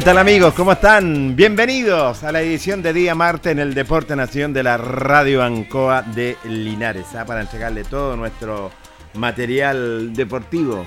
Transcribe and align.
¿Qué 0.00 0.06
tal 0.06 0.16
amigos? 0.16 0.54
¿Cómo 0.54 0.72
están? 0.72 1.36
Bienvenidos 1.36 2.24
a 2.24 2.32
la 2.32 2.40
edición 2.40 2.80
de 2.80 2.94
día 2.94 3.14
martes 3.14 3.52
en 3.52 3.58
el 3.58 3.74
Deporte 3.74 4.16
Nación 4.16 4.54
de 4.54 4.62
la 4.62 4.78
Radio 4.78 5.42
Ancoa 5.42 6.00
de 6.00 6.38
Linares, 6.44 7.14
¿ah? 7.14 7.26
para 7.26 7.42
entregarle 7.42 7.84
todo 7.84 8.16
nuestro 8.16 8.70
material 9.12 10.14
deportivo 10.14 10.86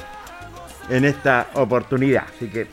en 0.89 1.05
esta 1.05 1.49
oportunidad. 1.53 2.23
Así 2.35 2.47
que 2.47 2.65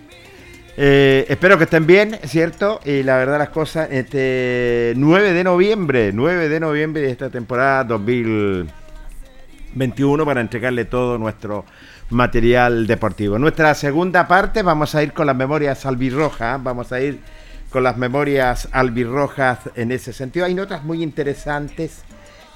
eh, 0.78 1.26
espero 1.28 1.58
que 1.58 1.64
estén 1.64 1.86
bien, 1.86 2.18
¿cierto? 2.24 2.80
Y 2.86 3.02
la 3.02 3.18
verdad 3.18 3.38
las 3.38 3.50
cosas, 3.50 3.88
este 3.90 4.94
9 4.96 5.34
de 5.34 5.44
noviembre, 5.44 6.10
9 6.14 6.48
de 6.48 6.58
noviembre 6.58 7.02
de 7.02 7.10
esta 7.10 7.28
temporada 7.28 7.84
2021 7.84 10.24
para 10.24 10.40
entregarle 10.40 10.86
todo 10.86 11.18
nuestro 11.18 11.66
material 12.10 12.86
deportivo. 12.86 13.38
Nuestra 13.38 13.74
segunda 13.74 14.26
parte 14.26 14.62
vamos 14.62 14.94
a 14.94 15.02
ir 15.02 15.12
con 15.12 15.26
las 15.26 15.36
memorias 15.36 15.86
albirrojas, 15.86 16.62
vamos 16.62 16.92
a 16.92 17.00
ir 17.00 17.20
con 17.70 17.84
las 17.84 17.96
memorias 17.96 18.68
albirrojas 18.72 19.60
en 19.76 19.92
ese 19.92 20.12
sentido. 20.12 20.44
Hay 20.44 20.54
notas 20.54 20.82
muy 20.82 21.02
interesantes 21.02 22.02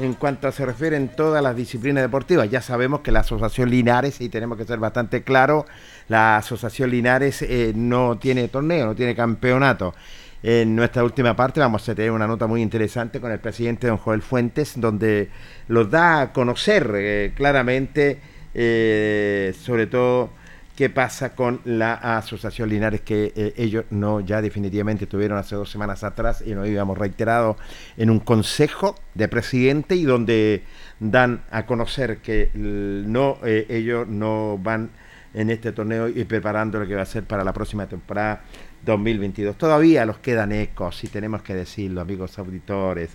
en 0.01 0.15
cuanto 0.15 0.51
se 0.51 0.67
refieren 0.67 1.09
todas 1.09 1.41
las 1.41 1.55
disciplinas 1.55 2.03
deportivas. 2.03 2.51
Ya 2.51 2.61
sabemos 2.61 3.01
que 3.01 3.13
la 3.13 3.21
Asociación 3.21 3.71
Linares, 3.71 4.21
y 4.21 4.29
tenemos 4.29 4.59
que 4.59 4.65
ser 4.65 4.81
bastante 4.81 5.23
claro, 5.23 5.67
la 6.09 6.37
Asociación 6.37 6.91
Linares 6.91 7.43
eh, 7.43 7.73
no 7.77 8.19
tiene 8.19 8.49
torneo, 8.49 8.87
no 8.87 8.95
tiene 8.97 9.15
campeonato. 9.15 9.95
En 10.43 10.77
nuestra 10.77 11.05
última 11.05 11.35
parte 11.35 11.61
vamos 11.61 11.89
a 11.89 11.95
tener 11.95 12.11
una 12.11 12.27
nota 12.27 12.47
muy 12.47 12.61
interesante 12.61 13.21
con 13.21 13.31
el 13.31 13.39
presidente 13.39 13.87
don 13.87 13.97
Joel 13.97 14.21
Fuentes, 14.21 14.73
donde 14.77 15.31
los 15.69 15.91
da 15.91 16.21
a 16.21 16.33
conocer 16.33 16.91
eh, 16.97 17.33
claramente 17.35 18.34
eh, 18.55 19.55
sobre 19.61 19.87
todo 19.87 20.31
qué 20.77 20.91
pasa 20.91 21.35
con 21.35 21.61
la 21.65 21.95
Asociación 21.95 22.69
Linares 22.69 23.01
que 23.01 23.33
eh, 23.37 23.55
ellos 23.57 23.85
no 23.91 24.21
ya 24.21 24.43
definitivamente 24.43 25.07
tuvieron 25.07 25.39
hace 25.39 25.55
dos 25.55 25.71
semanas 25.71 26.03
atrás 26.03 26.43
y 26.45 26.55
nos 26.55 26.67
habíamos 26.67 26.99
reiterado 26.99 27.57
en 27.97 28.11
un 28.11 28.19
consejo 28.19 28.97
de 29.15 29.29
presidente 29.29 29.95
y 29.95 30.05
donde 30.05 30.65
dan 30.99 31.45
a 31.51 31.67
conocer 31.67 32.19
que 32.19 32.51
no 32.55 33.39
eh, 33.45 33.67
ellos 33.69 34.09
no 34.09 34.59
van 34.61 34.91
en 35.33 35.51
este 35.51 35.73
torneo 35.73 36.09
y 36.09 36.25
preparando 36.25 36.79
lo 36.79 36.87
que 36.87 36.95
va 36.95 37.03
a 37.03 37.07
ser 37.07 37.25
para 37.25 37.45
la 37.45 37.53
próxima 37.53 37.87
temporada 37.87 38.43
2022. 38.85 39.57
Todavía 39.57 40.05
los 40.07 40.19
quedan 40.19 40.53
ecos 40.53 41.03
y 41.05 41.09
tenemos 41.09 41.43
que 41.43 41.55
decirlo, 41.55 42.01
amigos 42.01 42.39
auditores 42.39 43.11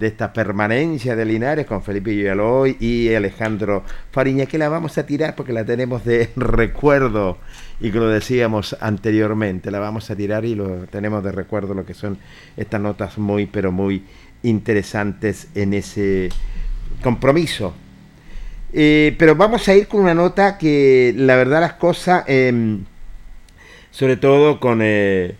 de 0.00 0.06
esta 0.06 0.32
permanencia 0.32 1.14
de 1.14 1.26
Linares 1.26 1.66
con 1.66 1.82
Felipe 1.82 2.10
Villalobos 2.10 2.70
y 2.80 3.14
Alejandro 3.14 3.84
Fariña, 4.10 4.46
que 4.46 4.56
la 4.56 4.70
vamos 4.70 4.96
a 4.96 5.04
tirar 5.04 5.36
porque 5.36 5.52
la 5.52 5.66
tenemos 5.66 6.06
de 6.06 6.30
recuerdo 6.36 7.36
y 7.80 7.92
que 7.92 7.98
lo 7.98 8.08
decíamos 8.08 8.74
anteriormente, 8.80 9.70
la 9.70 9.78
vamos 9.78 10.10
a 10.10 10.16
tirar 10.16 10.46
y 10.46 10.54
lo 10.54 10.86
tenemos 10.86 11.22
de 11.22 11.32
recuerdo 11.32 11.74
lo 11.74 11.84
que 11.84 11.92
son 11.92 12.16
estas 12.56 12.80
notas 12.80 13.18
muy, 13.18 13.44
pero 13.44 13.72
muy 13.72 14.02
interesantes 14.42 15.48
en 15.54 15.74
ese 15.74 16.30
compromiso. 17.02 17.74
Eh, 18.72 19.14
pero 19.18 19.36
vamos 19.36 19.68
a 19.68 19.74
ir 19.74 19.86
con 19.86 20.00
una 20.00 20.14
nota 20.14 20.56
que 20.56 21.12
la 21.14 21.36
verdad 21.36 21.60
las 21.60 21.74
cosas, 21.74 22.24
em, 22.26 22.84
sobre 23.90 24.16
todo 24.16 24.60
con... 24.60 24.80
Eh, 24.82 25.34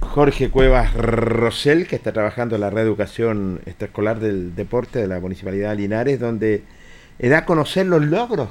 Jorge 0.00 0.50
Cuevas 0.50 0.94
Rosell, 0.94 1.86
que 1.86 1.96
está 1.96 2.12
trabajando 2.12 2.56
en 2.56 2.62
la 2.62 2.70
reeducación 2.70 3.60
extraescolar 3.66 4.18
del 4.18 4.54
deporte 4.54 4.98
de 4.98 5.06
la 5.06 5.20
Municipalidad 5.20 5.70
de 5.70 5.76
Linares, 5.76 6.18
donde 6.18 6.64
da 7.18 7.38
a 7.38 7.44
conocer 7.44 7.86
los 7.86 8.02
logros 8.02 8.48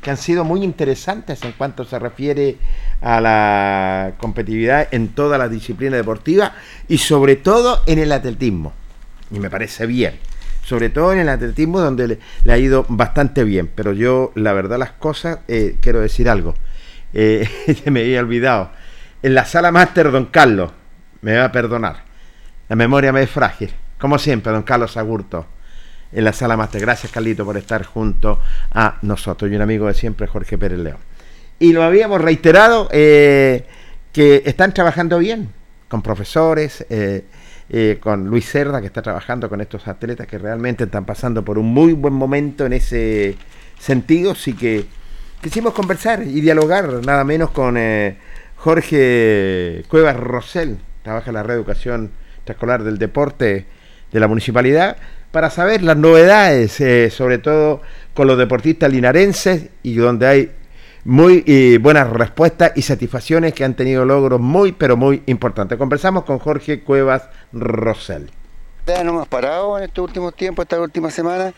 que 0.00 0.10
han 0.10 0.16
sido 0.16 0.44
muy 0.44 0.62
interesantes 0.62 1.42
en 1.42 1.52
cuanto 1.52 1.84
se 1.84 1.98
refiere 1.98 2.56
a 3.00 3.20
la 3.20 4.12
competitividad 4.18 4.88
en 4.92 5.08
todas 5.08 5.38
las 5.38 5.50
disciplinas 5.50 5.98
deportivas 5.98 6.52
y 6.88 6.98
sobre 6.98 7.36
todo 7.36 7.82
en 7.86 7.98
el 7.98 8.12
atletismo. 8.12 8.72
Y 9.30 9.38
me 9.40 9.50
parece 9.50 9.86
bien. 9.86 10.14
Sobre 10.64 10.88
todo 10.88 11.12
en 11.12 11.18
el 11.18 11.28
atletismo 11.28 11.80
donde 11.80 12.18
le, 12.44 12.52
ha 12.52 12.58
ido 12.58 12.86
bastante 12.88 13.44
bien. 13.44 13.70
Pero 13.74 13.92
yo, 13.92 14.32
la 14.34 14.52
verdad, 14.52 14.78
las 14.78 14.92
cosas, 14.92 15.40
eh, 15.48 15.76
quiero 15.80 16.00
decir 16.00 16.28
algo. 16.28 16.54
Eh, 17.12 17.48
me 17.86 18.00
había 18.00 18.20
olvidado. 18.20 18.70
En 19.22 19.34
la 19.34 19.44
sala 19.44 19.70
máster, 19.70 20.10
don 20.10 20.26
Carlos, 20.26 20.72
me 21.22 21.36
va 21.36 21.44
a 21.44 21.52
perdonar. 21.52 22.04
La 22.68 22.76
memoria 22.76 23.12
me 23.12 23.22
es 23.22 23.30
frágil. 23.30 23.70
Como 23.98 24.18
siempre, 24.18 24.52
don 24.52 24.62
Carlos 24.62 24.96
Agurto. 24.96 25.46
en 26.12 26.24
la 26.24 26.32
sala 26.32 26.56
máster. 26.56 26.80
Gracias, 26.80 27.12
Carlito, 27.12 27.44
por 27.44 27.56
estar 27.56 27.84
junto 27.84 28.40
a 28.72 28.98
nosotros. 29.02 29.50
Y 29.50 29.54
un 29.54 29.62
amigo 29.62 29.86
de 29.86 29.94
siempre, 29.94 30.26
Jorge 30.26 30.58
Pérez 30.58 30.78
León. 30.78 30.98
Y 31.60 31.72
lo 31.72 31.82
habíamos 31.82 32.20
reiterado 32.20 32.88
eh, 32.90 33.64
que 34.12 34.42
están 34.46 34.72
trabajando 34.72 35.18
bien 35.18 35.52
con 35.88 36.02
profesores, 36.02 36.84
eh, 36.88 37.24
eh, 37.68 37.98
con 38.00 38.26
Luis 38.26 38.50
Cerda, 38.50 38.80
que 38.80 38.86
está 38.86 39.02
trabajando 39.02 39.48
con 39.48 39.60
estos 39.60 39.86
atletas 39.86 40.26
que 40.26 40.38
realmente 40.38 40.84
están 40.84 41.04
pasando 41.04 41.44
por 41.44 41.58
un 41.58 41.66
muy 41.66 41.92
buen 41.92 42.14
momento 42.14 42.66
en 42.66 42.72
ese 42.72 43.36
sentido. 43.78 44.32
Así 44.32 44.54
que 44.54 44.86
quisimos 45.42 45.74
conversar 45.74 46.22
y 46.22 46.40
dialogar 46.40 47.04
nada 47.04 47.24
menos 47.24 47.50
con 47.50 47.78
Jorge 48.56 49.84
Cuevas 49.88 50.16
Rosell, 50.16 50.78
trabaja 51.02 51.30
en 51.30 51.34
la 51.34 51.42
reeducación 51.42 52.10
escolar 52.50 52.82
del 52.82 52.98
deporte 52.98 53.66
de 54.12 54.20
la 54.20 54.28
municipalidad, 54.28 54.96
para 55.30 55.50
saber 55.50 55.82
las 55.82 55.96
novedades, 55.96 56.80
eh, 56.80 57.10
sobre 57.10 57.38
todo 57.38 57.82
con 58.14 58.26
los 58.26 58.36
deportistas 58.36 58.90
linarenses 58.90 59.68
y 59.82 59.94
donde 59.94 60.26
hay 60.26 60.52
muy 61.04 61.44
eh, 61.46 61.78
buenas 61.80 62.10
respuestas 62.10 62.72
y 62.74 62.82
satisfacciones 62.82 63.54
que 63.54 63.64
han 63.64 63.74
tenido 63.74 64.04
logros 64.04 64.40
muy, 64.40 64.72
pero 64.72 64.96
muy 64.96 65.22
importantes. 65.26 65.78
Conversamos 65.78 66.24
con 66.24 66.38
Jorge 66.40 66.82
Cuevas 66.82 67.28
Rosell. 67.52 68.30
No 68.86 69.10
hemos 69.10 69.28
parado 69.28 69.78
en 69.78 69.84
estos 69.84 70.04
últimos 70.04 70.34
tiempos, 70.34 70.64
esta 70.64 70.80
última 70.80 71.10
semana. 71.10 71.54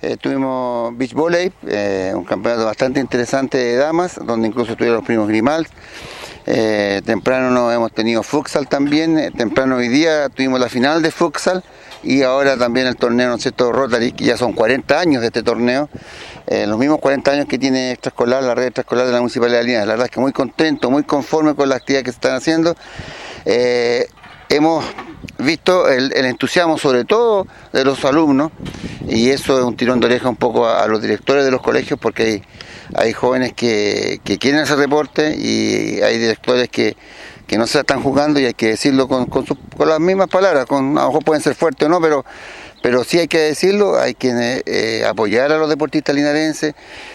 Eh, 0.00 0.16
tuvimos 0.16 0.96
beach 0.96 1.12
volley, 1.12 1.52
un 2.14 2.24
campeonato 2.24 2.66
bastante 2.66 3.00
interesante 3.00 3.58
de 3.58 3.76
damas, 3.76 4.20
donde 4.24 4.46
incluso 4.46 4.70
estuvieron 4.72 4.98
los 4.98 5.04
primos 5.04 5.26
Grimal. 6.48 7.02
temprano 7.04 7.50
no 7.50 7.70
hemos 7.72 7.92
tenido 7.92 8.22
futsal 8.22 8.68
también, 8.68 9.32
temprano 9.36 9.76
hoy 9.76 9.88
día 9.88 10.28
tuvimos 10.28 10.58
la 10.58 10.68
final 10.68 11.02
de 11.02 11.10
futsal 11.10 11.62
y 12.02 12.22
ahora 12.22 12.56
también 12.56 12.86
el 12.86 12.96
torneo, 12.96 13.28
¿no 13.28 13.34
es 13.36 13.52
Rotary, 13.56 14.12
que 14.12 14.24
ya 14.24 14.36
son 14.36 14.52
40 14.52 14.98
años 14.98 15.20
de 15.20 15.28
este 15.28 15.42
torneo, 15.42 15.88
eh, 16.46 16.66
los 16.66 16.78
mismos 16.78 17.00
40 17.00 17.30
años 17.30 17.46
que 17.46 17.58
tiene 17.58 17.92
extraescolar, 17.92 18.42
la 18.42 18.54
red 18.54 18.66
extraescolar 18.66 19.06
de 19.06 19.12
la 19.12 19.18
Municipalidad 19.18 19.58
de 19.58 19.64
Linares. 19.64 19.86
La 19.86 19.94
verdad 19.94 20.06
es 20.06 20.10
que 20.12 20.20
muy 20.20 20.32
contento, 20.32 20.90
muy 20.90 21.02
conforme 21.02 21.54
con 21.54 21.68
la 21.68 21.76
actividad 21.76 22.02
que 22.02 22.10
se 22.10 22.16
están 22.16 22.34
haciendo. 22.34 22.76
Eh, 23.44 24.06
hemos 24.48 24.84
visto 25.38 25.88
el, 25.88 26.12
entusiasmo 26.12 26.78
sobre 26.78 27.04
todo 27.04 27.46
de 27.72 27.84
los 27.84 28.04
alumnos 28.04 28.52
y 29.08 29.30
eso 29.30 29.58
es 29.58 29.64
un 29.64 29.76
tirón 29.76 30.00
de 30.00 30.06
oreja 30.06 30.28
un 30.28 30.36
poco 30.36 30.66
a, 30.66 30.86
los 30.86 31.02
directores 31.02 31.44
de 31.44 31.50
los 31.50 31.62
colegios 31.62 31.98
porque 32.00 32.22
hay, 32.22 32.42
jóvenes 33.14 33.52
que, 33.52 34.20
quieren 34.40 34.60
hacer 34.60 34.78
deporte 34.78 35.36
y 35.36 36.00
hay 36.02 36.18
directores 36.18 36.68
que 36.68 36.96
que 37.48 37.56
no 37.56 37.66
se 37.66 37.80
están 37.80 38.02
jugando 38.02 38.38
y 38.38 38.44
hay 38.44 38.52
que 38.52 38.68
decirlo 38.68 39.08
con, 39.08 39.24
con, 39.24 39.44
las 39.88 39.98
mismas 39.98 40.28
palabras, 40.28 40.66
con, 40.66 40.98
a 40.98 41.02
lo 41.02 41.06
mejor 41.08 41.24
pueden 41.24 41.42
ser 41.42 41.54
fuertes 41.54 41.86
o 41.86 41.88
no, 41.88 41.98
pero, 41.98 42.24
pero 42.82 43.04
sí 43.04 43.18
hay 43.18 43.26
que 43.26 43.38
decirlo, 43.38 43.98
hay 43.98 44.14
que 44.14 44.62
eh, 44.66 45.04
apoyar 45.06 45.50
a 45.50 45.56
los 45.56 45.70
deportistas 45.70 46.14
linarenses 46.14 46.74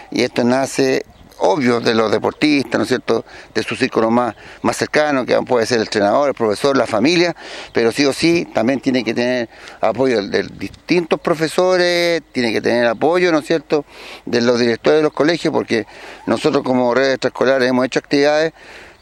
y 0.10 0.24
esto 0.24 0.44
nace 0.44 1.06
obvio 1.46 1.82
de 1.82 1.94
los 1.94 2.10
deportistas, 2.10 2.80
¿no 2.80 2.84
es 2.84 2.88
cierto?, 2.88 3.26
de 3.54 3.64
su 3.64 3.76
círculo 3.76 4.10
más, 4.10 4.34
más 4.62 4.78
cercano, 4.78 5.26
que 5.26 5.36
puede 5.42 5.66
ser 5.66 5.78
el 5.78 5.84
entrenador, 5.84 6.30
el 6.30 6.34
profesor, 6.34 6.78
la 6.78 6.88
familia, 6.88 7.36
pero 7.74 7.92
sí 7.92 8.06
o 8.06 8.14
sí 8.14 8.48
también 8.54 8.80
tiene 8.80 9.04
que 9.04 9.14
tener 9.14 9.50
apoyo 9.82 10.26
de, 10.26 10.44
distintos 10.44 11.20
profesores, 11.20 12.24
tiene 12.32 12.54
que 12.54 12.62
tener 12.62 12.88
apoyo, 12.88 13.30
¿no 13.32 13.40
es 13.40 13.46
cierto?, 13.46 13.84
de 14.26 14.42
los 14.42 14.58
directores 14.58 15.00
de 15.00 15.04
los 15.04 15.12
colegios, 15.12 15.54
porque 15.54 15.86
nosotros 16.28 16.64
como 16.64 16.94
redes 16.94 17.16
extraescolares 17.16 17.70
hemos 17.70 17.86
hecho 17.86 18.00
actividades 18.00 18.54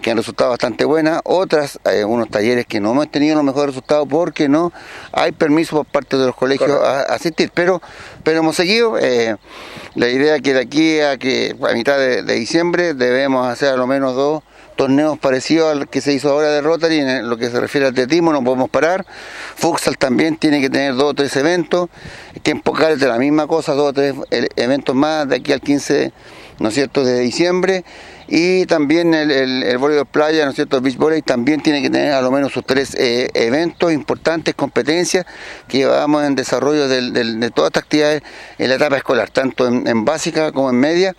que 0.01 0.11
han 0.11 0.17
resultado 0.17 0.49
bastante 0.49 0.83
buenas, 0.85 1.21
otras, 1.23 1.79
hay 1.83 1.99
eh, 1.99 2.05
unos 2.05 2.29
talleres 2.29 2.65
que 2.65 2.79
no 2.79 2.91
hemos 2.91 3.09
tenido 3.09 3.35
los 3.35 3.43
mejores 3.43 3.67
resultados 3.67 4.07
porque 4.09 4.49
no 4.49 4.73
hay 5.11 5.31
permiso 5.31 5.77
por 5.77 5.85
parte 5.85 6.17
de 6.17 6.25
los 6.25 6.35
colegios 6.35 6.71
a, 6.71 7.01
asistir, 7.03 7.51
pero, 7.53 7.81
pero 8.23 8.39
hemos 8.39 8.55
seguido. 8.55 8.97
Eh, 8.97 9.35
la 9.95 10.07
idea 10.07 10.39
que 10.39 10.53
de 10.53 10.61
aquí 10.61 10.99
a 11.01 11.17
que 11.17 11.55
a 11.69 11.73
mitad 11.73 11.97
de, 11.97 12.23
diciembre 12.23 12.93
debemos 12.93 13.47
hacer 13.47 13.69
a 13.69 13.77
lo 13.77 13.87
menos 13.87 14.15
dos 14.15 14.43
torneos 14.75 15.19
parecidos 15.19 15.71
al 15.71 15.89
que 15.89 16.01
se 16.01 16.13
hizo 16.13 16.29
ahora 16.29 16.49
de 16.49 16.61
Rotary 16.61 16.99
en 16.99 17.29
lo 17.29 17.37
que 17.37 17.49
se 17.49 17.59
refiere 17.59 17.87
al 17.87 17.91
atletismo, 17.91 18.31
no 18.31 18.43
podemos 18.43 18.69
parar. 18.69 19.05
Futsal 19.55 19.97
también 19.97 20.37
tiene 20.37 20.61
que 20.61 20.69
tener 20.69 20.95
dos 20.95 21.11
o 21.11 21.13
tres 21.13 21.35
eventos, 21.35 21.89
que 22.41 22.51
enfocar 22.51 22.97
de 22.97 23.07
la 23.07 23.17
misma 23.17 23.47
cosa, 23.47 23.73
dos 23.73 23.89
o 23.89 23.93
tres 23.93 24.15
eh, 24.31 24.47
eventos 24.55 24.95
más 24.95 25.27
de 25.27 25.35
aquí 25.35 25.51
al 25.51 25.61
15 25.61 26.11
¿no 26.61 26.69
es 26.69 26.75
cierto?, 26.75 27.03
de 27.03 27.19
diciembre 27.19 27.83
y 28.27 28.65
también 28.65 29.13
el, 29.13 29.29
el, 29.29 29.63
el 29.63 29.79
de 29.79 30.05
playa, 30.05 30.45
¿no 30.45 30.51
es 30.51 30.55
cierto?, 30.55 30.77
el 30.77 30.83
beach 30.83 30.95
volley 30.95 31.21
también 31.21 31.61
tiene 31.61 31.81
que 31.81 31.89
tener 31.89 32.13
a 32.13 32.21
lo 32.21 32.31
menos 32.31 32.53
sus 32.53 32.65
tres 32.65 32.95
eh, 32.95 33.29
eventos 33.33 33.91
importantes, 33.91 34.55
competencias 34.55 35.25
que 35.67 35.79
llevamos 35.79 36.23
en 36.23 36.35
desarrollo 36.35 36.87
de 36.87 37.51
todas 37.53 37.69
estas 37.69 37.83
actividades 37.83 38.21
en 38.57 38.69
la 38.69 38.75
etapa 38.75 38.95
escolar, 38.95 39.29
tanto 39.29 39.67
en, 39.67 40.05
básica 40.05 40.51
como 40.51 40.69
en 40.69 40.77
media. 40.77 41.15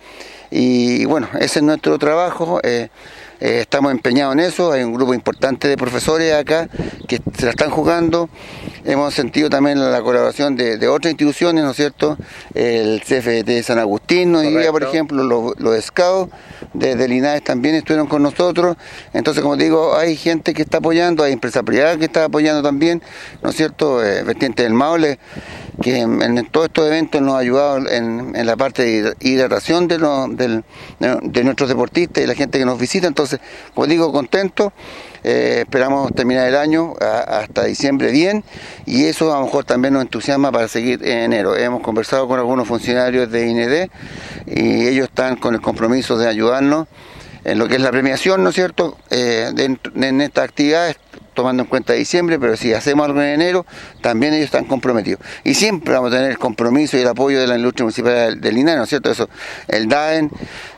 Y, 0.49 1.05
bueno, 1.05 1.27
ese 1.39 1.59
es 1.59 1.63
nuestro 1.63 1.97
trabajo. 1.97 2.59
Eh, 2.63 2.89
eh, 3.43 3.59
estamos 3.59 3.91
empeñados 3.91 4.35
en 4.35 4.39
eso, 4.39 4.71
hay 4.71 4.83
un 4.83 4.93
grupo 4.93 5.13
importante 5.13 5.67
de 5.67 5.75
profesores 5.75 6.33
acá 6.33 6.69
que 7.09 7.19
se 7.37 7.43
la 7.43 7.51
están 7.51 7.71
jugando. 7.71 8.29
Hemos 8.85 9.13
sentido 9.13 9.49
también 9.49 9.79
la 9.91 10.01
colaboración 10.01 10.55
de, 10.55 10.87
otras 10.87 11.11
instituciones, 11.11 11.61
¿no 11.65 11.71
es 11.71 11.75
cierto? 11.75 12.17
El 12.53 13.01
CFT 13.01 13.45
de 13.45 13.61
San 13.63 13.79
Agustín, 13.79 14.31
¿no? 14.31 14.39
diría, 14.39 14.71
por 14.71 14.83
ejemplo, 14.83 15.23
los, 15.23 15.59
los 15.59 15.83
scouts 15.83 16.31
de, 16.73 17.05
Linares 17.05 17.43
también 17.43 17.75
estuvieron 17.75 18.07
con 18.07 18.23
nosotros. 18.23 18.77
Entonces, 19.11 19.43
como 19.43 19.57
digo, 19.57 19.97
hay 19.97 20.15
gente 20.15 20.53
que 20.53 20.61
está 20.61 20.77
apoyando, 20.77 21.21
hay 21.21 21.33
empresa 21.33 21.63
privada 21.63 21.97
que 21.97 22.05
está 22.05 22.23
apoyando 22.23 22.63
también, 22.63 23.01
¿no 23.41 23.49
es 23.49 23.57
cierto? 23.57 24.01
Eh, 24.05 24.23
Vertiente 24.23 24.63
del 24.63 24.73
Maule 24.73 25.19
que 25.81 25.99
en, 25.99 26.45
todos 26.47 26.67
estos 26.67 26.87
eventos 26.87 27.21
nos 27.21 27.35
ha 27.35 27.39
ayudado 27.39 27.89
en, 27.89 28.33
la 28.45 28.55
parte 28.55 28.83
de 28.83 29.13
hidratación 29.19 29.87
de, 29.87 29.97
de, 30.99 31.43
nuestros 31.43 31.69
deportistas 31.69 32.23
y 32.23 32.27
la 32.27 32.35
gente 32.35 32.59
que 32.59 32.65
nos 32.65 32.79
visita. 32.79 33.07
Entonces, 33.07 33.39
como 33.73 33.87
digo, 33.87 34.11
contento. 34.11 34.73
Eh, 35.25 35.59
esperamos 35.59 36.13
terminar 36.13 36.49
el 36.49 36.57
año 36.57 36.95
hasta 36.99 37.63
diciembre 37.63 38.11
bien 38.11 38.43
y 38.85 39.05
eso 39.05 39.33
a 39.33 39.39
lo 39.39 39.45
mejor 39.45 39.63
también 39.63 39.93
nos 39.93 40.03
entusiasma 40.03 40.51
para 40.51 40.67
seguir 40.67 41.01
en 41.01 41.19
enero. 41.19 41.55
Hemos 41.55 41.81
conversado 41.81 42.27
con 42.27 42.39
algunos 42.39 42.67
funcionarios 42.67 43.31
de 43.31 43.47
INED 43.47 43.89
y 44.45 44.85
ellos 44.85 45.07
están 45.07 45.37
con 45.37 45.55
el 45.55 45.61
compromiso 45.61 46.17
de 46.17 46.27
ayudarnos 46.27 46.89
en 47.45 47.57
lo 47.57 47.69
que 47.69 47.75
es 47.75 47.81
la 47.81 47.91
premiación, 47.91 48.43
¿no 48.43 48.49
es 48.49 48.55
cierto?, 48.55 48.97
eh, 49.09 49.49
en 49.55 50.21
estas 50.21 50.43
actividades 50.43 50.97
tomando 51.33 51.63
en 51.63 51.69
cuenta 51.69 51.93
diciembre, 51.93 52.39
pero 52.39 52.55
si 52.57 52.73
hacemos 52.73 53.05
algo 53.05 53.21
en 53.21 53.29
enero, 53.29 53.65
también 54.01 54.33
ellos 54.33 54.45
están 54.45 54.65
comprometidos. 54.65 55.19
Y 55.43 55.53
siempre 55.53 55.93
vamos 55.93 56.11
a 56.11 56.17
tener 56.17 56.31
el 56.31 56.37
compromiso 56.37 56.97
y 56.97 57.01
el 57.01 57.07
apoyo 57.07 57.39
de 57.39 57.47
la 57.47 57.57
industria 57.57 57.85
municipal 57.85 58.39
del 58.39 58.55
Linares, 58.55 58.77
¿no 58.77 58.83
es 58.83 58.89
cierto? 58.89 59.11
Eso, 59.11 59.29
el 59.67 59.87
DAEN 59.87 60.29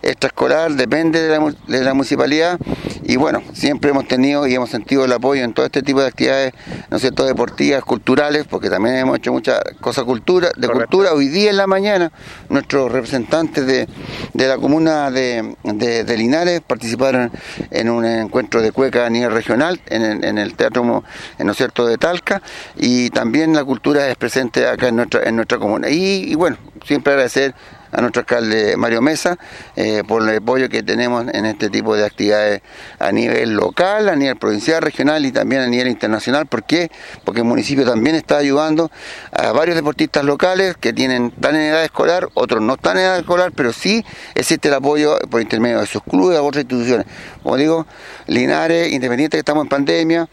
extraescolar 0.02 0.72
depende 0.74 1.22
de 1.22 1.30
la, 1.30 1.54
de 1.68 1.84
la, 1.84 1.94
municipalidad 1.94 2.60
y 3.04 3.16
bueno, 3.16 3.42
siempre 3.54 3.92
hemos 3.92 4.08
tenido 4.08 4.48
y 4.48 4.54
hemos 4.54 4.70
sentido 4.70 5.06
el 5.06 5.12
apoyo 5.12 5.44
en 5.44 5.54
todo 5.54 5.66
este 5.66 5.82
tipo 5.82 6.02
de 6.02 6.08
actividades, 6.08 6.54
¿no 6.90 6.98
es 6.98 7.02
cierto?, 7.02 7.26
deportivas, 7.26 7.84
culturales, 7.84 8.46
porque 8.50 8.70
también 8.70 8.96
hemos 8.96 9.18
hecho 9.18 9.32
muchas 9.32 9.60
cosas 9.82 10.04
cultura, 10.04 10.50
de 10.56 10.68
cultura. 10.68 11.14
Hoy 11.14 11.28
día 11.28 11.50
en 11.50 11.58
la 11.58 11.68
mañana, 11.68 12.12
nuestros 12.50 12.92
representantes 12.92 13.66
de, 13.66 13.88
la 14.34 14.58
comuna 14.58 15.12
de, 15.12 15.56
de, 15.64 16.18
Linares 16.18 16.62
participaron 16.62 17.32
en 17.72 17.90
un 17.90 18.06
encuentro 18.06 18.62
de 18.62 18.72
cueca 18.72 19.06
a 19.06 19.10
nivel 19.10 19.32
regional 19.32 19.80
en 19.88 20.24
en 20.24 20.38
el 20.38 20.45
el 20.46 20.56
teatro 20.56 20.84
¿no 20.84 21.52
es 21.52 21.58
cierto? 21.58 21.86
de 21.86 21.98
Talca 21.98 22.42
y 22.76 23.10
también 23.10 23.54
la 23.54 23.64
cultura 23.64 24.08
es 24.08 24.16
presente 24.16 24.68
acá 24.68 24.88
en 24.88 24.98
nuestra, 24.98 25.24
en 25.24 25.36
nuestra 25.36 25.58
comuna. 25.58 25.90
y 25.90 26.36
bueno, 26.36 26.58
siempre 26.86 27.14
agradecer 27.14 27.54
a 27.96 28.02
nuestro 28.02 28.22
alcalde 28.22 28.76
Mario 28.76 29.02
Mesa 29.02 29.38
eh, 29.76 30.04
por 30.06 30.22
el 30.22 30.38
apoyo 30.38 30.68
que 30.68 30.84
tenemos 30.84 31.26
en 31.34 31.46
este 31.46 31.70
tipo 31.70 31.96
de 31.96 32.06
actividades 32.06 32.62
a 33.00 33.12
nivel 33.12 33.54
local, 33.54 34.10
a 34.10 34.16
nivel 34.16 34.36
provincial, 34.36 34.82
regional 34.82 35.26
y 35.26 35.32
también 35.32 35.62
a 35.62 35.68
nivel 35.68 35.88
internacional. 35.88 36.46
¿Por 36.46 36.64
qué? 36.64 36.92
Porque 37.24 37.40
el 37.40 37.46
municipio 37.46 37.86
también 37.86 38.16
está 38.16 38.38
ayudando 38.38 38.92
a 39.32 39.54
varios 39.54 39.76
deportistas 39.76 40.26
locales 40.26 40.76
que 40.78 40.92
tienen 40.92 41.32
tan 41.32 41.56
en 41.56 41.62
edad 41.62 41.86
escolar, 41.86 42.28
otros 42.34 42.62
no 42.62 42.74
están 42.74 42.98
en 42.98 43.06
edad 43.06 43.18
escolar, 43.18 43.54
pero 43.56 43.72
sí 43.72 44.04
existe 44.34 44.68
el 44.68 44.74
apoyo 44.74 45.18
por 45.30 45.42
intermedio 45.42 45.80
de 45.80 45.86
sus 45.86 46.04
clubes, 46.04 46.38
a 46.38 46.42
otras 46.42 46.64
instituciones. 46.64 47.06
Como 47.44 47.56
digo, 47.56 47.86
Linares, 48.28 48.92
Independiente 48.92 49.38
que 49.38 49.40
estamos 49.40 49.64
en 49.64 49.70
pandemia, 49.70 50.28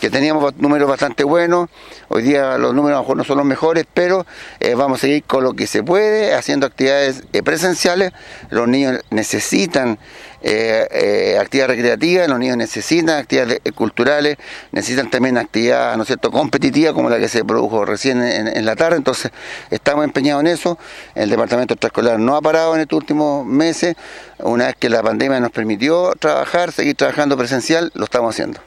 que 0.00 0.10
teníamos 0.10 0.56
números 0.56 0.88
bastante 0.88 1.22
buenos, 1.22 1.68
hoy 2.08 2.22
día 2.22 2.58
los 2.58 2.74
números 2.74 2.96
a 2.96 2.98
lo 2.98 3.02
mejor 3.02 3.16
no 3.18 3.24
son 3.24 3.36
los 3.38 3.46
mejores, 3.46 3.86
pero 3.92 4.26
eh, 4.60 4.74
vamos 4.74 4.98
a 4.98 5.00
seguir 5.02 5.24
con 5.24 5.44
lo 5.44 5.52
que 5.54 5.66
se 5.66 5.82
puede, 5.82 6.34
haciendo 6.34 6.66
actividades 6.66 7.03
eh, 7.32 7.42
presenciales, 7.42 8.12
los 8.50 8.68
niños 8.68 9.00
necesitan 9.10 9.98
eh, 10.42 10.86
eh, 10.90 11.38
actividad 11.40 11.68
recreativa, 11.68 12.26
los 12.28 12.38
niños 12.38 12.56
necesitan 12.56 13.18
actividades 13.18 13.60
culturales, 13.74 14.36
necesitan 14.72 15.10
también 15.10 15.38
actividad, 15.38 15.96
¿no 15.96 16.02
es 16.02 16.08
cierto?, 16.08 16.30
competitiva 16.30 16.92
como 16.92 17.08
la 17.08 17.18
que 17.18 17.28
se 17.28 17.44
produjo 17.44 17.84
recién 17.84 18.22
en, 18.22 18.64
la 18.64 18.76
tarde, 18.76 18.96
entonces 18.96 19.32
estamos 19.70 20.04
empeñados 20.04 20.42
en 20.42 20.48
eso, 20.48 20.78
el 21.14 21.30
departamento 21.30 21.74
extraescolar 21.74 22.18
no 22.18 22.36
ha 22.36 22.42
parado 22.42 22.74
en 22.74 22.82
estos 22.82 22.98
últimos 22.98 23.46
meses, 23.46 23.96
una 24.38 24.66
vez 24.66 24.76
que 24.78 24.90
la 24.90 25.02
pandemia 25.02 25.40
nos 25.40 25.50
permitió 25.50 26.12
trabajar, 26.18 26.72
seguir 26.72 26.94
trabajando 26.94 27.36
presencial, 27.36 27.90
lo 27.94 28.04
estamos 28.04 28.34
haciendo. 28.34 28.60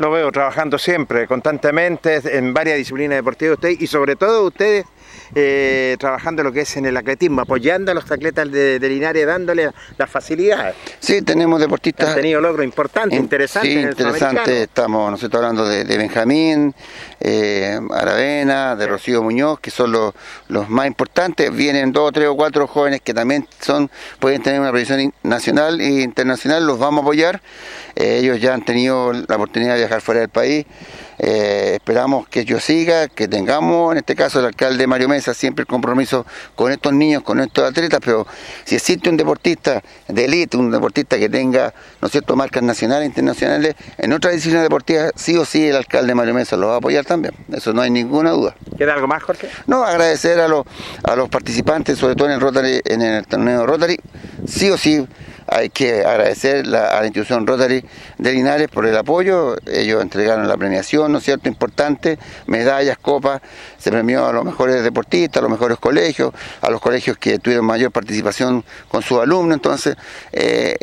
Lo 0.00 0.10
veo 0.10 0.32
trabajando 0.32 0.78
siempre, 0.78 1.26
constantemente, 1.26 2.22
en 2.24 2.54
varias 2.54 2.78
disciplinas 2.78 3.16
deportivas 3.16 3.56
usted 3.56 3.70
y 3.78 3.86
sobre 3.86 4.16
todo 4.16 4.46
ustedes 4.46 4.86
eh, 5.34 5.96
trabajando 5.98 6.42
lo 6.42 6.52
que 6.52 6.62
es 6.62 6.76
en 6.76 6.86
el 6.86 6.96
atletismo, 6.96 7.42
apoyando 7.42 7.92
a 7.92 7.94
los 7.94 8.10
atletas 8.10 8.50
de, 8.50 8.78
Linares, 8.80 9.26
dándole 9.26 9.70
las 9.96 10.10
facilidades. 10.10 10.74
Sí, 10.98 11.22
tenemos 11.22 11.60
deportistas. 11.60 12.10
Han 12.10 12.16
tenido 12.16 12.40
logros 12.40 12.64
importantes, 12.64 13.18
interesantes. 13.18 13.72
Sí, 13.72 13.78
interesante. 13.78 14.62
Estamos, 14.64 15.10
nosotros 15.10 15.40
hablando 15.40 15.66
de, 15.66 15.84
Benjamín, 15.84 16.74
eh, 17.20 17.78
Aravena, 17.90 18.74
de 18.74 18.86
Rocío 18.86 19.22
Muñoz, 19.22 19.60
que 19.60 19.70
son 19.70 19.92
los, 19.92 20.14
los 20.48 20.68
más 20.68 20.86
importantes. 20.86 21.54
Vienen 21.54 21.92
dos, 21.92 22.12
tres 22.12 22.28
o 22.28 22.36
cuatro 22.36 22.66
jóvenes 22.66 23.00
que 23.00 23.14
también 23.14 23.46
son 23.60 23.90
pueden 24.18 24.42
tener 24.42 24.60
una 24.60 24.70
previsión 24.70 25.12
nacional 25.22 25.80
e 25.80 26.02
internacional, 26.02 26.66
los 26.66 26.78
vamos 26.78 27.02
a 27.02 27.02
apoyar. 27.02 27.40
Ellos 28.00 28.40
ya 28.40 28.54
han 28.54 28.64
tenido 28.64 29.12
la 29.12 29.36
oportunidad 29.36 29.74
de 29.74 29.80
viajar 29.80 30.00
fuera 30.00 30.20
del 30.20 30.30
país. 30.30 30.66
Eh, 31.22 31.72
esperamos 31.74 32.26
que 32.28 32.46
yo 32.46 32.58
siga, 32.60 33.08
que 33.08 33.28
tengamos, 33.28 33.92
en 33.92 33.98
este 33.98 34.16
caso 34.16 34.40
el 34.40 34.46
alcalde 34.46 34.86
Mario 34.86 35.06
Mesa, 35.06 35.34
siempre 35.34 35.64
el 35.64 35.66
compromiso 35.66 36.24
con 36.54 36.72
estos 36.72 36.94
niños, 36.94 37.22
con 37.22 37.40
estos 37.40 37.68
atletas, 37.68 38.00
pero 38.02 38.26
si 38.64 38.76
existe 38.76 39.10
un 39.10 39.18
deportista 39.18 39.82
de 40.08 40.24
élite, 40.24 40.56
un 40.56 40.70
deportista 40.70 41.18
que 41.18 41.28
tenga, 41.28 41.74
¿no 42.00 42.06
es 42.06 42.12
cierto?, 42.12 42.36
marcas 42.36 42.62
nacionales 42.62 43.04
e 43.04 43.06
internacionales, 43.08 43.74
en 43.98 44.14
otra 44.14 44.30
disciplina 44.30 44.62
deportiva, 44.62 45.10
sí 45.14 45.36
o 45.36 45.44
sí 45.44 45.66
el 45.66 45.76
alcalde 45.76 46.14
Mario 46.14 46.32
Mesa 46.32 46.56
lo 46.56 46.68
va 46.68 46.74
a 46.74 46.78
apoyar 46.78 47.04
también, 47.04 47.34
eso 47.52 47.74
no 47.74 47.82
hay 47.82 47.90
ninguna 47.90 48.30
duda. 48.30 48.54
¿Queda 48.78 48.94
algo 48.94 49.06
más, 49.06 49.22
Jorge? 49.22 49.50
No, 49.66 49.84
agradecer 49.84 50.40
a 50.40 50.48
los, 50.48 50.64
a 51.04 51.16
los 51.16 51.28
participantes, 51.28 51.98
sobre 51.98 52.14
todo 52.14 52.28
en 52.28 52.34
el 52.34 52.40
Rotary, 52.40 52.80
en 52.82 53.02
el 53.02 53.26
torneo 53.26 53.66
Rotary, 53.66 54.00
sí 54.46 54.70
o 54.70 54.78
sí 54.78 55.06
hay 55.50 55.68
que 55.68 56.04
agradecer 56.04 56.64
a 56.66 57.00
la 57.00 57.06
institución 57.06 57.46
Rotary 57.46 57.84
de 58.18 58.32
Linares 58.32 58.68
por 58.68 58.86
el 58.86 58.96
apoyo. 58.96 59.56
Ellos 59.66 60.00
entregaron 60.00 60.46
la 60.46 60.56
premiación, 60.56 61.10
¿no 61.10 61.18
es 61.18 61.24
cierto?, 61.24 61.48
importante, 61.48 62.18
medallas, 62.46 62.98
copas. 62.98 63.42
Se 63.76 63.90
premió 63.90 64.26
a 64.26 64.32
los 64.32 64.44
mejores 64.44 64.82
deportistas, 64.84 65.38
a 65.38 65.42
los 65.42 65.50
mejores 65.50 65.78
colegios, 65.78 66.32
a 66.62 66.70
los 66.70 66.80
colegios 66.80 67.18
que 67.18 67.38
tuvieron 67.40 67.66
mayor 67.66 67.90
participación 67.90 68.64
con 68.88 69.02
sus 69.02 69.20
alumnos. 69.20 69.56
Entonces, 69.56 69.96
eh, 70.32 70.76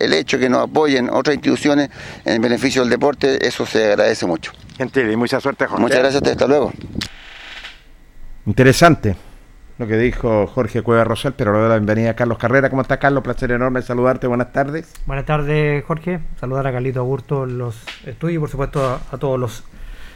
el 0.00 0.12
hecho 0.14 0.38
de 0.38 0.44
que 0.44 0.48
nos 0.48 0.64
apoyen 0.64 1.10
otras 1.10 1.34
instituciones 1.34 1.90
en 2.24 2.34
el 2.34 2.40
beneficio 2.40 2.80
del 2.80 2.90
deporte, 2.90 3.46
eso 3.46 3.66
se 3.66 3.92
agradece 3.92 4.24
mucho. 4.24 4.52
Gentil 4.78 5.10
y 5.10 5.16
mucha 5.16 5.40
suerte, 5.40 5.66
Jorge. 5.66 5.82
Muchas 5.82 5.98
gracias 5.98 6.22
a. 6.22 6.30
Hasta 6.30 6.46
luego. 6.46 6.72
Interesante 8.46 9.27
lo 9.78 9.86
que 9.86 9.96
dijo 9.96 10.46
Jorge 10.48 10.82
Cueva 10.82 11.04
Rosal, 11.04 11.34
pero 11.36 11.52
le 11.52 11.60
doy 11.60 11.68
la 11.68 11.76
bienvenida 11.76 12.10
a 12.10 12.16
Carlos 12.16 12.36
Carrera. 12.36 12.68
¿Cómo 12.68 12.82
está 12.82 12.98
Carlos? 12.98 13.22
Placer 13.22 13.52
enorme 13.52 13.80
saludarte. 13.80 14.26
Buenas 14.26 14.52
tardes. 14.52 14.92
Buenas 15.06 15.24
tardes, 15.24 15.84
Jorge. 15.84 16.18
Saludar 16.40 16.66
a 16.66 16.72
Carlito 16.72 17.00
Augusto 17.00 17.46
los 17.46 17.76
estudios 18.04 18.36
y 18.36 18.38
por 18.40 18.50
supuesto 18.50 19.00
a, 19.10 19.16
todos 19.18 19.38
los 19.38 19.62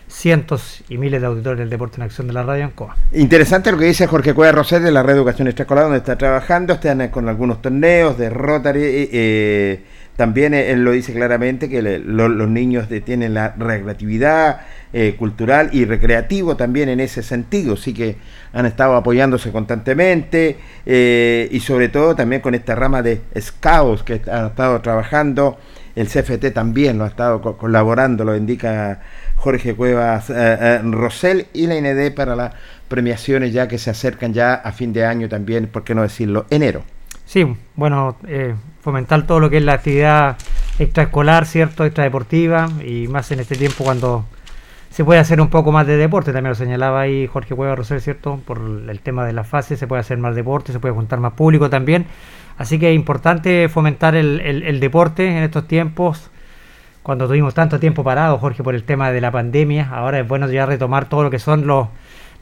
cientos 0.08 0.82
y 0.88 0.98
miles 0.98 1.20
de 1.20 1.28
auditores 1.28 1.60
del 1.60 1.70
Deporte 1.70 1.96
en 1.96 2.02
Acción 2.02 2.26
de 2.26 2.32
la 2.32 2.42
Radio 2.42 2.64
Ancoa. 2.64 2.96
Interesante 3.12 3.70
lo 3.70 3.78
que 3.78 3.84
dice 3.84 4.08
Jorge 4.08 4.34
Cueva 4.34 4.52
Rosel 4.52 4.82
de 4.82 4.90
la 4.90 5.04
Red 5.04 5.14
Educación 5.14 5.46
Extraescolar, 5.46 5.84
donde 5.84 5.98
está 5.98 6.18
trabajando, 6.18 6.74
están 6.74 7.08
con 7.08 7.28
algunos 7.28 7.62
torneos 7.62 8.18
de 8.18 8.30
Rotary. 8.30 8.80
Eh, 8.84 9.84
también 10.16 10.52
él 10.52 10.84
lo 10.84 10.92
dice 10.92 11.14
claramente 11.14 11.68
que 11.68 11.80
los 11.82 12.48
niños 12.48 12.86
tienen 13.04 13.34
la 13.34 13.54
recreatividad 13.56 14.60
eh, 14.92 15.16
cultural 15.18 15.70
y 15.72 15.86
recreativo 15.86 16.54
también 16.54 16.90
en 16.90 17.00
ese 17.00 17.22
sentido, 17.22 17.78
sí 17.78 17.94
que 17.94 18.16
han 18.52 18.66
estado 18.66 18.94
apoyándose 18.94 19.50
constantemente 19.50 20.58
eh, 20.84 21.48
y 21.50 21.60
sobre 21.60 21.88
todo 21.88 22.14
también 22.14 22.42
con 22.42 22.54
esta 22.54 22.74
rama 22.74 23.00
de 23.00 23.22
scouts 23.40 24.02
que 24.02 24.20
han 24.30 24.48
estado 24.48 24.82
trabajando, 24.82 25.58
el 25.96 26.08
CFT 26.08 26.52
también 26.52 26.98
lo 26.98 27.04
ha 27.04 27.08
estado 27.08 27.40
colaborando, 27.56 28.24
lo 28.24 28.36
indica 28.36 29.00
Jorge 29.36 29.74
Cuevas 29.74 30.28
eh, 30.28 30.80
Rosell 30.84 31.46
y 31.54 31.66
la 31.66 31.76
IND 31.76 32.14
para 32.14 32.36
las 32.36 32.52
premiaciones 32.88 33.54
ya 33.54 33.66
que 33.68 33.78
se 33.78 33.88
acercan 33.88 34.34
ya 34.34 34.54
a 34.54 34.72
fin 34.72 34.92
de 34.92 35.06
año 35.06 35.26
también, 35.26 35.68
por 35.68 35.84
qué 35.84 35.94
no 35.94 36.02
decirlo, 36.02 36.44
enero. 36.50 36.82
Sí, 37.24 37.46
bueno, 37.76 38.18
fomentar 38.82 39.26
todo 39.26 39.40
lo 39.40 39.48
que 39.48 39.58
es 39.58 39.62
la 39.62 39.74
actividad 39.74 40.36
extraescolar, 40.78 41.46
¿cierto? 41.46 41.84
Extradeportiva 41.84 42.68
y 42.84 43.06
más 43.08 43.30
en 43.30 43.40
este 43.40 43.56
tiempo 43.56 43.84
cuando 43.84 44.26
se 44.90 45.04
puede 45.04 45.20
hacer 45.20 45.40
un 45.40 45.48
poco 45.48 45.72
más 45.72 45.86
de 45.86 45.96
deporte, 45.96 46.32
también 46.32 46.50
lo 46.50 46.54
señalaba 46.54 47.00
ahí 47.00 47.26
Jorge 47.26 47.54
Cueva 47.54 47.74
Rosel, 47.74 48.02
¿cierto? 48.02 48.40
Por 48.44 48.58
el 48.58 49.00
tema 49.00 49.24
de 49.24 49.32
la 49.32 49.44
fase, 49.44 49.76
se 49.76 49.86
puede 49.86 50.00
hacer 50.00 50.18
más 50.18 50.34
deporte, 50.34 50.72
se 50.72 50.80
puede 50.80 50.94
juntar 50.94 51.18
más 51.20 51.32
público 51.32 51.70
también. 51.70 52.06
Así 52.58 52.78
que 52.78 52.90
es 52.90 52.94
importante 52.94 53.70
fomentar 53.70 54.14
el, 54.14 54.40
el 54.40 54.80
deporte 54.80 55.26
en 55.26 55.44
estos 55.44 55.66
tiempos, 55.66 56.30
cuando 57.02 57.26
tuvimos 57.26 57.54
tanto 57.54 57.80
tiempo 57.80 58.04
parado, 58.04 58.36
Jorge, 58.38 58.62
por 58.62 58.74
el 58.74 58.84
tema 58.84 59.10
de 59.12 59.20
la 59.20 59.30
pandemia. 59.30 59.88
Ahora 59.90 60.20
es 60.20 60.28
bueno 60.28 60.50
ya 60.50 60.66
retomar 60.66 61.08
todo 61.08 61.22
lo 61.22 61.30
que 61.30 61.38
son 61.38 61.66
los 61.66 61.88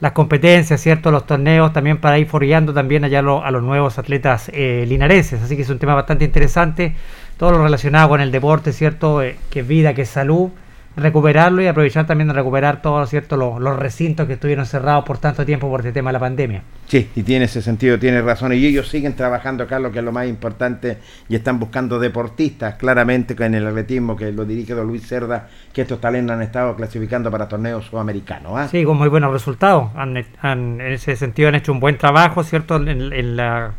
las 0.01 0.11
competencias, 0.13 0.81
¿cierto? 0.81 1.11
Los 1.11 1.25
torneos 1.25 1.71
también 1.71 1.99
para 1.99 2.17
ir 2.19 2.27
forzando 2.27 2.73
también 2.73 3.03
allá 3.03 3.19
a 3.19 3.51
los 3.51 3.63
nuevos 3.63 3.99
atletas 3.99 4.49
eh, 4.53 4.83
linarenses. 4.87 5.41
Así 5.41 5.55
que 5.55 5.61
es 5.61 5.69
un 5.69 5.79
tema 5.79 5.93
bastante 5.93 6.25
interesante. 6.25 6.95
Todo 7.37 7.51
lo 7.51 7.63
relacionado 7.63 8.09
con 8.09 8.19
el 8.19 8.31
deporte, 8.31 8.73
¿cierto? 8.73 9.21
Eh, 9.21 9.37
que 9.51 9.61
es 9.61 9.67
vida, 9.67 9.93
que 9.93 10.01
es 10.01 10.09
salud 10.09 10.49
recuperarlo 10.95 11.61
y 11.61 11.67
aprovechar 11.67 12.05
también 12.05 12.27
de 12.27 12.33
recuperar 12.33 12.81
todos 12.81 13.09
cierto 13.09 13.37
los, 13.37 13.79
recintos 13.79 14.27
que 14.27 14.33
estuvieron 14.33 14.65
cerrados 14.65 15.05
por 15.05 15.17
tanto 15.17 15.45
tiempo 15.45 15.69
por 15.69 15.79
este 15.79 15.93
tema 15.93 16.09
de 16.09 16.13
la 16.13 16.19
pandemia. 16.19 16.63
Sí, 16.87 17.09
y 17.15 17.23
tiene 17.23 17.45
ese 17.45 17.61
sentido, 17.61 17.97
tiene 17.97 18.21
razón. 18.21 18.51
Y 18.53 18.65
ellos 18.65 18.89
siguen 18.89 19.15
trabajando 19.15 19.63
acá, 19.63 19.79
lo 19.79 19.91
que 19.91 19.99
es 19.99 20.05
lo 20.05 20.11
más 20.11 20.27
importante, 20.27 20.97
y 21.29 21.35
están 21.35 21.59
buscando 21.59 21.99
deportistas, 21.99 22.75
claramente 22.75 23.35
en 23.41 23.55
el 23.55 23.65
atletismo 23.65 24.17
que 24.17 24.31
lo 24.33 24.43
dirige 24.43 24.73
don 24.73 24.87
Luis 24.87 25.07
Cerda, 25.07 25.47
que 25.71 25.83
estos 25.83 26.01
talentos 26.01 26.35
han 26.35 26.41
estado 26.41 26.75
clasificando 26.75 27.31
para 27.31 27.47
torneos 27.47 27.85
sudamericanos. 27.85 28.51
¿ah? 28.55 28.67
Sí, 28.67 28.83
con 28.83 28.97
muy 28.97 29.07
buenos 29.07 29.31
resultados. 29.31 29.91
en 30.43 30.81
ese 30.81 31.15
sentido 31.15 31.47
han 31.47 31.55
hecho 31.55 31.71
un 31.71 31.79
buen 31.79 31.97
trabajo, 31.97 32.43
¿cierto? 32.43 32.75
En, 32.75 33.37
la, 33.37 33.71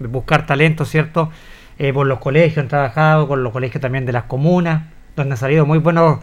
buscar 0.00 0.46
talentos, 0.46 0.90
¿cierto? 0.90 1.30
Eh, 1.78 1.92
por 1.92 2.06
los 2.06 2.18
colegios 2.18 2.58
han 2.58 2.68
trabajado, 2.68 3.28
con 3.28 3.44
los 3.44 3.52
colegios 3.52 3.80
también 3.80 4.06
de 4.06 4.12
las 4.12 4.24
comunas, 4.24 4.82
donde 5.14 5.34
han 5.34 5.38
salido 5.38 5.64
muy 5.64 5.78
buenos 5.78 6.18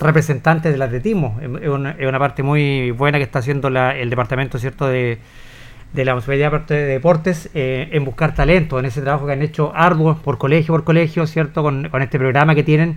representantes 0.00 0.72
del 0.72 0.82
atletismo. 0.82 1.38
Es 1.40 1.68
una, 1.68 2.18
parte 2.18 2.42
muy 2.42 2.90
buena 2.90 3.18
que 3.18 3.24
está 3.24 3.38
haciendo 3.40 3.68
el 3.68 4.10
departamento 4.10 4.58
cierto 4.58 4.86
de, 4.86 5.18
de 5.92 6.04
la 6.04 6.12
Municipalidad 6.12 6.60
de 6.66 6.84
Deportes 6.84 7.50
eh, 7.54 7.88
en 7.92 8.04
buscar 8.04 8.34
talento, 8.34 8.78
en 8.78 8.84
ese 8.84 9.00
trabajo 9.00 9.26
que 9.26 9.32
han 9.32 9.42
hecho 9.42 9.72
arduo 9.74 10.16
por 10.16 10.38
colegio 10.38 10.74
por 10.74 10.84
colegio, 10.84 11.26
cierto, 11.26 11.62
con, 11.62 11.88
con 11.88 12.02
este 12.02 12.18
programa 12.18 12.54
que 12.54 12.62
tienen 12.62 12.96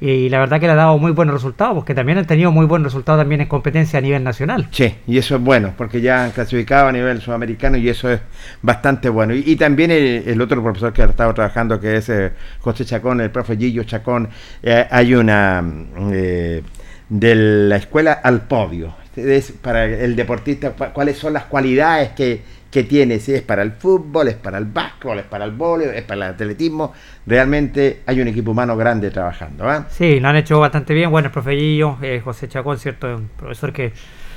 y 0.00 0.28
la 0.28 0.38
verdad 0.38 0.60
que 0.60 0.66
le 0.66 0.72
ha 0.72 0.76
dado 0.76 0.96
muy 0.98 1.10
buenos 1.10 1.34
resultados, 1.34 1.74
porque 1.74 1.94
también 1.94 2.18
han 2.18 2.26
tenido 2.26 2.52
muy 2.52 2.66
buenos 2.66 2.92
resultados 2.92 3.20
también 3.20 3.40
en 3.40 3.48
competencia 3.48 3.98
a 3.98 4.02
nivel 4.02 4.22
nacional. 4.22 4.68
Sí, 4.70 4.94
y 5.08 5.18
eso 5.18 5.36
es 5.36 5.42
bueno, 5.42 5.74
porque 5.76 6.00
ya 6.00 6.24
han 6.24 6.30
clasificado 6.30 6.88
a 6.88 6.92
nivel 6.92 7.20
sudamericano 7.20 7.76
y 7.76 7.88
eso 7.88 8.08
es 8.08 8.20
bastante 8.62 9.08
bueno. 9.08 9.34
Y, 9.34 9.56
también 9.56 9.90
el, 9.90 10.40
otro 10.40 10.62
profesor 10.62 10.92
que 10.92 11.02
ha 11.02 11.06
estado 11.06 11.34
trabajando, 11.34 11.80
que 11.80 11.96
es 11.96 12.08
eh, 12.10 12.32
José 12.60 12.84
Chacón, 12.84 13.20
el 13.20 13.30
profe 13.30 13.56
Gillo 13.56 13.82
Chacón, 13.82 14.28
eh, 14.62 14.86
hay 14.88 15.14
una 15.14 15.64
eh, 16.12 16.62
de 17.08 17.34
la 17.34 17.76
escuela 17.76 18.12
al 18.12 18.42
podio. 18.42 18.94
Es 19.16 19.50
para 19.50 19.84
el 19.84 20.14
deportista, 20.14 20.70
cuáles 20.70 21.18
son 21.18 21.32
las 21.32 21.44
cualidades 21.46 22.10
que 22.10 22.40
que 22.70 22.84
tiene, 22.84 23.18
si 23.18 23.34
es 23.34 23.42
para 23.42 23.62
el 23.62 23.72
fútbol, 23.72 24.28
es 24.28 24.34
para 24.34 24.58
el 24.58 24.66
básquetbol, 24.66 25.18
es 25.18 25.24
para 25.24 25.44
el 25.44 25.52
voleibol, 25.52 25.96
es 25.96 26.02
para 26.02 26.26
el 26.26 26.32
atletismo, 26.34 26.92
realmente 27.26 28.00
hay 28.06 28.20
un 28.20 28.28
equipo 28.28 28.50
humano 28.50 28.76
grande 28.76 29.10
trabajando. 29.10 29.68
¿ah? 29.68 29.86
Sí, 29.90 30.20
lo 30.20 30.28
han 30.28 30.36
hecho 30.36 30.60
bastante 30.60 30.92
bien, 30.92 31.10
bueno, 31.10 31.26
el 31.26 31.32
profe 31.32 31.54
eh, 31.56 32.20
José 32.22 32.48
Chacón, 32.48 32.78
cierto, 32.78 33.16
un 33.16 33.28
profesor 33.36 33.72
que 33.72 33.92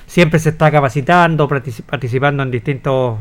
siempre 0.05 0.39
se 0.39 0.49
está 0.49 0.71
capacitando, 0.71 1.47
participando 1.47 2.43
en 2.43 2.51
distintos 2.51 3.19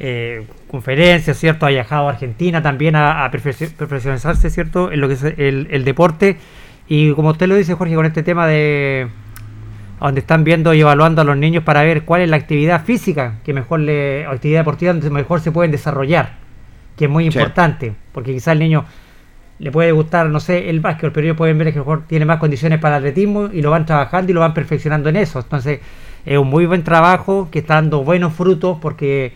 eh, 0.00 0.46
conferencias, 0.68 1.36
¿cierto? 1.36 1.66
Ha 1.66 1.68
viajado 1.68 2.08
a 2.08 2.12
Argentina 2.12 2.62
también 2.62 2.96
a, 2.96 3.24
a 3.24 3.30
profesionalizarse, 3.30 4.50
¿cierto? 4.50 4.90
En 4.90 5.00
lo 5.00 5.08
que 5.08 5.14
es 5.14 5.22
el 5.22 5.84
deporte. 5.84 6.38
Y 6.88 7.12
como 7.12 7.30
usted 7.30 7.46
lo 7.46 7.54
dice, 7.54 7.74
Jorge, 7.74 7.94
con 7.94 8.04
este 8.04 8.24
tema 8.24 8.48
de 8.48 9.08
donde 10.06 10.20
están 10.20 10.44
viendo 10.44 10.72
y 10.74 10.80
evaluando 10.80 11.22
a 11.22 11.24
los 11.24 11.36
niños 11.36 11.64
para 11.64 11.82
ver 11.82 12.04
cuál 12.04 12.22
es 12.22 12.30
la 12.30 12.36
actividad 12.36 12.84
física 12.84 13.38
que 13.44 13.52
mejor 13.52 13.80
le, 13.80 14.26
o 14.26 14.30
actividad 14.30 14.60
deportiva 14.60 14.92
donde 14.92 15.10
mejor 15.10 15.40
se 15.40 15.52
pueden 15.52 15.70
desarrollar, 15.70 16.34
que 16.96 17.04
es 17.04 17.10
muy 17.10 17.26
importante, 17.26 17.94
porque 18.12 18.32
quizás 18.32 18.52
el 18.52 18.60
niño 18.60 18.84
le 19.58 19.70
puede 19.70 19.92
gustar, 19.92 20.26
no 20.30 20.40
sé, 20.40 20.70
el 20.70 20.80
básquet, 20.80 21.12
pero 21.12 21.26
ellos 21.26 21.36
pueden 21.36 21.58
ver 21.58 21.72
que 21.72 21.78
mejor 21.78 22.04
tiene 22.06 22.24
más 22.24 22.38
condiciones 22.38 22.78
para 22.78 22.96
el 22.96 23.02
atletismo 23.02 23.50
y 23.52 23.60
lo 23.60 23.70
van 23.70 23.84
trabajando 23.84 24.30
y 24.32 24.34
lo 24.34 24.40
van 24.40 24.54
perfeccionando 24.54 25.10
en 25.10 25.16
eso. 25.16 25.38
Entonces, 25.38 25.80
es 26.24 26.38
un 26.38 26.48
muy 26.48 26.64
buen 26.64 26.82
trabajo 26.82 27.48
que 27.50 27.58
está 27.58 27.74
dando 27.74 28.02
buenos 28.02 28.32
frutos 28.32 28.78
porque 28.80 29.34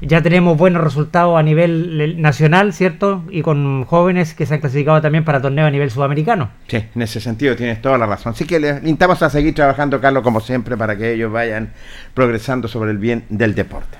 ya 0.00 0.22
tenemos 0.22 0.56
buenos 0.56 0.82
resultados 0.82 1.38
a 1.38 1.42
nivel 1.42 2.20
nacional, 2.20 2.72
¿cierto? 2.72 3.24
Y 3.30 3.42
con 3.42 3.84
jóvenes 3.84 4.34
que 4.34 4.46
se 4.46 4.54
han 4.54 4.60
clasificado 4.60 5.00
también 5.00 5.24
para 5.24 5.42
torneos 5.42 5.68
a 5.68 5.70
nivel 5.70 5.90
sudamericano. 5.90 6.50
Sí, 6.68 6.84
en 6.94 7.02
ese 7.02 7.20
sentido 7.20 7.56
tienes 7.56 7.82
toda 7.82 7.98
la 7.98 8.06
razón. 8.06 8.32
Así 8.32 8.44
que 8.44 8.60
les 8.60 8.78
invitamos 8.78 9.22
a 9.22 9.30
seguir 9.30 9.54
trabajando, 9.54 10.00
Carlos, 10.00 10.22
como 10.22 10.40
siempre, 10.40 10.76
para 10.76 10.96
que 10.96 11.12
ellos 11.12 11.32
vayan 11.32 11.72
progresando 12.14 12.68
sobre 12.68 12.92
el 12.92 12.98
bien 12.98 13.24
del 13.28 13.54
deporte. 13.54 13.98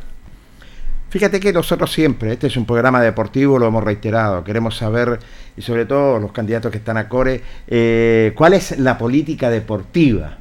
Fíjate 1.10 1.40
que 1.40 1.52
nosotros 1.54 1.90
siempre, 1.90 2.32
este 2.32 2.48
es 2.48 2.56
un 2.58 2.66
programa 2.66 3.00
deportivo, 3.00 3.58
lo 3.58 3.66
hemos 3.66 3.82
reiterado, 3.82 4.44
queremos 4.44 4.76
saber, 4.76 5.18
y 5.56 5.62
sobre 5.62 5.86
todo 5.86 6.18
los 6.18 6.32
candidatos 6.32 6.70
que 6.70 6.78
están 6.78 6.98
a 6.98 7.08
Core, 7.08 7.40
eh, 7.66 8.32
cuál 8.36 8.52
es 8.52 8.78
la 8.78 8.98
política 8.98 9.48
deportiva 9.48 10.36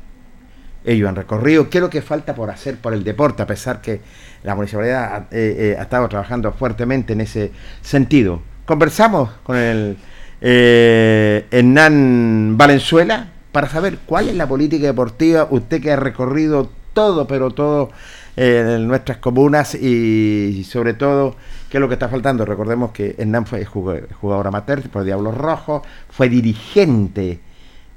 ellos 0.88 1.10
han 1.10 1.16
recorrido, 1.16 1.70
qué 1.70 1.80
es 1.80 1.82
lo 1.82 1.90
que 1.90 2.02
falta 2.02 2.34
por 2.34 2.50
hacer 2.50 2.78
por 2.78 2.94
el 2.94 3.04
deporte, 3.04 3.44
a 3.44 3.46
pesar 3.48 3.82
que 3.82 4.00
la 4.44 4.56
municipalidad 4.56 5.04
ha, 5.04 5.18
eh, 5.32 5.56
eh, 5.58 5.76
ha 5.78 5.84
estado 5.84 6.08
trabajando 6.08 6.52
fuertemente 6.54 7.14
en 7.14 7.22
ese 7.22 7.52
sentido. 7.82 8.42
Conversamos 8.66 9.30
con 9.44 9.58
el 9.58 9.98
eh, 10.40 11.46
Hernán 11.52 12.56
Valenzuela 12.58 13.28
para 13.52 13.68
saber 13.68 14.00
cuál 14.06 14.30
es 14.30 14.36
la 14.36 14.48
política 14.48 14.88
deportiva, 14.88 15.48
usted 15.50 15.82
que 15.82 15.92
ha 15.92 15.98
recorrido 15.98 16.70
todo, 16.94 17.28
pero 17.28 17.52
todo 17.52 17.90
en 18.38 18.88
nuestras 18.88 19.18
comunas 19.18 19.74
y 19.74 20.64
sobre 20.64 20.94
todo 20.94 21.36
qué 21.70 21.78
es 21.78 21.82
lo 21.82 21.88
que 21.88 21.96
está 21.96 22.08
faltando. 22.08 22.46
Recordemos 22.46 22.92
que 22.92 23.16
Hernán 23.18 23.48
fue 23.48 23.66
jugador 23.66 24.48
amateur 24.48 24.88
por 24.90 25.04
Diablos 25.04 25.36
Rojos, 25.36 25.82
fue 26.10 26.30
dirigente 26.30 27.40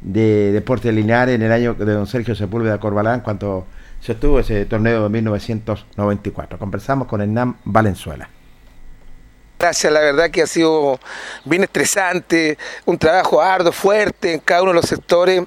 de 0.00 0.52
Deportes 0.52 0.94
Linares 0.94 1.34
en 1.34 1.42
el 1.42 1.52
año 1.52 1.74
de 1.74 1.92
don 1.92 2.06
Sergio 2.06 2.34
Sepúlveda 2.34 2.78
Corbalán 2.78 3.20
cuando 3.20 3.66
se 4.00 4.12
estuvo 4.12 4.40
ese 4.40 4.64
torneo 4.64 5.04
de 5.04 5.08
1994. 5.10 6.58
Conversamos 6.58 7.06
con 7.06 7.20
Hernán 7.20 7.56
Valenzuela. 7.64 8.28
Gracias, 9.60 9.92
la 9.92 10.00
verdad 10.00 10.30
que 10.30 10.40
ha 10.40 10.46
sido 10.46 10.98
bien 11.44 11.64
estresante, 11.64 12.56
un 12.86 12.96
trabajo 12.96 13.42
arduo, 13.42 13.72
fuerte 13.72 14.32
en 14.32 14.40
cada 14.40 14.62
uno 14.62 14.70
de 14.70 14.76
los 14.76 14.86
sectores. 14.86 15.42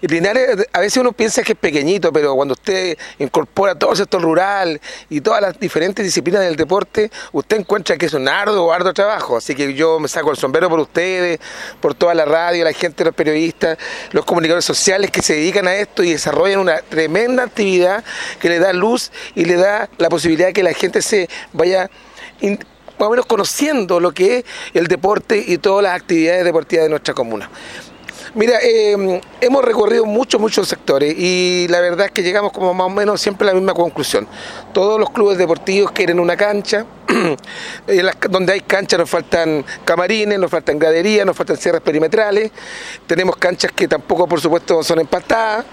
Y 0.00 0.06
Linares, 0.06 0.68
a 0.72 0.78
veces 0.78 0.98
uno 0.98 1.10
piensa 1.10 1.42
que 1.42 1.50
es 1.50 1.58
pequeñito, 1.58 2.12
pero 2.12 2.36
cuando 2.36 2.52
usted 2.52 2.96
incorpora 3.18 3.74
todo 3.74 3.90
el 3.90 3.96
sector 3.96 4.22
rural 4.22 4.80
y 5.10 5.20
todas 5.20 5.42
las 5.42 5.58
diferentes 5.58 6.04
disciplinas 6.04 6.42
del 6.42 6.54
deporte, 6.54 7.10
usted 7.32 7.56
encuentra 7.56 7.96
que 7.96 8.06
es 8.06 8.14
un 8.14 8.28
arduo, 8.28 8.72
arduo 8.72 8.94
trabajo. 8.94 9.36
Así 9.36 9.56
que 9.56 9.74
yo 9.74 9.98
me 9.98 10.06
saco 10.06 10.30
el 10.30 10.36
sombrero 10.36 10.70
por 10.70 10.78
ustedes, 10.78 11.40
por 11.80 11.92
toda 11.96 12.14
la 12.14 12.24
radio, 12.24 12.62
la 12.62 12.72
gente, 12.72 13.04
los 13.04 13.16
periodistas, 13.16 13.78
los 14.12 14.24
comunicadores 14.24 14.64
sociales 14.64 15.10
que 15.10 15.22
se 15.22 15.34
dedican 15.34 15.66
a 15.66 15.74
esto 15.74 16.04
y 16.04 16.12
desarrollan 16.12 16.60
una 16.60 16.78
tremenda 16.82 17.42
actividad 17.42 18.04
que 18.38 18.48
le 18.48 18.60
da 18.60 18.72
luz 18.72 19.10
y 19.34 19.44
le 19.44 19.56
da 19.56 19.90
la 19.98 20.08
posibilidad 20.08 20.46
de 20.46 20.52
que 20.52 20.62
la 20.62 20.72
gente 20.72 21.02
se 21.02 21.28
vaya 21.52 21.90
más 22.98 23.08
o 23.08 23.10
menos 23.10 23.26
conociendo 23.26 24.00
lo 24.00 24.12
que 24.12 24.38
es 24.38 24.44
el 24.74 24.86
deporte 24.86 25.42
y 25.46 25.58
todas 25.58 25.82
las 25.82 25.94
actividades 25.94 26.44
deportivas 26.44 26.84
de 26.84 26.90
nuestra 26.90 27.14
comuna. 27.14 27.50
Mira, 28.34 28.58
eh, 28.62 29.20
hemos 29.40 29.64
recorrido 29.64 30.04
muchos, 30.04 30.38
muchos 30.38 30.68
sectores 30.68 31.14
y 31.16 31.66
la 31.68 31.80
verdad 31.80 32.06
es 32.06 32.12
que 32.12 32.22
llegamos 32.22 32.52
como 32.52 32.74
más 32.74 32.86
o 32.88 32.90
menos 32.90 33.20
siempre 33.20 33.48
a 33.48 33.52
la 33.52 33.58
misma 33.58 33.72
conclusión. 33.72 34.28
Todos 34.74 35.00
los 35.00 35.08
clubes 35.08 35.38
deportivos 35.38 35.90
quieren 35.92 36.20
una 36.20 36.36
cancha, 36.36 36.84
donde 38.30 38.52
hay 38.52 38.60
canchas 38.60 38.98
nos 38.98 39.08
faltan 39.08 39.64
camarines, 39.84 40.38
nos 40.38 40.50
faltan 40.50 40.78
graderías, 40.78 41.24
nos 41.24 41.36
faltan 41.36 41.56
cierres 41.56 41.80
perimetrales, 41.80 42.50
tenemos 43.06 43.36
canchas 43.36 43.72
que 43.72 43.86
tampoco 43.86 44.26
por 44.26 44.40
supuesto 44.40 44.82
son 44.82 45.00
empastadas, 45.00 45.64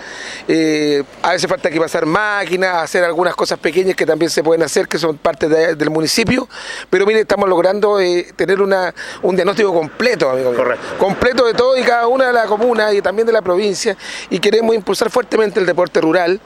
eh, 0.47 1.03
a 1.21 1.31
veces 1.31 1.49
falta 1.49 1.69
que 1.69 1.79
pasar 1.79 2.05
máquinas, 2.05 2.83
hacer 2.83 3.03
algunas 3.03 3.35
cosas 3.35 3.59
pequeñas 3.59 3.95
que 3.95 4.05
también 4.05 4.29
se 4.29 4.43
pueden 4.43 4.63
hacer, 4.63 4.87
que 4.87 4.99
son 4.99 5.17
parte 5.17 5.47
del 5.49 5.89
municipio, 5.89 6.47
pero 6.89 7.05
mire, 7.05 7.21
estamos 7.21 7.49
logrando 7.49 7.99
eh, 7.99 8.27
tener 8.35 8.61
una, 8.61 8.93
un 9.21 9.35
diagnóstico 9.35 9.73
completo, 9.73 10.29
amigo 10.29 10.53
Correcto. 10.53 10.97
completo 10.97 11.45
de 11.45 11.53
todo 11.53 11.77
y 11.77 11.83
cada 11.83 12.07
una 12.07 12.27
de 12.27 12.33
las 12.33 12.47
comunas 12.47 12.93
y 12.93 13.01
también 13.01 13.25
de 13.25 13.33
la 13.33 13.41
provincia, 13.41 13.97
y 14.29 14.39
queremos 14.39 14.75
impulsar 14.75 15.09
fuertemente 15.09 15.59
el 15.59 15.65
deporte 15.65 15.99
rural, 15.99 16.39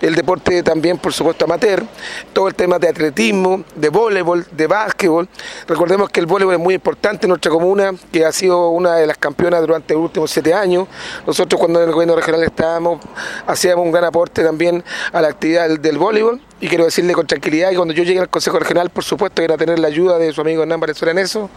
el 0.00 0.14
deporte 0.14 0.62
también 0.62 0.98
por 0.98 1.12
supuesto 1.12 1.44
amateur, 1.44 1.84
todo 2.32 2.48
el 2.48 2.54
tema 2.54 2.78
de 2.78 2.88
atletismo, 2.88 3.64
de 3.74 3.88
voleibol, 3.88 4.29
de 4.36 4.66
básquetbol. 4.66 5.28
Recordemos 5.66 6.10
que 6.10 6.20
el 6.20 6.26
voleibol 6.26 6.54
es 6.54 6.60
muy 6.60 6.74
importante 6.74 7.26
en 7.26 7.30
nuestra 7.30 7.50
comuna, 7.50 7.92
que 8.12 8.24
ha 8.24 8.32
sido 8.32 8.70
una 8.70 8.96
de 8.96 9.06
las 9.06 9.18
campeonas 9.18 9.60
durante 9.60 9.94
los 9.94 10.04
últimos 10.04 10.30
siete 10.30 10.54
años. 10.54 10.88
Nosotros 11.26 11.58
cuando 11.58 11.82
en 11.82 11.88
el 11.88 11.92
gobierno 11.92 12.16
regional 12.16 12.42
estábamos, 12.42 13.00
hacíamos 13.46 13.84
un 13.84 13.92
gran 13.92 14.04
aporte 14.04 14.42
también 14.42 14.82
a 15.12 15.20
la 15.20 15.28
actividad 15.28 15.68
del, 15.68 15.98
voleibol. 15.98 16.40
Y 16.60 16.68
quiero 16.68 16.84
decirle 16.84 17.14
con 17.14 17.26
tranquilidad 17.26 17.70
que 17.70 17.76
cuando 17.76 17.94
yo 17.94 18.02
llegué 18.04 18.20
al 18.20 18.28
Consejo 18.28 18.58
Regional, 18.58 18.90
por 18.90 19.02
supuesto, 19.02 19.40
era 19.40 19.56
tener 19.56 19.78
la 19.78 19.88
ayuda 19.88 20.18
de 20.18 20.30
su 20.32 20.42
amigo 20.42 20.62
Hernán 20.62 20.78
Valenzuela 20.78 21.12
en 21.12 21.18
eso. 21.18 21.48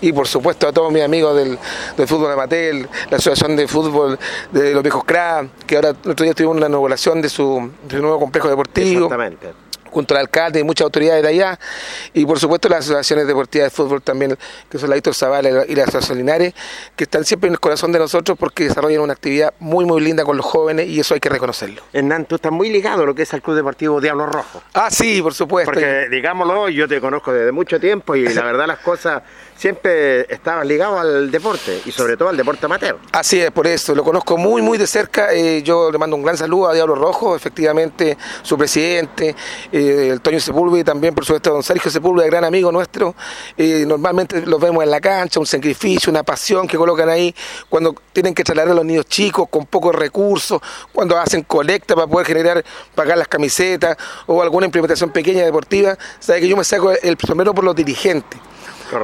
Y 0.00 0.12
por 0.12 0.28
supuesto 0.28 0.68
a 0.68 0.72
todos 0.72 0.92
mis 0.92 1.02
amigos 1.02 1.34
del, 1.36 1.58
fútbol 2.06 2.32
amateur, 2.32 2.88
la 3.10 3.16
Asociación 3.16 3.56
de 3.56 3.66
Fútbol 3.66 4.18
de 4.52 4.74
los 4.74 4.82
Viejos 4.82 5.04
CRA, 5.04 5.46
que 5.66 5.76
ahora 5.76 5.94
el 6.04 6.10
otro 6.10 6.24
día 6.24 6.34
tuvimos 6.34 6.56
una 6.56 6.66
inauguración 6.66 7.22
de 7.22 7.30
su, 7.30 7.70
de 7.88 7.96
su 7.96 8.02
nuevo 8.02 8.20
complejo 8.20 8.48
deportivo. 8.48 9.06
Exactamente 9.06 9.61
junto 9.92 10.14
al 10.14 10.22
alcalde 10.22 10.60
y 10.60 10.64
muchas 10.64 10.86
autoridades 10.86 11.22
de 11.22 11.28
allá, 11.28 11.58
y 12.12 12.26
por 12.26 12.40
supuesto 12.40 12.68
las 12.68 12.80
asociaciones 12.80 13.26
deportivas 13.26 13.66
de 13.66 13.70
fútbol 13.70 14.02
también, 14.02 14.36
que 14.68 14.78
son 14.78 14.88
la 14.90 14.96
Víctor 14.96 15.14
Zavala 15.14 15.64
y 15.68 15.74
las 15.74 15.88
Asociación 15.88 16.18
Linares, 16.18 16.54
que 16.96 17.04
están 17.04 17.24
siempre 17.24 17.48
en 17.48 17.54
el 17.54 17.60
corazón 17.60 17.92
de 17.92 17.98
nosotros 17.98 18.38
porque 18.38 18.64
desarrollan 18.64 19.02
una 19.02 19.12
actividad 19.12 19.52
muy, 19.58 19.84
muy 19.84 20.00
linda 20.00 20.24
con 20.24 20.36
los 20.36 20.46
jóvenes 20.46 20.88
y 20.88 20.98
eso 20.98 21.14
hay 21.14 21.20
que 21.20 21.28
reconocerlo. 21.28 21.82
Hernán, 21.92 22.24
tú 22.24 22.36
estás 22.36 22.52
muy 22.52 22.70
ligado 22.70 23.02
a 23.02 23.06
lo 23.06 23.14
que 23.14 23.22
es 23.22 23.32
el 23.32 23.42
Club 23.42 23.56
Deportivo 23.56 24.00
Diablo 24.00 24.26
Rojo. 24.26 24.62
Ah, 24.74 24.90
sí, 24.90 25.20
por 25.20 25.34
supuesto. 25.34 25.72
Porque, 25.72 26.08
digámoslo, 26.10 26.68
yo 26.68 26.88
te 26.88 27.00
conozco 27.00 27.32
desde 27.32 27.52
mucho 27.52 27.78
tiempo 27.78 28.16
y 28.16 28.28
la 28.28 28.42
verdad 28.44 28.66
las 28.66 28.78
cosas 28.78 29.22
siempre 29.62 30.22
estaban 30.22 30.66
ligados 30.66 30.98
al 30.98 31.30
deporte 31.30 31.82
y 31.86 31.92
sobre 31.92 32.16
todo 32.16 32.30
al 32.30 32.36
deporte 32.36 32.66
amateur. 32.66 32.98
Así 33.12 33.40
es, 33.40 33.52
por 33.52 33.68
eso, 33.68 33.94
lo 33.94 34.02
conozco 34.02 34.36
muy, 34.36 34.60
muy 34.60 34.76
de 34.76 34.88
cerca. 34.88 35.32
Eh, 35.32 35.62
yo 35.62 35.92
le 35.92 35.98
mando 35.98 36.16
un 36.16 36.24
gran 36.24 36.36
saludo 36.36 36.68
a 36.68 36.74
Diablo 36.74 36.96
Rojo, 36.96 37.36
efectivamente, 37.36 38.18
su 38.42 38.58
presidente. 38.58 39.36
Eh, 39.70 40.08
el 40.10 40.20
Toño 40.20 40.40
Sepúlveda 40.40 40.80
y 40.80 40.84
también, 40.84 41.14
por 41.14 41.24
supuesto, 41.24 41.52
don 41.52 41.62
Sergio 41.62 41.92
Sepúlveda, 41.92 42.26
gran 42.26 42.44
amigo 42.44 42.72
nuestro. 42.72 43.14
normalmente 43.56 44.44
los 44.44 44.60
vemos 44.60 44.82
en 44.82 44.90
la 44.90 45.00
cancha, 45.00 45.38
un 45.38 45.46
sacrificio, 45.46 46.10
una 46.10 46.24
pasión 46.24 46.66
que 46.66 46.76
colocan 46.76 47.08
ahí 47.08 47.32
cuando 47.68 47.94
tienen 48.12 48.34
que 48.34 48.42
trasladar 48.42 48.72
a 48.72 48.74
los 48.74 48.84
niños 48.84 49.06
chicos 49.06 49.46
con 49.48 49.66
pocos 49.66 49.94
recursos, 49.94 50.60
cuando 50.92 51.16
hacen 51.16 51.44
colecta 51.44 51.94
para 51.94 52.08
poder 52.08 52.26
generar, 52.26 52.64
pagar 52.96 53.16
las 53.16 53.28
camisetas 53.28 53.96
o 54.26 54.42
alguna 54.42 54.66
implementación 54.66 55.10
pequeña 55.10 55.44
deportiva. 55.44 55.96
Sabe 56.18 56.40
que 56.40 56.48
yo 56.48 56.56
me 56.56 56.64
saco 56.64 56.90
el 56.90 57.16
primero 57.16 57.54
por 57.54 57.62
los 57.62 57.76
dirigentes 57.76 58.40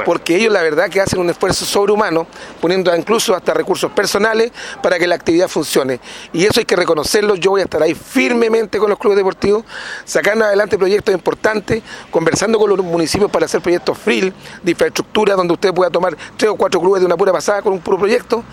porque 0.05 0.37
ellos 0.37 0.53
la 0.53 0.63
verdad 0.63 0.89
que 0.89 1.01
hacen 1.01 1.21
un 1.21 1.31
esfuerzo 1.31 1.65
sobrehumano, 1.65 2.27
poniendo 2.61 2.95
incluso 2.95 3.35
hasta 3.35 3.55
recursos 3.55 3.91
personales 3.93 4.53
para 4.83 4.99
que 4.99 5.07
la 5.07 5.15
actividad 5.15 5.49
funcione. 5.49 6.01
Y 6.33 6.45
eso 6.45 6.61
hay 6.61 6.67
que 6.67 6.77
reconocerlo, 6.77 7.35
yo 7.35 7.51
voy 7.51 7.61
a 7.61 7.65
estar 7.65 7.83
ahí 7.83 7.95
firmemente 7.95 8.79
con 8.79 8.91
los 8.91 8.99
clubes 8.99 9.17
deportivos, 9.17 9.65
sacando 10.05 10.45
adelante 10.45 10.79
proyectos 10.79 11.15
importantes, 11.15 11.83
conversando 12.11 12.59
con 12.59 12.71
los 12.71 12.79
municipios 12.85 13.31
para 13.31 13.47
hacer 13.47 13.61
proyectos 13.61 13.99
free, 13.99 14.33
de 14.63 14.71
infraestructura, 14.71 15.35
donde 15.35 15.55
usted 15.55 15.73
pueda 15.73 15.91
tomar 15.91 16.17
tres 16.37 16.51
o 16.51 16.57
cuatro 16.57 16.81
clubes 16.81 17.01
de 17.01 17.07
una 17.07 17.17
pura 17.17 17.33
pasada 17.33 17.63
con 17.63 17.73
un 17.73 17.81
puro 17.81 17.99
proyecto, 17.99 18.45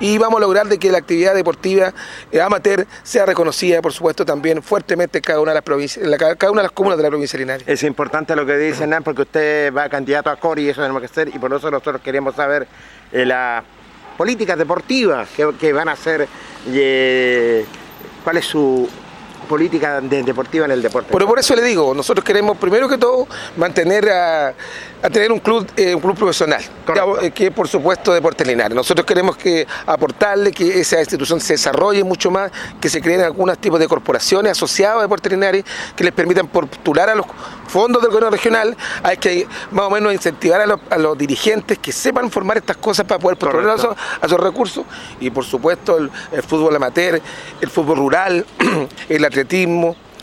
y 0.00 0.18
vamos 0.18 0.38
a 0.38 0.40
lograr 0.40 0.66
de 0.68 0.78
que 0.78 0.90
la 0.90 0.98
actividad 0.98 1.34
deportiva 1.34 1.92
eh, 2.30 2.40
amateur 2.40 2.86
sea 3.02 3.26
reconocida, 3.26 3.80
por 3.82 3.92
supuesto, 3.92 4.24
también 4.24 4.62
fuertemente 4.62 5.18
en 5.18 5.22
cada 5.22 5.40
una 5.40 5.52
de 5.52 5.56
las 5.56 5.64
provincias, 5.64 6.04
en 6.04 6.16
cada 6.16 6.50
una 6.50 6.62
de 6.62 6.66
las 6.68 6.72
comunas 6.72 6.96
de 6.96 7.02
la 7.02 7.08
provincia 7.08 7.38
de 7.38 7.44
Linares. 7.44 7.68
Es 7.68 7.82
importante 7.82 8.36
lo 8.36 8.46
que 8.46 8.56
dice 8.56 8.84
Hernán, 8.84 9.02
porque 9.02 9.22
usted 9.22 9.72
va 9.72 9.88
candidato 9.88 10.30
a 10.30 10.36
Cori 10.36 10.75
tenemos 10.82 11.10
que 11.10 11.30
y 11.34 11.38
por 11.38 11.52
eso 11.52 11.70
nosotros 11.70 12.00
queremos 12.02 12.34
saber 12.34 12.66
eh, 13.12 13.24
las 13.24 13.64
políticas 14.16 14.56
deportivas 14.58 15.28
que, 15.30 15.72
van 15.72 15.88
a 15.88 15.92
hacer, 15.92 16.26
eh, 16.68 17.64
cuál 18.24 18.38
es 18.38 18.46
su 18.46 18.88
política 19.46 20.00
deportiva 20.00 20.64
en 20.66 20.72
el 20.72 20.82
deporte. 20.82 21.08
Pero 21.12 21.26
por 21.26 21.38
eso 21.38 21.54
le 21.54 21.62
digo, 21.62 21.94
nosotros 21.94 22.24
queremos 22.24 22.56
primero 22.58 22.88
que 22.88 22.98
todo 22.98 23.26
mantener 23.56 24.08
a, 24.10 24.54
tener 25.12 25.30
un 25.30 25.38
club, 25.38 25.66
eh, 25.76 25.94
un 25.94 26.00
club 26.00 26.16
profesional, 26.16 26.62
que, 27.20 27.30
que, 27.30 27.50
por 27.50 27.68
supuesto 27.68 28.12
Deportes 28.12 28.46
Linares. 28.46 28.74
Nosotros 28.74 29.06
queremos 29.06 29.36
que 29.36 29.66
aportarle 29.86 30.52
que 30.52 30.80
esa 30.80 30.98
institución 30.98 31.40
se 31.40 31.54
desarrolle 31.54 32.02
mucho 32.02 32.30
más, 32.30 32.50
que 32.80 32.88
se 32.88 33.00
creen 33.00 33.20
algunos 33.20 33.58
tipos 33.58 33.78
de 33.78 33.86
corporaciones 33.86 34.52
asociadas 34.52 34.98
a 34.98 35.02
Deportes 35.02 35.30
Linares 35.30 35.64
que 35.94 36.04
les 36.04 36.12
permitan 36.12 36.48
postular 36.48 37.08
a 37.08 37.14
los 37.14 37.26
fondos 37.66 38.02
del 38.02 38.10
gobierno 38.10 38.30
regional, 38.30 38.76
hay 39.02 39.16
que 39.16 39.46
más 39.70 39.86
o 39.86 39.90
menos 39.90 40.12
incentivar 40.12 40.60
a 40.60 40.98
los, 40.98 41.16
dirigentes 41.16 41.78
que 41.78 41.92
sepan 41.92 42.30
formar 42.30 42.58
estas 42.58 42.76
cosas 42.76 43.06
para 43.06 43.18
poder 43.18 43.38
postular 43.38 43.70
a 43.70 44.26
esos, 44.26 44.40
recursos 44.40 44.84
y 45.18 45.30
por 45.30 45.44
supuesto 45.44 45.96
el, 45.96 46.10
el 46.32 46.42
fútbol 46.42 46.76
amateur, 46.76 47.20
el 47.60 47.70
fútbol 47.70 47.96
rural, 47.96 48.46
el 49.08 49.24
atletismo, 49.24 49.35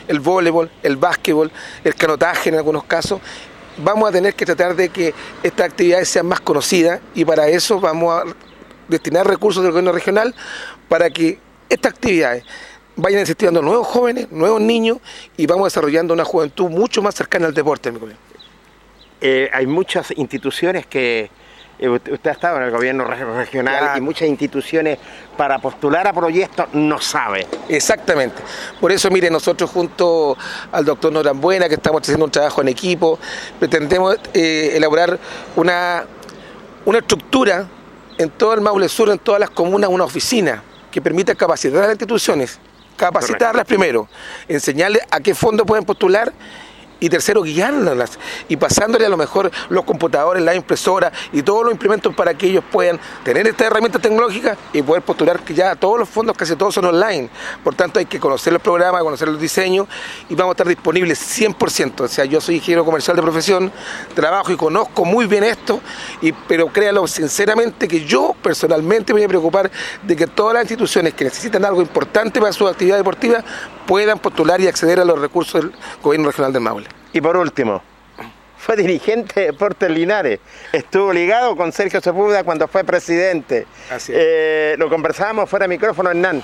el 0.08 0.20
voleibol, 0.20 0.72
el 0.82 0.98
básquetbol, 0.98 1.52
el 1.84 1.96
canotaje 1.96 2.50
en 2.50 2.56
algunos 2.56 2.84
casos. 2.86 3.22
Vamos 3.78 4.10
a 4.10 4.12
tener 4.12 4.36
que 4.36 4.46
tratar 4.46 4.76
de 4.76 4.90
que 4.90 5.14
estas 5.42 5.68
actividades 5.68 6.10
sean 6.10 6.28
más 6.28 6.40
conocidas 6.40 7.00
y 7.16 7.26
para 7.26 7.48
eso 7.48 7.80
vamos 7.80 8.14
a 8.14 8.24
destinar 8.88 9.28
recursos 9.28 9.64
del 9.64 9.72
gobierno 9.72 9.92
regional 9.92 10.36
para 10.88 11.10
que 11.10 11.40
estas 11.70 11.94
actividades 11.94 12.44
vayan 12.96 13.22
incentivando 13.22 13.62
nuevos 13.62 13.88
jóvenes, 13.88 14.32
nuevos 14.32 14.62
niños 14.62 15.00
y 15.38 15.48
vamos 15.48 15.66
desarrollando 15.66 16.14
una 16.14 16.26
juventud 16.26 16.70
mucho 16.70 17.02
más 17.02 17.16
cercana 17.16 17.48
al 17.48 17.54
deporte. 17.54 17.92
Eh, 19.22 19.50
hay 19.52 19.66
muchas 19.66 20.12
instituciones 20.16 20.86
que, 20.86 21.32
usted 21.80 22.30
ha 22.30 22.34
estado 22.34 22.58
en 22.58 22.64
el 22.64 22.72
gobierno 22.72 23.06
regional 23.06 23.98
y 23.98 24.02
muchas 24.02 24.28
instituciones 24.28 24.98
para 25.36 25.60
postular 25.60 26.08
a 26.08 26.14
proyectos 26.14 26.68
no 26.74 27.00
sabe. 27.02 27.48
Exactamente. 27.68 28.42
Por 28.80 28.92
eso, 28.92 29.10
mire, 29.10 29.30
nosotros 29.30 29.70
junto 29.70 30.38
al 30.72 30.86
doctor 30.86 31.12
Norambuena, 31.12 31.68
que 31.68 31.76
estamos 31.76 32.02
haciendo 32.02 32.26
un 32.26 32.32
trabajo 32.32 32.62
en 32.62 32.70
equipo, 32.70 33.20
pretendemos 33.60 34.18
eh, 34.34 34.72
elaborar 34.76 35.20
una, 35.56 36.06
una 36.86 37.00
estructura 37.00 37.68
en 38.18 38.30
todo 38.30 38.54
el 38.54 38.62
Maule 38.62 38.88
Sur, 38.88 39.10
en 39.10 39.20
todas 39.20 39.40
las 39.40 39.50
comunas, 39.50 39.90
una 39.90 40.04
oficina 40.04 40.64
que 40.92 41.02
permita 41.02 41.34
capacitar 41.36 41.80
a 41.80 41.88
las 41.88 41.92
instituciones 41.94 42.60
capacitarlas 42.96 43.66
primero, 43.66 44.08
enseñarles 44.48 45.02
a 45.10 45.20
qué 45.20 45.34
fondo 45.34 45.66
pueden 45.66 45.84
postular 45.86 46.32
y 47.04 47.10
tercero, 47.10 47.44
guiándolas 47.44 48.18
y 48.48 48.56
pasándole 48.56 49.06
a 49.06 49.10
lo 49.10 49.18
mejor 49.18 49.52
los 49.68 49.84
computadores, 49.84 50.42
la 50.42 50.56
impresora 50.56 51.12
y 51.34 51.42
todos 51.42 51.66
los 51.66 51.74
implementos 51.74 52.16
para 52.16 52.34
que 52.34 52.48
ellos 52.48 52.64
puedan 52.72 52.98
tener 53.26 53.46
esta 53.46 53.66
herramienta 53.66 54.00
tecnológica 54.00 54.56
y 54.72 54.82
poder 54.82 55.04
postular 55.04 55.42
que 55.42 55.54
ya 55.54 55.76
todos 55.76 56.00
los 56.00 56.08
fondos, 56.08 56.38
casi 56.38 56.56
todos 56.56 56.74
son 56.76 56.86
online. 56.86 57.30
Por 57.62 57.76
tanto, 57.76 58.00
hay 58.00 58.06
que 58.06 58.22
conocer 58.22 58.54
los 58.54 58.62
programas, 58.62 59.04
conocer 59.04 59.28
los 59.28 59.40
diseños 59.40 59.86
y 60.30 60.36
vamos 60.36 60.52
a 60.52 60.54
estar 60.54 60.68
disponibles 60.68 61.20
100%. 61.38 62.00
O 62.00 62.08
sea, 62.08 62.24
yo 62.24 62.40
soy 62.40 62.56
ingeniero 62.56 62.86
comercial 62.86 63.18
de 63.18 63.22
profesión, 63.22 63.70
trabajo 64.16 64.54
y 64.54 64.56
conozco 64.56 65.04
muy 65.04 65.28
bien 65.28 65.44
esto, 65.44 65.82
y, 66.22 66.32
pero 66.32 66.68
créalo 66.68 67.06
sinceramente 67.06 67.86
que 67.86 68.06
yo 68.06 68.34
personalmente 68.42 69.14
me 69.14 69.20
voy 69.20 69.26
a 69.26 69.28
preocupar 69.28 69.70
de 70.04 70.16
que 70.16 70.28
todas 70.28 70.54
las 70.54 70.64
instituciones 70.64 71.14
que 71.16 71.26
necesitan 71.26 71.66
algo 71.66 71.82
importante 71.82 72.40
para 72.40 72.54
su 72.54 72.66
actividad 72.66 72.96
deportiva 72.96 73.44
puedan 73.86 74.20
postular 74.20 74.62
y 74.62 74.68
acceder 74.68 75.02
a 75.02 75.06
los 75.06 75.20
recursos 75.20 75.62
del 75.62 75.74
gobierno 76.02 76.28
regional 76.28 76.54
del 76.54 76.62
Maule. 76.62 76.93
Y 77.14 77.22
por 77.22 77.38
último, 77.38 77.82
fue 78.58 78.76
dirigente 78.76 79.42
de 79.42 79.46
Deportes 79.48 79.90
Linares, 79.90 80.40
estuvo 80.72 81.14
ligado 81.14 81.56
con 81.56 81.72
Sergio 81.72 82.02
Sepúlveda 82.02 82.44
cuando 82.44 82.68
fue 82.68 82.84
presidente. 82.84 83.68
Así 83.92 84.12
es. 84.14 84.18
Eh, 84.20 84.76
lo 84.78 84.90
conversábamos 84.90 85.50
fuera 85.50 85.66
de 85.66 85.70
micrófono, 85.70 86.10
Hernán. 86.10 86.42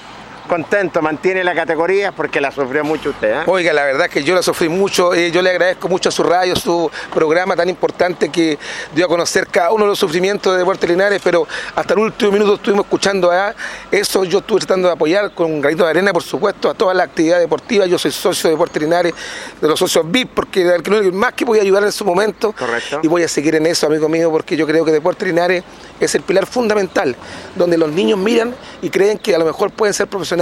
Contento, 0.50 1.04
mantiene 1.04 1.44
la 1.44 1.54
categoría 1.54 2.12
porque 2.12 2.42
la 2.42 2.50
sufrió 2.52 2.84
mucho 2.84 3.12
usted. 3.12 3.32
¿ah? 3.32 3.44
Oiga, 3.46 3.72
la 3.72 3.84
verdad 3.84 4.08
es 4.08 4.12
que 4.12 4.24
yo 4.24 4.34
la 4.34 4.42
sufrí 4.42 4.68
mucho. 4.68 5.14
eh, 5.14 5.30
yo 5.30 5.44
le 5.44 5.52
agradezco 5.52 5.88
mucho 5.88 6.10
a 6.10 6.12
su 6.12 6.24
radio, 6.24 6.56
su 6.56 6.90
programa 7.14 7.56
tan 7.56 7.70
importante 7.70 8.30
que 8.30 8.58
dio 8.96 9.06
a 9.06 9.08
conocer 9.08 9.46
cada 9.46 9.72
uno 9.72 9.84
de 9.84 9.90
los 9.90 10.00
sufrimientos 10.00 10.52
de 10.52 10.58
Deportes 10.58 10.90
Linares, 10.90 11.22
pero 11.24 11.48
hasta 11.76 11.94
el 11.94 12.00
último 12.00 12.32
minuto 12.32 12.56
estuvimos 12.56 12.86
escuchando 12.86 13.30
a 13.30 13.54
eso. 13.92 14.24
Yo 14.24 14.40
estuve 14.40 14.62
tratando 14.62 14.88
de 14.88 14.96
apoyar 14.96 15.32
con 15.36 15.52
un 15.52 15.62
granito 15.62 15.84
de 15.84 15.92
arena, 15.92 16.12
por 16.12 16.24
supuesto, 16.24 16.68
a 16.68 16.74
toda 16.74 16.96
la 16.96 17.04
actividad 17.04 17.38
deportiva. 17.40 17.86
Yo 17.86 18.00
soy 18.00 18.12
socio 18.12 18.50
de 18.50 18.56
Deportes 18.56 18.82
Linares, 18.82 19.14
de 19.62 19.68
los 19.68 19.78
socios 19.78 20.10
VIP, 20.10 20.32
porque 20.34 20.62
era 20.64 20.78
el 20.78 20.82
que 20.82 21.12
más 21.12 21.34
que 21.34 21.46
podía 21.46 21.62
ayudar 21.62 21.84
en 21.84 21.92
su 21.92 22.04
momento. 22.04 22.54
Correcto. 22.54 23.02
Y 23.04 23.08
voy 23.08 23.22
a 23.22 23.28
seguir 23.28 23.54
en 23.54 23.68
eso, 23.68 23.86
amigo 23.86 24.10
mío, 24.10 24.32
porque 24.32 24.58
yo 24.58 24.66
creo 24.66 24.84
que 24.84 24.92
Deportes 24.92 25.28
Linares 25.28 25.64
es 26.00 26.16
el 26.16 26.24
pilar 26.24 26.48
fundamental, 26.48 27.16
donde 27.56 27.78
los 27.78 27.92
niños 27.92 28.18
miran 28.18 28.56
y 28.82 28.90
creen 28.90 29.20
que 29.20 29.36
a 29.36 29.38
lo 29.38 29.46
mejor 29.46 29.70
pueden 29.70 29.94
ser 29.94 30.08
profesionales. 30.08 30.39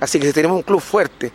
Así 0.00 0.18
que 0.18 0.26
si 0.26 0.32
tenemos 0.32 0.56
un 0.56 0.62
club 0.62 0.80
fuerte, 0.80 1.32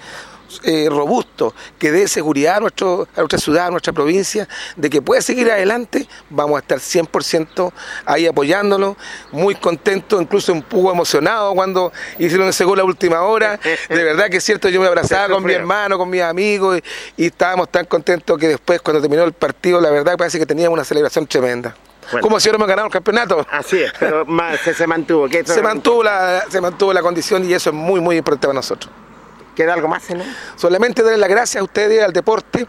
eh, 0.64 0.88
robusto, 0.90 1.54
que 1.78 1.92
dé 1.92 2.08
seguridad 2.08 2.58
a, 2.58 2.60
nuestro, 2.62 3.08
a 3.16 3.20
nuestra 3.20 3.40
ciudad, 3.40 3.68
a 3.68 3.72
nuestra 3.72 3.94
provincia, 3.94 4.48
de 4.76 4.90
que 4.90 5.02
puede 5.02 5.22
seguir 5.22 5.50
adelante, 5.52 6.08
vamos 6.30 6.58
a 6.58 6.60
estar 6.60 6.80
100% 6.80 7.72
ahí 8.06 8.28
apoyándolo, 8.28 8.96
muy 9.32 9.56
contento, 9.56 10.22
incluso 10.22 10.54
un 10.54 10.62
poco 10.62 10.92
emocionado 10.92 11.54
cuando 11.54 11.92
hicieron 12.20 12.48
ese 12.48 12.64
gol 12.64 12.80
a 12.80 12.84
última 12.84 13.22
hora. 13.24 13.60
De 13.90 14.04
verdad 14.04 14.30
que 14.30 14.38
es 14.38 14.44
cierto, 14.44 14.70
yo 14.70 14.80
me 14.80 14.88
abrazaba 14.88 15.34
con 15.34 15.44
mi 15.44 15.54
hermano, 15.54 15.98
con 15.98 16.10
mis 16.10 16.22
amigos 16.22 16.80
y, 17.18 17.24
y 17.24 17.26
estábamos 17.28 17.70
tan 17.70 17.86
contentos 17.86 18.38
que 18.38 18.48
después, 18.48 18.82
cuando 18.82 19.02
terminó 19.02 19.24
el 19.24 19.34
partido, 19.34 19.82
la 19.82 19.90
verdad 19.90 20.16
parece 20.18 20.40
que 20.40 20.46
teníamos 20.46 20.76
una 20.76 20.86
celebración 20.86 21.28
tremenda. 21.28 21.76
Bueno. 22.12 22.22
Como 22.22 22.40
si 22.40 22.48
hubiéramos 22.48 22.68
ganado 22.68 22.88
el 22.88 22.94
campeonato. 22.94 23.46
Así 23.50 23.82
es, 23.82 23.92
pero 24.00 24.26
más, 24.28 24.60
se, 24.62 24.74
se 24.74 24.88
mantuvo. 24.88 25.28
¿Qué- 25.28 25.46
Se 25.46 25.62
mantuvo, 25.62 26.04
la, 26.04 26.44
se 26.50 26.62
mantuvo 26.62 26.94
la 26.94 27.02
condición 27.02 27.50
y 27.50 27.54
eso 27.54 27.70
es 27.72 27.76
muy, 27.76 28.00
muy 28.02 28.18
importante 28.18 28.48
para 28.48 28.56
nosotros. 28.56 28.92
¿Queda 29.56 29.74
algo 29.74 29.88
más, 29.88 30.10
Hernán? 30.10 30.36
Solamente 30.58 31.02
darle 31.02 31.18
las 31.18 31.30
gracias 31.30 31.62
a 31.62 31.64
ustedes, 31.64 32.04
al 32.04 32.12
deporte, 32.12 32.68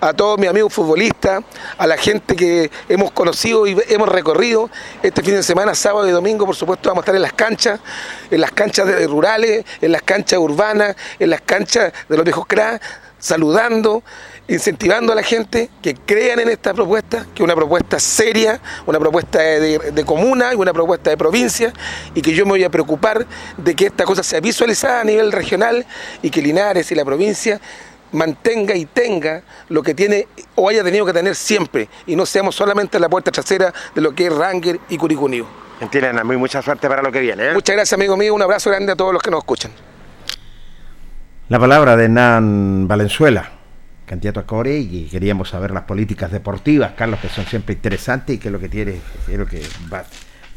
a 0.00 0.12
todos 0.12 0.38
mis 0.38 0.48
amigos 0.48 0.72
futbolistas, 0.72 1.42
a 1.76 1.86
la 1.88 1.96
gente 1.96 2.36
que 2.36 2.70
hemos 2.88 3.10
conocido 3.10 3.66
y 3.66 3.76
hemos 3.88 4.08
recorrido. 4.08 4.70
Este 5.02 5.24
fin 5.24 5.34
de 5.34 5.42
semana, 5.42 5.74
sábado 5.74 6.06
y 6.08 6.12
domingo, 6.12 6.46
por 6.46 6.54
supuesto, 6.54 6.88
vamos 6.88 7.02
a 7.02 7.02
estar 7.02 7.16
en 7.16 7.22
las 7.22 7.32
canchas, 7.32 7.80
en 8.30 8.40
las 8.40 8.52
canchas 8.52 8.86
rurales, 9.08 9.64
en 9.80 9.90
las 9.90 10.02
canchas 10.02 10.38
urbanas, 10.38 10.94
en 11.18 11.30
las 11.30 11.40
canchas 11.40 11.92
de 12.08 12.16
los 12.16 12.24
viejos 12.24 12.46
CRA, 12.46 12.80
saludando, 13.18 14.04
incentivando 14.50 15.12
a 15.12 15.14
la 15.14 15.22
gente 15.22 15.70
que 15.80 15.94
crean 15.94 16.40
en 16.40 16.48
esta 16.48 16.74
propuesta, 16.74 17.24
que 17.34 17.42
es 17.42 17.44
una 17.44 17.54
propuesta 17.54 17.98
seria, 18.00 18.60
una 18.84 18.98
propuesta 18.98 19.38
de, 19.38 19.78
de 19.92 20.04
comuna 20.04 20.52
y 20.52 20.56
una 20.56 20.72
propuesta 20.72 21.08
de 21.10 21.16
provincia, 21.16 21.72
y 22.14 22.20
que 22.20 22.34
yo 22.34 22.44
me 22.44 22.50
voy 22.50 22.64
a 22.64 22.70
preocupar 22.70 23.24
de 23.56 23.74
que 23.74 23.86
esta 23.86 24.04
cosa 24.04 24.22
sea 24.22 24.40
visualizada 24.40 25.00
a 25.00 25.04
nivel 25.04 25.30
regional 25.30 25.86
y 26.20 26.30
que 26.30 26.42
Linares 26.42 26.90
y 26.90 26.96
la 26.96 27.04
provincia 27.04 27.60
mantenga 28.12 28.74
y 28.74 28.86
tenga 28.86 29.42
lo 29.68 29.84
que 29.84 29.94
tiene 29.94 30.26
o 30.56 30.68
haya 30.68 30.82
tenido 30.82 31.06
que 31.06 31.12
tener 31.12 31.36
siempre 31.36 31.88
y 32.06 32.16
no 32.16 32.26
seamos 32.26 32.56
solamente 32.56 32.98
la 32.98 33.08
puerta 33.08 33.30
trasera 33.30 33.72
de 33.94 34.00
lo 34.00 34.12
que 34.12 34.26
es 34.26 34.34
Ranger 34.34 34.80
y 34.88 34.96
Curicunio. 34.96 35.46
Mentira, 35.78 36.08
Hernán, 36.08 36.26
muy 36.26 36.36
mucha 36.36 36.60
suerte 36.60 36.88
para 36.88 37.02
lo 37.02 37.12
que 37.12 37.20
viene. 37.20 37.46
¿eh? 37.46 37.54
Muchas 37.54 37.76
gracias 37.76 37.92
amigo 37.92 38.16
mío, 38.16 38.34
un 38.34 38.42
abrazo 38.42 38.68
grande 38.68 38.92
a 38.92 38.96
todos 38.96 39.12
los 39.12 39.22
que 39.22 39.30
nos 39.30 39.38
escuchan. 39.38 39.70
La 41.48 41.58
palabra 41.60 41.96
de 41.96 42.04
Hernán 42.04 42.88
Valenzuela, 42.88 43.59
candidato 44.10 44.40
a 44.40 44.42
Core, 44.42 44.76
y 44.76 45.04
queríamos 45.04 45.50
saber 45.50 45.70
las 45.70 45.84
políticas 45.84 46.32
deportivas, 46.32 46.94
Carlos, 46.96 47.20
que 47.20 47.28
son 47.28 47.44
siempre 47.44 47.76
interesantes 47.76 48.34
y 48.34 48.38
qué 48.40 48.48
es 48.48 48.52
lo 48.52 48.58
que 48.58 48.68
tiene, 48.68 48.96
es 49.28 49.38
lo 49.38 49.46
que 49.46 49.62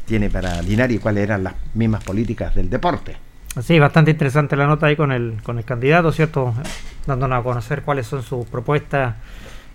tiene 0.06 0.28
para 0.28 0.60
Linares 0.60 0.96
y 0.96 0.98
cuáles 0.98 1.22
eran 1.22 1.44
las 1.44 1.54
mismas 1.72 2.02
políticas 2.02 2.52
del 2.56 2.68
deporte. 2.68 3.14
Sí, 3.62 3.78
bastante 3.78 4.10
interesante 4.10 4.56
la 4.56 4.66
nota 4.66 4.86
ahí 4.86 4.96
con 4.96 5.12
el, 5.12 5.40
con 5.44 5.58
el 5.58 5.64
candidato, 5.64 6.10
¿cierto? 6.10 6.52
Dándonos 7.06 7.38
a 7.38 7.42
conocer 7.44 7.82
cuáles 7.82 8.08
son 8.08 8.24
sus 8.24 8.44
propuestas 8.46 9.14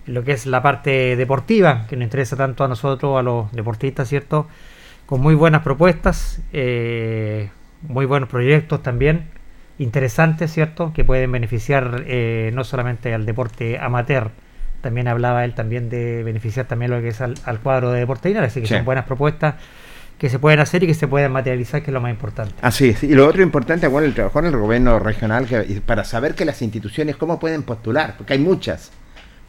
en 0.06 0.12
lo 0.12 0.24
que 0.24 0.32
es 0.32 0.44
la 0.44 0.62
parte 0.62 1.16
deportiva, 1.16 1.86
que 1.88 1.96
nos 1.96 2.04
interesa 2.04 2.36
tanto 2.36 2.64
a 2.64 2.68
nosotros, 2.68 3.18
a 3.18 3.22
los 3.22 3.50
deportistas, 3.52 4.06
¿cierto? 4.06 4.46
Con 5.06 5.22
muy 5.22 5.34
buenas 5.34 5.62
propuestas, 5.62 6.42
eh, 6.52 7.48
muy 7.88 8.04
buenos 8.04 8.28
proyectos 8.28 8.82
también, 8.82 9.39
interesantes, 9.80 10.52
¿cierto? 10.52 10.92
Que 10.92 11.04
pueden 11.04 11.32
beneficiar 11.32 12.04
eh, 12.06 12.50
no 12.54 12.64
solamente 12.64 13.12
al 13.14 13.26
deporte 13.26 13.78
amateur, 13.78 14.30
también 14.82 15.08
hablaba 15.08 15.44
él 15.44 15.54
también 15.54 15.90
de 15.90 16.22
beneficiar 16.22 16.66
también 16.66 16.90
lo 16.90 17.00
que 17.00 17.08
es 17.08 17.20
al, 17.20 17.34
al 17.44 17.60
cuadro 17.60 17.90
de 17.90 18.00
deporte 18.00 18.28
Linares, 18.28 18.52
así 18.52 18.60
que 18.60 18.66
Sí. 18.66 18.74
son 18.74 18.84
buenas 18.84 19.04
propuestas 19.06 19.54
que 20.18 20.28
se 20.28 20.38
pueden 20.38 20.60
hacer 20.60 20.82
y 20.84 20.86
que 20.86 20.92
se 20.94 21.08
pueden 21.08 21.32
materializar, 21.32 21.82
que 21.82 21.90
es 21.90 21.94
lo 21.94 22.00
más 22.02 22.10
importante. 22.10 22.52
Así 22.60 22.90
es. 22.90 23.02
Y 23.04 23.14
lo 23.14 23.26
otro 23.26 23.42
importante, 23.42 23.86
bueno, 23.88 24.06
el 24.06 24.12
trabajo 24.14 24.38
en 24.40 24.46
el 24.46 24.56
gobierno 24.56 24.98
regional 24.98 25.46
que, 25.46 25.80
para 25.84 26.04
saber 26.04 26.34
que 26.34 26.44
las 26.44 26.60
instituciones 26.60 27.16
cómo 27.16 27.40
pueden 27.40 27.62
postular, 27.62 28.14
porque 28.18 28.34
hay 28.34 28.38
muchas. 28.38 28.90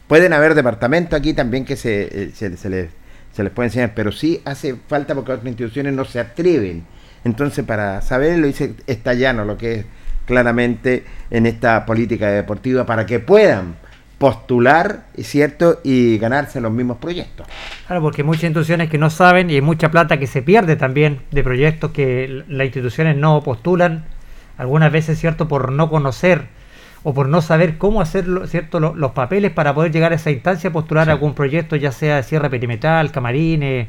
Pueden 0.06 0.32
haber 0.32 0.54
departamentos 0.54 1.18
aquí 1.18 1.34
también 1.34 1.66
que 1.66 1.76
se, 1.76 2.02
eh, 2.04 2.30
se, 2.34 2.56
se 2.56 2.70
les, 2.70 2.88
se 3.32 3.42
les 3.44 3.52
puede 3.52 3.66
enseñar, 3.68 3.92
pero 3.94 4.12
sí 4.12 4.40
hace 4.46 4.76
falta 4.88 5.14
porque 5.14 5.32
otras 5.32 5.46
instituciones 5.46 5.92
no 5.92 6.06
se 6.06 6.20
atreven. 6.20 6.84
Entonces, 7.24 7.64
para 7.66 8.00
saber, 8.00 8.38
lo 8.38 8.46
dice 8.46 8.74
está 8.86 9.12
llano 9.12 9.44
lo 9.44 9.58
que 9.58 9.74
es 9.74 9.86
claramente 10.26 11.04
en 11.30 11.46
esta 11.46 11.84
política 11.86 12.28
deportiva 12.28 12.86
para 12.86 13.06
que 13.06 13.18
puedan 13.20 13.74
postular, 14.18 15.04
¿es 15.16 15.26
cierto?, 15.26 15.80
y 15.82 16.16
ganarse 16.18 16.60
los 16.60 16.70
mismos 16.70 16.98
proyectos. 16.98 17.46
Claro, 17.88 18.02
porque 18.02 18.22
hay 18.22 18.26
muchas 18.26 18.44
instituciones 18.44 18.88
que 18.88 18.96
no 18.98 19.10
saben 19.10 19.50
y 19.50 19.54
hay 19.56 19.60
mucha 19.62 19.90
plata 19.90 20.18
que 20.18 20.28
se 20.28 20.42
pierde 20.42 20.76
también 20.76 21.20
de 21.32 21.42
proyectos 21.42 21.90
que 21.90 22.44
las 22.46 22.64
instituciones 22.66 23.16
no 23.16 23.42
postulan, 23.42 24.04
algunas 24.58 24.92
veces, 24.92 25.18
¿cierto?, 25.18 25.48
por 25.48 25.72
no 25.72 25.90
conocer 25.90 26.46
o 27.02 27.12
por 27.14 27.28
no 27.28 27.42
saber 27.42 27.78
cómo 27.78 28.00
hacer, 28.00 28.26
¿cierto?, 28.46 28.78
lo- 28.78 28.94
los 28.94 29.10
papeles 29.10 29.50
para 29.50 29.74
poder 29.74 29.90
llegar 29.90 30.12
a 30.12 30.14
esa 30.14 30.30
instancia, 30.30 30.70
postular 30.70 31.10
algún 31.10 31.34
proyecto, 31.34 31.74
ya 31.74 31.90
sea 31.90 32.16
de 32.16 32.22
cierre 32.22 32.48
perimetral, 32.48 33.10
camarines, 33.10 33.88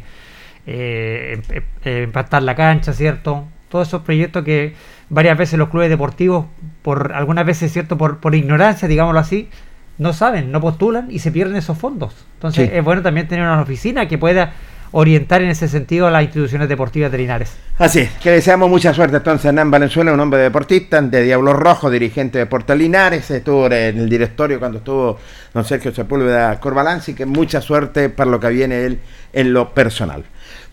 eh, 0.65 1.33
em- 1.47 1.55
em- 1.57 1.63
eh, 1.85 2.03
empastar 2.03 2.41
la 2.41 2.55
cancha, 2.55 2.91
¿cierto? 2.93 3.43
Todos 3.69 3.87
esos 3.87 4.01
proyectos 4.01 4.43
que 4.43 4.73
varias 5.09 5.37
veces 5.37 5.59
los 5.59 5.69
clubes 5.69 5.89
deportivos, 5.89 6.45
por 6.81 7.13
algunas 7.13 7.45
veces, 7.45 7.71
¿cierto?, 7.71 7.97
por, 7.97 8.17
por 8.17 8.35
ignorancia, 8.35 8.87
digámoslo 8.87 9.19
así, 9.19 9.49
no 9.97 10.13
saben, 10.13 10.51
no 10.51 10.59
postulan 10.59 11.09
y 11.11 11.19
se 11.19 11.31
pierden 11.31 11.55
esos 11.55 11.77
fondos. 11.77 12.13
Entonces 12.35 12.69
Sí. 12.69 12.75
es 12.75 12.83
bueno 12.83 13.01
también 13.01 13.27
tener 13.27 13.45
una 13.45 13.61
oficina 13.61 14.07
que 14.07 14.17
pueda 14.17 14.53
orientar 14.95 15.41
en 15.41 15.49
ese 15.49 15.67
sentido 15.67 16.05
a 16.05 16.11
las 16.11 16.21
instituciones 16.23 16.69
deportivas 16.69 17.11
de 17.11 17.17
Linares. 17.17 17.55
Así 17.79 17.99
es, 18.01 18.11
que 18.21 18.29
deseamos 18.29 18.69
mucha 18.69 18.93
suerte 18.93 19.17
entonces 19.17 19.45
a 19.45 19.49
Hernán 19.49 19.71
Valenzuela, 19.71 20.13
un 20.13 20.19
hombre 20.19 20.39
deportista 20.39 21.01
de 21.01 21.23
Diablo 21.23 21.53
Rojo, 21.53 21.89
dirigente 21.89 22.37
de 22.37 22.45
Porta 22.45 22.75
Linares, 22.75 23.31
estuvo 23.31 23.65
en 23.65 23.97
el 23.97 24.07
directorio 24.07 24.59
cuando 24.59 24.77
estuvo 24.77 25.17
don 25.51 25.65
Sergio 25.65 25.91
Sepúlveda 25.93 26.59
Corbalán, 26.59 26.97
así 26.97 27.15
que 27.15 27.25
mucha 27.25 27.59
suerte 27.59 28.09
para 28.09 28.29
lo 28.29 28.39
que 28.39 28.49
viene 28.49 28.85
él 28.85 28.99
en 29.33 29.51
lo 29.51 29.73
personal. 29.73 30.25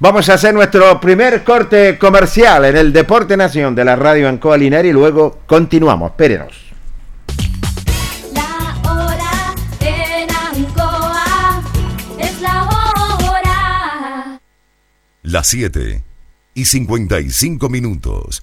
Vamos 0.02 0.30
a 0.30 0.34
hacer 0.34 0.54
nuestro 0.54 0.98
primer 0.98 1.44
corte 1.44 1.98
comercial 1.98 2.64
en 2.64 2.74
el 2.74 2.90
Deporte 2.90 3.36
Nación 3.36 3.74
de 3.74 3.84
la 3.84 3.96
Radio 3.96 4.30
Ancoa 4.30 4.56
Linares 4.56 4.88
y 4.88 4.94
luego 4.94 5.40
continuamos, 5.46 6.12
espérenos. 6.12 6.54
La 8.32 8.90
hora 8.90 9.54
en 9.80 10.30
Ancoa 10.30 11.62
es 12.18 12.40
la 12.40 12.62
hora. 13.28 14.40
Las 15.22 15.48
7 15.48 16.02
y 16.54 16.64
55 16.64 17.68
minutos. 17.68 18.42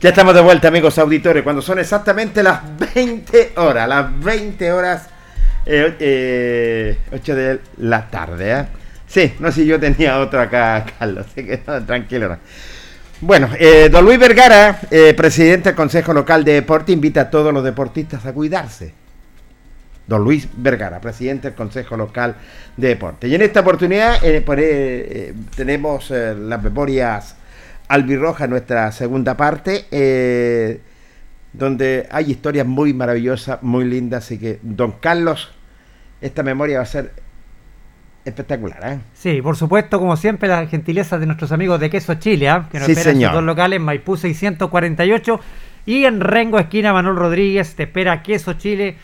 Ya 0.00 0.08
estamos 0.08 0.34
de 0.34 0.40
vuelta, 0.40 0.68
amigos 0.68 0.98
auditores, 0.98 1.42
cuando 1.42 1.60
son 1.60 1.78
exactamente 1.78 2.42
las 2.42 2.60
20 2.94 3.52
horas, 3.56 3.86
las 3.86 4.18
20 4.18 4.72
horas, 4.72 5.06
eh, 5.66 5.94
eh, 6.00 6.98
8 7.12 7.34
de 7.34 7.60
la 7.76 8.08
tarde, 8.08 8.50
¿eh? 8.50 8.66
Sí, 9.06 9.34
no 9.40 9.52
sé 9.52 9.60
si 9.60 9.66
yo 9.66 9.78
tenía 9.78 10.18
otro 10.20 10.40
acá, 10.40 10.86
Carlos, 10.98 11.26
así 11.30 11.44
que 11.44 11.58
tranquilo. 11.58 12.30
no. 12.30 12.38
Bueno, 13.20 13.50
eh, 13.58 13.90
don 13.92 14.06
Luis 14.06 14.18
Vergara, 14.18 14.80
eh, 14.90 15.12
presidente 15.14 15.68
del 15.68 15.76
Consejo 15.76 16.14
Local 16.14 16.44
de 16.44 16.54
Deporte, 16.54 16.92
invita 16.92 17.20
a 17.22 17.30
todos 17.30 17.52
los 17.52 17.62
deportistas 17.62 18.24
a 18.24 18.32
cuidarse. 18.32 18.94
Don 20.06 20.24
Luis 20.24 20.48
Vergara, 20.56 20.98
presidente 20.98 21.48
del 21.48 21.54
Consejo 21.54 21.98
Local 21.98 22.36
de 22.74 22.88
Deporte. 22.88 23.28
Y 23.28 23.34
en 23.34 23.42
esta 23.42 23.60
oportunidad 23.60 24.24
eh, 24.24 24.40
por, 24.40 24.58
eh, 24.58 24.64
eh, 24.64 25.34
tenemos 25.54 26.10
eh, 26.10 26.34
las 26.34 26.62
memorias 26.62 27.36
albirroja, 27.90 28.46
nuestra 28.46 28.92
segunda 28.92 29.36
parte, 29.36 29.84
eh, 29.90 30.80
donde 31.52 32.06
hay 32.12 32.30
historias 32.30 32.64
muy 32.64 32.94
maravillosas, 32.94 33.64
muy 33.64 33.84
lindas. 33.84 34.24
Así 34.24 34.38
que, 34.38 34.60
don 34.62 34.92
Carlos, 34.92 35.50
esta 36.20 36.44
memoria 36.44 36.76
va 36.76 36.84
a 36.84 36.86
ser 36.86 37.12
espectacular. 38.24 38.78
¿eh? 38.84 38.98
Sí, 39.12 39.42
por 39.42 39.56
supuesto, 39.56 39.98
como 39.98 40.16
siempre, 40.16 40.48
las 40.48 40.70
gentilezas 40.70 41.18
de 41.18 41.26
nuestros 41.26 41.50
amigos 41.50 41.80
de 41.80 41.90
Queso 41.90 42.14
Chile, 42.14 42.48
¿ah? 42.48 42.68
que 42.70 42.78
nos 42.78 42.86
Sí, 42.86 42.92
esperan 42.92 43.20
en 43.20 43.32
dos 43.32 43.42
locales, 43.42 43.80
Maipú 43.80 44.16
648 44.16 45.40
y 45.86 46.04
en 46.04 46.20
Rengo, 46.20 46.60
esquina 46.60 46.92
Manuel 46.92 47.16
Rodríguez, 47.16 47.74
te 47.74 47.84
espera 47.84 48.22
Queso 48.22 48.52
Chile, 48.52 48.96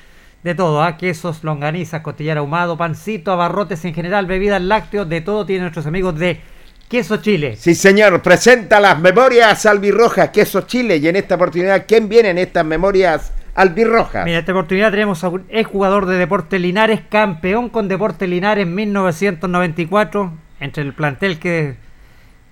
De 0.45 0.55
todo, 0.55 0.81
¿ah? 0.81 0.97
quesos, 0.97 1.43
longanizas, 1.43 2.03
costillar 2.03 2.39
ahumado, 2.39 2.77
pancito, 2.77 3.33
abarrotes 3.33 3.85
en 3.85 3.95
general, 3.95 4.27
bebidas 4.27 4.63
lácteos, 4.63 5.09
de 5.09 5.21
todo 5.23 5.45
tienen 5.45 5.63
nuestros 5.63 5.87
amigos 5.87 6.17
de 6.21 6.41
Queso 6.89 7.17
Chile. 7.17 7.57
Sí, 7.57 7.75
señor, 7.75 8.23
presenta 8.23 8.79
las 8.79 9.01
memorias 9.01 9.67
albirrojas, 9.67 10.31
queso 10.31 10.63
Chile. 10.63 10.99
Y 10.99 11.09
en 11.09 11.17
esta 11.17 11.35
oportunidad, 11.35 11.85
¿quién 11.87 12.09
viene 12.09 12.31
en 12.31 12.39
estas 12.39 12.65
memorias 12.65 13.33
albirrojas? 13.57 14.25
Mira, 14.25 14.37
en 14.37 14.41
esta 14.41 14.53
oportunidad 14.53 14.93
tenemos 14.93 15.25
a 15.25 15.29
un 15.29 15.47
exjugador 15.49 16.07
de 16.07 16.17
Deportes 16.17 16.61
Linares, 16.61 17.01
campeón 17.09 17.71
con 17.71 17.89
Deportes 17.89 18.29
Linares 18.29 18.63
en 18.63 18.75
1994, 18.77 20.33
entre 20.61 20.85
el 20.85 20.93
plantel 20.93 21.41
que 21.41 21.75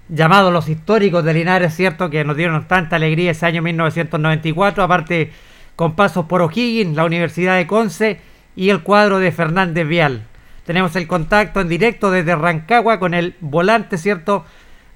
llamado 0.08 0.50
los 0.50 0.68
históricos 0.68 1.24
de 1.24 1.32
Linares, 1.32 1.74
¿cierto? 1.74 2.10
Que 2.10 2.24
nos 2.24 2.36
dieron 2.36 2.66
tanta 2.66 2.96
alegría 2.96 3.30
ese 3.30 3.46
año 3.46 3.62
1994, 3.62 4.82
aparte 4.82 5.30
con 5.76 5.94
pasos 5.94 6.26
por 6.26 6.42
O'Higgins, 6.42 6.96
la 6.96 7.04
Universidad 7.04 7.56
de 7.56 7.68
Conce 7.68 8.18
y 8.56 8.70
el 8.70 8.82
cuadro 8.82 9.20
de 9.20 9.30
Fernández 9.30 9.86
Vial. 9.86 10.22
Tenemos 10.64 10.96
el 10.96 11.06
contacto 11.06 11.60
en 11.60 11.68
directo 11.68 12.10
desde 12.10 12.34
Rancagua 12.34 12.98
con 12.98 13.12
el 13.12 13.36
volante, 13.40 13.98
¿cierto? 13.98 14.46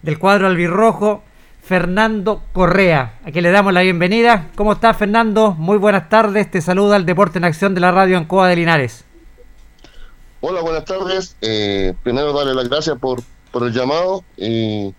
Del 0.00 0.18
cuadro 0.18 0.46
albirrojo, 0.46 1.22
Fernando 1.62 2.42
Correa. 2.54 3.18
Aquí 3.26 3.42
le 3.42 3.50
damos 3.50 3.74
la 3.74 3.82
bienvenida. 3.82 4.46
¿Cómo 4.54 4.72
estás, 4.72 4.96
Fernando? 4.96 5.52
Muy 5.52 5.76
buenas 5.76 6.08
tardes. 6.08 6.50
Te 6.50 6.62
saluda 6.62 6.96
el 6.96 7.04
Deporte 7.04 7.36
en 7.36 7.44
Acción 7.44 7.74
de 7.74 7.82
la 7.82 7.92
Radio 7.92 8.16
Ancoa 8.16 8.48
de 8.48 8.56
Linares. 8.56 9.04
Hola, 10.40 10.62
buenas 10.62 10.86
tardes. 10.86 11.36
Eh, 11.42 11.92
primero 12.02 12.32
darle 12.32 12.54
las 12.54 12.70
gracias 12.70 12.96
por, 12.98 13.20
por 13.52 13.64
el 13.64 13.72
llamado. 13.74 14.24
y 14.38 14.94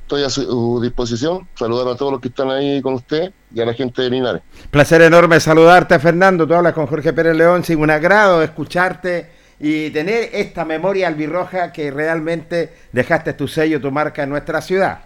estoy 0.00 0.22
a 0.22 0.30
su 0.30 0.80
disposición. 0.80 1.46
Saludar 1.56 1.88
a 1.88 1.96
todos 1.96 2.12
los 2.12 2.22
que 2.22 2.28
están 2.28 2.48
ahí 2.50 2.80
con 2.80 2.94
usted 2.94 3.34
y 3.54 3.60
a 3.60 3.66
la 3.66 3.74
gente 3.74 4.00
de 4.00 4.08
Linares. 4.08 4.40
Placer 4.70 5.02
enorme 5.02 5.40
saludarte, 5.40 5.98
Fernando. 5.98 6.46
Tú 6.46 6.54
hablas 6.54 6.72
con 6.72 6.86
Jorge 6.86 7.12
Pérez 7.12 7.36
León. 7.36 7.64
Sin 7.64 7.80
un 7.80 7.90
agrado 7.90 8.42
escucharte 8.42 9.35
y 9.58 9.90
tener 9.90 10.30
esta 10.32 10.64
memoria 10.64 11.08
albirroja 11.08 11.72
que 11.72 11.90
realmente 11.90 12.74
dejaste 12.92 13.32
tu 13.32 13.48
sello, 13.48 13.80
tu 13.80 13.90
marca 13.90 14.22
en 14.22 14.30
nuestra 14.30 14.60
ciudad. 14.60 15.00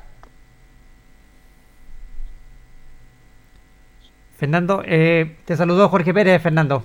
Fernando, 4.37 4.83
eh, 4.87 5.37
te 5.45 5.57
saludó 5.57 5.89
Jorge 5.89 6.15
Pérez, 6.15 6.43
Fernando. 6.43 6.85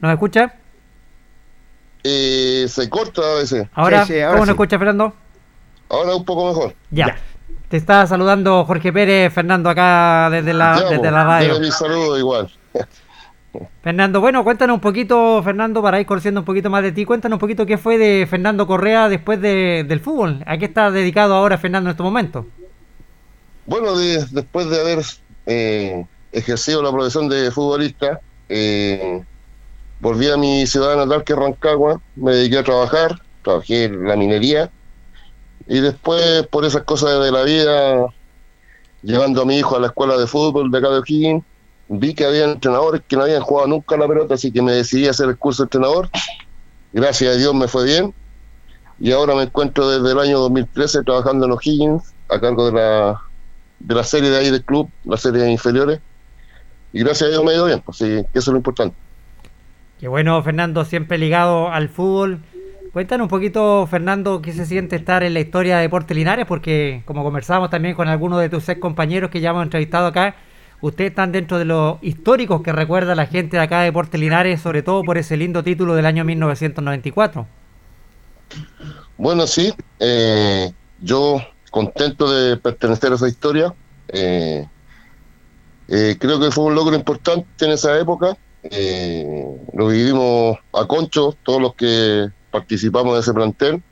¿Nos 0.00 0.12
escucha? 0.12 0.54
Eh, 2.04 2.66
se 2.68 2.88
corta 2.88 3.20
a 3.22 3.34
veces. 3.38 3.66
Ahora, 3.74 4.04
Sí, 4.06 4.14
sí, 4.14 4.20
ahora 4.20 4.32
¿cómo 4.32 4.44
sí. 4.44 4.48
nos 4.48 4.54
escucha, 4.54 4.78
Fernando? 4.78 5.14
Ahora 5.88 6.14
un 6.16 6.24
poco 6.24 6.48
mejor. 6.48 6.74
Ya. 6.90 7.06
Ya. 7.08 7.16
Te 7.68 7.76
está 7.78 8.06
saludando 8.06 8.64
Jorge 8.64 8.92
Pérez, 8.92 9.32
Fernando, 9.32 9.70
acá 9.70 10.28
desde 10.30 10.52
la, 10.52 10.76
Ya, 10.76 10.82
desde 10.84 10.98
pues, 10.98 11.12
la 11.12 11.24
radio. 11.24 11.58
mi 11.60 11.70
saludo 11.70 12.18
igual. 12.18 12.50
Fernando, 13.82 14.20
bueno, 14.20 14.44
cuéntanos 14.44 14.74
un 14.74 14.80
poquito, 14.80 15.42
Fernando, 15.42 15.82
para 15.82 16.00
ir 16.00 16.06
conociendo 16.06 16.40
un 16.40 16.46
poquito 16.46 16.70
más 16.70 16.82
de 16.82 16.92
ti. 16.92 17.04
Cuéntanos 17.04 17.36
un 17.36 17.40
poquito 17.40 17.66
qué 17.66 17.76
fue 17.76 17.98
de 17.98 18.26
Fernando 18.28 18.66
Correa 18.66 19.08
después 19.08 19.40
de- 19.40 19.84
del 19.86 20.00
fútbol. 20.00 20.42
¿A 20.46 20.56
qué 20.56 20.64
está 20.66 20.90
dedicado 20.90 21.34
ahora 21.34 21.58
Fernando 21.58 21.90
en 21.90 21.92
estos 21.92 22.04
momentos? 22.04 22.46
Bueno, 23.66 23.96
de- 23.96 24.24
después 24.30 24.68
de 24.70 24.80
haber 24.80 25.00
eh, 25.46 26.06
ejercido 26.30 26.82
la 26.82 26.92
profesión 26.92 27.28
de 27.28 27.50
futbolista, 27.50 28.20
eh, 28.48 29.22
volví 30.00 30.30
a 30.30 30.36
mi 30.36 30.66
ciudad 30.66 30.96
natal, 30.96 31.24
que 31.24 31.32
es 31.32 31.38
Rancagua, 31.38 32.00
me 32.16 32.32
dediqué 32.32 32.58
a 32.58 32.62
trabajar, 32.64 33.20
trabajé 33.42 33.84
en 33.84 34.06
la 34.06 34.16
minería, 34.16 34.70
y 35.66 35.80
después, 35.80 36.46
por 36.46 36.64
esas 36.64 36.84
cosas 36.84 37.22
de 37.24 37.30
la 37.32 37.42
vida, 37.42 38.06
llevando 39.02 39.42
a 39.42 39.44
mi 39.44 39.58
hijo 39.58 39.76
a 39.76 39.80
la 39.80 39.88
escuela 39.88 40.16
de 40.16 40.26
fútbol 40.26 40.70
de 40.70 40.78
acá 40.78 40.90
de 40.90 40.98
O'Higgins, 40.98 41.44
vi 41.98 42.14
que 42.14 42.24
había 42.24 42.44
entrenadores 42.44 43.02
que 43.06 43.16
no 43.16 43.22
habían 43.22 43.42
jugado 43.42 43.68
nunca 43.68 43.96
la 43.96 44.08
pelota, 44.08 44.34
así 44.34 44.50
que 44.50 44.62
me 44.62 44.72
decidí 44.72 45.06
a 45.06 45.10
hacer 45.10 45.28
el 45.28 45.36
curso 45.36 45.62
de 45.62 45.66
entrenador. 45.66 46.08
Gracias 46.92 47.34
a 47.34 47.38
Dios 47.38 47.54
me 47.54 47.68
fue 47.68 47.84
bien. 47.84 48.14
Y 48.98 49.12
ahora 49.12 49.34
me 49.34 49.42
encuentro 49.42 49.88
desde 49.88 50.12
el 50.12 50.18
año 50.18 50.38
2013 50.38 51.02
trabajando 51.02 51.46
en 51.46 51.52
O'Higgins, 51.52 52.14
a 52.28 52.40
cargo 52.40 52.66
de 52.66 52.72
la, 52.72 53.20
de 53.80 53.94
la 53.94 54.04
serie 54.04 54.30
de 54.30 54.38
ahí 54.38 54.50
del 54.50 54.64
club, 54.64 54.88
la 55.04 55.16
serie 55.16 55.42
de 55.42 55.50
inferiores. 55.50 56.00
Y 56.92 57.00
gracias 57.00 57.28
a 57.28 57.30
Dios 57.30 57.44
me 57.44 57.50
ha 57.50 57.54
ido 57.54 57.66
bien, 57.66 57.82
así 57.86 58.04
que 58.04 58.38
eso 58.38 58.50
es 58.50 58.52
lo 58.52 58.56
importante. 58.56 58.96
Qué 60.00 60.08
bueno, 60.08 60.42
Fernando, 60.42 60.84
siempre 60.84 61.18
ligado 61.18 61.70
al 61.70 61.88
fútbol. 61.88 62.40
Cuéntanos 62.92 63.26
un 63.26 63.28
poquito, 63.28 63.86
Fernando, 63.86 64.42
qué 64.42 64.52
se 64.52 64.66
siente 64.66 64.96
estar 64.96 65.22
en 65.22 65.32
la 65.34 65.40
historia 65.40 65.76
de 65.76 65.82
Deportes 65.82 66.16
Linares, 66.16 66.46
porque 66.46 67.02
como 67.06 67.22
conversábamos 67.22 67.70
también 67.70 67.94
con 67.94 68.08
algunos 68.08 68.40
de 68.40 68.48
tus 68.48 68.68
ex 68.68 68.80
compañeros 68.80 69.30
que 69.30 69.40
ya 69.40 69.50
hemos 69.50 69.62
entrevistado 69.62 70.06
acá, 70.06 70.36
ustedes 70.82 71.10
están 71.10 71.32
dentro 71.32 71.58
de 71.58 71.64
los 71.64 71.96
históricos 72.02 72.60
que 72.62 72.72
recuerda 72.72 73.14
la 73.14 73.26
gente 73.26 73.56
de 73.56 73.62
acá 73.62 73.80
de 73.80 73.86
Deportes 73.86 74.20
Linares, 74.20 74.60
sobre 74.60 74.82
todo 74.82 75.02
por 75.02 75.16
ese 75.16 75.36
lindo 75.36 75.62
título 75.62 75.94
del 75.94 76.04
año 76.04 76.24
1994. 76.24 77.46
Bueno, 79.16 79.46
sí, 79.46 79.72
eh, 80.00 80.72
yo 81.00 81.40
contento 81.70 82.30
de 82.30 82.56
pertenecer 82.56 83.12
a 83.12 83.14
esa 83.14 83.28
historia. 83.28 83.72
eh, 84.08 84.66
eh, 85.88 86.16
creo 86.18 86.40
que 86.40 86.50
fue 86.50 86.64
un 86.64 86.74
logro 86.74 86.96
importante 86.96 87.64
en 87.64 87.72
esa 87.72 87.98
época. 87.98 88.36
lo 89.74 89.86
vivimos 89.88 90.56
a 90.72 90.86
concho, 90.86 91.36
todos 91.42 91.60
los 91.60 91.74
que 91.74 92.28
participamos 92.50 93.14
de 93.14 93.20
ese 93.20 93.32
plantel. 93.32 93.82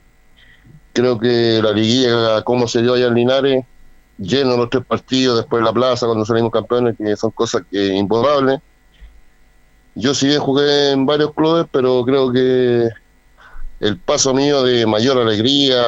Creo 0.93 1.17
que 1.19 1.61
la 1.63 1.71
liguilla, 1.71 2.41
como 2.43 2.67
se 2.67 2.81
dio 2.81 2.93
allá 2.93 3.07
en 3.07 3.15
Linares, 3.15 3.65
lleno 4.21 4.55
los 4.55 4.69
tres 4.69 4.85
partidos, 4.85 5.37
después 5.37 5.63
la 5.63 5.73
plaza, 5.73 6.05
cuando 6.05 6.25
salimos 6.25 6.51
campeones, 6.51 6.95
que 6.97 7.15
son 7.15 7.31
cosas 7.31 7.63
que 7.71 7.87
imborrables. 7.95 8.59
Yo 9.95 10.13
bien 10.21 10.39
jugué 10.39 10.91
en 10.91 11.05
varios 11.05 11.33
clubes, 11.33 11.65
pero 11.71 12.03
creo 12.05 12.31
que 12.31 12.87
el 13.79 13.97
paso 13.97 14.33
mío 14.33 14.63
de 14.63 14.85
mayor 14.85 15.17
alegría, 15.17 15.83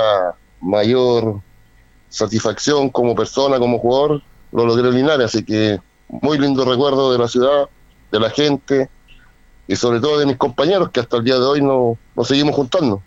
mayor 0.60 1.40
satisfacción 2.10 2.90
como 2.90 3.16
persona, 3.16 3.60
como 3.60 3.80
jugador, 3.80 4.22
lo 4.52 4.66
logré 4.66 4.90
en 4.90 4.96
Linares, 4.96 5.26
así 5.28 5.44
que 5.46 5.80
muy 6.10 6.38
lindo 6.38 6.66
recuerdo 6.66 7.12
de 7.12 7.18
la 7.20 7.28
ciudad, 7.28 7.70
de 8.12 8.20
la 8.20 8.30
gente 8.30 8.90
y 9.68 9.76
sobre 9.76 10.00
todo 10.00 10.20
de 10.20 10.26
mis 10.26 10.38
compañeros 10.38 10.90
que 10.92 11.00
hasta 11.00 11.18
el 11.18 11.24
día 11.24 11.36
de 11.36 11.46
hoy 11.46 11.62
no- 11.62 11.98
nos 12.16 12.28
seguimos 12.28 12.56
juntando. 12.56 13.02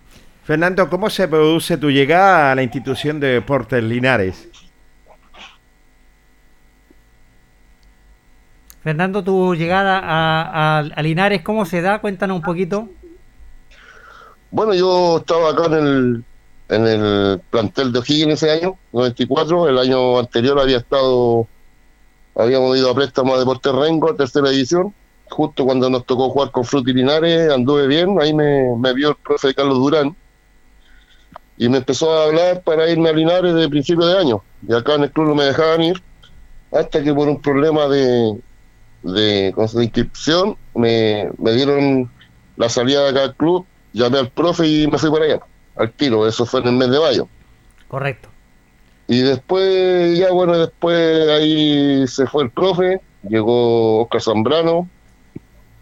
Fernando, 0.45 0.89
¿cómo 0.89 1.11
se 1.11 1.29
produce 1.29 1.77
tu 1.77 1.91
llegada 1.91 2.53
a 2.53 2.55
la 2.55 2.63
institución 2.63 3.21
de 3.21 3.29
Deportes 3.29 3.83
Linares? 3.83 4.49
Fernando, 8.87 9.25
tu 9.25 9.53
llegada 9.57 9.99
a, 10.01 10.79
a- 10.79 11.03
Linares, 11.03 11.43
¿cómo 11.43 11.65
se 11.65 11.83
da? 11.83 11.99
Cuéntanos 12.01 12.37
un 12.37 12.43
poquito. 12.45 12.89
Bueno, 14.53 14.75
yo 14.75 15.17
estaba 15.17 15.51
acá 15.51 15.65
en 15.67 15.75
el, 15.75 16.25
en 16.69 16.87
el 16.87 17.41
plantel 17.51 17.93
de 17.93 17.99
O'Higgins 17.99 18.35
ese 18.41 18.53
año, 18.53 18.79
94. 18.93 19.69
El 19.71 19.79
año 19.79 20.21
anterior 20.21 20.61
había 20.61 20.77
estado, 20.77 21.49
habíamos 22.37 22.77
ido 22.79 22.89
a 22.89 22.95
préstamo 22.95 23.35
a 23.35 23.41
Deportes 23.41 23.73
Rengo, 23.73 24.15
tercera 24.15 24.51
división. 24.51 24.95
Justo 25.31 25.65
cuando 25.65 25.91
nos 25.91 26.07
tocó 26.07 26.31
jugar 26.31 26.53
con 26.53 26.63
Fruti 26.63 26.93
Linares, 26.93 27.51
anduve 27.51 27.89
bien. 27.89 28.21
Ahí 28.21 28.33
me, 28.33 28.69
me 28.79 28.93
vio 28.95 29.09
el 29.09 29.17
profe 29.17 29.53
Carlos 29.53 29.79
Durán 29.79 30.15
y 31.59 31.69
me 31.69 31.79
empezó 31.79 32.13
a 32.17 32.27
hablar 32.27 32.63
para 32.63 32.89
irme 32.89 33.09
a 33.09 33.13
Linares 33.13 33.53
de 33.53 33.69
principio 33.69 34.07
de 34.07 34.17
año. 34.17 34.45
Y 34.69 34.73
acá 34.73 34.95
en 34.95 35.03
el 35.03 35.11
club 35.11 35.27
no 35.27 35.35
me 35.35 35.43
dejaban 35.43 35.83
ir, 35.83 36.01
hasta 36.71 37.03
que 37.03 37.13
por 37.13 37.29
un 37.29 37.43
problema 37.43 37.89
de, 37.89 38.39
de, 39.13 39.53
de 39.57 39.83
inscripción 39.85 40.57
me, 40.75 41.31
me 41.39 41.53
dieron 41.53 42.11
la 42.57 42.69
salida 42.69 43.03
de 43.05 43.09
acá 43.11 43.21
del 43.23 43.35
club 43.35 43.67
llamé 43.93 44.19
al 44.19 44.31
profe 44.31 44.67
y 44.67 44.87
me 44.87 44.99
fui 44.99 45.11
para 45.11 45.25
allá, 45.25 45.41
al 45.77 45.93
tiro, 45.93 46.27
eso 46.29 46.45
fue 46.47 46.61
en 46.61 46.69
el 46.69 46.75
mes 46.75 46.91
de 46.91 47.01
mayo. 47.01 47.29
Correcto. 47.89 48.29
Y 49.09 49.21
después, 49.21 50.19
ya 50.19 50.33
bueno, 50.33 50.59
después 50.59 51.29
ahí 51.31 52.07
se 52.09 52.27
fue 52.27 52.43
el 52.45 52.51
profe, 52.51 53.01
llegó 53.29 54.03
Oscar 54.03 54.21
Zambrano, 54.21 54.89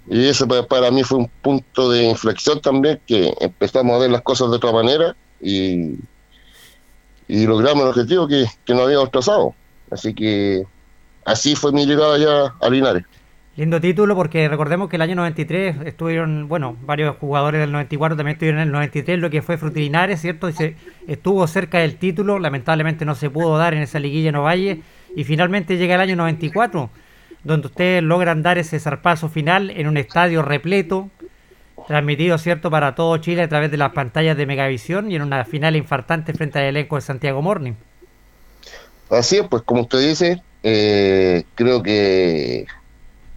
y 0.09 0.27
ese 0.29 0.47
pa- 0.47 0.66
para 0.66 0.91
mí 0.91 1.03
fue 1.03 1.18
un 1.18 1.31
punto 1.43 1.91
de 1.91 2.05
inflexión 2.05 2.61
también, 2.61 3.01
que 3.07 3.33
empezamos 3.41 3.97
a 3.97 3.99
ver 4.01 4.11
las 4.11 4.22
cosas 4.22 4.51
de 4.51 4.57
otra 4.57 4.70
manera 4.72 5.16
y, 5.41 5.95
y 7.27 7.47
logramos 7.47 7.85
el 7.85 7.89
objetivo 7.91 8.29
que, 8.29 8.45
que 8.64 8.75
nos 8.75 8.83
habíamos 8.83 9.11
trazado. 9.11 9.55
Así 9.91 10.14
que 10.14 10.64
así 11.25 11.57
fue 11.57 11.72
mi 11.72 11.87
llegada 11.87 12.18
ya 12.18 12.55
a 12.61 12.70
Linares. 12.70 13.05
Lindo 13.57 13.81
título 13.81 14.16
porque 14.16 14.49
recordemos 14.49 14.89
que 14.89 14.97
el 14.97 15.03
año 15.03 15.14
93 15.14 15.77
estuvieron, 15.85 16.49
bueno, 16.49 16.77
varios 16.83 17.16
jugadores 17.18 17.61
del 17.61 17.70
94 17.70 18.16
también 18.16 18.35
estuvieron 18.35 18.61
en 18.61 18.66
el 18.66 18.72
93, 18.72 19.20
lo 19.20 19.31
que 19.31 19.43
fue 19.43 19.59
Frutilinares, 19.59 20.20
¿cierto? 20.20 20.49
Y 20.49 20.53
se 20.55 20.77
estuvo 21.07 21.47
cerca 21.47 21.79
del 21.79 21.97
título, 21.97 22.41
lamentablemente 22.41 23.05
no 23.05 23.14
se 23.14 23.31
pudo 23.31 23.57
dar 23.57 23.72
en 23.75 23.83
esa 23.83 24.01
liguilla 24.01 24.31
en 24.31 24.37
Ovalle 24.37 24.83
y 25.14 25.22
finalmente 25.22 25.77
llega 25.77 25.95
el 25.95 26.01
año 26.01 26.16
94, 26.16 26.91
donde 27.45 27.68
ustedes 27.68 28.03
logran 28.03 28.43
dar 28.43 28.59
ese 28.59 28.81
zarpazo 28.81 29.29
final 29.29 29.70
en 29.70 29.87
un 29.87 29.99
estadio 29.99 30.43
repleto, 30.43 31.11
transmitido, 31.87 32.39
¿cierto?, 32.39 32.72
para 32.72 32.97
todo 32.97 33.16
Chile 33.18 33.43
a 33.43 33.49
través 33.49 33.70
de 33.70 33.77
las 33.77 33.93
pantallas 33.93 34.37
de 34.37 34.47
Megavisión 34.47 35.12
y 35.12 35.14
en 35.14 35.22
una 35.22 35.45
final 35.45 35.77
infartante 35.77 36.35
frente 36.35 36.59
al 36.59 36.64
elenco 36.64 36.97
de 36.97 37.03
Santiago 37.03 37.41
Morning. 37.41 37.75
Así 39.11 39.37
es, 39.37 39.47
pues 39.47 39.62
como 39.62 39.83
usted 39.83 40.01
dice, 40.01 40.43
eh, 40.67 41.45
creo 41.55 41.83
que 41.83 42.65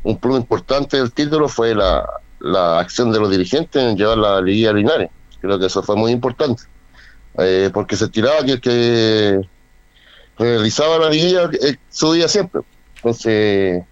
un 0.04 0.18
plus 0.18 0.38
importante 0.38 0.96
del 0.96 1.12
título 1.12 1.50
fue 1.50 1.76
la, 1.76 2.08
la 2.40 2.80
acción 2.80 3.12
de 3.12 3.20
los 3.20 3.30
dirigentes 3.30 3.84
en 3.84 3.98
llevar 3.98 4.18
la 4.18 4.42
liguilla 4.42 4.70
a 4.70 4.74
Linares. 4.74 5.10
Creo 5.42 5.60
que 5.60 5.66
eso 5.66 5.84
fue 5.84 5.98
muy 5.98 6.14
importante. 6.14 6.64
Eh, 7.38 7.70
porque 7.74 7.98
se 7.98 8.08
tiraba 8.08 8.44
que 8.46 8.54
el 8.54 8.62
que 8.62 9.42
realizaba 10.40 11.00
la 11.00 11.10
liguilla 11.10 11.50
eh, 11.62 11.76
subía 11.90 12.30
siempre. 12.30 12.62
Entonces, 12.96 13.84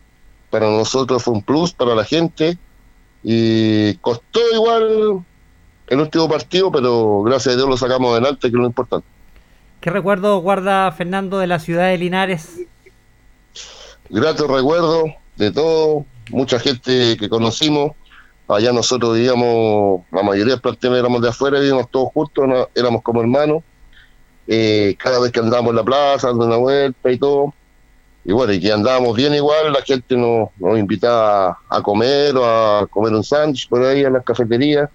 para 0.50 0.68
nosotros 0.68 1.22
fue 1.22 1.34
un 1.34 1.44
plus, 1.44 1.74
para 1.74 1.94
la 1.94 2.06
gente. 2.06 2.58
Y 3.22 3.96
costó 3.96 4.40
igual 4.54 5.26
el 5.88 6.00
último 6.00 6.30
partido, 6.30 6.72
pero 6.72 7.22
gracias 7.24 7.56
a 7.56 7.58
Dios 7.58 7.68
lo 7.68 7.76
sacamos 7.76 8.14
adelante, 8.14 8.42
que 8.42 8.48
es 8.48 8.54
lo 8.54 8.66
importante. 8.66 9.06
¿Qué 9.82 9.90
recuerdo 9.90 10.40
guarda 10.40 10.90
Fernando 10.94 11.38
de 11.38 11.48
la 11.48 11.60
ciudad 11.60 11.90
de 11.90 11.98
Linares? 11.98 12.62
Gratos 14.10 14.49
recuerdos 14.49 15.12
de 15.36 15.51
todo, 15.51 16.06
mucha 16.32 16.60
gente 16.60 17.18
que 17.18 17.30
conocimos. 17.30 17.91
Allá 18.47 18.72
nosotros 18.72 19.16
vivíamos, 19.16 20.01
la 20.12 20.22
mayoría 20.22 20.58
plantel 20.58 20.95
éramos 20.95 21.22
de 21.22 21.30
afuera, 21.30 21.60
vivíamos 21.60 21.89
todos 21.89 22.10
juntos, 22.14 22.45
éramos 22.76 23.01
como 23.01 23.22
hermanos. 23.22 23.64
Eh, 24.47 24.95
cada 24.99 25.20
vez 25.20 25.32
que 25.32 25.39
andábamos 25.39 25.72
en 25.72 25.78
la 25.78 25.84
plaza, 25.84 26.28
dando 26.28 26.45
una 26.45 26.58
vuelta 26.58 27.12
y 27.12 27.18
todo. 27.18 27.53
Y 28.24 28.34
bueno, 28.34 28.53
y 28.53 28.60
que 28.60 28.72
andábamos 28.72 29.16
bien 29.16 29.34
igual, 29.34 29.72
la 29.74 29.82
gente 29.82 30.16
nos, 30.16 30.49
invitaba 30.78 31.60
a 31.70 31.82
comer 31.82 32.36
o 32.38 32.45
a 32.45 32.88
comer 32.88 33.14
un 33.14 33.24
sándwich 33.24 33.68
por 33.68 33.84
ahí 33.84 34.03
en 34.03 34.14
las 34.14 34.24
cafeterías. 34.24 34.89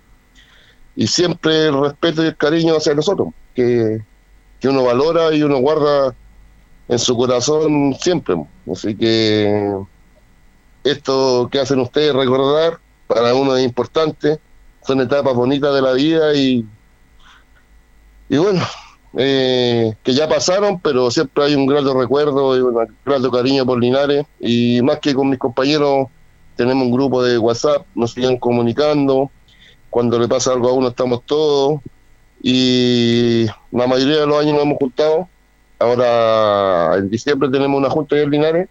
Y 0.95 1.07
siempre 1.07 1.67
el 1.67 1.81
respeto 1.81 2.23
y 2.23 2.29
el 2.29 2.37
cariño 2.37 2.77
hacia 2.77 2.95
nosotros, 2.95 3.29
que, 3.55 4.01
que 4.61 4.69
uno 4.69 4.85
valora 4.85 5.35
y 5.35 5.43
uno 5.43 5.59
guarda 5.59 6.15
en 6.91 6.99
su 6.99 7.17
corazón 7.17 7.95
siempre. 8.01 8.35
Así 8.71 8.97
que 8.97 9.79
esto 10.83 11.49
que 11.51 11.61
hacen 11.61 11.79
ustedes 11.79 12.13
recordar, 12.13 12.81
para 13.07 13.33
uno 13.35 13.57
es 13.57 13.65
importante, 13.65 14.41
son 14.85 15.01
etapas 15.01 15.35
bonitas 15.35 15.73
de 15.73 15.83
la 15.83 15.93
vida 15.93 16.35
y, 16.35 16.67
y 18.29 18.37
bueno, 18.37 18.61
eh, 19.17 19.95
que 20.03 20.13
ya 20.13 20.29
pasaron, 20.29 20.81
pero 20.81 21.13
siempre 21.13 21.45
hay 21.45 21.55
un 21.55 21.67
grato 21.67 21.95
recuerdo 21.95 22.57
y 22.59 22.61
un 22.61 22.89
grato 23.05 23.31
cariño 23.31 23.65
por 23.65 23.79
Linares. 23.79 24.27
Y 24.41 24.83
más 24.83 24.99
que 24.99 25.15
con 25.15 25.31
mis 25.31 25.39
compañeros 25.39 26.09
tenemos 26.57 26.87
un 26.87 26.93
grupo 26.93 27.23
de 27.23 27.39
WhatsApp, 27.39 27.87
nos 27.95 28.13
siguen 28.15 28.37
comunicando, 28.37 29.31
cuando 29.91 30.19
le 30.19 30.27
pasa 30.27 30.53
algo 30.53 30.69
a 30.69 30.73
uno 30.73 30.89
estamos 30.89 31.23
todos. 31.25 31.81
Y 32.43 33.47
la 33.71 33.87
mayoría 33.87 34.21
de 34.21 34.27
los 34.27 34.41
años 34.41 34.55
nos 34.55 34.63
hemos 34.65 34.79
juntado 34.79 35.29
Ahora 35.81 36.97
en 36.99 37.11
diciembre 37.11 37.49
tenemos 37.49 37.79
una 37.79 37.91
junta 37.91 38.17
en 38.17 38.31
Linares 38.31 38.69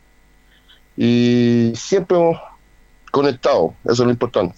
y 0.96 1.74
siempre 1.76 2.18
hemos 2.18 2.38
conectado, 3.12 3.74
eso 3.84 3.94
es 3.94 4.00
lo 4.00 4.12
importante. 4.12 4.56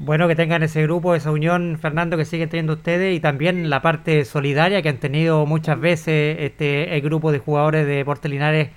Bueno, 0.00 0.28
que 0.28 0.36
tengan 0.36 0.62
ese 0.62 0.82
grupo, 0.82 1.14
esa 1.14 1.30
unión, 1.30 1.78
Fernando, 1.80 2.16
que 2.16 2.24
siguen 2.24 2.48
teniendo 2.48 2.74
ustedes 2.74 3.16
y 3.16 3.20
también 3.20 3.70
la 3.70 3.82
parte 3.82 4.24
solidaria 4.24 4.82
que 4.82 4.88
han 4.88 4.98
tenido 4.98 5.46
muchas 5.46 5.80
veces 5.80 6.36
este 6.40 6.94
el 6.94 7.00
grupo 7.00 7.32
de 7.32 7.38
jugadores 7.38 7.86
de 7.86 7.96
Deportes 7.96 8.30
Linares 8.30 8.68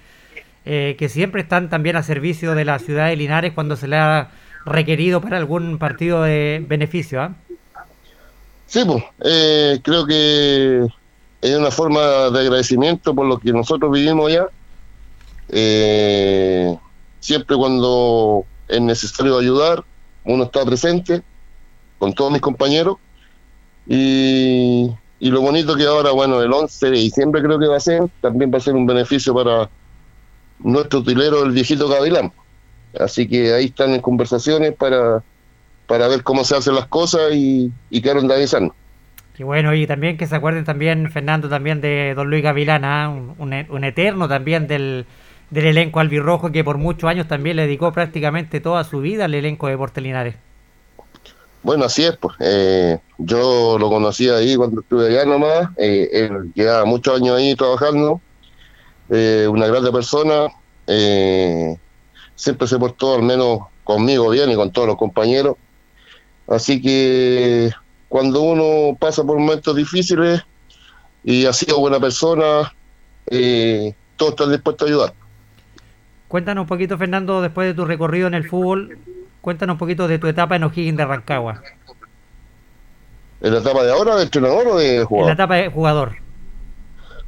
eh, 0.65 0.95
que 0.97 1.09
siempre 1.09 1.41
están 1.41 1.69
también 1.69 1.95
a 1.95 2.03
servicio 2.03 2.53
de 2.53 2.65
la 2.65 2.77
ciudad 2.77 3.07
de 3.07 3.15
Linares 3.15 3.53
cuando 3.53 3.75
se 3.75 3.87
le 3.87 3.97
ha 3.97 4.29
requerido 4.65 5.21
para 5.21 5.37
algún 5.37 5.79
partido 5.79 6.21
de 6.21 6.63
beneficio. 6.67 7.21
¿ah? 7.21 7.33
Sí, 8.67 8.83
pues, 8.85 9.03
eh, 9.23 9.79
creo 9.83 10.05
que 10.05 10.87
es 11.41 11.57
una 11.57 11.71
forma 11.71 12.29
de 12.29 12.39
agradecimiento 12.39 13.15
por 13.15 13.25
lo 13.25 13.39
que 13.39 13.51
nosotros 13.51 13.91
vivimos 13.91 14.29
allá. 14.29 14.47
Eh, 15.49 16.77
siempre 17.19 17.57
cuando 17.57 18.45
es 18.67 18.79
necesario 18.79 19.37
ayudar, 19.37 19.83
uno 20.23 20.43
está 20.43 20.63
presente 20.63 21.21
con 21.97 22.13
todos 22.13 22.31
mis 22.31 22.41
compañeros. 22.41 22.97
Y, 23.87 24.91
y 25.19 25.29
lo 25.29 25.41
bonito 25.41 25.75
que 25.75 25.85
ahora, 25.85 26.11
bueno, 26.11 26.41
el 26.41 26.53
11 26.53 26.91
de 26.91 26.97
diciembre 26.97 27.41
creo 27.41 27.57
que 27.57 27.67
va 27.67 27.77
a 27.77 27.81
ser, 27.81 28.07
también 28.21 28.51
va 28.53 28.57
a 28.57 28.61
ser 28.61 28.75
un 28.75 28.85
beneficio 28.85 29.33
para 29.33 29.69
nuestro 30.59 30.99
utilero, 30.99 31.43
el 31.43 31.51
viejito 31.51 31.89
Gavilán. 31.89 32.31
Así 32.99 33.27
que 33.27 33.53
ahí 33.53 33.65
están 33.65 33.91
en 33.91 34.01
conversaciones 34.01 34.73
para, 34.75 35.23
para 35.87 36.07
ver 36.07 36.21
cómo 36.23 36.43
se 36.43 36.55
hacen 36.55 36.75
las 36.75 36.87
cosas 36.87 37.33
y, 37.33 37.71
y 37.89 38.01
quedaron 38.01 38.27
de 38.27 38.35
avisarnos. 38.35 38.75
Y 39.41 39.43
bueno, 39.43 39.73
y 39.73 39.87
también 39.87 40.17
que 40.17 40.27
se 40.27 40.35
acuerden 40.35 40.65
también, 40.65 41.09
Fernando, 41.09 41.49
también 41.49 41.81
de 41.81 42.13
don 42.15 42.29
Luis 42.29 42.43
Gavilán, 42.43 42.85
¿ah? 42.85 43.09
un, 43.09 43.35
un 43.39 43.83
eterno 43.83 44.27
también 44.27 44.67
del, 44.67 45.07
del 45.49 45.65
elenco 45.65 45.99
albirrojo 45.99 46.51
que 46.51 46.63
por 46.63 46.77
muchos 46.77 47.09
años 47.09 47.27
también 47.27 47.55
le 47.55 47.63
dedicó 47.63 47.91
prácticamente 47.91 48.59
toda 48.59 48.83
su 48.83 49.01
vida 49.01 49.25
al 49.25 49.33
elenco 49.33 49.65
de 49.65 49.71
Deportes 49.73 50.03
Linares. 50.03 50.35
Bueno, 51.63 51.85
así 51.85 52.03
es, 52.03 52.15
pues. 52.17 52.35
Eh, 52.39 52.99
yo 53.17 53.77
lo 53.79 53.89
conocí 53.89 54.29
ahí 54.29 54.55
cuando 54.55 54.81
estuve 54.81 55.07
allá 55.07 55.25
nomás. 55.25 55.69
Eh, 55.75 56.07
él 56.13 56.51
llevaba 56.53 56.85
muchos 56.85 57.19
años 57.19 57.35
ahí 57.35 57.55
trabajando. 57.55 58.21
Eh, 59.09 59.47
una 59.49 59.65
grande 59.65 59.91
persona. 59.91 60.49
eh, 60.85 61.75
siempre 62.35 62.67
se 62.67 62.77
portó, 62.77 63.15
al 63.15 63.23
menos 63.23 63.61
conmigo, 63.83 64.29
bien 64.29 64.51
y 64.51 64.55
con 64.55 64.71
todos 64.71 64.87
los 64.87 64.97
compañeros. 64.97 65.55
Así 66.47 66.79
que 66.79 67.71
cuando 68.11 68.41
uno 68.41 68.97
pasa 68.99 69.23
por 69.23 69.39
momentos 69.39 69.73
difíciles 69.73 70.41
y 71.23 71.45
ha 71.45 71.53
sido 71.53 71.79
buena 71.79 71.97
persona, 71.97 72.73
eh, 73.27 73.95
todos 74.17 74.31
están 74.33 74.51
dispuestos 74.51 74.85
a 74.85 74.91
ayudar. 74.91 75.13
Cuéntanos 76.27 76.63
un 76.63 76.67
poquito, 76.67 76.97
Fernando, 76.97 77.41
después 77.41 77.69
de 77.69 77.73
tu 77.73 77.85
recorrido 77.85 78.27
en 78.27 78.33
el 78.33 78.49
fútbol, 78.49 78.97
cuéntanos 79.39 79.75
un 79.75 79.77
poquito 79.77 80.09
de 80.09 80.19
tu 80.19 80.27
etapa 80.27 80.57
en 80.57 80.65
O'Higgins 80.65 80.97
de 80.97 81.05
Rancagua. 81.05 81.63
¿En 83.39 83.53
la 83.53 83.59
etapa 83.61 83.81
de 83.81 83.93
ahora, 83.93 84.17
de 84.17 84.23
entrenador 84.23 84.67
o 84.67 84.75
de 84.75 84.97
En 84.97 85.05
jugador? 85.05 85.27
la 85.29 85.33
etapa 85.33 85.55
de 85.55 85.69
jugador. 85.69 86.15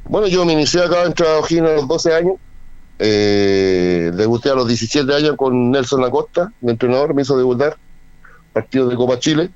Bueno, 0.04 0.26
yo 0.26 0.44
me 0.44 0.52
inicié 0.52 0.82
acá 0.82 1.04
en 1.04 1.14
Trabajín 1.14 1.64
a 1.64 1.72
los 1.76 1.88
12 1.88 2.14
años. 2.14 2.34
Eh, 2.98 4.12
debuté 4.14 4.50
a 4.50 4.54
los 4.54 4.68
17 4.68 5.14
años 5.14 5.34
con 5.38 5.70
Nelson 5.70 6.04
Acosta, 6.04 6.52
mi 6.60 6.72
entrenador, 6.72 7.14
me 7.14 7.22
hizo 7.22 7.38
debutar. 7.38 7.78
Partido 8.52 8.86
de 8.86 8.96
Copa 8.96 9.18
Chile. 9.18 9.50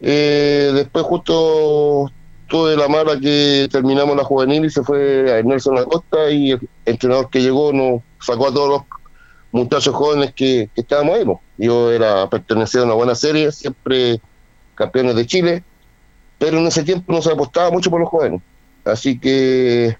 Eh, 0.00 0.72
después 0.74 1.04
justo 1.04 2.10
tuve 2.48 2.76
la 2.76 2.88
mala 2.88 3.18
que 3.18 3.68
terminamos 3.70 4.16
la 4.16 4.24
juvenil 4.24 4.64
y 4.64 4.70
se 4.70 4.82
fue 4.82 5.38
a 5.38 5.42
Nelson 5.42 5.78
Acosta 5.78 6.30
y 6.30 6.52
el 6.52 6.68
entrenador 6.84 7.28
que 7.30 7.42
llegó 7.42 7.72
nos 7.72 8.02
sacó 8.20 8.48
a 8.48 8.52
todos 8.52 8.68
los 8.68 8.82
muchachos 9.52 9.94
jóvenes 9.94 10.32
que, 10.34 10.70
que 10.74 10.80
estábamos 10.80 11.16
ahí. 11.16 11.24
po. 11.24 11.40
Yo 11.58 11.90
era 11.90 12.28
pertenecía 12.28 12.82
a 12.82 12.84
una 12.84 12.94
buena 12.94 13.14
serie, 13.14 13.50
siempre 13.52 14.20
campeones 14.74 15.16
de 15.16 15.26
Chile, 15.26 15.64
pero 16.38 16.58
en 16.58 16.66
ese 16.66 16.82
tiempo 16.82 17.12
no 17.12 17.22
se 17.22 17.32
apostaba 17.32 17.70
mucho 17.70 17.90
por 17.90 18.00
los 18.00 18.08
jóvenes. 18.08 18.42
Así 18.84 19.18
que 19.18 19.96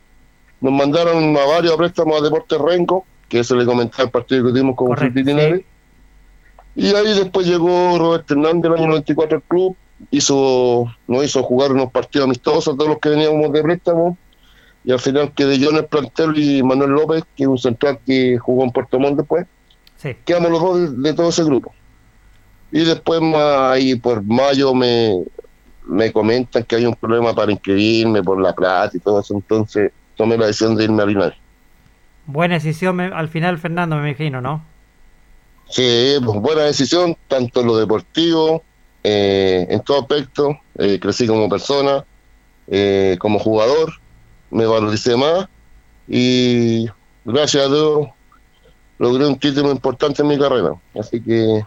nos 0.61 0.72
mandaron 0.72 1.36
a 1.36 1.44
varios 1.44 1.76
préstamos 1.76 2.20
a 2.20 2.24
Deportes 2.24 2.59
Renco, 2.59 3.05
que 3.28 3.40
eso 3.40 3.57
le 3.57 3.64
comenté 3.64 4.03
al 4.03 4.11
partido 4.11 4.44
que 4.44 4.51
tuvimos 4.51 4.76
con 4.76 4.88
Correcto, 4.88 5.20
Linares. 5.20 5.62
Y 6.74 6.94
ahí 6.94 7.18
después 7.18 7.47
llegó 7.47 7.99
Roberto 7.99 8.34
Hernández 8.34 8.70
el 8.70 8.78
año 8.78 8.88
94 8.88 9.38
al 9.38 9.42
club, 9.42 9.76
hizo, 10.11 10.86
nos 11.07 11.24
hizo 11.24 11.42
jugar 11.42 11.72
unos 11.72 11.90
partidos 11.90 12.26
amistosos 12.26 12.74
a 12.74 12.76
todos 12.76 12.90
los 12.90 12.99
que 12.99 13.11
veníamos 13.11 13.53
de 13.53 13.62
préstamo, 13.62 14.16
y 14.84 14.92
al 14.92 15.01
final 15.01 15.32
quedé 15.32 15.59
yo 15.59 15.70
en 15.70 15.76
el 15.76 15.86
plantel 15.86 16.38
y 16.38 16.62
Manuel 16.62 16.92
López, 16.92 17.24
que 17.34 17.42
es 17.42 17.49
un 17.49 17.59
central 17.59 17.99
que 18.07 18.38
jugó 18.38 18.64
en 18.64 18.70
Puerto 18.70 19.01
Montt 19.01 19.18
después. 19.18 19.47
Sí. 19.97 20.14
Quedamos 20.24 20.51
los 20.51 20.61
dos 20.61 20.80
de, 20.80 21.09
de 21.09 21.14
todo 21.14 21.28
ese 21.30 21.42
grupo. 21.42 21.74
Y 22.70 22.84
después 22.84 23.20
ahí 23.34 23.97
por 23.97 24.22
mayo 24.22 24.74
me, 24.74 25.24
me 25.86 26.12
comentan 26.12 26.64
que 26.64 26.76
hay 26.76 26.86
un 26.86 26.94
problema 26.94 27.34
para 27.34 27.53
inscribirme 27.53 28.22
por 28.22 28.40
la 28.40 28.55
plata 28.55 28.97
y 28.97 29.01
todo 29.01 29.20
eso, 29.20 29.34
entonces 29.34 29.92
tomé 30.16 30.36
la 30.36 30.47
decisión 30.47 30.76
de 30.76 30.84
irme 30.84 31.03
a 31.03 31.07
Linares. 31.07 31.38
Buena 32.26 32.55
decisión 32.55 33.01
al 33.01 33.28
final, 33.28 33.59
Fernando, 33.59 33.97
me 33.97 34.11
imagino, 34.11 34.40
¿no? 34.40 34.64
Sí, 35.68 36.16
pues 36.24 36.40
buena 36.40 36.62
decisión, 36.62 37.16
tanto 37.28 37.61
en 37.61 37.66
lo 37.66 37.76
deportivo, 37.76 38.62
eh, 39.09 39.66
en 39.70 39.80
todo 39.80 40.00
aspecto. 40.00 40.59
eh, 40.78 40.98
crecí 41.00 41.26
como 41.26 41.48
persona, 41.48 42.04
eh, 42.66 43.16
como 43.20 43.38
jugador, 43.38 43.92
me 44.50 44.66
valoricé 44.66 45.16
más 45.16 45.48
y 46.09 46.86
gracias 47.24 47.66
a 47.66 47.68
Dios 47.68 48.09
logré 48.98 49.26
un 49.26 49.38
título 49.38 49.70
importante 49.70 50.22
en 50.22 50.28
mi 50.28 50.38
carrera. 50.38 50.72
Así 50.98 51.20
que 51.20 51.64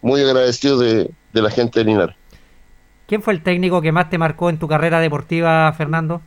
muy 0.00 0.20
agradecido 0.20 0.78
de, 0.78 1.10
de 1.32 1.42
la 1.42 1.50
gente 1.50 1.80
de 1.80 1.84
Linares. 1.84 2.16
¿Quién 3.08 3.22
fue 3.22 3.34
el 3.34 3.42
técnico 3.42 3.80
que 3.80 3.92
más 3.92 4.08
te 4.10 4.18
marcó 4.18 4.50
en 4.50 4.58
tu 4.58 4.66
carrera 4.68 5.00
deportiva, 5.00 5.72
Fernando? 5.72 6.20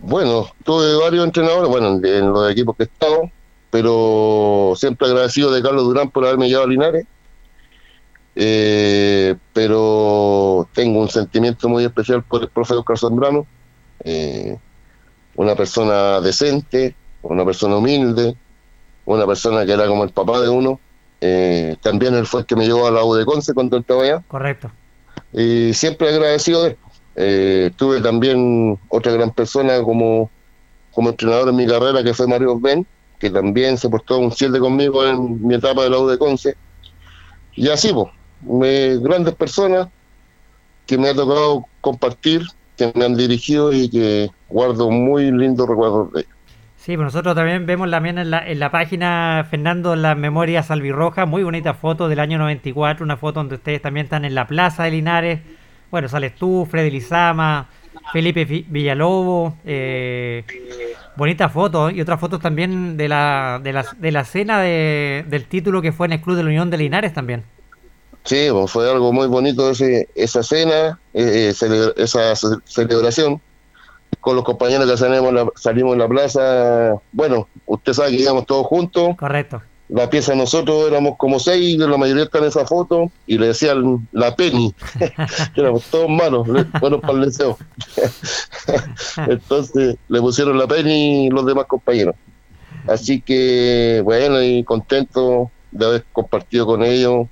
Bueno, 0.00 0.46
tuve 0.64 0.94
varios 0.96 1.24
entrenadores, 1.24 1.68
bueno, 1.68 1.88
en, 1.96 2.06
en 2.06 2.32
los 2.32 2.50
equipos 2.50 2.76
que 2.76 2.84
he 2.84 2.86
estado, 2.86 3.30
pero 3.70 4.74
siempre 4.76 5.08
agradecido 5.08 5.50
de 5.50 5.62
Carlos 5.62 5.84
Durán 5.84 6.10
por 6.10 6.24
haberme 6.24 6.48
llevado 6.48 6.66
a 6.66 6.70
Linares. 6.70 7.06
Eh, 8.40 9.34
pero 9.52 10.68
tengo 10.72 11.00
un 11.00 11.08
sentimiento 11.08 11.68
muy 11.68 11.84
especial 11.84 12.22
por 12.22 12.42
el 12.42 12.48
profe 12.48 12.74
Oscar 12.74 12.96
Zambrano, 12.96 13.48
eh, 14.04 14.56
una 15.34 15.56
persona 15.56 16.20
decente, 16.20 16.94
una 17.22 17.44
persona 17.44 17.78
humilde, 17.78 18.36
una 19.06 19.26
persona 19.26 19.66
que 19.66 19.72
era 19.72 19.88
como 19.88 20.04
el 20.04 20.10
papá 20.10 20.40
de 20.40 20.48
uno. 20.48 20.78
Eh, 21.20 21.76
también 21.82 22.14
él 22.14 22.26
fue 22.26 22.42
el 22.42 22.46
que 22.46 22.54
me 22.54 22.64
llevó 22.64 22.86
a 22.86 22.92
la 22.92 23.02
U 23.02 23.12
de 23.14 23.24
Conce 23.24 23.54
cuando 23.54 23.76
él 23.76 23.80
estaba 23.80 24.04
allá. 24.04 24.22
Correcto. 24.28 24.70
Y 25.32 25.74
siempre 25.74 26.08
agradecido 26.08 26.62
de 26.62 26.70
él. 26.70 26.76
Eh, 27.16 27.72
tuve 27.74 28.00
también 28.00 28.78
otra 28.88 29.10
gran 29.10 29.32
persona 29.32 29.82
como, 29.82 30.30
como 30.92 31.08
entrenador 31.08 31.48
en 31.48 31.56
mi 31.56 31.66
carrera, 31.66 32.04
que 32.04 32.14
fue 32.14 32.28
Mario 32.28 32.60
Ben, 32.60 32.86
que 33.18 33.30
también 33.30 33.78
se 33.78 33.88
portó 33.88 34.18
un 34.18 34.30
7 34.30 34.60
conmigo 34.60 35.04
en 35.04 35.44
mi 35.44 35.56
etapa 35.56 35.82
de 35.82 35.90
la 35.90 35.98
U 35.98 36.06
de 36.06 36.16
Conce. 36.18 36.56
Y 37.56 37.68
así, 37.68 37.92
pues, 37.92 38.06
grandes 38.42 39.34
personas 39.34 39.88
que 40.86 40.96
me 40.98 41.08
ha 41.08 41.14
tocado 41.14 41.66
compartir, 41.80 42.42
que 42.76 42.92
me 42.94 43.04
han 43.04 43.16
dirigido 43.16 43.72
y 43.72 43.88
que 43.90 44.30
guardo 44.48 44.90
muy 44.90 45.30
lindos 45.30 45.68
recuerdos 45.68 46.12
de 46.12 46.20
ellos. 46.20 46.32
Sí, 46.76 46.96
pues 46.96 47.06
nosotros 47.06 47.34
también 47.34 47.66
vemos 47.66 47.90
también 47.90 48.16
en 48.18 48.30
la, 48.30 48.46
en 48.48 48.58
la 48.60 48.70
página, 48.70 49.46
Fernando, 49.50 49.94
las 49.96 50.16
memorias 50.16 50.70
albirrojas, 50.70 51.28
muy 51.28 51.42
bonita 51.42 51.74
foto 51.74 52.08
del 52.08 52.20
año 52.20 52.38
94, 52.38 53.04
una 53.04 53.16
foto 53.18 53.40
donde 53.40 53.56
ustedes 53.56 53.82
también 53.82 54.04
están 54.04 54.24
en 54.24 54.34
la 54.34 54.46
plaza 54.46 54.84
de 54.84 54.92
Linares. 54.92 55.40
Bueno, 55.90 56.08
sales 56.08 56.34
tú, 56.36 56.66
Freddy 56.70 56.90
Lizama, 56.90 57.68
Felipe 58.12 58.44
Vi- 58.46 58.64
Villalobos, 58.68 59.54
eh, 59.66 60.44
bonita 61.16 61.48
foto, 61.50 61.90
y 61.90 62.00
otras 62.00 62.20
fotos 62.20 62.40
también 62.40 62.96
de 62.96 63.08
la, 63.08 63.60
de 63.62 63.72
la, 63.72 63.84
de 63.98 64.12
la 64.12 64.24
cena 64.24 64.60
de- 64.62 65.24
del 65.28 65.44
título 65.46 65.82
que 65.82 65.92
fue 65.92 66.06
en 66.06 66.12
el 66.14 66.20
Club 66.20 66.36
de 66.36 66.42
la 66.44 66.48
Unión 66.48 66.70
de 66.70 66.78
Linares 66.78 67.12
también. 67.12 67.42
Sí, 68.28 68.48
fue 68.66 68.90
algo 68.90 69.10
muy 69.10 69.26
bonito 69.26 69.70
ese, 69.70 70.06
esa 70.14 70.42
cena, 70.42 71.00
eh, 71.14 71.48
eh, 71.48 71.54
cele- 71.54 71.94
esa 71.96 72.36
ce- 72.36 72.58
celebración. 72.66 73.40
Con 74.20 74.36
los 74.36 74.44
compañeros 74.44 74.90
que 74.90 74.98
salimos, 74.98 75.32
la- 75.32 75.48
salimos 75.56 75.94
en 75.94 75.98
la 76.00 76.08
plaza, 76.08 76.94
bueno, 77.12 77.48
usted 77.64 77.94
sabe 77.94 78.10
que 78.10 78.22
íbamos 78.22 78.44
todos 78.44 78.66
juntos. 78.66 79.16
Correcto. 79.18 79.62
La 79.88 80.10
pieza 80.10 80.34
nosotros 80.34 80.86
éramos 80.88 81.16
como 81.16 81.38
seis, 81.40 81.78
la 81.78 81.96
mayoría 81.96 82.24
están 82.24 82.42
en 82.42 82.48
esa 82.48 82.66
foto, 82.66 83.10
y 83.26 83.38
le 83.38 83.46
decían 83.46 84.06
la 84.12 84.36
penny, 84.36 84.74
éramos 85.56 85.82
todos 85.90 86.10
malos, 86.10 86.46
buenos 86.80 87.00
para 87.00 87.14
el 87.14 87.24
deseo. 87.24 87.56
Entonces 89.28 89.96
le 90.08 90.20
pusieron 90.20 90.58
la 90.58 90.66
penny 90.66 91.30
los 91.30 91.46
demás 91.46 91.64
compañeros. 91.66 92.14
Así 92.86 93.22
que, 93.22 94.00
bueno, 94.04 94.42
y 94.42 94.64
contento 94.64 95.50
de 95.70 95.86
haber 95.86 96.04
compartido 96.12 96.66
con 96.66 96.82
ellos. 96.84 97.26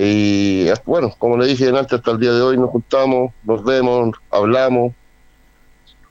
Y 0.00 0.68
hasta- 0.68 0.84
bueno, 0.86 1.12
como 1.18 1.36
le 1.36 1.46
dije 1.46 1.68
antes, 1.68 1.92
hasta 1.94 2.12
el 2.12 2.20
día 2.20 2.32
de 2.32 2.40
hoy 2.40 2.56
nos 2.56 2.70
juntamos, 2.70 3.32
nos 3.42 3.64
vemos, 3.64 4.16
hablamos. 4.30 4.92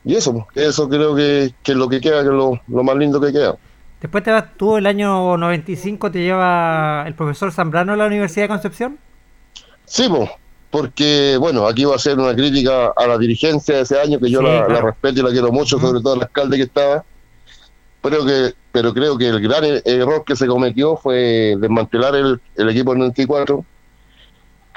Y 0.04 0.16
eso, 0.16 0.46
eso 0.56 0.90
creo 0.90 1.16
que, 1.16 1.54
que 1.64 1.72
es 1.72 1.78
lo 1.78 1.88
que 1.88 2.02
queda, 2.02 2.22
que 2.22 2.28
es 2.28 2.34
lo, 2.34 2.60
lo 2.68 2.84
más 2.84 2.98
lindo 2.98 3.22
que 3.22 3.32
queda. 3.32 3.56
Después 4.02 4.24
te 4.26 4.32
vas 4.32 4.46
tú, 4.58 4.76
el 4.78 4.86
año 4.86 5.38
95, 5.38 6.12
te 6.12 6.20
lleva 6.20 7.06
el 7.08 7.16
profesor 7.16 7.52
Zambrano 7.52 7.94
a 7.94 7.96
la 7.96 8.08
Universidad 8.08 8.44
de 8.44 8.50
Concepción. 8.50 8.98
Sí, 9.86 10.08
po, 10.10 10.30
porque 10.70 11.38
bueno, 11.40 11.66
aquí 11.66 11.86
va 11.86 11.96
a 11.96 12.00
ser 12.00 12.20
una 12.20 12.36
crítica 12.36 12.88
a 12.96 13.08
la 13.08 13.18
dirigencia 13.18 13.78
de 13.78 13.82
ese 13.84 14.00
año, 14.00 14.20
que 14.20 14.30
yo 14.30 14.40
Sí, 14.42 14.46
la, 14.46 14.82
respeto 14.82 15.22
y 15.22 15.24
la 15.24 15.32
quiero 15.32 15.52
mucho, 15.54 15.80
sobre 15.80 16.02
todo 16.02 16.14
al 16.16 16.22
alcalde 16.24 16.58
que 16.58 16.64
estaba. 16.64 17.06
Pero, 18.02 18.26
que, 18.26 18.54
pero 18.72 18.94
creo 18.94 19.18
que 19.18 19.28
el 19.30 19.42
gran 19.42 19.64
e- 19.66 19.82
error 19.86 20.24
que 20.26 20.36
se 20.36 20.46
cometió 20.46 20.96
fue 20.98 21.56
desmantelar 21.58 22.16
el, 22.16 22.40
el 22.56 22.70
equipo 22.70 22.92
del 22.92 23.00
94. 23.00 23.66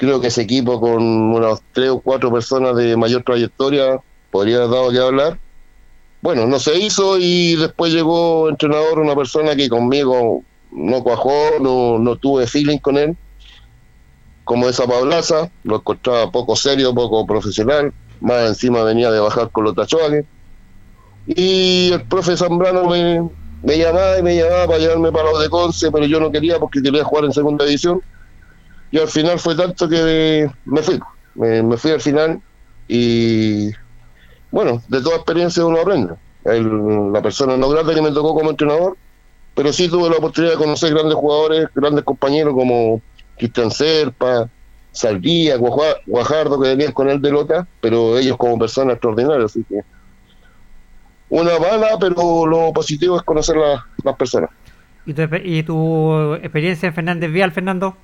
Creo 0.01 0.19
que 0.19 0.27
ese 0.27 0.41
equipo 0.41 0.81
con 0.81 1.03
unas 1.03 1.61
tres 1.73 1.91
o 1.91 1.99
cuatro 1.99 2.33
personas 2.33 2.75
de 2.75 2.97
mayor 2.97 3.21
trayectoria 3.21 4.01
podría 4.31 4.57
haber 4.57 4.69
dado 4.71 4.89
que 4.89 4.97
hablar. 4.97 5.39
Bueno, 6.23 6.47
no 6.47 6.57
se 6.57 6.75
hizo 6.79 7.19
y 7.19 7.55
después 7.55 7.93
llegó 7.93 8.49
entrenador, 8.49 8.97
una 8.97 9.15
persona 9.15 9.55
que 9.55 9.69
conmigo 9.69 10.41
no 10.71 11.03
cuajó, 11.03 11.59
no, 11.61 11.99
no 11.99 12.15
tuve 12.15 12.47
feeling 12.47 12.79
con 12.79 12.97
él 12.97 13.15
como 14.43 14.67
esa 14.67 14.87
Pablaza, 14.87 15.49
lo 15.63 15.77
encontraba 15.77 16.31
poco 16.31 16.55
serio, 16.55 16.93
poco 16.93 17.25
profesional, 17.25 17.93
más 18.19 18.49
encima 18.49 18.83
venía 18.83 19.11
de 19.11 19.19
bajar 19.19 19.51
con 19.51 19.65
los 19.65 19.75
tachuaques. 19.75 20.25
Y 21.27 21.91
el 21.93 22.01
profe 22.07 22.35
Zambrano 22.35 22.89
me, 22.89 23.29
me 23.61 23.77
llamaba 23.77 24.17
y 24.19 24.23
me 24.23 24.35
llamaba 24.35 24.65
para 24.65 24.79
llevarme 24.79 25.11
para 25.11 25.31
los 25.31 25.41
de 25.41 25.49
Conce, 25.49 25.91
pero 25.91 26.05
yo 26.05 26.19
no 26.19 26.31
quería 26.31 26.59
porque 26.59 26.81
quería 26.81 27.03
jugar 27.03 27.25
en 27.25 27.33
segunda 27.33 27.65
división. 27.65 28.01
Y 28.91 28.99
al 28.99 29.07
final 29.07 29.39
fue 29.39 29.55
tanto 29.55 29.87
que 29.87 30.49
me 30.65 30.81
fui, 30.81 30.99
me, 31.35 31.77
fui 31.77 31.91
al 31.91 32.01
final 32.01 32.41
y 32.87 33.69
bueno, 34.51 34.81
de 34.89 35.01
toda 35.01 35.15
experiencia 35.15 35.65
uno 35.65 35.79
aprende. 35.79 36.13
El- 36.43 37.11
la 37.13 37.21
persona 37.21 37.55
no 37.55 37.69
grata 37.69 37.93
que 37.93 38.01
me 38.01 38.11
tocó 38.11 38.33
como 38.33 38.49
entrenador, 38.49 38.97
pero 39.55 39.71
sí 39.71 39.87
tuve 39.87 40.09
la 40.09 40.17
oportunidad 40.17 40.53
de 40.53 40.57
conocer 40.57 40.93
grandes 40.93 41.15
jugadores, 41.15 41.67
grandes 41.73 42.03
compañeros 42.03 42.53
como 42.53 43.01
Cristian 43.37 43.71
Serpa, 43.71 44.49
Saldía, 44.91 45.55
Guaja- 45.57 45.97
Guajardo, 46.05 46.59
que 46.59 46.69
venían 46.69 46.91
con 46.91 47.09
él 47.09 47.21
de 47.21 47.31
Lota, 47.31 47.65
pero 47.79 48.17
ellos 48.17 48.35
como 48.35 48.59
personas 48.59 48.95
extraordinarias, 48.95 49.45
así 49.51 49.63
que 49.69 49.79
una 51.29 51.57
bala, 51.57 51.97
pero 51.99 52.45
lo 52.45 52.73
positivo 52.73 53.15
es 53.15 53.23
conocer 53.23 53.55
la- 53.55 53.85
las 54.03 54.15
personas. 54.17 54.49
¿Y 55.05 55.13
tu, 55.13 55.21
y 55.43 55.63
tu 55.63 56.33
experiencia 56.35 56.87
en 56.87 56.93
Fernández 56.93 57.31
Vial, 57.31 57.51
Fernando? 57.53 57.95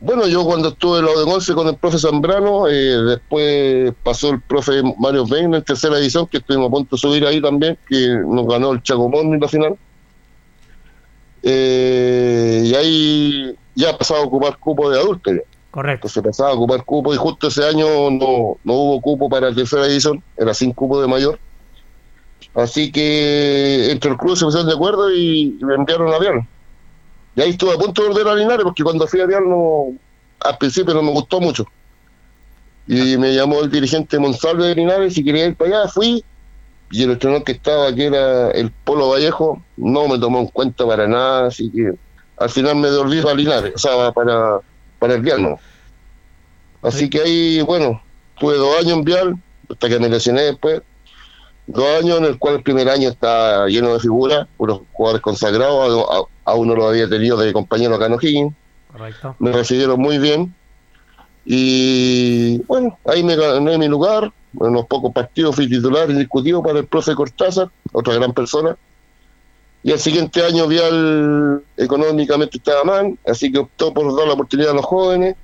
Bueno, 0.00 0.26
yo 0.28 0.44
cuando 0.44 0.68
estuve 0.68 1.00
en 1.00 1.06
la 1.06 1.12
de 1.12 1.24
Conce 1.24 1.54
con 1.54 1.66
el 1.66 1.76
profe 1.76 1.98
Zambrano, 1.98 2.68
eh, 2.68 3.02
después 3.02 3.92
pasó 4.02 4.30
el 4.30 4.40
profe 4.40 4.82
Mario 4.98 5.26
Bain 5.26 5.54
en 5.54 5.62
tercera 5.64 5.98
edición, 5.98 6.26
que 6.26 6.38
estuvimos 6.38 6.68
a 6.68 6.70
punto 6.70 6.96
de 6.96 7.00
subir 7.00 7.26
ahí 7.26 7.40
también, 7.40 7.76
que 7.88 8.08
nos 8.26 8.46
ganó 8.46 8.72
el 8.72 8.82
Chacomón 8.82 9.34
en 9.34 9.40
la 9.40 9.48
final. 9.48 9.76
Eh, 11.42 12.62
y 12.66 12.74
ahí 12.74 13.56
ya 13.74 13.96
pasaba 13.96 14.20
a 14.20 14.24
ocupar 14.24 14.58
cupo 14.58 14.88
de 14.90 15.00
adulto. 15.00 15.32
ya. 15.32 15.40
Correcto. 15.70 16.06
Entonces 16.08 16.22
pasaba 16.22 16.50
a 16.50 16.54
ocupar 16.54 16.84
cupo 16.84 17.12
y 17.12 17.16
justo 17.16 17.48
ese 17.48 17.64
año 17.64 18.10
no, 18.10 18.56
no 18.64 18.72
hubo 18.72 19.00
cupo 19.00 19.28
para 19.28 19.50
la 19.50 19.54
tercera 19.54 19.86
edición, 19.86 20.22
era 20.36 20.54
sin 20.54 20.72
cupo 20.72 21.00
de 21.00 21.08
mayor. 21.08 21.38
Así 22.54 22.90
que 22.90 23.90
entre 23.90 24.10
el 24.10 24.16
club 24.16 24.36
se 24.36 24.44
pusieron 24.44 24.68
de 24.68 24.74
acuerdo 24.74 25.12
y, 25.14 25.58
me 25.60 25.74
enviaron 25.74 26.12
a 26.12 26.18
Vial. 26.18 26.46
Y 27.36 27.40
ahí 27.40 27.50
estuve 27.50 27.74
a 27.74 27.78
punto 27.78 28.02
de 28.02 28.08
volver 28.08 28.28
a 28.28 28.34
Linares 28.34 28.64
porque 28.64 28.82
cuando 28.82 29.06
fui 29.06 29.20
a 29.20 29.26
Vial 29.26 29.48
no, 29.48 29.92
al 30.40 30.58
principio 30.58 30.94
no 30.94 31.02
me 31.02 31.12
gustó 31.12 31.40
mucho. 31.40 31.66
Y 32.86 33.16
me 33.16 33.34
llamó 33.34 33.60
el 33.60 33.70
dirigente 33.70 34.18
Monsalve 34.18 34.66
de 34.66 34.74
Linares 34.74 35.16
y 35.18 35.24
quería 35.24 35.46
ir 35.46 35.56
para 35.56 35.80
allá, 35.80 35.88
fui. 35.88 36.24
Y 36.90 37.02
el 37.02 37.10
entrenador 37.10 37.44
que 37.44 37.52
estaba, 37.52 37.94
que 37.94 38.06
era 38.06 38.50
el 38.50 38.70
Polo 38.70 39.10
Vallejo, 39.10 39.62
no 39.76 40.08
me 40.08 40.18
tomó 40.18 40.40
en 40.40 40.46
cuenta 40.46 40.86
para 40.86 41.06
nada, 41.06 41.48
así 41.48 41.70
que 41.70 41.92
al 42.38 42.48
final 42.48 42.76
me 42.76 42.88
devolví 42.88 43.20
para 43.20 43.34
Linares, 43.34 43.74
o 43.74 43.78
sea, 43.78 44.10
para, 44.12 44.60
para 44.98 45.14
el 45.14 45.42
no. 45.42 45.58
Así 46.82 47.10
que 47.10 47.20
ahí, 47.20 47.60
bueno, 47.60 48.00
tuve 48.38 48.56
dos 48.56 48.78
años 48.78 48.92
en 48.92 49.04
Vial, 49.04 49.34
hasta 49.70 49.88
que 49.88 49.98
me 49.98 50.08
lesioné 50.08 50.42
después. 50.42 50.80
Dos 51.68 51.86
años 52.02 52.18
en 52.18 52.24
el 52.24 52.38
cual 52.38 52.56
el 52.56 52.62
primer 52.62 52.88
año 52.88 53.10
está 53.10 53.66
lleno 53.66 53.92
de 53.92 54.00
figuras, 54.00 54.48
unos 54.56 54.80
jugadores 54.92 55.22
consagrados, 55.22 56.06
a, 56.10 56.50
a 56.50 56.54
uno 56.54 56.74
lo 56.74 56.88
había 56.88 57.08
tenido 57.08 57.36
de 57.36 57.52
compañero 57.52 57.94
acá 57.94 58.06
en 58.06 58.14
O'Higgins, 58.14 58.54
Correcto. 58.90 59.36
me 59.38 59.52
recibieron 59.52 60.00
muy 60.00 60.16
bien. 60.18 60.54
Y 61.44 62.58
bueno, 62.66 62.98
ahí 63.04 63.22
me 63.22 63.36
gané 63.36 63.78
mi 63.78 63.88
lugar. 63.88 64.32
En 64.60 64.66
unos 64.68 64.86
pocos 64.86 65.12
partidos 65.12 65.54
fui 65.54 65.68
titular 65.68 66.10
indiscutido 66.10 66.62
para 66.62 66.78
el 66.78 66.86
profe 66.86 67.14
Cortázar, 67.14 67.68
otra 67.92 68.14
gran 68.14 68.32
persona. 68.32 68.76
Y 69.82 69.92
el 69.92 69.98
siguiente 69.98 70.42
año 70.44 70.66
Vial 70.66 71.62
económicamente 71.76 72.58
estaba 72.58 72.82
mal, 72.84 73.18
así 73.26 73.52
que 73.52 73.58
optó 73.58 73.92
por 73.94 74.14
dar 74.16 74.26
la 74.26 74.32
oportunidad 74.34 74.70
a 74.72 74.74
los 74.74 74.84
jóvenes. 74.84 75.36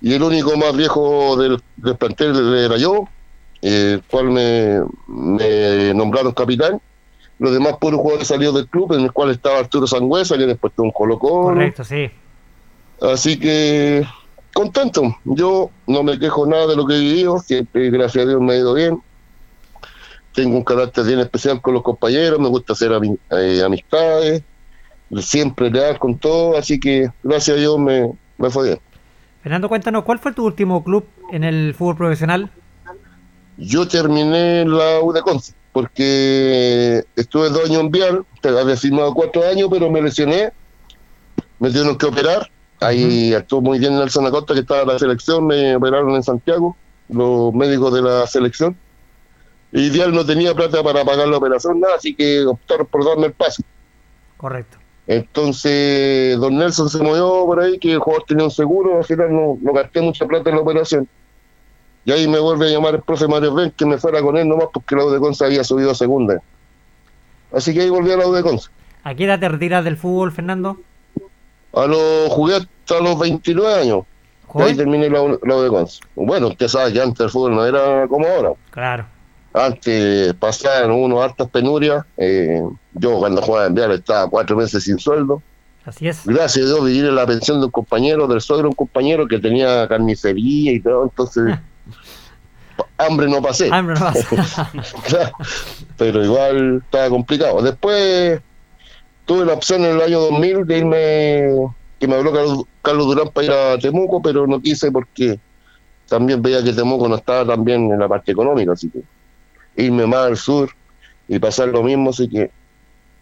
Y 0.00 0.12
el 0.14 0.22
único 0.22 0.56
más 0.56 0.76
viejo 0.76 1.36
del, 1.36 1.60
del 1.76 1.96
plantel 1.96 2.54
era 2.54 2.76
yo, 2.76 3.08
el 3.62 4.02
cual 4.10 4.30
me, 4.30 4.80
me 5.06 5.92
nombraron 5.94 6.32
capitán. 6.32 6.80
Los 7.38 7.52
demás 7.52 7.76
puros 7.80 8.00
jugadores 8.00 8.28
salieron 8.28 8.56
del 8.56 8.66
club, 8.68 8.92
en 8.94 9.00
el 9.02 9.12
cual 9.12 9.30
estaba 9.30 9.58
Arturo 9.58 9.86
Sangüesa, 9.86 10.36
que 10.36 10.46
después 10.46 10.72
tuvo 10.74 10.86
un 10.86 10.92
Colo 10.92 11.18
Colo. 11.18 11.54
Correcto, 11.54 11.84
sí. 11.84 12.10
Así 13.00 13.38
que 13.38 14.04
contento. 14.52 15.02
Yo 15.24 15.70
no 15.86 16.02
me 16.02 16.18
quejo 16.18 16.46
nada 16.46 16.66
de 16.66 16.74
lo 16.74 16.84
que 16.84 16.94
he 16.96 17.00
vivido, 17.00 17.38
siempre 17.38 17.90
gracias 17.90 18.24
a 18.24 18.28
Dios 18.28 18.40
me 18.40 18.54
ha 18.54 18.56
ido 18.56 18.74
bien. 18.74 19.00
Tengo 20.34 20.56
un 20.56 20.64
carácter 20.64 21.04
bien 21.04 21.20
especial 21.20 21.60
con 21.60 21.74
los 21.74 21.82
compañeros, 21.82 22.38
me 22.40 22.48
gusta 22.48 22.72
hacer 22.72 22.90
ami- 22.90 23.18
eh, 23.30 23.62
amistades, 23.64 24.42
siempre 25.20 25.70
leal 25.70 25.98
con 25.98 26.18
todo, 26.18 26.56
así 26.56 26.78
que 26.78 27.08
gracias 27.22 27.56
a 27.56 27.60
Dios 27.60 27.78
me, 27.78 28.10
me 28.36 28.50
fue 28.50 28.66
bien. 28.68 28.80
Fernando, 29.42 29.68
cuéntanos, 29.68 30.04
¿cuál 30.04 30.18
fue 30.18 30.32
tu 30.32 30.44
último 30.44 30.82
club 30.82 31.06
en 31.30 31.44
el 31.44 31.74
fútbol 31.74 31.96
profesional? 31.96 32.50
Yo 33.58 33.86
terminé 33.88 34.64
la 34.64 35.00
U 35.02 35.12
de 35.12 35.20
Conce, 35.20 35.52
porque 35.72 37.02
estuve 37.16 37.50
dos 37.50 37.68
años 37.68 37.80
en 37.80 37.90
Vial, 37.90 38.24
te- 38.40 38.48
había 38.58 38.76
firmado 38.76 39.12
cuatro 39.14 39.42
años, 39.46 39.68
pero 39.70 39.90
me 39.90 40.00
lesioné, 40.00 40.52
me 41.58 41.68
tuvieron 41.70 41.98
que 41.98 42.06
operar. 42.06 42.48
Ahí 42.80 43.34
actuó 43.34 43.60
muy 43.60 43.80
bien 43.80 43.96
Nelson 43.98 44.24
Acosta, 44.26 44.54
que 44.54 44.60
estaba 44.60 44.82
en 44.82 44.88
la 44.88 44.98
selección, 45.00 45.44
me 45.46 45.74
operaron 45.74 46.14
en 46.14 46.22
Santiago, 46.22 46.76
los 47.08 47.52
médicos 47.52 47.92
de 47.92 48.02
la 48.02 48.26
selección. 48.28 48.76
Y 49.72 49.90
Vial 49.90 50.14
no 50.14 50.24
tenía 50.24 50.54
plata 50.54 50.80
para 50.82 51.04
pagar 51.04 51.26
la 51.26 51.38
operación, 51.38 51.80
nada, 51.80 51.96
así 51.96 52.14
que 52.14 52.46
optaron 52.46 52.86
por 52.86 53.04
darme 53.04 53.26
el 53.26 53.32
pase. 53.32 53.64
Correcto. 54.36 54.78
Entonces, 55.08 56.38
don 56.38 56.56
Nelson 56.56 56.88
se 56.88 57.02
movió 57.02 57.44
por 57.44 57.60
ahí, 57.60 57.78
que 57.78 57.92
el 57.92 57.98
jugador 57.98 58.24
tenía 58.28 58.44
un 58.44 58.50
seguro, 58.52 58.98
al 58.98 59.04
final 59.04 59.32
no, 59.34 59.58
no 59.60 59.72
gasté 59.72 60.00
mucha 60.00 60.26
plata 60.26 60.48
en 60.50 60.56
la 60.56 60.62
operación. 60.62 61.08
Y 62.08 62.10
ahí 62.10 62.26
me 62.26 62.38
vuelve 62.38 62.68
a 62.68 62.70
llamar 62.70 62.94
el 62.94 63.02
profe 63.02 63.28
Mario 63.28 63.52
Ben 63.52 63.70
que 63.70 63.84
me 63.84 63.98
fuera 63.98 64.22
con 64.22 64.34
él 64.38 64.48
nomás 64.48 64.68
porque 64.72 64.96
la 64.96 65.04
U 65.04 65.10
de 65.10 65.18
Conce 65.18 65.44
había 65.44 65.62
subido 65.62 65.90
a 65.90 65.94
segunda. 65.94 66.40
Así 67.52 67.74
que 67.74 67.82
ahí 67.82 67.90
volví 67.90 68.10
a 68.10 68.16
la 68.16 68.26
U 68.26 68.32
de 68.32 68.42
Conce. 68.42 68.70
¿A 69.04 69.14
qué 69.14 69.26
edad 69.26 69.38
te 69.38 69.46
retiras 69.46 69.84
del 69.84 69.98
fútbol, 69.98 70.32
Fernando? 70.32 70.78
A 71.74 71.84
los 71.84 72.30
jugué 72.30 72.56
hasta 72.56 73.00
los 73.02 73.18
29 73.18 73.74
años. 73.82 74.04
Y 74.54 74.62
ahí 74.62 74.74
terminé 74.74 75.10
la, 75.10 75.18
la 75.42 75.56
U 75.56 75.60
de 75.60 75.68
Conce. 75.68 76.00
Bueno, 76.14 76.48
usted 76.48 76.68
sabe 76.68 76.94
que 76.94 77.02
antes 77.02 77.20
el 77.20 77.28
fútbol 77.28 77.54
no 77.54 77.66
era 77.66 78.08
como 78.08 78.26
ahora. 78.26 78.52
Claro. 78.70 79.04
Antes 79.52 80.32
pasaban 80.32 80.90
uno 80.90 81.20
hartas 81.20 81.50
penurias. 81.50 82.06
eh, 82.16 82.62
yo 82.94 83.18
cuando 83.18 83.42
jugaba 83.42 83.66
en 83.66 83.74
Vial 83.74 83.92
estaba 83.92 84.30
cuatro 84.30 84.56
meses 84.56 84.82
sin 84.82 84.98
sueldo. 84.98 85.42
Así 85.84 86.08
es. 86.08 86.24
Gracias 86.24 86.64
a 86.64 86.68
Dios 86.68 86.84
vivir 86.86 87.04
en 87.04 87.14
la 87.14 87.26
pensión 87.26 87.60
de 87.60 87.66
un 87.66 87.70
compañero, 87.70 88.26
del 88.26 88.40
suegro 88.40 88.62
de 88.62 88.68
un 88.68 88.74
compañero 88.76 89.28
que 89.28 89.38
tenía 89.38 89.86
carnicería 89.86 90.72
y 90.72 90.80
todo, 90.80 91.04
entonces 91.04 91.54
hambre 92.98 93.28
no 93.28 93.40
pasé. 93.42 93.68
Hambre 93.72 93.94
no 93.94 94.00
pasa. 94.00 94.70
Pero 95.96 96.24
igual 96.24 96.82
estaba 96.84 97.08
complicado. 97.10 97.62
Después 97.62 98.40
tuve 99.24 99.44
la 99.44 99.54
opción 99.54 99.84
en 99.84 99.96
el 99.96 100.02
año 100.02 100.20
2000 100.20 100.66
de 100.66 100.78
irme, 100.78 101.72
que 101.98 102.08
me 102.08 102.14
habló 102.14 102.32
Carlos, 102.32 102.64
Carlos 102.82 103.06
Durán 103.06 103.28
para 103.28 103.44
ir 103.46 103.52
a 103.52 103.78
Temuco, 103.78 104.22
pero 104.22 104.46
no 104.46 104.60
quise 104.60 104.90
porque 104.90 105.38
también 106.08 106.40
veía 106.40 106.64
que 106.64 106.72
Temuco 106.72 107.08
no 107.08 107.16
estaba 107.16 107.44
tan 107.44 107.64
bien 107.64 107.92
en 107.92 107.98
la 107.98 108.08
parte 108.08 108.32
económica, 108.32 108.72
así 108.72 108.88
que 108.88 109.02
irme 109.76 110.06
más 110.06 110.26
al 110.26 110.36
sur 110.36 110.70
y 111.28 111.38
pasar 111.38 111.68
lo 111.68 111.82
mismo, 111.82 112.10
así 112.10 112.28
que 112.28 112.50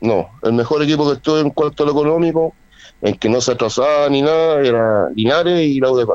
no, 0.00 0.28
el 0.42 0.52
mejor 0.52 0.82
equipo 0.82 1.06
que 1.06 1.14
estuve 1.14 1.40
en 1.40 1.50
cuanto 1.50 1.82
a 1.82 1.86
lo 1.86 1.92
económico, 1.92 2.54
en 3.02 3.16
que 3.16 3.28
no 3.28 3.40
se 3.40 3.52
atrasaba 3.52 4.08
ni 4.08 4.22
nada, 4.22 4.60
era 4.60 5.08
Linares 5.14 5.60
y 5.60 5.80
la 5.80 5.90
de. 5.90 6.06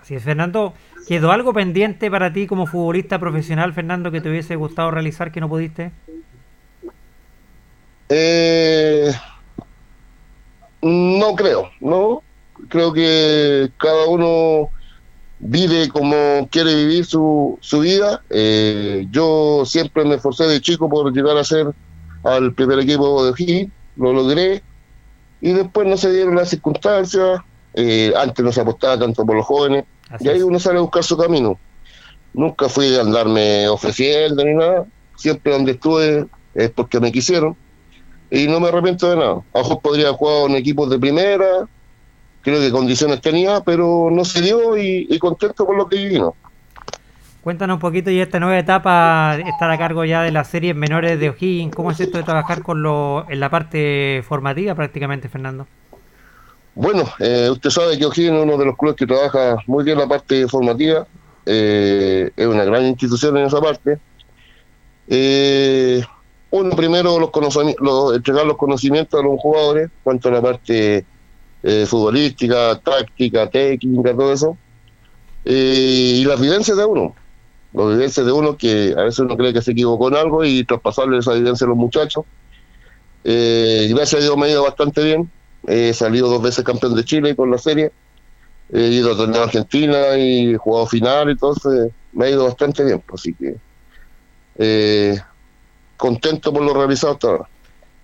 Así 0.00 0.14
es, 0.14 0.22
Fernando. 0.22 0.74
¿Quedó 1.12 1.30
algo 1.30 1.52
pendiente 1.52 2.10
para 2.10 2.32
ti 2.32 2.46
como 2.46 2.66
futbolista 2.66 3.18
profesional, 3.18 3.74
Fernando, 3.74 4.10
que 4.10 4.22
te 4.22 4.30
hubiese 4.30 4.56
gustado 4.56 4.90
realizar 4.90 5.30
que 5.30 5.42
no 5.42 5.48
pudiste? 5.50 5.92
Eh, 8.08 9.12
no 10.80 11.34
creo, 11.34 11.70
no. 11.80 12.22
Creo 12.70 12.94
que 12.94 13.70
cada 13.76 14.06
uno 14.06 14.70
vive 15.38 15.90
como 15.90 16.48
quiere 16.50 16.74
vivir 16.76 17.04
su, 17.04 17.58
su 17.60 17.80
vida. 17.80 18.22
Eh, 18.30 19.06
yo 19.10 19.64
siempre 19.66 20.06
me 20.06 20.14
esforcé 20.14 20.44
de 20.44 20.62
chico 20.62 20.88
por 20.88 21.12
llegar 21.12 21.36
a 21.36 21.44
ser 21.44 21.66
al 22.24 22.54
primer 22.54 22.78
equipo 22.78 23.22
de 23.22 23.32
O'Higgins, 23.32 23.70
lo 23.96 24.14
logré. 24.14 24.62
Y 25.42 25.52
después 25.52 25.86
no 25.86 25.98
se 25.98 26.10
dieron 26.10 26.36
las 26.36 26.48
circunstancias. 26.48 27.42
Eh, 27.74 28.12
antes 28.16 28.44
no 28.44 28.52
se 28.52 28.60
apostaba 28.60 28.98
tanto 28.98 29.24
por 29.24 29.36
los 29.36 29.46
jóvenes. 29.46 29.84
Así 30.10 30.26
y 30.26 30.28
ahí 30.28 30.42
uno 30.42 30.58
sale 30.58 30.78
a 30.78 30.82
buscar 30.82 31.04
su 31.04 31.16
camino. 31.16 31.58
Nunca 32.34 32.68
fui 32.68 32.94
a 32.96 33.00
andarme 33.00 33.68
ofreciendo 33.68 34.44
ni 34.44 34.54
nada. 34.54 34.86
Siempre 35.16 35.52
donde 35.52 35.72
estuve 35.72 36.26
es 36.54 36.70
porque 36.70 37.00
me 37.00 37.12
quisieron 37.12 37.56
y 38.30 38.46
no 38.46 38.60
me 38.60 38.68
arrepiento 38.68 39.10
de 39.10 39.16
nada. 39.16 39.42
A 39.52 39.58
lo 39.58 39.62
mejor 39.62 39.80
podría 39.80 40.06
haber 40.08 40.18
jugado 40.18 40.46
en 40.46 40.56
equipos 40.56 40.88
de 40.88 40.98
primera, 40.98 41.68
creo 42.40 42.60
que 42.60 42.70
condiciones 42.70 43.20
tenía, 43.20 43.60
pero 43.60 44.08
no 44.10 44.24
se 44.24 44.40
dio 44.40 44.76
y, 44.76 45.06
y 45.08 45.18
contento 45.18 45.66
con 45.66 45.76
lo 45.76 45.86
que 45.88 45.96
vivimos. 45.96 46.34
Cuéntanos 47.42 47.74
un 47.74 47.80
poquito 47.80 48.10
y 48.10 48.20
esta 48.20 48.38
nueva 48.38 48.58
etapa, 48.58 49.36
estar 49.36 49.70
a 49.70 49.76
cargo 49.76 50.04
ya 50.04 50.22
de 50.22 50.30
las 50.30 50.48
series 50.48 50.76
menores 50.76 51.18
de 51.18 51.28
O'Higgins. 51.28 51.74
¿Cómo 51.74 51.90
es 51.90 52.00
esto 52.00 52.16
de 52.16 52.24
trabajar 52.24 52.62
con 52.62 52.82
lo, 52.82 53.26
en 53.28 53.40
la 53.40 53.50
parte 53.50 54.22
formativa 54.26 54.74
prácticamente, 54.74 55.28
Fernando? 55.28 55.66
Bueno, 56.74 57.04
eh, 57.18 57.48
usted 57.50 57.70
sabe 57.70 57.98
que 57.98 58.06
O'Higgins 58.06 58.36
es 58.38 58.42
uno 58.44 58.56
de 58.56 58.64
los 58.64 58.76
clubes 58.76 58.96
que 58.96 59.06
trabaja 59.06 59.56
muy 59.66 59.84
bien 59.84 59.98
la 59.98 60.08
parte 60.08 60.48
formativa, 60.48 61.06
eh, 61.44 62.30
es 62.34 62.46
una 62.46 62.64
gran 62.64 62.86
institución 62.86 63.36
en 63.36 63.46
esa 63.46 63.60
parte. 63.60 64.00
Eh, 65.06 66.02
uno 66.50 66.76
primero 66.76 67.18
los 67.18 67.30
los- 67.80 68.16
entregar 68.16 68.46
los 68.46 68.56
conocimientos 68.56 69.18
a 69.20 69.22
los 69.22 69.38
jugadores 69.40 69.90
cuanto 70.02 70.28
a 70.28 70.32
la 70.32 70.42
parte 70.42 71.06
eh, 71.62 71.86
futbolística, 71.86 72.80
táctica, 72.80 73.50
técnica, 73.50 74.12
todo 74.16 74.32
eso. 74.32 74.60
Eh, 75.44 76.18
y 76.20 76.24
las 76.26 76.40
vivencias 76.40 76.76
de 76.78 76.84
uno. 76.86 77.14
Las 77.72 77.88
vivencias 77.90 78.26
de 78.26 78.32
uno 78.32 78.56
que 78.56 78.94
a 78.96 79.02
veces 79.04 79.20
uno 79.20 79.36
cree 79.36 79.52
que 79.54 79.62
se 79.62 79.72
equivocó 79.72 80.08
en 80.08 80.16
algo 80.16 80.44
y 80.44 80.64
traspasarle 80.66 81.18
esa 81.18 81.34
vivencia 81.34 81.66
a 81.66 81.68
los 81.70 81.78
muchachos. 81.78 82.24
Gracias 83.24 84.14
a 84.14 84.24
Dios 84.24 84.36
me 84.36 84.46
ha 84.46 84.50
ido 84.50 84.62
bastante 84.64 85.02
bien. 85.04 85.32
He 85.66 85.92
salido 85.94 86.28
dos 86.28 86.42
veces 86.42 86.64
campeón 86.64 86.94
de 86.94 87.04
Chile 87.04 87.36
con 87.36 87.50
la 87.50 87.58
serie. 87.58 87.92
He 88.72 88.88
ido 88.88 89.12
a 89.12 89.16
torneo 89.16 89.42
Argentina 89.42 90.16
y 90.16 90.54
he 90.54 90.56
jugado 90.56 90.86
final, 90.86 91.30
entonces 91.30 91.90
me 92.12 92.26
ha 92.26 92.30
ido 92.30 92.44
bastante 92.44 92.84
bien. 92.84 93.02
pues, 93.06 93.20
Así 93.20 93.34
que 93.34 93.56
eh, 94.58 95.18
contento 95.96 96.52
por 96.52 96.62
lo 96.62 96.74
realizado 96.74 97.12
hasta 97.14 97.28
ahora. 97.28 97.48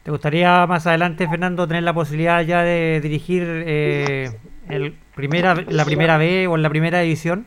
¿Te 0.02 0.10
gustaría 0.10 0.66
más 0.66 0.86
adelante, 0.86 1.28
Fernando, 1.28 1.66
tener 1.66 1.82
la 1.82 1.92
posibilidad 1.92 2.42
ya 2.42 2.62
de 2.62 3.00
dirigir 3.02 3.44
eh, 3.46 4.30
el 4.68 4.94
primera, 5.14 5.54
la 5.68 5.84
primera 5.84 6.16
B 6.16 6.46
o 6.46 6.56
en 6.56 6.62
la 6.62 6.70
primera 6.70 7.00
división? 7.00 7.46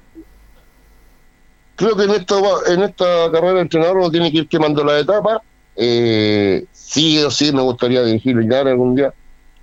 Creo 1.76 1.96
que 1.96 2.04
en 2.04 2.12
esta, 2.12 2.36
en 2.68 2.84
esta 2.84 3.32
carrera 3.32 3.54
de 3.54 3.62
entrenador 3.62 3.98
uno 3.98 4.12
tiene 4.12 4.32
que 4.32 4.40
ir 4.40 4.48
quemando 4.48 4.84
la 4.84 5.00
etapa. 5.00 5.42
Eh, 5.76 6.66
sí 6.72 7.18
o 7.20 7.32
sí 7.32 7.52
me 7.52 7.62
gustaría 7.62 8.04
dirigir 8.04 8.36
Linares 8.36 8.74
algún 8.74 8.96
día. 8.96 9.14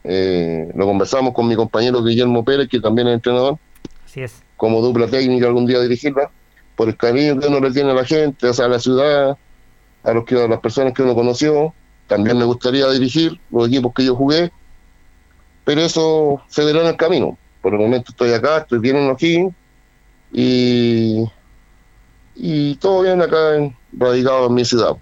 Eh, 0.05 0.70
lo 0.74 0.86
conversamos 0.86 1.34
con 1.34 1.49
mi 1.49 1.57
compañero 1.57 2.03
Guillermo 2.03 2.44
Pérez, 2.44 2.68
que 2.68 2.80
también 2.80 3.09
es 3.09 3.14
entrenador. 3.14 3.59
Así 4.05 4.22
es. 4.22 4.42
como 4.57 4.80
dupla 4.80 5.07
técnica 5.07 5.46
algún 5.46 5.66
día 5.66 5.80
dirigirla, 5.80 6.30
por 6.76 6.88
el 6.88 6.96
cariño 6.96 7.38
que 7.38 7.49
uno 7.49 7.61
le 7.61 7.70
tiene 7.72 7.90
a 7.90 7.94
la 7.94 8.05
gente, 8.05 8.49
o 8.49 8.55
sea, 8.55 8.66
a 8.66 8.68
la 8.68 8.78
ciudad, 8.78 9.36
a, 10.03 10.12
los 10.12 10.24
que, 10.24 10.42
a 10.42 10.49
las 10.49 10.61
personas 10.61 10.92
que 10.94 11.03
uno 11.03 11.14
conoció. 11.14 11.74
También 12.07 12.38
me 12.38 12.44
gustaría 12.44 12.88
dirigir 12.88 13.38
los 13.51 13.68
equipos 13.68 13.92
que 13.94 14.05
yo 14.05 14.14
jugué, 14.14 14.51
pero 15.64 15.82
eso 15.82 16.40
se 16.49 16.64
verá 16.64 16.80
en 16.80 16.86
el 16.86 16.96
camino. 16.96 17.36
Por 17.61 17.74
el 17.74 17.80
momento 17.80 18.12
estoy 18.12 18.32
acá, 18.32 18.59
estoy 18.59 18.78
bien 18.78 18.96
en 18.96 19.11
O'Higgins 19.11 19.55
y, 20.32 21.24
y 22.34 22.76
todo 22.76 23.03
bien 23.03 23.20
acá 23.20 23.57
en, 23.57 23.76
radicado 23.92 24.46
en 24.46 24.55
mi 24.55 24.64
ciudad. 24.64 24.96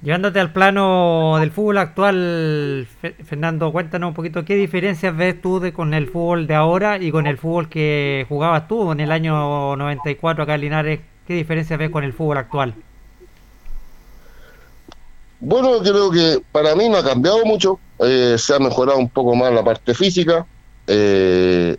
Llevándote 0.00 0.38
al 0.40 0.52
plano 0.52 1.38
del 1.40 1.50
fútbol 1.50 1.78
actual, 1.78 2.86
Fe- 3.00 3.16
Fernando, 3.24 3.72
cuéntanos 3.72 4.08
un 4.08 4.14
poquito 4.14 4.44
qué 4.44 4.54
diferencias 4.54 5.16
ves 5.16 5.40
tú 5.40 5.58
de, 5.60 5.72
con 5.72 5.92
el 5.92 6.06
fútbol 6.08 6.46
de 6.46 6.54
ahora 6.54 6.98
y 6.98 7.10
con 7.10 7.26
el 7.26 7.36
fútbol 7.38 7.68
que 7.68 8.24
jugabas 8.28 8.68
tú 8.68 8.92
en 8.92 9.00
el 9.00 9.10
año 9.10 9.74
94 9.76 10.44
acá 10.44 10.54
en 10.54 10.60
Linares. 10.62 11.00
¿Qué 11.26 11.34
diferencias 11.34 11.78
ves 11.80 11.90
con 11.90 12.04
el 12.04 12.12
fútbol 12.12 12.38
actual? 12.38 12.76
Bueno, 15.40 15.78
creo 15.80 16.10
que 16.10 16.40
para 16.50 16.74
mí 16.74 16.88
no 16.88 16.98
ha 16.98 17.04
cambiado 17.04 17.44
mucho. 17.44 17.80
eh, 18.00 18.36
se 18.38 18.54
ha 18.54 18.58
mejorado 18.60 18.98
un 18.98 19.10
poco 19.10 19.34
más 19.34 19.52
la 19.52 19.64
parte 19.64 19.94
física. 19.94 20.46
eh, 20.86 21.76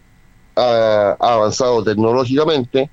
ha, 0.56 1.16
ha 1.20 1.34
avanzado 1.36 1.84
tecnológicamente. 1.84 2.92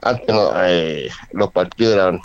Antes 0.00 0.34
no, 0.34 0.50
eh, 0.64 1.08
los 1.32 1.52
partidos 1.52 1.94
eran 1.94 2.20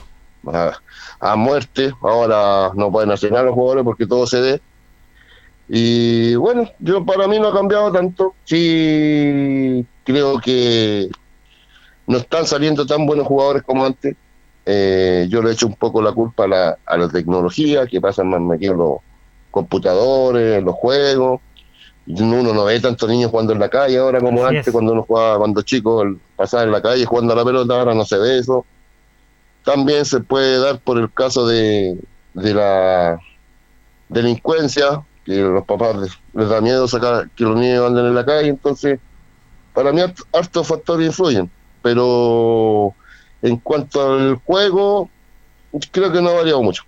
a, 0.51 0.73
a 1.19 1.35
muerte. 1.35 1.91
Ahora 2.01 2.71
no 2.75 2.91
pueden 2.91 3.11
hacer 3.11 3.31
nada 3.31 3.45
los 3.45 3.53
jugadores 3.53 3.83
porque 3.83 4.05
todo 4.07 4.25
se 4.27 4.41
ve. 4.41 4.61
Y 5.69 6.35
bueno, 6.35 6.69
yo 6.79 7.05
para 7.05 7.27
mí 7.27 7.39
no 7.39 7.47
ha 7.47 7.53
cambiado 7.53 7.91
tanto. 7.91 8.35
Sí, 8.43 9.85
creo 10.03 10.39
que 10.39 11.09
no 12.07 12.17
están 12.17 12.45
saliendo 12.45 12.85
tan 12.85 13.05
buenos 13.05 13.27
jugadores 13.27 13.63
como 13.63 13.85
antes. 13.85 14.15
Eh, 14.65 15.27
yo 15.29 15.41
le 15.41 15.51
echo 15.51 15.67
un 15.67 15.75
poco 15.75 16.01
la 16.01 16.11
culpa 16.11 16.45
a 16.45 16.47
la, 16.47 16.77
a 16.85 16.97
la 16.97 17.09
tecnología, 17.09 17.85
que 17.87 17.99
pasan 18.01 18.29
más 18.29 18.41
metidos 18.41 18.77
los 18.77 18.97
computadores, 19.51 20.63
los 20.63 20.75
juegos. 20.75 21.41
Uno 22.05 22.43
no 22.53 22.65
ve 22.65 22.79
tantos 22.81 23.07
niños 23.09 23.31
jugando 23.31 23.53
en 23.53 23.59
la 23.59 23.69
calle 23.69 23.97
ahora 23.97 24.19
como 24.19 24.45
Así 24.45 24.57
antes, 24.57 24.67
es. 24.67 24.73
cuando 24.73 24.91
uno 24.91 25.03
jugaba, 25.03 25.37
cuando 25.37 25.61
chico, 25.61 26.01
el- 26.01 26.17
pasaba 26.35 26.63
en 26.63 26.71
la 26.71 26.81
calle 26.81 27.05
jugando 27.05 27.31
a 27.33 27.37
la 27.37 27.45
pelota, 27.45 27.79
ahora 27.79 27.93
no 27.93 28.03
se 28.03 28.17
ve 28.17 28.39
eso. 28.39 28.65
También 29.63 30.05
se 30.05 30.19
puede 30.19 30.59
dar 30.59 30.79
por 30.79 30.97
el 30.97 31.11
caso 31.11 31.47
de, 31.47 31.97
de 32.33 32.53
la 32.53 33.17
delincuencia, 34.09 35.01
que 35.25 35.37
los 35.37 35.63
papás 35.65 35.95
les, 35.95 36.19
les 36.33 36.49
da 36.49 36.59
miedo 36.59 36.87
sacar 36.87 37.29
que 37.29 37.43
los 37.45 37.57
niños 37.57 37.87
anden 37.87 38.07
en 38.07 38.15
la 38.15 38.25
calle, 38.25 38.49
entonces 38.49 38.99
para 39.73 39.91
mí 39.91 40.01
hart- 40.01 40.25
hartos 40.33 40.67
factores 40.67 41.07
influyen, 41.07 41.49
pero 41.81 42.93
en 43.41 43.57
cuanto 43.57 44.13
al 44.13 44.35
juego, 44.35 45.09
creo 45.91 46.11
que 46.11 46.21
no 46.21 46.29
ha 46.29 46.33
variado 46.33 46.61
mucho. 46.61 46.83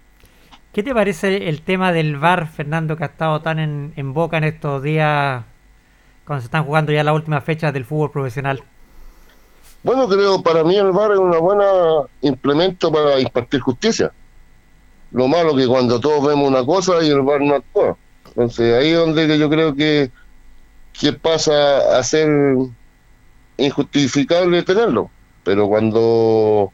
¿Qué 0.73 0.83
te 0.83 0.93
parece 0.93 1.47
el 1.47 1.61
tema 1.61 1.93
del 1.93 2.17
VAR, 2.17 2.47
Fernando, 2.47 2.97
que 2.97 3.05
ha 3.05 3.07
estado 3.07 3.41
tan 3.41 3.59
en, 3.59 3.93
en 3.95 4.13
boca 4.13 4.37
en 4.37 4.43
estos 4.43 4.83
días 4.83 5.43
cuando 6.25 6.41
se 6.41 6.47
están 6.47 6.65
jugando 6.65 6.91
ya 6.91 7.03
las 7.03 7.15
últimas 7.15 7.43
fechas 7.43 7.73
del 7.73 7.85
fútbol 7.85 8.11
profesional? 8.11 8.61
Bueno, 9.85 10.09
creo 10.09 10.41
para 10.41 10.63
mí 10.63 10.75
el 10.75 10.91
VAR 10.91 11.11
es 11.11 11.19
una 11.19 11.37
buena 11.37 11.67
implemento 12.21 12.91
para 12.91 13.19
impartir 13.19 13.59
justicia. 13.59 14.11
Lo 15.11 15.27
malo 15.27 15.55
que 15.55 15.67
cuando 15.67 15.99
todos 15.99 16.25
vemos 16.25 16.49
una 16.49 16.65
cosa 16.65 17.03
y 17.03 17.09
el 17.09 17.21
VAR 17.21 17.41
no 17.41 17.53
actúa. 17.53 17.95
Entonces 18.29 18.73
ahí 18.73 18.89
es 18.89 18.97
donde 18.97 19.37
yo 19.37 19.47
creo 19.47 19.75
que, 19.75 20.09
que 20.91 21.13
pasa 21.13 21.99
a 21.99 22.01
ser 22.01 22.27
injustificable 23.57 24.63
tenerlo. 24.63 25.11
Pero 25.43 25.67
cuando 25.67 26.73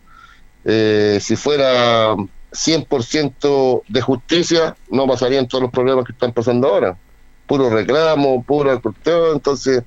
eh, 0.64 1.18
si 1.20 1.36
fuera 1.36 2.16
100% 2.16 3.84
de 3.90 4.02
justicia, 4.02 4.78
no 4.90 5.06
pasarían 5.06 5.50
todos 5.50 5.64
los 5.64 5.72
problemas 5.72 6.06
que 6.06 6.14
están 6.14 6.32
pasando 6.32 6.70
ahora. 6.70 6.98
Puro 7.46 7.70
reclamo, 7.70 8.42
pura 8.42 8.80
cuestión, 8.80 9.34
entonces 9.34 9.84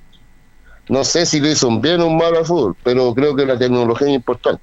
no 0.89 1.03
sé 1.03 1.25
si 1.25 1.39
le 1.39 1.51
hizo 1.51 1.67
un 1.67 1.81
bien 1.81 2.01
o 2.01 2.07
un 2.07 2.17
mal 2.17 2.35
al 2.35 2.45
fútbol, 2.45 2.75
pero 2.83 3.13
creo 3.13 3.35
que 3.35 3.45
la 3.45 3.57
tecnología 3.57 4.07
es 4.07 4.15
importante. 4.15 4.61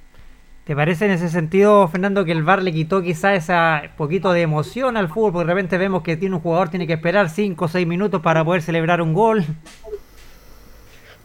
¿Te 0.64 0.76
parece 0.76 1.06
en 1.06 1.10
ese 1.10 1.28
sentido, 1.28 1.88
Fernando, 1.88 2.24
que 2.24 2.30
el 2.30 2.44
VAR 2.44 2.62
le 2.62 2.72
quitó 2.72 3.02
quizá 3.02 3.34
esa 3.34 3.82
poquito 3.96 4.32
de 4.32 4.42
emoción 4.42 4.96
al 4.96 5.08
fútbol? 5.08 5.32
Porque 5.32 5.46
de 5.48 5.54
repente 5.54 5.76
vemos 5.76 6.02
que 6.04 6.16
tiene 6.16 6.36
un 6.36 6.40
jugador 6.40 6.68
tiene 6.68 6.86
que 6.86 6.92
esperar 6.92 7.30
5 7.30 7.64
o 7.64 7.68
6 7.68 7.84
minutos 7.84 8.22
para 8.22 8.44
poder 8.44 8.62
celebrar 8.62 9.02
un 9.02 9.12
gol. 9.12 9.44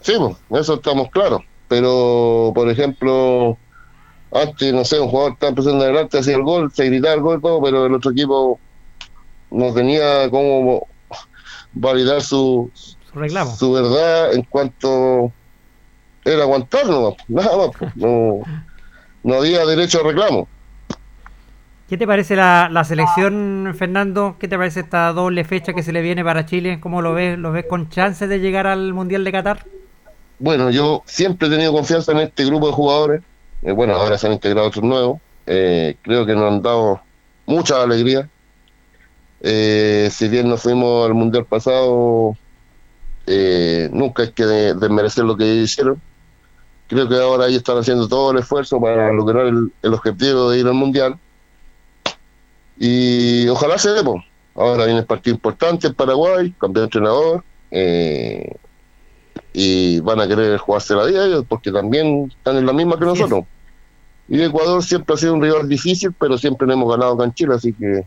Sí, 0.00 0.14
pues, 0.48 0.62
eso 0.62 0.74
estamos 0.74 1.08
claros. 1.10 1.42
Pero, 1.68 2.50
por 2.52 2.68
ejemplo, 2.68 3.56
antes, 4.32 4.72
no 4.72 4.84
sé, 4.84 4.98
un 4.98 5.08
jugador 5.08 5.32
estaba 5.34 5.50
empezando 5.50 5.84
adelante, 5.84 6.18
hacía 6.18 6.34
el 6.34 6.42
gol, 6.42 6.72
se 6.72 6.86
gritaba 6.86 7.14
el 7.14 7.20
gol 7.20 7.38
y 7.38 7.42
todo, 7.42 7.62
pero 7.62 7.86
el 7.86 7.94
otro 7.94 8.10
equipo 8.10 8.58
no 9.50 9.72
tenía 9.72 10.28
cómo 10.30 10.88
validar 11.72 12.22
su, 12.22 12.70
Su 13.12 13.18
reclamo. 13.18 13.58
su 13.58 13.72
verdad 13.72 14.34
en 14.34 14.42
cuanto 14.42 15.32
era 16.24 16.42
aguantarlo, 16.42 17.16
nada 17.28 17.56
más. 17.56 17.70
pues, 17.78 17.96
No, 17.96 18.40
no 19.22 19.34
había 19.34 19.64
derecho 19.66 20.00
a 20.00 20.08
reclamo. 20.08 20.48
¿Qué 21.88 21.96
te 21.96 22.06
parece 22.06 22.36
la, 22.36 22.68
la 22.70 22.84
selección, 22.84 23.74
Fernando? 23.78 24.36
¿Qué 24.38 24.46
te 24.46 24.58
parece 24.58 24.80
esta 24.80 25.10
doble 25.14 25.44
fecha 25.44 25.72
que 25.72 25.82
se 25.82 25.92
le 25.92 26.02
viene 26.02 26.22
para 26.22 26.44
Chile? 26.44 26.80
¿Cómo 26.80 27.00
lo 27.00 27.14
ves? 27.14 27.38
¿Lo 27.38 27.50
ves 27.50 27.64
con 27.66 27.88
chances 27.88 28.28
de 28.28 28.40
llegar 28.40 28.66
al 28.66 28.92
Mundial 28.92 29.24
de 29.24 29.32
Qatar? 29.32 29.64
Bueno, 30.38 30.68
yo 30.70 31.02
siempre 31.06 31.48
he 31.48 31.50
tenido 31.50 31.72
confianza 31.72 32.12
en 32.12 32.18
este 32.18 32.44
grupo 32.44 32.66
de 32.66 32.72
jugadores. 32.74 33.22
Eh, 33.62 33.72
bueno, 33.72 33.94
ahora 33.94 34.18
se 34.18 34.26
han 34.26 34.34
integrado 34.34 34.68
otros 34.68 34.84
nuevos. 34.84 35.18
Eh, 35.46 35.96
creo 36.02 36.26
que 36.26 36.34
nos 36.34 36.52
han 36.52 36.60
dado 36.62 37.00
mucha 37.46 37.82
alegría. 37.82 38.28
Eh, 39.40 40.08
si 40.12 40.28
bien 40.28 40.48
nos 40.48 40.62
fuimos 40.62 41.06
al 41.06 41.14
mundial 41.14 41.46
pasado, 41.46 42.36
eh, 43.28 43.90
nunca 43.92 44.22
hay 44.22 44.32
que 44.32 44.44
de- 44.46 44.74
desmerecer 44.74 45.24
lo 45.24 45.36
que 45.36 45.44
hicieron. 45.44 46.00
Creo 46.88 47.08
que 47.08 47.16
ahora 47.16 47.46
ellos 47.46 47.58
están 47.58 47.76
haciendo 47.78 48.08
todo 48.08 48.30
el 48.32 48.38
esfuerzo 48.38 48.80
para 48.80 49.12
lograr 49.12 49.46
el, 49.46 49.70
el 49.82 49.94
objetivo 49.94 50.50
de 50.50 50.60
ir 50.60 50.66
al 50.66 50.74
mundial. 50.74 51.18
Y 52.78 53.46
ojalá 53.48 53.78
se 53.78 53.90
dé. 53.90 54.02
Ahora 54.54 54.84
viene 54.86 55.00
el 55.00 55.06
partido 55.06 55.34
importante 55.34 55.86
en 55.88 55.94
Paraguay, 55.94 56.50
campeón 56.58 56.72
de 56.74 56.82
entrenador. 56.84 57.44
eh, 57.70 58.52
y 59.52 59.98
van 60.00 60.20
a 60.20 60.28
querer 60.28 60.56
jugarse 60.58 60.94
la 60.94 61.04
vida 61.04 61.24
ellos 61.26 61.44
porque 61.48 61.72
también 61.72 62.30
están 62.36 62.56
en 62.58 62.66
la 62.66 62.72
misma 62.72 62.98
que 62.98 63.04
nosotros. 63.06 63.44
Y 64.28 64.40
Ecuador 64.42 64.82
siempre 64.84 65.14
ha 65.14 65.18
sido 65.18 65.34
un 65.34 65.42
rival 65.42 65.68
difícil, 65.68 66.12
pero 66.18 66.36
siempre 66.38 66.66
le 66.68 66.74
hemos 66.74 66.88
ganado 66.90 67.14
acá 67.14 67.24
en 67.24 67.32
Chile, 67.34 67.54
así 67.54 67.72
que 67.72 68.04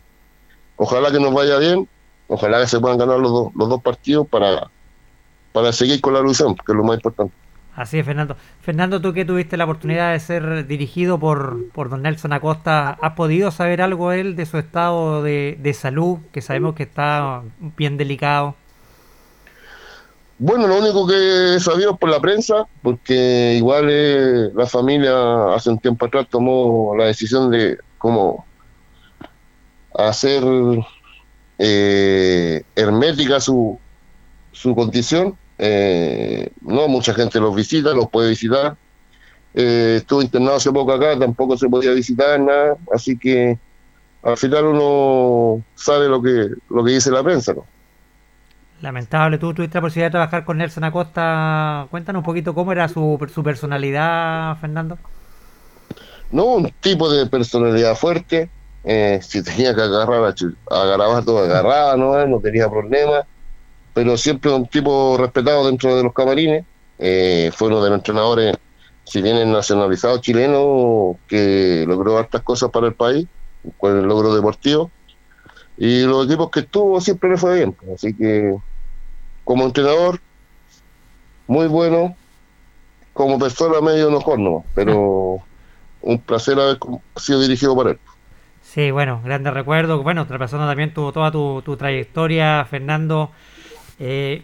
ojalá 0.77 1.11
que 1.11 1.19
nos 1.19 1.33
vaya 1.33 1.57
bien, 1.57 1.89
ojalá 2.27 2.61
que 2.61 2.67
se 2.67 2.79
puedan 2.79 2.97
ganar 2.99 3.19
los 3.19 3.31
dos, 3.31 3.47
los 3.55 3.69
dos 3.69 3.81
partidos 3.81 4.27
para, 4.27 4.69
para 5.51 5.71
seguir 5.73 6.01
con 6.01 6.13
la 6.13 6.19
ilusión, 6.19 6.55
que 6.55 6.71
es 6.71 6.75
lo 6.75 6.83
más 6.83 6.95
importante. 6.95 7.33
Así 7.75 7.99
es, 7.99 8.05
Fernando. 8.05 8.35
Fernando, 8.61 9.01
tú 9.01 9.13
que 9.13 9.23
tuviste 9.23 9.55
la 9.55 9.63
oportunidad 9.63 10.11
de 10.11 10.19
ser 10.19 10.67
dirigido 10.67 11.19
por, 11.19 11.69
por 11.71 11.89
don 11.89 12.01
Nelson 12.01 12.33
Acosta, 12.33 12.97
¿has 13.01 13.13
podido 13.13 13.49
saber 13.49 13.81
algo 13.81 14.11
él 14.11 14.35
de 14.35 14.45
su 14.45 14.57
estado 14.57 15.23
de, 15.23 15.57
de 15.59 15.73
salud? 15.73 16.19
Que 16.33 16.41
sabemos 16.41 16.75
que 16.75 16.83
está 16.83 17.41
bien 17.77 17.97
delicado. 17.97 18.55
Bueno, 20.37 20.67
lo 20.67 20.79
único 20.79 21.07
que 21.07 21.55
he 21.55 21.59
sabido 21.59 21.91
es 21.91 21.99
por 21.99 22.09
la 22.09 22.19
prensa, 22.19 22.65
porque 22.81 23.53
igual 23.57 23.87
eh, 23.89 24.49
la 24.55 24.65
familia 24.65 25.53
hace 25.53 25.69
un 25.69 25.77
tiempo 25.77 26.07
atrás 26.07 26.25
tomó 26.29 26.95
la 26.97 27.05
decisión 27.05 27.51
de 27.51 27.77
cómo 27.99 28.43
hacer 29.93 30.43
eh, 31.59 32.63
hermética 32.75 33.39
su, 33.39 33.79
su 34.51 34.73
condición. 34.73 35.37
Eh, 35.61 36.51
no 36.61 36.87
mucha 36.89 37.13
gente 37.13 37.39
los 37.39 37.55
visita, 37.55 37.93
los 37.93 38.09
puede 38.11 38.31
visitar. 38.31 38.77
Eh, 39.53 39.97
estuvo 39.99 40.21
internado 40.23 40.57
hace 40.57 40.71
poco 40.71 40.93
acá, 40.93 41.19
tampoco 41.19 41.57
se 41.57 41.69
podía 41.69 41.91
visitar 41.93 42.39
nada, 42.39 42.77
así 42.93 43.17
que 43.19 43.59
al 44.23 44.37
final 44.37 44.65
uno 44.67 45.65
sabe 45.75 46.09
lo 46.09 46.21
que 46.21 46.49
lo 46.69 46.83
que 46.85 46.93
dice 46.93 47.11
la 47.11 47.23
prensa, 47.23 47.53
¿no? 47.53 47.67
Lamentable, 48.79 49.37
tú 49.37 49.53
tuviste 49.53 49.77
la 49.77 49.81
posibilidad 49.81 50.07
de 50.07 50.11
trabajar 50.11 50.43
con 50.43 50.57
Nelson 50.57 50.83
Acosta. 50.83 51.87
Cuéntanos 51.91 52.21
un 52.21 52.23
poquito 52.25 52.53
cómo 52.55 52.71
era 52.71 52.87
su, 52.89 53.17
su 53.33 53.43
personalidad, 53.43 54.57
Fernando. 54.59 54.99
No, 56.29 56.45
un 56.55 56.71
tipo 56.79 57.11
de 57.11 57.27
personalidad 57.27 57.95
fuerte. 57.95 58.51
eh, 58.83 59.19
si 59.21 59.43
tenía 59.43 59.75
que 59.75 59.81
agarrar 59.81 60.23
a, 60.25 60.33
a 60.75 60.85
Garabato, 60.85 61.37
agarraba, 61.39 61.95
¿no? 61.97 62.25
no 62.27 62.39
tenía 62.41 62.69
problema. 62.69 63.27
Pero 63.93 64.17
siempre 64.17 64.51
un 64.51 64.67
tipo 64.67 65.17
respetado 65.17 65.67
dentro 65.67 65.95
de 65.95 66.03
los 66.03 66.13
camarines. 66.13 66.65
eh, 66.99 67.51
fue 67.55 67.67
uno 67.69 67.83
de 67.83 67.89
los 67.89 67.97
entrenadores, 67.99 68.55
si 69.03 69.21
bien 69.21 69.37
es 69.37 69.47
nacionalizado 69.47 70.19
chileno, 70.19 71.17
que 71.27 71.83
logró 71.87 72.17
hartas 72.17 72.41
cosas 72.43 72.69
para 72.71 72.87
el 72.87 72.93
país, 72.95 73.27
con 73.77 73.97
el 73.97 74.05
logro 74.05 74.35
deportivo. 74.35 74.91
Y 75.77 76.03
los 76.03 76.25
equipos 76.27 76.51
que 76.51 76.61
estuvo 76.61 77.01
siempre 77.01 77.29
le 77.31 77.37
fue 77.37 77.55
bien. 77.57 77.75
Así 77.95 78.13
que, 78.15 78.55
como 79.43 79.65
entrenador, 79.65 80.19
muy 81.47 81.67
bueno. 81.67 82.15
Como 83.13 83.37
persona, 83.39 83.81
medio 83.81 84.07
enojón, 84.07 84.43
¿no? 84.43 84.65
Pero 84.73 85.39
un 86.01 86.19
placer 86.19 86.59
haber 86.59 86.77
sido 87.17 87.41
dirigido 87.41 87.75
por 87.75 87.89
él. 87.89 87.99
Sí, 88.61 88.91
bueno, 88.91 89.21
grandes 89.23 89.53
recuerdos. 89.53 90.01
Bueno, 90.03 90.25
traspasando 90.27 90.67
también 90.67 90.93
tu, 90.93 91.11
toda 91.11 91.31
tu, 91.31 91.61
tu 91.63 91.75
trayectoria, 91.77 92.65
Fernando. 92.69 93.31
Eh, 94.03 94.41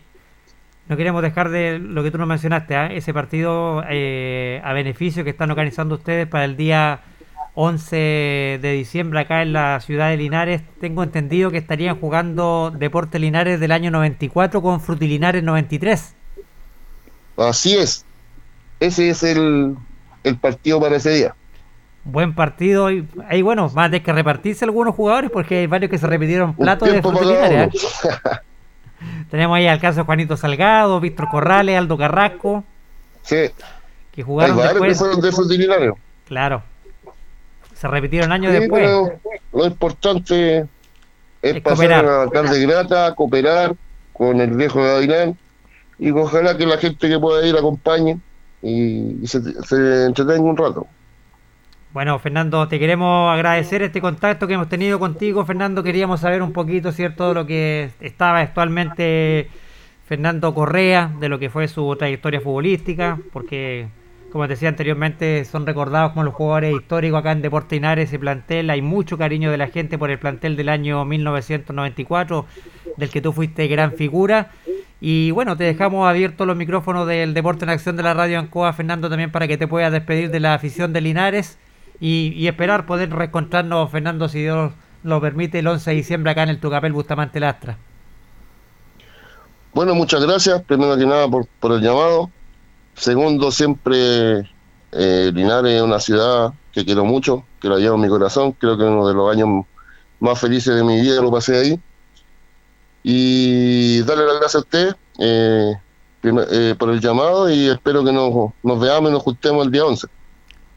no 0.87 0.95
queremos 0.97 1.23
dejar 1.23 1.49
de 1.49 1.79
lo 1.79 2.03
que 2.03 2.11
tú 2.11 2.19
nos 2.19 2.27
mencionaste, 2.27 2.75
¿ah? 2.75 2.93
ese 2.93 3.11
partido 3.11 3.83
eh, 3.89 4.61
a 4.63 4.71
beneficio 4.73 5.23
que 5.23 5.31
están 5.31 5.49
organizando 5.49 5.95
ustedes 5.95 6.27
para 6.27 6.45
el 6.45 6.55
día 6.55 7.01
11 7.55 8.59
de 8.61 8.71
diciembre 8.73 9.19
acá 9.19 9.41
en 9.41 9.53
la 9.53 9.79
ciudad 9.79 10.11
de 10.11 10.17
Linares. 10.17 10.61
Tengo 10.79 11.01
entendido 11.01 11.49
que 11.49 11.57
estarían 11.57 11.99
jugando 11.99 12.71
Deporte 12.71 13.17
Linares 13.17 13.59
del 13.59 13.71
año 13.71 13.89
94 13.89 14.61
con 14.61 14.79
Frutilinares 14.79 15.41
93. 15.41 16.13
Así 17.35 17.75
es. 17.75 18.05
Ese 18.79 19.09
es 19.09 19.23
el, 19.23 19.75
el 20.23 20.37
partido 20.37 20.79
para 20.79 20.97
ese 20.97 21.09
día. 21.09 21.35
Buen 22.03 22.35
partido. 22.35 22.91
Y 22.91 23.07
ahí, 23.27 23.41
bueno, 23.41 23.67
van 23.69 23.85
a 23.85 23.89
tener 23.89 24.03
que 24.03 24.13
repartirse 24.13 24.65
algunos 24.65 24.93
jugadores 24.93 25.31
porque 25.31 25.57
hay 25.57 25.67
varios 25.67 25.89
que 25.89 25.97
se 25.97 26.05
repitieron 26.05 26.53
platos 26.53 26.91
de 26.91 27.01
Frutilinares. 27.01 27.73
Tenemos 29.29 29.55
ahí 29.57 29.67
al 29.67 29.79
caso 29.79 29.99
de 29.99 30.05
Juanito 30.05 30.37
Salgado, 30.37 30.99
Víctor 30.99 31.29
Corrales, 31.29 31.77
Aldo 31.77 31.97
Carrasco, 31.97 32.63
Sí, 33.23 33.49
que 34.13 34.23
jugaron 34.23 34.57
después. 34.57 34.99
de. 34.99 35.93
Claro. 36.27 36.63
Se 37.75 37.87
repitieron 37.87 38.31
años 38.31 38.53
Sí, 38.53 38.59
después. 38.59 38.83
pero 38.83 39.19
lo 39.53 39.65
importante 39.67 40.57
es, 40.59 40.65
Es 41.41 41.61
pasar 41.61 41.77
cooperar. 41.77 42.05
a 42.05 42.25
la 42.25 42.31
tarde 42.31 42.59
grata, 42.65 43.13
cooperar 43.15 43.75
con 44.13 44.41
el 44.41 44.51
viejo 44.51 44.81
Gavilán 44.81 45.37
y 45.99 46.09
ojalá 46.11 46.57
que 46.57 46.65
la 46.65 46.77
gente 46.77 47.07
que 47.07 47.19
pueda 47.19 47.45
ir 47.45 47.55
acompañe 47.55 48.17
y, 48.63 49.23
y 49.23 49.27
se, 49.27 49.41
se 49.63 50.05
entretenga 50.05 50.41
un 50.41 50.57
rato. 50.57 50.87
Bueno, 51.97 52.19
Fernando, 52.19 52.67
te 52.67 52.77
queremos 52.77 53.33
agradecer 53.33 53.81
este 53.81 54.01
contacto 54.01 54.45
que 54.45 54.53
hemos 54.53 54.69
tenido 54.69 54.99
contigo. 54.99 55.43
Fernando, 55.45 55.81
queríamos 55.81 56.19
saber 56.19 56.43
un 56.43 56.53
poquito, 56.53 56.91
¿cierto?, 56.91 57.29
de 57.29 57.33
lo 57.33 57.47
que 57.47 57.89
estaba 58.01 58.41
actualmente 58.41 59.49
Fernando 60.05 60.53
Correa, 60.53 61.11
de 61.19 61.27
lo 61.27 61.39
que 61.39 61.49
fue 61.49 61.67
su 61.67 61.95
trayectoria 61.95 62.39
futbolística, 62.39 63.17
porque, 63.33 63.87
como 64.31 64.43
te 64.43 64.49
decía 64.53 64.69
anteriormente, 64.69 65.43
son 65.45 65.65
recordados 65.65 66.11
como 66.11 66.25
los 66.25 66.35
jugadores 66.35 66.75
históricos 66.75 67.17
acá 67.17 67.31
en 67.31 67.41
Deportes 67.41 67.71
Linares, 67.71 68.09
ese 68.09 68.19
plantel. 68.19 68.69
Hay 68.69 68.83
mucho 68.83 69.17
cariño 69.17 69.49
de 69.49 69.57
la 69.57 69.65
gente 69.65 69.97
por 69.97 70.11
el 70.11 70.19
plantel 70.19 70.55
del 70.55 70.69
año 70.69 71.03
1994, 71.03 72.45
del 72.95 73.09
que 73.09 73.21
tú 73.21 73.33
fuiste 73.33 73.67
gran 73.67 73.93
figura. 73.93 74.51
Y 75.01 75.31
bueno, 75.31 75.57
te 75.57 75.63
dejamos 75.63 76.07
abiertos 76.07 76.45
los 76.45 76.55
micrófonos 76.55 77.07
del 77.07 77.33
Deporte 77.33 77.65
en 77.65 77.71
Acción 77.71 77.95
de 77.97 78.03
la 78.03 78.13
Radio 78.13 78.37
Ancoa, 78.37 78.71
Fernando, 78.73 79.09
también 79.09 79.31
para 79.31 79.47
que 79.47 79.57
te 79.57 79.67
puedas 79.67 79.91
despedir 79.91 80.29
de 80.29 80.39
la 80.39 80.53
afición 80.53 80.93
de 80.93 81.01
Linares 81.01 81.57
y, 81.99 82.47
esperar 82.47 82.85
poder 82.85 83.11
reencontrarnos, 83.11 83.89
Fernando, 83.89 84.29
si 84.29 84.41
Dios 84.41 84.71
lo 85.03 85.21
permite, 85.21 85.59
el 85.59 85.67
11 85.67 85.89
de 85.89 85.95
diciembre 85.95 86.31
acá 86.31 86.43
en 86.43 86.49
el 86.49 86.59
Tucapel 86.59 86.93
Bustamante 86.93 87.39
Lastra. 87.39 87.77
Bueno, 89.73 89.95
muchas 89.95 90.23
gracias, 90.23 90.61
primero 90.63 90.97
que 90.97 91.05
nada 91.05 91.27
por, 91.27 91.47
por 91.59 91.71
el 91.71 91.81
llamado. 91.81 92.29
Segundo, 92.95 93.51
siempre 93.51 94.49
eh, 94.91 95.31
Linares 95.33 95.73
es 95.73 95.81
una 95.81 95.99
ciudad 95.99 96.53
que 96.71 96.83
quiero 96.85 97.05
mucho, 97.05 97.43
que 97.59 97.69
la 97.69 97.77
llevo 97.77 97.95
en 97.95 98.01
mi 98.01 98.09
corazón. 98.09 98.53
Creo 98.53 98.77
que 98.77 98.83
uno 98.83 99.07
de 99.07 99.13
los 99.13 99.31
años 99.31 99.65
más 100.19 100.39
felices 100.39 100.75
de 100.75 100.83
mi 100.83 101.01
vida 101.01 101.21
lo 101.21 101.31
pasé 101.31 101.57
ahí. 101.57 101.79
y 103.03 104.01
darle 104.01 104.25
las 104.25 104.39
gracias 104.39 104.55
a 104.55 104.59
usted 104.59 104.95
eh, 105.19 105.73
eh, 106.23 106.75
por 106.77 106.89
el 106.89 106.99
llamado 106.99 107.49
y 107.49 107.67
espero 107.67 108.03
que 108.03 108.11
nos, 108.11 108.51
nos 108.63 108.79
veamos 108.79 109.09
y 109.09 109.13
nos 109.13 109.23
juntemos 109.23 109.65
el 109.65 109.71
día 109.71 109.85
11 109.85 110.07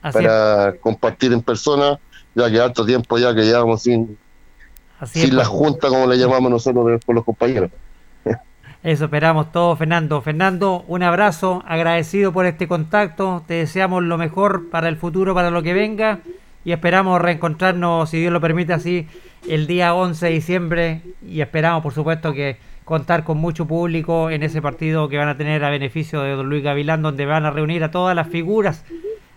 Así 0.02 0.18
para 0.18 0.74
compartir 0.80 1.32
en 1.32 1.42
persona, 1.42 1.98
ya 2.34 2.50
que 2.50 2.60
harto 2.60 2.86
tiempo 2.86 3.18
ya 3.18 3.34
que 3.34 3.42
llevamos 3.42 3.82
sin, 3.82 4.16
Así 4.98 5.20
sin 5.20 5.30
es, 5.30 5.34
la 5.34 5.42
pues. 5.42 5.48
junta 5.48 5.88
como 5.88 6.06
le 6.06 6.16
llamamos 6.16 6.50
nosotros 6.50 7.00
con 7.04 7.14
los 7.14 7.24
compañeros. 7.24 7.70
Eso 8.82 9.04
esperamos 9.04 9.52
todos, 9.52 9.78
Fernando. 9.78 10.22
Fernando, 10.22 10.84
un 10.88 11.02
abrazo, 11.02 11.62
agradecido 11.66 12.32
por 12.32 12.46
este 12.46 12.66
contacto. 12.66 13.42
Te 13.46 13.54
deseamos 13.54 14.02
lo 14.02 14.16
mejor 14.16 14.70
para 14.70 14.88
el 14.88 14.96
futuro, 14.96 15.34
para 15.34 15.50
lo 15.50 15.62
que 15.62 15.74
venga. 15.74 16.20
Y 16.64 16.72
esperamos 16.72 17.20
reencontrarnos, 17.20 18.08
si 18.08 18.20
Dios 18.20 18.32
lo 18.32 18.40
permite, 18.40 18.72
así 18.72 19.06
el 19.48 19.66
día 19.66 19.94
11 19.94 20.26
de 20.26 20.32
diciembre. 20.32 21.02
Y 21.26 21.42
esperamos, 21.42 21.82
por 21.82 21.92
supuesto, 21.92 22.32
que 22.32 22.56
contar 22.86 23.22
con 23.22 23.36
mucho 23.36 23.66
público 23.66 24.30
en 24.30 24.42
ese 24.42 24.62
partido 24.62 25.10
que 25.10 25.18
van 25.18 25.28
a 25.28 25.36
tener 25.36 25.62
a 25.62 25.68
beneficio 25.68 26.22
de 26.22 26.32
don 26.32 26.48
Luis 26.48 26.62
Gavilán, 26.62 27.02
donde 27.02 27.26
van 27.26 27.44
a 27.44 27.50
reunir 27.50 27.84
a 27.84 27.90
todas 27.90 28.16
las 28.16 28.28
figuras 28.28 28.84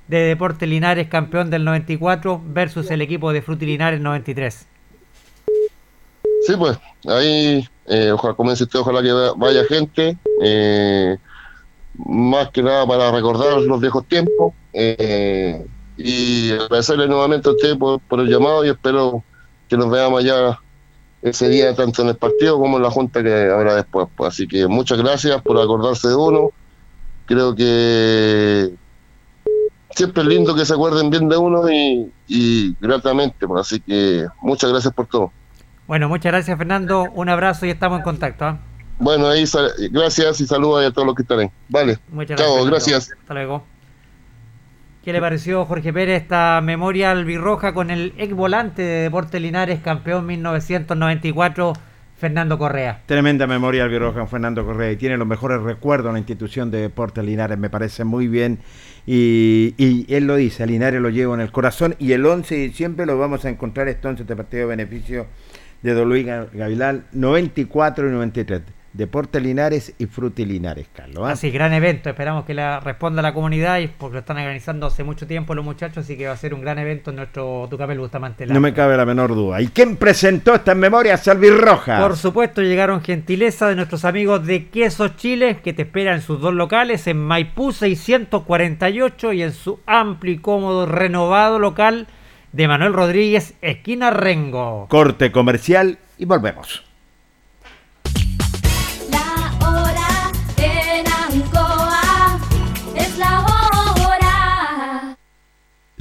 de 0.08 0.18
Deportes 0.20 0.68
Linares, 0.68 1.08
campeón 1.08 1.49
del 1.49 1.64
94, 1.66 2.41
versus 2.45 2.91
el 2.91 3.01
equipo 3.01 3.32
de 3.32 3.41
Fruti 3.41 3.66
Linares 3.66 4.01
93. 4.01 4.68
Sí, 6.45 6.54
pues, 6.58 6.78
ahí, 7.08 7.68
eh, 7.88 8.12
ojalá, 8.12 8.34
como 8.34 8.51
dice 8.51 8.64
usted, 8.66 8.80
ojalá 8.80 9.01
que 9.01 9.12
va- 9.12 9.34
vaya 9.36 9.64
gente, 9.66 10.18
eh, 10.41 11.18
más 12.06 12.49
que 12.49 12.62
nada 12.62 12.86
para 12.86 13.12
recordar 13.12 13.62
los 13.62 13.80
viejos 13.80 14.06
tiempos, 14.08 14.54
eh, 14.74 15.66
y 15.97 16.51
agradecerle 16.51 17.08
nuevamente 17.08 17.47
a 17.47 17.54
usted 17.54 17.78
por, 17.78 17.99
por 18.01 18.20
el 18.20 18.28
llamado 18.28 18.66
y 18.66 18.70
espero 18.70 19.24
que 19.70 19.78
nos 19.78 19.89
veamos 19.89 20.20
allá 20.22 20.60
ese 21.22 21.47
día, 21.47 21.74
tanto 21.76 22.01
en 22.01 22.10
el 22.10 22.18
partido 22.18 22.60
como 22.60 22.76
en 22.78 22.84
la 22.84 22.91
junta 22.91 23.24
que 23.24 23.34
habrá 23.49 23.76
después. 23.76 24.08
pues. 24.18 24.34
Así 24.34 24.47
que 24.47 24.68
muchas 24.68 24.97
gracias 24.97 25.41
por 25.41 25.58
acordarse 25.60 26.10
de 26.10 26.16
uno, 26.16 26.49
creo 27.26 27.56
que 27.56 28.72
siempre 29.96 30.24
es 30.24 30.30
lindo 30.30 30.56
que 30.56 30.66
se 30.66 30.74
acuerden 30.74 31.10
bien 31.10 31.30
de 31.30 31.38
uno 31.38 31.70
y, 31.70 32.12
y 32.28 32.76
gratamente, 32.80 33.48
pues. 33.48 33.62
así 33.62 33.80
que 33.80 34.26
muchas 34.41 34.72
gracias 34.72 34.94
por 34.94 35.08
todo. 35.08 35.32
Bueno, 35.88 36.08
muchas 36.08 36.32
gracias, 36.32 36.58
Fernando. 36.58 37.10
Un 37.14 37.30
abrazo 37.30 37.66
y 37.66 37.70
estamos 37.70 38.00
en 38.00 38.04
contacto. 38.04 38.46
¿ah? 38.46 38.58
Bueno, 39.00 39.28
ahí 39.28 39.46
gracias 39.91 40.39
y 40.39 40.48
saludos 40.48 40.86
a 40.86 40.91
todos 40.91 41.06
los 41.06 41.16
que 41.16 41.24
están 41.24 41.39
ahí. 41.39 41.52
Vale. 41.70 42.00
Muchas 42.10 42.39
Chao, 42.39 42.66
gracias. 42.66 43.12
Hasta 43.12 43.34
luego. 43.34 43.64
¿Qué 45.04 45.12
le 45.12 45.20
pareció, 45.20 45.66
Jorge 45.66 45.91
Pérez, 45.91 46.22
esta 46.22 46.62
memoria 46.64 47.12
albirroja 47.12 47.74
con 47.74 47.91
el 47.91 48.14
ex 48.18 48.34
volante 48.34 48.82
de 48.82 49.02
Deportes 49.04 49.41
Linares, 49.41 49.82
campeón 49.82 50.26
1994, 50.26 51.74
Fernando 52.18 52.58
Correa? 52.58 53.02
Tremenda 53.06 53.46
memoria 53.46 53.84
albirroja 53.84 54.26
Fernando 54.28 54.66
Correa 54.66 54.94
y 54.94 54.96
tiene 54.96 55.18
los 55.18 55.28
mejores 55.28 55.62
recuerdos 55.62 56.08
en 56.08 56.14
la 56.14 56.20
institución 56.20 56.72
de 56.72 56.80
Deportes 56.80 57.26
Linares, 57.26 57.58
me 57.58 57.70
parece 57.70 58.06
muy 58.06 58.30
bien. 58.30 58.60
Y, 59.06 59.74
y 59.78 60.06
él 60.14 60.28
lo 60.28 60.36
dice, 60.38 60.64
a 60.64 60.66
lo 60.99 61.10
llevo 61.10 61.34
en 61.36 61.41
el 61.41 61.51
corazón 61.51 61.95
y 61.99 62.14
el 62.14 62.26
11 62.26 62.56
de 62.56 62.62
diciembre 62.62 63.06
lo 63.06 63.18
vamos 63.18 63.43
a 63.45 63.49
encontrar 63.49 63.88
este 63.89 64.08
11 64.08 64.24
de 64.24 64.36
partido 64.36 64.62
de 64.62 64.76
beneficio 64.76 65.28
de 65.82 65.93
Don 65.93 66.08
Luis 66.08 66.26
Ga- 66.26 66.47
Gavilán, 66.54 67.06
94 67.12 68.08
y 68.08 68.12
93. 68.12 68.62
Deportes 68.94 69.41
Linares 69.41 69.96
y 69.98 70.06
Fruti 70.06 70.46
Linares, 70.46 70.88
Carlos. 70.94 71.24
¿ah? 71.26 71.32
Así, 71.32 71.50
gran 71.50 71.74
evento. 71.74 72.10
Esperamos 72.10 72.46
que 72.46 72.54
la 72.54 72.80
responda 72.80 73.24
la 73.24 73.34
comunidad 73.34 73.80
y 73.80 73.88
porque 73.88 74.14
lo 74.14 74.20
están 74.20 74.38
organizando 74.38 74.86
hace 74.86 75.04
mucho 75.04 75.26
tiempo 75.26 75.56
los 75.56 75.66
muchachos, 75.66 76.06
así 76.06 76.16
que 76.16 76.28
va 76.28 76.34
a 76.34 76.38
ser 76.38 76.54
un 76.54 76.62
gran 76.62 76.78
evento 76.78 77.10
en 77.10 77.16
nuestro 77.16 77.68
Tucapel 77.70 77.98
Bustamante. 77.98 78.46
No 78.46 78.60
me 78.60 78.74
cabe 78.74 78.96
la 78.96 79.06
menor 79.06 79.34
duda. 79.34 79.62
¿Y 79.62 79.68
quién 79.68 79.98
presentó 79.98 80.54
estas 80.54 80.76
memorias 80.76 81.28
albirrojas? 81.28 82.02
Por 82.02 82.16
supuesto, 82.16 82.62
llegaron 82.62 83.02
gentileza 83.02 83.68
de 83.68 83.76
nuestros 83.76 84.06
amigos 84.06 84.46
de 84.46 84.68
Queso 84.68 85.08
Chile, 85.10 85.58
que 85.64 85.74
te 85.74 85.82
esperan 85.82 86.16
en 86.16 86.22
sus 86.22 86.39
dos 86.39 86.54
locales, 86.54 87.08
en 87.08 87.18
Maipú 87.18 87.72
648 87.72 89.34
y 89.34 89.41
en 89.41 89.54
su 89.54 89.80
amplio 89.88 90.34
y 90.34 90.38
cómodo 90.38 90.86
renovado 90.86 91.58
local 91.58 92.08
de 92.52 92.68
Manuel 92.68 92.94
Rodríguez, 92.94 93.56
esquina 93.62 94.12
Rengo. 94.12 94.86
Corte 94.88 95.32
comercial 95.32 95.98
y 96.20 96.26
volvemos. 96.26 96.93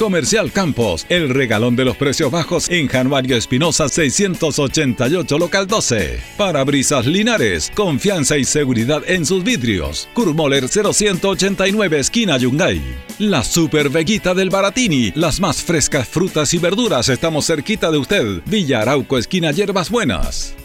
Comercial 0.00 0.50
Campos, 0.50 1.04
el 1.10 1.28
regalón 1.28 1.76
de 1.76 1.84
los 1.84 1.94
precios 1.94 2.30
bajos 2.30 2.70
en 2.70 2.88
Januario 2.88 3.36
Espinosa 3.36 3.86
688, 3.86 5.38
local 5.38 5.66
12. 5.66 6.18
Parabrisas 6.38 7.04
Linares, 7.04 7.70
confianza 7.74 8.38
y 8.38 8.44
seguridad 8.44 9.02
en 9.06 9.26
sus 9.26 9.44
vidrios. 9.44 10.08
Kurmoller 10.14 10.70
0189, 10.70 11.98
esquina 11.98 12.38
Yungay. 12.38 12.80
La 13.18 13.44
Super 13.44 13.90
Veguita 13.90 14.32
del 14.32 14.48
Baratini, 14.48 15.12
las 15.16 15.38
más 15.38 15.62
frescas 15.62 16.08
frutas 16.08 16.54
y 16.54 16.58
verduras, 16.58 17.10
estamos 17.10 17.46
cerquita 17.46 17.90
de 17.90 17.98
usted. 17.98 18.40
Villa 18.46 18.80
Arauco, 18.80 19.18
esquina 19.18 19.50
Hierbas 19.50 19.90
Buenas. 19.90 20.54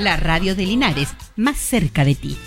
La 0.00 0.16
radio 0.16 0.54
de 0.54 0.64
Linares, 0.64 1.08
más 1.36 1.58
cerca 1.58 2.06
de 2.06 2.14
ti. 2.14 2.38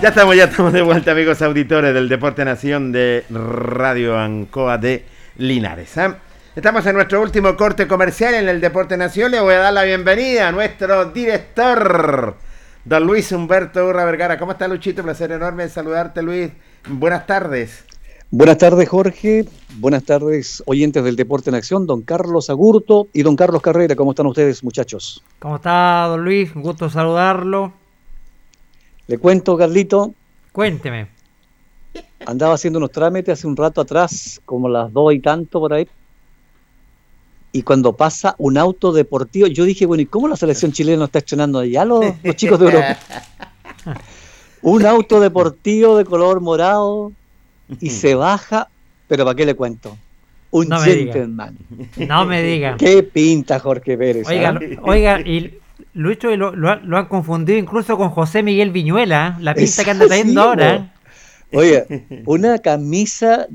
Ya 0.00 0.08
estamos, 0.08 0.34
ya 0.34 0.44
estamos 0.44 0.72
de 0.72 0.80
vuelta, 0.80 1.12
amigos 1.12 1.42
auditores 1.42 1.92
del 1.92 2.08
Deporte 2.08 2.42
Nación 2.44 2.90
de 2.90 3.24
Radio 3.30 4.18
Ancoa 4.18 4.78
de 4.78 5.11
Linares. 5.36 5.96
¿ah? 5.98 6.18
Estamos 6.54 6.84
en 6.86 6.94
nuestro 6.94 7.22
último 7.22 7.56
corte 7.56 7.86
comercial 7.88 8.34
en 8.34 8.48
el 8.48 8.60
Deporte 8.60 8.96
Nación. 8.96 9.30
Le 9.30 9.40
voy 9.40 9.54
a 9.54 9.58
dar 9.58 9.72
la 9.72 9.84
bienvenida 9.84 10.48
a 10.48 10.52
nuestro 10.52 11.06
director, 11.06 12.36
don 12.84 13.06
Luis 13.06 13.32
Humberto 13.32 13.86
Urra 13.86 14.04
Vergara. 14.04 14.38
¿Cómo 14.38 14.52
está, 14.52 14.68
Luchito? 14.68 15.02
Placer 15.02 15.32
enorme 15.32 15.68
saludarte, 15.68 16.22
Luis. 16.22 16.50
Buenas 16.88 17.26
tardes. 17.26 17.84
Buenas 18.30 18.58
tardes, 18.58 18.88
Jorge. 18.88 19.46
Buenas 19.76 20.04
tardes, 20.04 20.62
oyentes 20.66 21.04
del 21.04 21.16
Deporte 21.16 21.50
en 21.50 21.56
Acción, 21.56 21.86
don 21.86 22.02
Carlos 22.02 22.50
Agurto 22.50 23.08
y 23.12 23.22
don 23.22 23.36
Carlos 23.36 23.62
Carrera. 23.62 23.94
¿Cómo 23.94 24.12
están 24.12 24.26
ustedes, 24.26 24.64
muchachos? 24.64 25.22
¿Cómo 25.38 25.56
está, 25.56 26.06
don 26.08 26.24
Luis? 26.24 26.54
Un 26.54 26.62
gusto 26.62 26.88
saludarlo. 26.88 27.72
Le 29.06 29.18
cuento, 29.18 29.56
Carlito, 29.56 30.14
Cuénteme. 30.52 31.08
Andaba 32.26 32.54
haciendo 32.54 32.78
unos 32.78 32.92
trámites 32.92 33.38
hace 33.38 33.46
un 33.46 33.56
rato 33.56 33.80
atrás, 33.80 34.40
como 34.44 34.68
las 34.68 34.92
dos 34.92 35.12
y 35.14 35.20
tanto 35.20 35.60
por 35.60 35.72
ahí. 35.72 35.86
Y 37.52 37.62
cuando 37.62 37.94
pasa 37.94 38.34
un 38.38 38.56
auto 38.56 38.92
deportivo, 38.92 39.46
yo 39.46 39.64
dije, 39.64 39.84
bueno, 39.84 40.02
¿y 40.02 40.06
cómo 40.06 40.26
la 40.26 40.36
selección 40.36 40.72
chilena 40.72 41.04
está 41.04 41.18
estrenando 41.18 41.58
allá 41.58 41.84
los, 41.84 42.04
los 42.22 42.36
chicos 42.36 42.58
de 42.58 42.64
Europa? 42.66 42.96
un 44.62 44.86
auto 44.86 45.20
deportivo 45.20 45.96
de 45.96 46.04
color 46.04 46.40
morado 46.40 47.12
y 47.80 47.90
se 47.90 48.14
baja, 48.14 48.68
pero 49.08 49.24
¿para 49.24 49.34
qué 49.36 49.44
le 49.44 49.54
cuento? 49.54 49.96
Un 50.50 50.68
No 50.68 50.80
me 50.80 50.86
gentleman. 50.86 51.56
No 51.96 52.24
me 52.24 52.42
diga. 52.42 52.76
¿Qué 52.78 53.02
pinta 53.02 53.58
Jorge 53.58 53.96
Pérez? 53.98 54.26
Oiga, 54.28 54.50
ah? 54.50 54.80
oiga, 54.82 55.20
y 55.20 55.58
Lucho 55.94 56.34
lo, 56.36 56.54
lo, 56.54 56.70
ha- 56.70 56.76
lo 56.76 56.96
han 56.96 57.06
confundido 57.06 57.58
incluso 57.58 57.96
con 57.98 58.10
José 58.10 58.42
Miguel 58.42 58.70
Viñuela, 58.70 59.36
¿eh? 59.38 59.42
la 59.42 59.54
pinta 59.54 59.84
que 59.84 59.90
anda 59.90 60.06
trayendo 60.06 60.42
ahora. 60.42 60.92
Oye, 61.52 61.84
una 62.26 62.58
camisa 62.58 63.46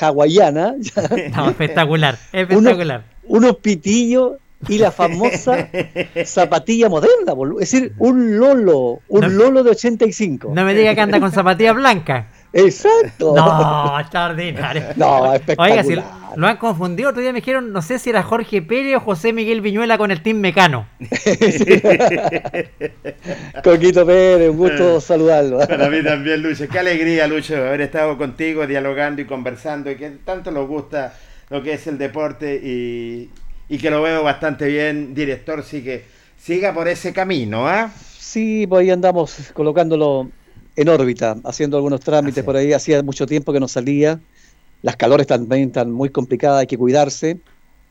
hawaiana, 0.00 0.74
No, 1.36 1.50
espectacular, 1.50 2.18
espectacular. 2.32 3.04
unos 3.24 3.56
pitillos 3.56 4.32
y 4.68 4.78
la 4.78 4.90
famosa 4.92 5.68
zapatilla 6.24 6.88
moderna, 6.88 7.32
boludo. 7.32 7.60
es 7.60 7.70
decir, 7.70 7.92
un 7.98 8.38
lolo, 8.38 9.00
un 9.08 9.20
No- 9.22 9.28
lolo 9.28 9.62
de 9.64 9.70
85. 9.70 10.52
No 10.54 10.64
me 10.64 10.74
diga 10.74 10.94
que 10.94 11.00
anda 11.00 11.18
con 11.18 11.32
zapatillas 11.32 11.74
blancas. 11.74 12.26
Exacto. 12.52 13.34
No, 13.34 13.98
extraordinario. 14.00 14.82
No, 14.96 15.32
espectacular. 15.34 15.70
Oiga, 15.70 15.84
si 15.84 15.94
lo 16.36 16.46
han 16.46 16.56
confundido, 16.56 17.10
otro 17.10 17.22
día 17.22 17.32
me 17.32 17.40
dijeron, 17.40 17.72
no 17.72 17.82
sé 17.82 17.98
si 17.98 18.10
era 18.10 18.22
Jorge 18.22 18.62
Pérez 18.62 18.96
o 18.96 19.00
José 19.00 19.32
Miguel 19.32 19.60
Viñuela 19.60 19.98
con 19.98 20.10
el 20.10 20.22
Team 20.22 20.38
Mecano. 20.38 20.86
Coquito 23.64 24.06
Pérez, 24.06 24.50
un 24.50 24.56
gusto 24.56 25.00
saludarlo. 25.00 25.58
Para 25.60 25.88
mí 25.88 26.02
también, 26.02 26.42
Lucho. 26.42 26.68
Qué 26.68 26.78
alegría, 26.78 27.26
Lucho, 27.26 27.56
haber 27.56 27.80
estado 27.82 28.16
contigo 28.18 28.66
dialogando 28.66 29.22
y 29.22 29.26
conversando 29.26 29.90
y 29.90 29.96
que 29.96 30.10
tanto 30.10 30.50
nos 30.50 30.68
gusta 30.68 31.14
lo 31.48 31.62
que 31.62 31.74
es 31.74 31.86
el 31.86 31.98
deporte 31.98 32.60
y, 32.62 33.30
y 33.68 33.78
que 33.78 33.90
lo 33.90 34.02
veo 34.02 34.22
bastante 34.22 34.66
bien, 34.66 35.14
director, 35.14 35.62
sí 35.62 35.82
que 35.82 36.04
siga 36.38 36.72
por 36.72 36.88
ese 36.88 37.12
camino, 37.12 37.68
¿ah? 37.68 37.90
Sí, 38.18 38.66
pues 38.66 38.82
ahí 38.82 38.90
andamos 38.90 39.50
colocándolo 39.52 40.30
en 40.76 40.88
órbita, 40.88 41.36
haciendo 41.44 41.76
algunos 41.76 42.00
trámites 42.00 42.42
por 42.44 42.56
ahí. 42.56 42.72
Hacía 42.72 43.02
mucho 43.02 43.26
tiempo 43.26 43.52
que 43.52 43.60
no 43.60 43.68
salía. 43.68 44.20
Las 44.82 44.96
calores 44.96 45.26
también 45.26 45.68
están 45.68 45.90
muy 45.92 46.08
complicadas, 46.10 46.60
hay 46.60 46.66
que 46.66 46.78
cuidarse. 46.78 47.38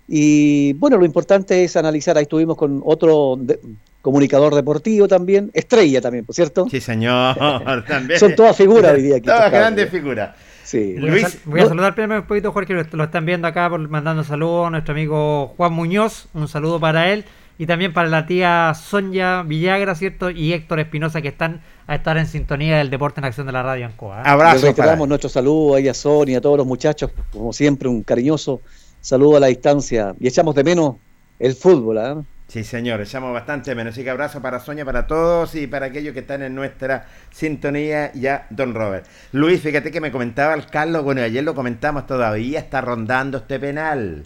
Y 0.08 0.74
bueno, 0.74 0.98
lo 0.98 1.06
importante 1.06 1.64
es 1.64 1.76
analizar. 1.76 2.18
Ahí 2.18 2.24
estuvimos 2.24 2.58
con 2.58 2.82
otro 2.84 3.36
de- 3.40 3.60
comunicador 4.02 4.56
deportivo 4.56 5.08
también, 5.08 5.52
estrella 5.54 6.02
también, 6.02 6.26
por 6.26 6.34
cierto. 6.34 6.68
Sí, 6.72 6.80
señor. 6.80 7.36
También. 7.88 8.20
Son 8.20 8.34
todas 8.34 8.56
figuras 8.56 8.94
hoy 8.94 9.02
día 9.04 9.18
aquí. 9.18 9.26
Todas 9.26 9.52
grandes 9.52 9.90
figuras. 9.90 10.36
Sí. 10.64 10.96
Voy, 11.00 11.10
a, 11.10 11.12
Luis, 11.12 11.40
voy 11.46 11.60
a 11.60 11.64
no- 11.64 11.70
saludar 11.70 11.96
primero 11.96 12.22
un 12.22 12.28
poquito, 12.28 12.52
Jorge, 12.52 12.74
lo, 12.74 12.84
lo 12.92 13.04
están 13.04 13.26
viendo 13.26 13.48
acá 13.48 13.70
por, 13.70 13.80
mandando 13.90 14.24
saludos 14.24 14.68
a 14.68 14.70
nuestro 14.70 14.94
amigo 14.94 15.54
Juan 15.58 15.74
Muñoz, 15.74 16.28
un 16.34 16.48
saludo 16.48 16.80
para 16.80 17.12
él 17.12 17.26
y 17.60 17.66
también 17.66 17.92
para 17.92 18.08
la 18.08 18.26
tía 18.26 18.74
Sonia 18.74 19.44
Villagra, 19.44 19.94
¿cierto? 19.94 20.30
Y 20.30 20.54
Héctor 20.54 20.80
Espinosa 20.80 21.22
que 21.22 21.28
están 21.28 21.62
a 21.88 21.96
estar 21.96 22.18
en 22.18 22.26
sintonía 22.26 22.78
del 22.78 22.90
Deporte 22.90 23.20
en 23.20 23.26
Acción 23.26 23.46
de 23.48 23.52
la 23.52 23.62
Radio 23.62 23.86
Ancoa. 23.86 24.20
¿eh? 24.20 24.24
Les 24.24 24.32
Abrazo 24.32 24.66
reiteramos 24.66 25.00
para 25.00 25.10
nuestro 25.10 25.30
saludo 25.30 25.76
ahí 25.76 25.90
a 25.90 25.94
Sonia, 25.94 26.38
a 26.38 26.42
todos 26.42 26.58
los 26.58 26.66
muchachos, 26.66 27.12
como 27.34 27.52
siempre, 27.52 27.90
un 27.90 28.02
cariñoso 28.02 28.62
saludo 29.02 29.36
a 29.36 29.40
la 29.42 29.48
distancia. 29.48 30.16
Y 30.22 30.30
echamos 30.30 30.56
de 30.56 30.64
menos 30.64 30.96
el 31.38 31.54
fútbol, 31.54 31.98
¿ah? 31.98 32.24
Sí, 32.48 32.64
señor, 32.64 33.02
echamos 33.02 33.34
bastante 33.34 33.76
menos. 33.76 33.94
Así 33.94 34.06
que 34.06 34.10
abrazo 34.10 34.42
para 34.42 34.62
Sonia, 34.62 34.86
para 34.86 35.06
todos 35.06 35.54
y 35.56 35.68
para 35.68 35.88
aquellos 35.88 36.14
que 36.14 36.22
están 36.22 36.42
en 36.42 36.56
nuestra 36.56 37.08
sintonía 37.30 38.12
y 38.16 38.28
a 38.28 38.48
Don 38.52 38.74
Robert. 38.74 39.06
Luis, 39.34 39.62
fíjate 39.62 39.92
que 39.92 40.00
me 40.00 40.14
comentaba 40.14 40.54
el 40.54 40.66
Carlos, 40.68 41.04
bueno, 41.04 41.22
ayer 41.22 41.44
lo 41.44 41.54
comentamos 41.56 42.08
todavía, 42.08 42.60
está 42.60 42.80
rondando 42.80 43.40
este 43.40 43.60
penal. 43.60 44.26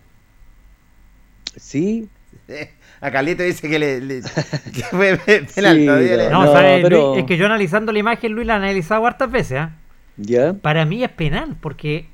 Sí, 1.57 2.07
A 3.01 3.11
Carlito 3.11 3.43
dice 3.43 3.67
que, 3.69 3.77
le, 3.79 3.99
le- 3.99 4.21
que 4.21 4.84
fue 4.91 5.17
penal 5.55 5.77
Sí, 5.77 5.86
todavía. 5.86 6.15
le- 6.17 6.29
No, 6.29 6.45
No, 6.45 6.51
¿sabe, 6.53 6.79
pero- 6.81 7.07
Luis? 7.09 7.19
es 7.21 7.25
que 7.27 7.38
yo 7.38 7.45
analizando 7.45 7.91
la 7.91 7.99
imagen, 7.99 8.31
Luis, 8.34 8.47
la 8.47 8.53
he 8.53 8.57
analizado 8.57 9.05
hartas 9.05 9.29
veces. 9.31 9.59
¿ah? 9.59 9.71
ya. 10.17 10.53
Para 10.53 10.86
mí 10.86 11.03
es 11.03 11.09
penal, 11.09 11.55
porque 11.59 12.07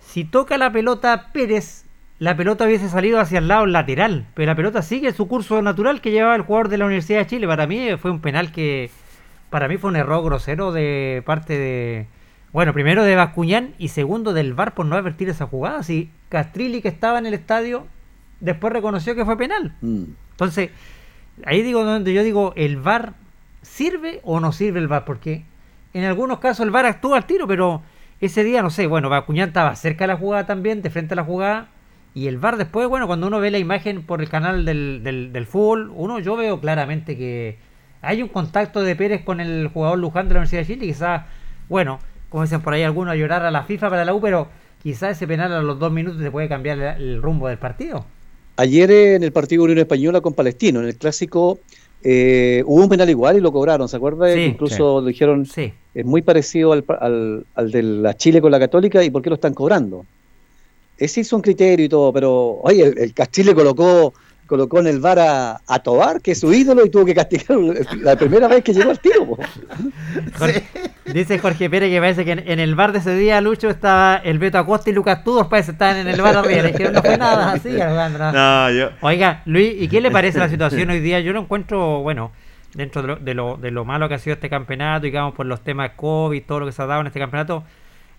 si 0.00 0.24
toca 0.24 0.58
la 0.58 0.72
pelota 0.72 1.28
Pérez, 1.32 1.84
la 2.18 2.36
pelota 2.36 2.64
hubiese 2.64 2.88
salido 2.88 3.20
hacia 3.20 3.38
el 3.38 3.46
lado 3.48 3.66
lateral, 3.66 4.26
pero 4.34 4.46
la 4.46 4.56
pelota 4.56 4.82
sigue 4.82 5.12
su 5.12 5.28
curso 5.28 5.62
natural 5.62 6.00
que 6.00 6.10
llevaba 6.10 6.34
el 6.34 6.42
jugador 6.42 6.68
de 6.68 6.78
la 6.78 6.86
Universidad 6.86 7.20
de 7.20 7.26
Chile. 7.26 7.46
Para 7.46 7.66
mí 7.68 7.88
fue 8.00 8.10
un 8.10 8.20
penal 8.20 8.50
que, 8.50 8.90
para 9.50 9.68
mí 9.68 9.76
fue 9.76 9.90
un 9.90 9.96
error 9.96 10.24
grosero 10.24 10.72
de 10.72 11.22
parte 11.24 11.56
de, 11.56 12.06
bueno, 12.52 12.72
primero 12.72 13.04
de 13.04 13.14
Bascuñán 13.14 13.74
y 13.78 13.88
segundo 13.88 14.32
del 14.32 14.54
VAR 14.54 14.74
por 14.74 14.86
no 14.86 14.96
advertir 14.96 15.28
esa 15.28 15.46
jugada. 15.46 15.84
Si 15.84 16.10
Castrilli 16.28 16.82
que 16.82 16.88
estaba 16.88 17.18
en 17.20 17.26
el 17.26 17.34
estadio 17.34 17.86
después 18.40 18.72
reconoció 18.72 19.14
que 19.14 19.24
fue 19.24 19.36
penal. 19.36 19.74
Mm. 19.80 20.04
Entonces, 20.32 20.70
ahí 21.44 21.62
digo 21.62 21.84
donde 21.84 22.12
yo 22.12 22.22
digo, 22.22 22.52
¿el 22.56 22.76
VAR 22.76 23.14
sirve 23.62 24.20
o 24.24 24.40
no 24.40 24.52
sirve 24.52 24.80
el 24.80 24.88
VAR? 24.88 25.04
Porque 25.04 25.44
en 25.94 26.04
algunos 26.04 26.38
casos 26.38 26.64
el 26.64 26.70
VAR 26.70 26.86
actúa 26.86 27.16
al 27.16 27.26
tiro, 27.26 27.46
pero 27.46 27.82
ese 28.20 28.44
día, 28.44 28.62
no 28.62 28.70
sé, 28.70 28.86
bueno, 28.86 29.08
Bacuñán 29.08 29.48
estaba 29.48 29.74
cerca 29.76 30.04
de 30.04 30.08
la 30.08 30.16
jugada 30.16 30.46
también, 30.46 30.82
de 30.82 30.90
frente 30.90 31.14
a 31.14 31.16
la 31.16 31.24
jugada, 31.24 31.68
Y 32.14 32.26
el 32.26 32.38
VAR 32.38 32.56
después, 32.56 32.88
bueno, 32.88 33.06
cuando 33.06 33.26
uno 33.26 33.38
ve 33.38 33.50
la 33.50 33.58
imagen 33.58 34.02
por 34.02 34.20
el 34.20 34.28
canal 34.28 34.64
del, 34.64 35.02
del, 35.04 35.32
del 35.32 35.46
fútbol, 35.46 35.92
uno 35.94 36.18
yo 36.18 36.36
veo 36.36 36.60
claramente 36.60 37.16
que 37.16 37.58
hay 38.02 38.22
un 38.22 38.28
contacto 38.28 38.82
de 38.82 38.96
Pérez 38.96 39.22
con 39.24 39.40
el 39.40 39.68
jugador 39.68 39.98
Luján 39.98 40.28
de 40.28 40.34
la 40.34 40.40
Universidad 40.40 40.62
de 40.62 40.66
Chile. 40.66 40.86
Quizás, 40.86 41.22
bueno, 41.68 41.98
como 42.28 42.42
dicen 42.42 42.60
por 42.60 42.72
ahí 42.72 42.82
algunos, 42.82 43.12
a 43.12 43.16
llorar 43.16 43.44
a 43.44 43.50
la 43.50 43.64
FIFA 43.64 43.90
para 43.90 44.04
la 44.04 44.14
U, 44.14 44.20
pero 44.20 44.48
quizás 44.82 45.12
ese 45.12 45.26
penal 45.26 45.52
a 45.52 45.62
los 45.62 45.78
dos 45.78 45.92
minutos 45.92 46.20
te 46.20 46.30
puede 46.30 46.48
cambiar 46.48 46.78
el, 46.78 47.02
el 47.02 47.22
rumbo 47.22 47.48
del 47.48 47.58
partido. 47.58 48.04
Ayer 48.58 48.90
eh, 48.90 49.14
en 49.14 49.22
el 49.22 49.30
partido 49.32 49.62
Unión 49.62 49.78
Española 49.78 50.20
con 50.20 50.34
Palestino, 50.34 50.80
en 50.80 50.86
el 50.86 50.96
clásico, 50.96 51.60
eh, 52.02 52.62
hubo 52.66 52.82
un 52.82 52.88
penal 52.88 53.08
igual 53.08 53.36
y 53.36 53.40
lo 53.40 53.52
cobraron, 53.52 53.88
¿se 53.88 53.96
acuerda? 53.96 54.32
Sí, 54.34 54.40
Incluso 54.40 55.00
dijeron, 55.04 55.46
Sí. 55.46 55.72
es 55.94 56.04
muy 56.04 56.22
parecido 56.22 56.72
al, 56.72 56.84
al, 57.00 57.46
al 57.54 57.70
de 57.70 57.82
la 57.84 58.16
Chile 58.16 58.40
con 58.40 58.50
la 58.50 58.58
Católica 58.58 59.02
y 59.04 59.10
por 59.10 59.22
qué 59.22 59.28
lo 59.30 59.36
están 59.36 59.54
cobrando. 59.54 60.04
Ese 60.98 61.20
hizo 61.20 61.36
un 61.36 61.42
criterio 61.42 61.86
y 61.86 61.88
todo, 61.88 62.12
pero 62.12 62.58
oye, 62.62 62.82
el, 62.82 62.98
el 62.98 63.14
Castile 63.14 63.54
colocó 63.54 64.12
colocó 64.48 64.80
en 64.80 64.88
el 64.88 64.98
VAR 64.98 65.18
a, 65.20 65.60
a 65.66 65.78
Tobar, 65.80 66.20
que 66.20 66.32
es 66.32 66.40
su 66.40 66.52
ídolo, 66.52 66.84
y 66.84 66.90
tuvo 66.90 67.04
que 67.04 67.14
castigar 67.14 67.58
la 68.00 68.16
primera 68.16 68.48
vez 68.48 68.64
que 68.64 68.72
llegó 68.72 68.90
al 68.90 68.98
tiro. 68.98 69.36
Dice 71.04 71.38
Jorge 71.38 71.70
Pérez 71.70 71.90
que 71.90 72.00
parece 72.00 72.24
que 72.24 72.32
en, 72.32 72.48
en 72.48 72.58
el 72.58 72.74
bar 72.74 72.92
de 72.92 72.98
ese 72.98 73.14
día, 73.14 73.40
Lucho, 73.40 73.68
estaba 73.68 74.16
el 74.16 74.38
Beto 74.38 74.58
Acosta 74.58 74.90
y 74.90 74.94
Lucas 74.94 75.22
Tudor, 75.22 75.48
parece 75.48 75.68
que 75.68 75.72
estaban 75.72 75.98
en 75.98 76.08
el 76.08 76.20
bar 76.20 76.36
arriba. 76.36 76.62
Le 76.62 76.72
dijeron, 76.72 76.94
no 76.94 77.02
fue 77.02 77.16
nada 77.18 77.52
así, 77.52 77.68
Alejandro. 77.80 78.32
No, 78.32 78.70
yo. 78.70 78.90
Oiga, 79.02 79.42
Luis, 79.44 79.74
¿y 79.78 79.86
qué 79.88 80.00
le 80.00 80.10
parece 80.10 80.38
la 80.38 80.48
situación 80.50 80.90
hoy 80.90 81.00
día? 81.00 81.20
Yo 81.20 81.32
lo 81.32 81.40
encuentro, 81.40 82.00
bueno, 82.00 82.32
dentro 82.74 83.02
de 83.02 83.08
lo, 83.08 83.16
de 83.16 83.34
lo, 83.34 83.56
de 83.58 83.70
lo 83.70 83.84
malo 83.84 84.08
que 84.08 84.14
ha 84.14 84.18
sido 84.18 84.34
este 84.34 84.48
campeonato, 84.48 85.04
digamos, 85.04 85.34
por 85.34 85.46
los 85.46 85.62
temas 85.62 85.90
COVID, 85.96 86.42
todo 86.44 86.60
lo 86.60 86.66
que 86.66 86.72
se 86.72 86.82
ha 86.82 86.86
dado 86.86 87.02
en 87.02 87.06
este 87.06 87.20
campeonato, 87.20 87.64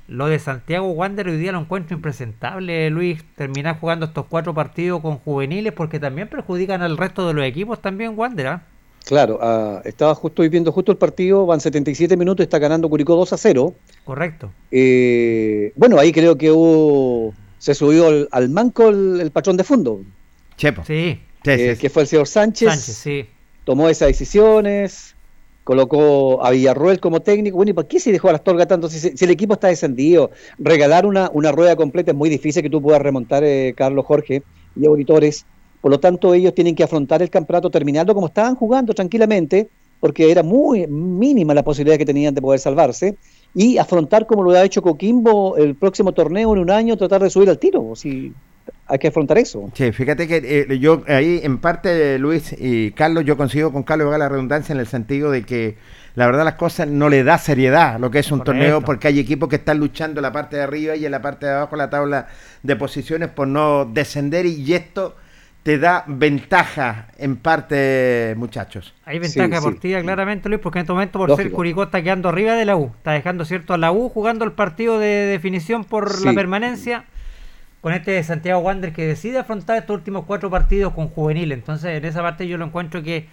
lo 0.10 0.28
de 0.28 0.40
Santiago 0.40 0.90
Wander 0.92 1.28
hoy 1.28 1.38
día 1.38 1.52
lo 1.52 1.60
encuentro 1.60 1.96
impresentable, 1.96 2.90
Luis, 2.90 3.24
terminar 3.36 3.80
jugando 3.80 4.08
estos 4.08 4.26
cuatro 4.26 4.54
partidos 4.54 5.02
con 5.02 5.18
juveniles, 5.20 5.72
porque 5.72 6.00
también 6.00 6.28
perjudican 6.28 6.82
al 6.82 6.98
resto 6.98 7.28
de 7.28 7.34
los 7.34 7.46
equipos 7.46 7.82
también 7.82 8.18
Wander, 8.18 8.48
¿ah? 8.48 8.64
Claro, 9.06 9.40
ah, 9.42 9.82
estaba 9.86 10.14
justo 10.16 10.42
viendo 10.50 10.72
justo 10.72 10.92
el 10.92 10.98
partido, 10.98 11.46
van 11.46 11.62
77 11.62 12.18
minutos, 12.18 12.44
está 12.44 12.60
ganando 12.60 12.90
Curicó 12.90 13.16
2 13.16 13.34
a 13.34 13.38
0. 13.38 13.74
Correcto. 14.04 14.52
Eh, 14.72 15.72
bueno, 15.76 16.00
ahí 16.00 16.12
creo 16.12 16.38
que 16.38 16.52
hubo, 16.52 17.34
se 17.60 17.76
subió 17.76 18.08
al, 18.08 18.28
al 18.32 18.50
manco 18.50 18.90
el, 18.90 19.22
el 19.22 19.32
patrón 19.32 19.58
de 19.58 19.64
fondo, 19.64 20.02
Chepo. 20.58 20.84
Sí, 20.86 21.22
eh, 21.46 21.78
que 21.80 21.90
fue 21.90 22.02
el 22.02 22.08
señor 22.08 22.28
Sánchez, 22.28 22.70
Sánchez, 22.70 22.96
sí. 22.96 23.26
tomó 23.64 23.88
esas 23.90 24.10
decisiones, 24.10 25.16
colocó 25.70 26.44
a 26.44 26.50
Villarroel 26.50 27.00
como 27.00 27.20
técnico. 27.20 27.58
Bueno, 27.58 27.70
¿y 27.70 27.74
por 27.74 27.86
qué 27.86 28.00
se 28.00 28.12
dejó 28.12 28.30
a 28.30 28.32
las 28.32 28.44
tanto? 28.44 28.90
Si, 28.90 29.16
si 29.16 29.24
el 29.24 29.30
equipo 29.30 29.54
está 29.54 29.68
descendido, 29.68 30.32
regalar 30.58 31.06
una, 31.06 31.30
una 31.32 31.52
rueda 31.52 31.76
completa 31.76 32.10
es 32.10 32.18
muy 32.18 32.28
difícil 32.28 32.64
que 32.64 32.72
tú 32.72 32.82
puedas 32.82 33.00
remontar, 33.00 33.44
eh, 33.44 33.76
Carlos 33.78 34.04
Jorge 34.04 34.42
y 34.76 34.88
auditores. 34.88 35.46
Por 35.80 35.92
lo 35.92 36.00
tanto, 36.00 36.34
ellos 36.34 36.56
tienen 36.56 36.74
que 36.74 36.82
afrontar 36.82 37.22
el 37.22 37.30
campeonato 37.30 37.70
terminando 37.70 38.16
como 38.16 38.26
estaban 38.26 38.56
jugando 38.56 38.96
tranquilamente, 38.96 39.70
porque 40.00 40.32
era 40.32 40.42
muy 40.42 40.88
mínima 40.88 41.54
la 41.54 41.62
posibilidad 41.62 42.00
que 42.00 42.06
tenían 42.06 42.34
de 42.34 42.42
poder 42.42 42.60
salvarse, 42.60 43.16
y 43.54 43.78
afrontar 43.78 44.26
como 44.26 44.42
lo 44.42 44.50
ha 44.50 44.64
hecho 44.64 44.82
Coquimbo 44.82 45.56
el 45.56 45.76
próximo 45.76 46.14
torneo 46.14 46.52
en 46.52 46.62
un 46.62 46.72
año, 46.72 46.98
tratar 46.98 47.22
de 47.22 47.30
subir 47.30 47.48
al 47.48 47.60
tiro. 47.60 47.96
Si 47.96 48.34
hay 48.90 48.98
que 49.00 49.08
afrontar 49.10 49.38
eso. 49.38 49.70
Sí, 49.74 49.92
fíjate 49.92 50.28
que 50.28 50.66
eh, 50.70 50.80
yo 50.80 51.04
ahí 51.08 51.40
en 51.44 51.60
parte, 51.60 52.18
Luis 52.20 52.56
y 52.58 52.92
Carlos, 52.92 53.24
yo 53.26 53.38
consigo 53.38 53.72
con 53.72 53.84
Carlos 53.84 54.18
la 54.18 54.28
redundancia 54.30 54.74
en 54.74 54.80
el 54.80 54.88
sentido 54.88 55.32
de 55.32 55.44
que 55.44 55.78
la 56.16 56.26
verdad 56.26 56.44
las 56.44 56.56
cosas 56.56 56.88
no 56.88 57.08
le 57.08 57.24
da 57.24 57.38
seriedad 57.38 58.00
lo 58.00 58.10
que 58.12 58.20
es 58.20 58.32
un 58.32 58.40
Correcto. 58.40 58.52
torneo 58.60 58.82
porque 58.82 59.08
hay 59.08 59.20
equipos 59.20 59.48
que 59.48 59.58
están 59.58 59.78
luchando 59.78 60.20
en 60.20 60.24
la 60.24 60.32
parte 60.32 60.58
de 60.58 60.64
arriba 60.64 60.96
y 60.96 61.06
en 61.06 61.12
la 61.12 61.22
parte 61.22 61.46
de 61.46 61.52
abajo 61.54 61.72
de 61.76 61.78
la 61.78 61.90
tabla 61.90 62.28
de 62.64 62.76
posiciones 62.76 63.30
por 63.30 63.48
no 63.48 63.86
descender 63.86 64.46
y 64.46 64.74
esto 64.74 65.16
te 65.64 65.78
da 65.78 66.04
ventaja 66.08 67.08
en 67.18 67.36
parte, 67.36 68.34
muchachos. 68.38 68.94
Hay 69.06 69.20
ventaja 69.20 69.48
Sí, 69.48 69.52
deportiva 69.54 70.02
claramente, 70.02 70.48
Luis, 70.50 70.62
porque 70.62 70.80
en 70.80 70.84
este 70.84 70.94
momento 70.94 71.20
por 71.20 71.36
ser. 71.36 71.52
Curicó 71.52 71.84
está 71.84 72.02
quedando 72.02 72.30
arriba 72.30 72.54
de 72.56 72.66
la 72.66 72.76
U. 72.76 72.92
Está 72.98 73.12
dejando 73.12 73.46
cierto 73.46 73.74
a 73.74 73.78
la 73.78 73.92
U 73.92 74.10
jugando 74.10 74.46
el 74.46 74.54
partido 74.54 75.00
de 75.00 75.08
definición 75.08 75.84
por 75.84 76.12
Sí. 76.14 76.26
la 76.26 76.34
permanencia. 76.34 77.04
Con 77.82 77.94
este 77.94 78.12
de 78.12 78.24
Santiago 78.24 78.60
Wander 78.60 78.92
que 78.92 79.06
decide 79.06 79.38
afrontar 79.38 79.78
estos 79.78 79.96
últimos 79.96 80.26
cuatro 80.26 80.50
partidos 80.50 80.94
con 80.94 81.08
juvenil. 81.08 81.52
Entonces, 81.52 81.98
en 81.98 82.06
esa 82.06 82.22
parte 82.22 82.48
yo 82.48 82.58
lo 82.58 82.66
encuentro 82.66 83.02
que 83.02 83.28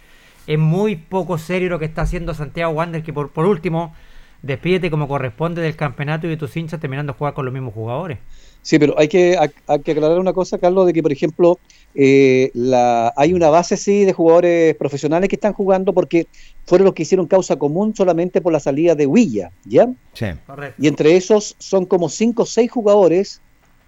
es 0.46 0.58
muy 0.58 0.96
poco 0.96 1.38
serio 1.38 1.68
lo 1.68 1.78
que 1.78 1.86
está 1.86 2.02
haciendo 2.02 2.32
Santiago 2.34 2.72
Wander, 2.72 3.02
que 3.02 3.12
por, 3.12 3.30
por 3.30 3.46
último, 3.46 3.94
despídete 4.42 4.90
como 4.90 5.08
corresponde 5.08 5.62
del 5.62 5.74
campeonato 5.74 6.26
y 6.26 6.30
de 6.30 6.36
tus 6.36 6.56
hinchas 6.56 6.80
terminando 6.80 7.12
de 7.12 7.18
jugar 7.18 7.34
con 7.34 7.44
los 7.44 7.52
mismos 7.52 7.74
jugadores. 7.74 8.18
Sí, 8.62 8.78
pero 8.78 8.98
hay 8.98 9.08
que, 9.08 9.36
hay, 9.38 9.50
hay 9.66 9.80
que 9.80 9.92
aclarar 9.92 10.18
una 10.18 10.32
cosa, 10.32 10.58
Carlos, 10.58 10.86
de 10.86 10.92
que, 10.92 11.02
por 11.02 11.12
ejemplo, 11.12 11.58
eh, 11.94 12.50
la, 12.54 13.12
hay 13.16 13.32
una 13.32 13.48
base, 13.48 13.76
sí, 13.76 14.04
de 14.04 14.12
jugadores 14.12 14.74
profesionales 14.74 15.28
que 15.28 15.36
están 15.36 15.52
jugando 15.52 15.92
porque 15.92 16.26
fueron 16.66 16.86
los 16.86 16.94
que 16.94 17.02
hicieron 17.02 17.26
causa 17.26 17.56
común 17.56 17.94
solamente 17.94 18.40
por 18.40 18.52
la 18.52 18.60
salida 18.60 18.94
de 18.94 19.06
Huilla, 19.06 19.50
¿ya? 19.64 19.88
Sí. 20.14 20.26
Correcto. 20.46 20.82
Y 20.82 20.88
entre 20.88 21.16
esos 21.16 21.54
son 21.58 21.86
como 21.86 22.08
cinco 22.08 22.42
o 22.42 22.46
seis 22.46 22.70
jugadores 22.70 23.40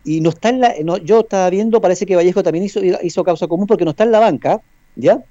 y 0.09 0.22
no 0.22 0.30
está 0.30 0.48
en 0.48 0.61
la... 0.61 0.74
no, 0.84 0.96
yo 0.96 1.20
estaba 1.20 1.50
viendo, 1.50 1.82
parece 1.82 2.06
que 2.06 2.16
Vallejo 2.16 2.42
también 2.42 2.64
hizo, 2.64 2.80
hizo 2.82 3.24
causa 3.24 3.46
común 3.46 3.66
porque 3.66 3.84
no 3.84 3.90
está 3.90 4.04
en 4.04 4.12
la 4.12 4.20
banca, 4.20 4.62
¿ya? 4.96 5.22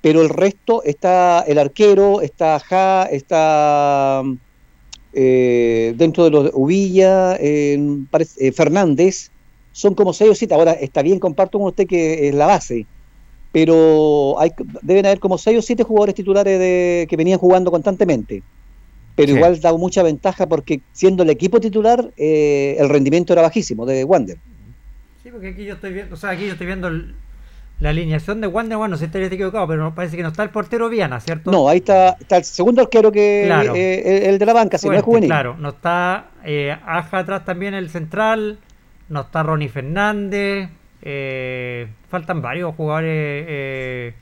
Pero 0.00 0.20
el 0.20 0.28
resto 0.28 0.82
está 0.82 1.44
el 1.46 1.58
arquero, 1.58 2.20
está 2.20 2.58
Ja, 2.58 3.08
está 3.10 4.22
eh, 5.12 5.94
dentro 5.96 6.24
de 6.24 6.30
los 6.30 6.50
Uvilla, 6.54 7.36
eh, 7.38 7.78
Fernández, 8.52 9.30
son 9.70 9.94
como 9.94 10.12
seis 10.12 10.30
o 10.30 10.34
siete. 10.34 10.54
Ahora 10.54 10.72
está 10.72 11.02
bien, 11.02 11.20
comparto 11.20 11.58
con 11.58 11.68
usted 11.68 11.86
que 11.86 12.28
es 12.28 12.34
la 12.34 12.46
base, 12.46 12.84
pero 13.52 14.40
hay, 14.40 14.50
deben 14.82 15.06
haber 15.06 15.20
como 15.20 15.38
seis 15.38 15.58
o 15.58 15.62
siete 15.62 15.84
jugadores 15.84 16.16
titulares 16.16 16.58
de, 16.58 17.06
que 17.08 17.16
venían 17.16 17.38
jugando 17.38 17.70
constantemente. 17.70 18.42
Pero 19.16 19.32
Sí. 19.32 19.36
igual 19.38 19.60
da 19.60 19.72
mucha 19.72 20.02
ventaja 20.02 20.46
porque 20.46 20.80
siendo 20.92 21.22
el 21.24 21.30
equipo 21.30 21.58
titular, 21.58 22.12
eh, 22.16 22.76
el 22.78 22.88
rendimiento 22.88 23.32
era 23.32 23.42
bajísimo 23.42 23.84
de 23.86 24.04
Wander. 24.04 24.36
Sí, 25.22 25.30
porque 25.32 25.48
aquí 25.48 25.64
yo 25.64 25.74
estoy 25.74 25.92
viendo, 25.94 26.14
o 26.14 26.18
sea, 26.18 26.30
aquí 26.30 26.44
yo 26.46 26.52
estoy 26.52 26.66
viendo 26.68 26.86
el- 26.88 27.14
la 27.80 27.90
alineación 27.90 28.40
de 28.40 28.46
Wander, 28.46 28.78
bueno, 28.78 28.96
si 28.96 29.06
estaría 29.06 29.26
equivocado, 29.26 29.66
pero 29.66 29.82
no- 29.82 29.94
parece 29.94 30.16
que 30.16 30.22
no 30.22 30.28
está 30.28 30.42
el 30.42 30.50
portero 30.50 30.88
Viana, 30.88 31.18
¿cierto? 31.20 31.50
No, 31.50 31.68
ahí 31.68 31.78
está, 31.78 32.16
está 32.20 32.36
el 32.36 32.44
segundo 32.44 32.80
arquero 32.82 33.10
que 33.10 33.42
Claro. 33.46 33.74
eh, 33.74 34.28
el 34.28 34.38
de 34.38 34.46
la 34.46 34.52
banca, 34.52 34.78
si 34.78 34.86
no 34.88 34.94
es 34.94 35.02
juvenil. 35.02 35.28
Claro, 35.28 35.56
no 35.58 35.70
está 35.70 36.26
eh, 36.44 36.76
Aja 36.86 37.18
atrás 37.18 37.44
también 37.44 37.74
el 37.74 37.90
central, 37.90 38.58
no 39.08 39.22
está 39.22 39.42
Ronnie 39.42 39.68
Fernández, 39.68 40.68
eh, 41.02 41.88
faltan 42.08 42.40
varios 42.42 42.74
jugadores 42.74 43.10
eh, 43.48 44.14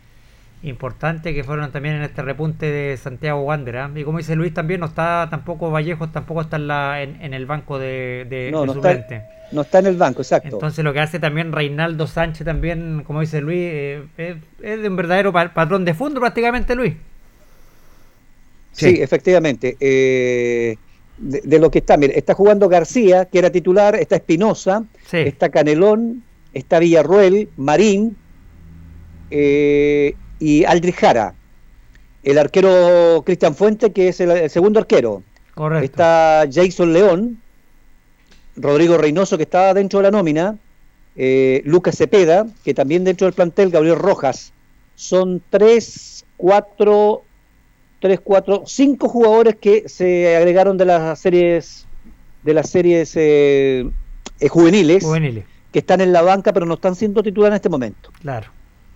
importantes 0.65 1.35
que 1.35 1.45
fueron 1.45 1.70
también 1.73 1.97
en 1.97 2.03
este 2.03 2.23
repunte 2.23 2.66
de 2.66 2.97
Santiago 2.97 3.43
Wander. 3.43 3.77
¿ah? 3.78 3.91
Y 3.95 4.03
como 4.05 4.19
dice 4.19 4.35
Luis 4.36 4.53
también, 4.55 4.81
no 4.81 4.86
está 4.86 5.28
tampoco 5.31 5.70
Vallejos, 5.70 6.11
tampoco 6.12 6.41
está 6.41 6.57
en, 6.57 6.66
la, 6.66 7.03
en, 7.03 7.20
en 7.23 7.35
el 7.35 7.47
banco 7.47 7.78
de, 7.78 8.27
de, 8.28 8.51
No, 8.51 8.62
de 8.62 8.66
no 8.66 8.73
está, 8.74 9.07
no 9.53 9.61
está 9.62 9.78
en 9.78 9.86
el 9.86 9.97
banco, 9.97 10.23
exacto. 10.23 10.49
Entonces 10.51 10.85
lo 10.85 10.93
que 10.93 11.01
hace 11.01 11.19
también 11.19 11.53
Reinaldo 11.53 12.07
Sánchez 12.07 12.45
también, 12.45 13.03
como 13.07 13.20
dice 13.20 13.41
Luis, 13.41 13.59
eh, 13.61 14.03
es, 14.16 14.36
es 14.62 14.82
de 14.82 14.89
un 14.89 14.97
verdadero 14.97 15.32
pa- 15.32 15.53
patrón 15.55 15.85
de 15.85 15.95
fondo 15.95 16.20
prácticamente 16.20 16.74
Luis. 16.74 16.95
Sí, 18.73 18.97
efectivamente. 19.01 19.77
Eh, 19.78 20.77
de, 21.19 21.41
de 21.45 21.59
lo 21.61 21.70
que 21.70 21.78
está, 21.78 21.97
mire, 21.97 22.19
está 22.19 22.35
jugando 22.35 22.69
García, 22.69 23.27
que 23.27 23.39
era 23.39 23.51
titular, 23.51 23.95
está 23.95 24.16
Espinosa, 24.16 24.85
está 25.24 25.49
Canelón, 25.51 26.24
está 26.53 26.81
Villarruel, 26.81 27.49
Marín 27.57 28.16
eh, 29.31 30.15
y 30.39 30.65
Aldrich 30.65 30.97
Jara. 30.97 31.35
El 32.23 32.39
arquero 32.39 33.23
Cristian 33.24 33.55
Fuente, 33.55 33.93
que 33.93 34.09
es 34.09 34.20
el, 34.20 34.31
el 34.31 34.51
segundo 34.51 34.81
arquero. 34.81 35.23
Correcto. 35.55 35.85
Está 35.85 36.44
Jason 36.51 36.93
León, 36.93 37.40
Rodrigo 38.56 38.97
Reynoso, 38.97 39.36
que 39.36 39.43
está 39.44 39.74
dentro 39.74 39.98
de 39.98 40.05
la 40.05 40.11
nómina, 40.11 40.59
eh, 41.16 41.62
Lucas 41.65 41.97
Cepeda, 41.97 42.47
que 42.65 42.74
también 42.74 43.05
dentro 43.05 43.27
del 43.27 43.35
plantel, 43.35 43.70
Gabriel 43.70 43.97
Rojas. 43.97 44.52
Son 44.97 45.43
tres, 45.51 46.24
cuatro, 46.36 47.23
tres, 48.01 48.20
cuatro, 48.23 48.65
cinco 48.66 49.09
jugadores 49.09 49.56
que 49.56 49.89
se 49.89 50.36
agregaron 50.36 50.77
de 50.77 50.85
las 50.85 51.19
series, 51.19 51.86
de 52.43 52.55
las 52.55 52.70
series 52.70 53.12
eh, 53.16 53.89
eh, 54.40 54.48
juveniles, 54.48 55.05
Juveniles, 55.05 55.44
que 55.73 55.81
están 55.81 56.01
en 56.01 56.12
la 56.12 56.23
banca, 56.23 56.52
pero 56.52 56.66
no 56.66 56.74
están 56.74 56.94
siendo 56.94 57.23
titulares 57.23 57.52
en 57.52 57.56
este 57.56 57.69
momento. 57.69 58.11
claro. 58.20 58.48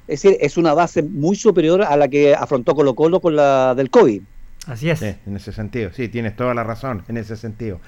Es 0.08 0.22
decir, 0.22 0.38
es 0.40 0.56
una 0.56 0.74
base 0.74 1.02
muy 1.02 1.36
superior 1.36 1.82
a 1.82 1.96
la 1.96 2.08
que 2.08 2.34
afrontó 2.34 2.74
Colo 2.74 2.94
Colo 2.94 3.20
con 3.20 3.36
la 3.36 3.74
del 3.74 3.90
COVID. 3.90 4.22
Así 4.66 4.90
es. 4.90 4.98
Sí, 4.98 5.14
en 5.26 5.36
ese 5.36 5.52
sentido, 5.52 5.90
sí, 5.94 6.08
tienes 6.08 6.34
toda 6.36 6.54
la 6.54 6.64
razón 6.64 7.02
en 7.08 7.16
ese 7.16 7.36
sentido. 7.36 7.80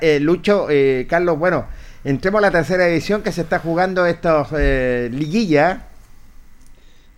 Eh, 0.00 0.20
Lucho, 0.20 0.68
eh, 0.68 1.06
Carlos, 1.08 1.38
bueno, 1.38 1.66
entremos 2.04 2.38
a 2.38 2.42
la 2.42 2.50
tercera 2.50 2.86
división 2.86 3.22
que 3.22 3.32
se 3.32 3.42
está 3.42 3.58
jugando 3.58 4.04
estos 4.06 4.48
eh, 4.56 5.08
liguilla. 5.12 5.86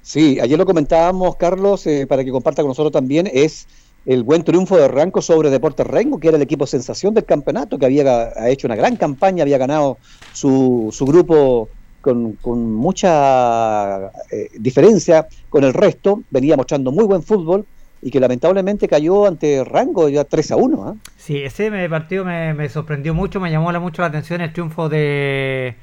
Sí, 0.02 0.38
ayer 0.40 0.58
lo 0.58 0.66
comentábamos, 0.66 1.36
Carlos, 1.36 1.86
eh, 1.86 2.06
para 2.08 2.24
que 2.24 2.30
comparta 2.30 2.62
con 2.62 2.70
nosotros 2.70 2.92
también, 2.92 3.28
es 3.32 3.66
el 4.06 4.22
buen 4.22 4.42
triunfo 4.42 4.76
de 4.76 4.88
Ranco 4.88 5.20
sobre 5.20 5.50
Deportes 5.50 5.86
Rengo, 5.86 6.18
que 6.18 6.28
era 6.28 6.36
el 6.36 6.42
equipo 6.42 6.66
sensación 6.66 7.12
del 7.12 7.24
campeonato, 7.24 7.78
que 7.78 7.86
había 7.86 8.32
ha 8.34 8.48
hecho 8.48 8.66
una 8.66 8.76
gran 8.76 8.96
campaña, 8.96 9.42
había 9.42 9.58
ganado 9.58 9.98
su, 10.32 10.90
su 10.92 11.04
grupo 11.04 11.68
con, 12.00 12.32
con 12.34 12.72
mucha 12.74 14.06
eh, 14.30 14.48
diferencia 14.58 15.26
con 15.48 15.64
el 15.64 15.74
resto, 15.74 16.22
venía 16.30 16.56
mostrando 16.56 16.92
muy 16.92 17.04
buen 17.04 17.22
fútbol 17.22 17.66
y 18.00 18.10
que 18.10 18.20
lamentablemente 18.20 18.86
cayó 18.86 19.26
ante 19.26 19.64
Rango 19.64 20.08
ya 20.08 20.24
3 20.24 20.52
a 20.52 20.56
1. 20.56 20.84
¿ah? 20.88 20.94
Sí, 21.16 21.42
ese 21.42 21.70
me- 21.70 21.88
partido 21.88 22.24
me, 22.24 22.54
me 22.54 22.68
sorprendió 22.68 23.12
mucho, 23.14 23.40
me 23.40 23.50
llamó 23.50 23.72
la- 23.72 23.80
mucho 23.80 24.02
la 24.02 24.08
atención 24.08 24.40
el 24.40 24.52
triunfo 24.52 24.88
de, 24.88 25.74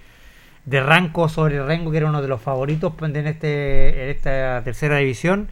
de 0.65 0.79
Ranco 0.81 1.27
sobre 1.27 1.61
Rengo, 1.63 1.91
que 1.91 1.97
era 1.97 2.07
uno 2.07 2.21
de 2.21 2.27
los 2.29 2.41
favoritos 2.41 2.93
en, 3.01 3.27
este, 3.27 4.03
en 4.03 4.09
esta 4.09 4.61
tercera 4.63 4.97
división. 4.97 5.49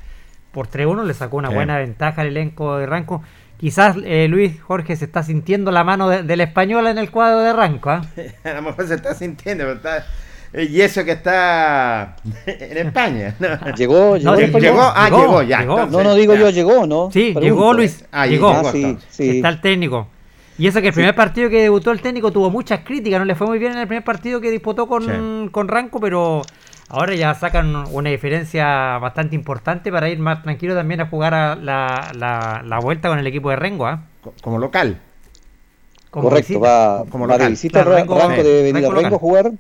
Por 0.54 0.68
3-1 0.70 1.04
le 1.06 1.14
sacó 1.14 1.38
una 1.38 1.50
Sí. 1.50 1.56
buena 1.56 1.78
ventaja 1.80 2.22
al 2.22 2.28
elenco 2.28 2.78
de 2.78 2.86
Ranco. 2.86 3.24
Quizás 3.58 3.96
eh, 4.06 4.28
Luis 4.30 4.62
Jorge 4.62 4.96
se 4.96 5.06
está 5.06 5.24
sintiendo 5.24 5.72
la 5.72 5.84
mano 5.84 6.08
de- 6.10 6.24
del 6.24 6.42
español 6.42 6.88
en 6.88 6.98
el 6.98 7.12
cuadro 7.12 7.40
de 7.42 7.52
Ranco. 7.54 7.90
¿ah? 7.90 8.06
A 8.46 8.54
lo 8.54 8.62
mejor 8.62 8.88
se 8.88 8.96
está 8.96 9.14
sintiendo, 9.16 9.64
pero 9.66 9.76
está- 9.78 10.06
y 10.54 10.82
eso 10.82 11.04
que 11.04 11.12
está 11.12 12.16
en 12.46 12.78
España. 12.88 13.36
¿no? 13.40 13.76
Llegó, 13.76 14.18
llegó, 14.18 14.32
No, 14.32 14.38
llegó, 14.60 14.82
ah, 14.82 15.06
llegó, 15.10 15.20
llegó, 15.22 15.42
ya. 15.44 15.60
llegó. 15.62 15.74
entonces, 15.82 15.98
No, 15.98 16.04
no 16.10 16.16
digo 16.16 16.34
ya. 16.36 16.40
yo, 16.42 16.50
llegó, 16.52 16.86
¿no? 16.88 17.10
Sí, 17.12 17.32
Pregunto. 17.34 17.42
llegó 17.42 17.74
Luis. 17.74 18.06
Ah, 18.12 18.28
llegó. 18.28 18.50
Ah, 18.50 18.72
sí. 19.10 19.38
Está 19.38 19.50
el 19.50 19.62
técnico. 19.62 20.08
Y 20.58 20.68
eso 20.68 20.82
que 20.82 20.90
el 20.90 20.94
primer 20.94 21.16
partido 21.16 21.50
que 21.50 21.62
debutó 21.64 21.90
el 21.92 22.00
técnico 22.02 22.32
tuvo 22.32 22.52
muchas 22.52 22.82
críticas, 22.82 23.20
no 23.20 23.26
le 23.26 23.34
fue 23.34 23.48
muy 23.48 23.58
bien 23.58 23.72
en 23.72 23.80
el 23.80 23.88
primer 23.88 24.04
partido 24.04 24.40
que 24.40 24.52
disputó 24.52 24.88
con, 24.88 25.04
Sí. 25.04 25.50
con 25.52 25.68
Ranco, 25.68 26.00
pero 26.00 26.44
ahora 26.90 27.16
ya 27.16 27.34
sacan 27.34 27.76
una 27.92 28.12
diferencia 28.12 29.00
bastante 29.00 29.36
importante 29.36 29.92
para 29.92 30.10
ir 30.10 30.20
más 30.20 30.44
tranquilo 30.44 30.76
también 30.76 31.02
a 31.02 31.08
jugar 31.08 31.34
a 31.34 31.56
la, 31.56 32.12
la- 32.14 32.62
la 32.64 32.80
vuelta 32.80 33.10
con 33.10 33.18
el 33.18 33.26
equipo 33.26 33.50
de 33.50 33.56
Rengo. 33.56 33.88
¿ah? 33.88 34.04
Co- 34.22 34.36
Como 34.44 34.60
local. 34.60 35.00
Como 36.12 36.30
Correcto, 36.30 36.50
visita. 36.60 36.68
va, 36.70 37.06
como 37.10 37.28
va 37.28 37.34
de 37.34 37.40
local. 37.40 37.52
visita 37.52 37.84
Claro, 37.84 37.98
Rengo- 37.98 38.16
Ranco 38.20 38.36
sí, 38.36 38.44
debe 38.44 38.58
venir 38.62 38.76
Rengo 38.84 38.92
a 38.92 39.02
Rengo 39.02 39.16
a 39.16 39.20
jugar. 39.20 39.52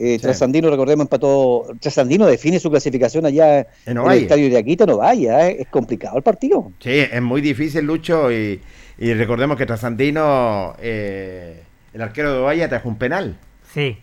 Eh, 0.00 0.14
Sí. 0.16 0.22
Trasandino, 0.22 0.70
recordemos, 0.70 1.04
empató. 1.06 1.66
Trasandino 1.80 2.24
define 2.26 2.60
su 2.60 2.70
clasificación 2.70 3.26
allá 3.26 3.58
En 3.84 3.98
en 3.98 3.98
el 3.98 4.18
estadio 4.18 4.48
de 4.48 4.56
Aquita, 4.56 4.86
no 4.86 4.98
vaya, 4.98 5.48
eh, 5.50 5.56
es 5.60 5.66
complicado 5.68 6.16
el 6.16 6.22
partido. 6.22 6.70
Sí, 6.78 6.90
es 6.90 7.20
muy 7.20 7.40
difícil, 7.40 7.84
Lucho, 7.84 8.30
y, 8.30 8.60
y 8.98 9.14
recordemos 9.14 9.56
que 9.56 9.66
Trasandino, 9.66 10.74
eh, 10.80 11.62
el 11.92 12.00
arquero 12.02 12.32
de 12.32 12.38
Ovalle, 12.38 12.68
trajo 12.68 12.88
un 12.88 12.96
penal. 12.96 13.38
Sí. 13.72 13.98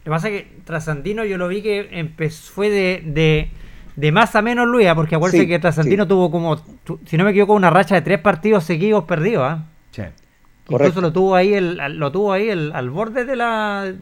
Lo 0.00 0.04
que 0.04 0.10
pasa 0.10 0.28
es 0.28 0.42
que 0.42 0.48
Trasandino 0.64 1.24
yo 1.24 1.38
lo 1.38 1.48
vi 1.48 1.62
que 1.62 1.88
empezó, 1.92 2.52
fue 2.52 2.68
de, 2.68 3.02
de, 3.06 3.48
de 3.96 4.12
más 4.12 4.36
a 4.36 4.42
menos 4.42 4.66
Luis, 4.66 4.88
porque 4.94 5.14
acuérdense 5.16 5.44
Sí, 5.44 5.48
que 5.48 5.58
Trasandino 5.58 6.04
sí. 6.04 6.08
tuvo 6.10 6.30
como, 6.30 6.58
tu- 6.84 7.00
si 7.06 7.16
no 7.16 7.24
me 7.24 7.30
equivoco, 7.30 7.54
una 7.54 7.70
racha 7.70 7.94
de 7.94 8.02
tres 8.02 8.18
partidos 8.20 8.64
seguidos 8.64 9.04
perdidos. 9.04 9.44
¿ah? 9.46 9.64
Sí. 9.92 10.02
Incluso 10.02 10.78
Correcto. 10.78 11.00
lo 11.00 11.12
tuvo 11.12 11.34
ahí, 11.34 11.54
el, 11.54 11.76
lo 11.98 12.12
tuvo 12.12 12.32
ahí 12.34 12.50
el- 12.50 12.72
al 12.74 12.90
borde 12.90 13.24
de 13.24 13.36
la, 13.36 13.94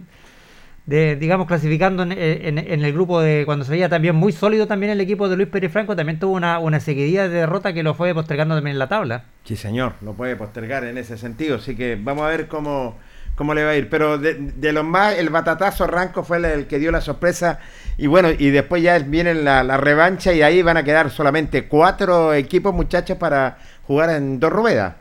de, 0.86 1.16
digamos, 1.16 1.46
clasificando 1.46 2.04
en, 2.04 2.12
en- 2.12 2.58
en 2.58 2.84
el 2.84 2.92
grupo 2.92 3.20
de 3.20 3.42
cuando 3.44 3.64
se 3.64 3.72
veía 3.72 3.88
también 3.88 4.14
muy 4.14 4.32
sólido 4.32 4.66
también 4.66 4.92
el 4.92 5.00
equipo 5.00 5.28
de 5.28 5.36
Luis 5.36 5.48
Pérez 5.48 5.72
Franco, 5.72 5.96
también 5.96 6.18
tuvo 6.18 6.34
una, 6.34 6.58
una 6.60 6.78
seguidilla 6.80 7.28
de 7.28 7.40
derrota 7.40 7.72
que 7.72 7.82
lo 7.82 7.94
fue 7.94 8.14
postergando 8.14 8.54
también 8.54 8.74
en 8.76 8.78
la 8.78 8.88
tabla. 8.88 9.24
Sí, 9.44 9.56
señor, 9.56 9.94
lo 10.00 10.14
puede 10.14 10.36
postergar 10.36 10.84
en 10.84 10.96
ese 10.98 11.18
sentido, 11.18 11.56
así 11.56 11.74
que 11.76 11.98
vamos 12.00 12.24
a 12.24 12.28
ver 12.28 12.46
cómo, 12.46 12.96
cómo 13.34 13.52
le 13.52 13.64
va 13.64 13.70
a 13.70 13.76
ir. 13.76 13.90
Pero 13.90 14.16
de, 14.18 14.34
de 14.34 14.72
los 14.72 14.84
más, 14.84 15.18
el 15.18 15.28
batatazo 15.28 15.86
Ranco 15.88 16.22
fue 16.22 16.36
el, 16.36 16.44
el 16.44 16.66
que 16.66 16.78
dio 16.78 16.92
la 16.92 17.00
sorpresa. 17.00 17.58
Y 17.98 18.06
bueno, 18.06 18.28
y 18.30 18.50
después 18.50 18.82
ya 18.82 18.96
viene 19.00 19.34
la, 19.34 19.64
la 19.64 19.76
revancha 19.78 20.32
y 20.32 20.42
ahí 20.42 20.62
van 20.62 20.76
a 20.76 20.84
quedar 20.84 21.10
solamente 21.10 21.66
cuatro 21.66 22.32
equipos, 22.32 22.72
muchachos, 22.74 23.16
para 23.18 23.58
jugar 23.86 24.10
en 24.10 24.38
dos 24.38 24.52
ruedas. 24.52 24.94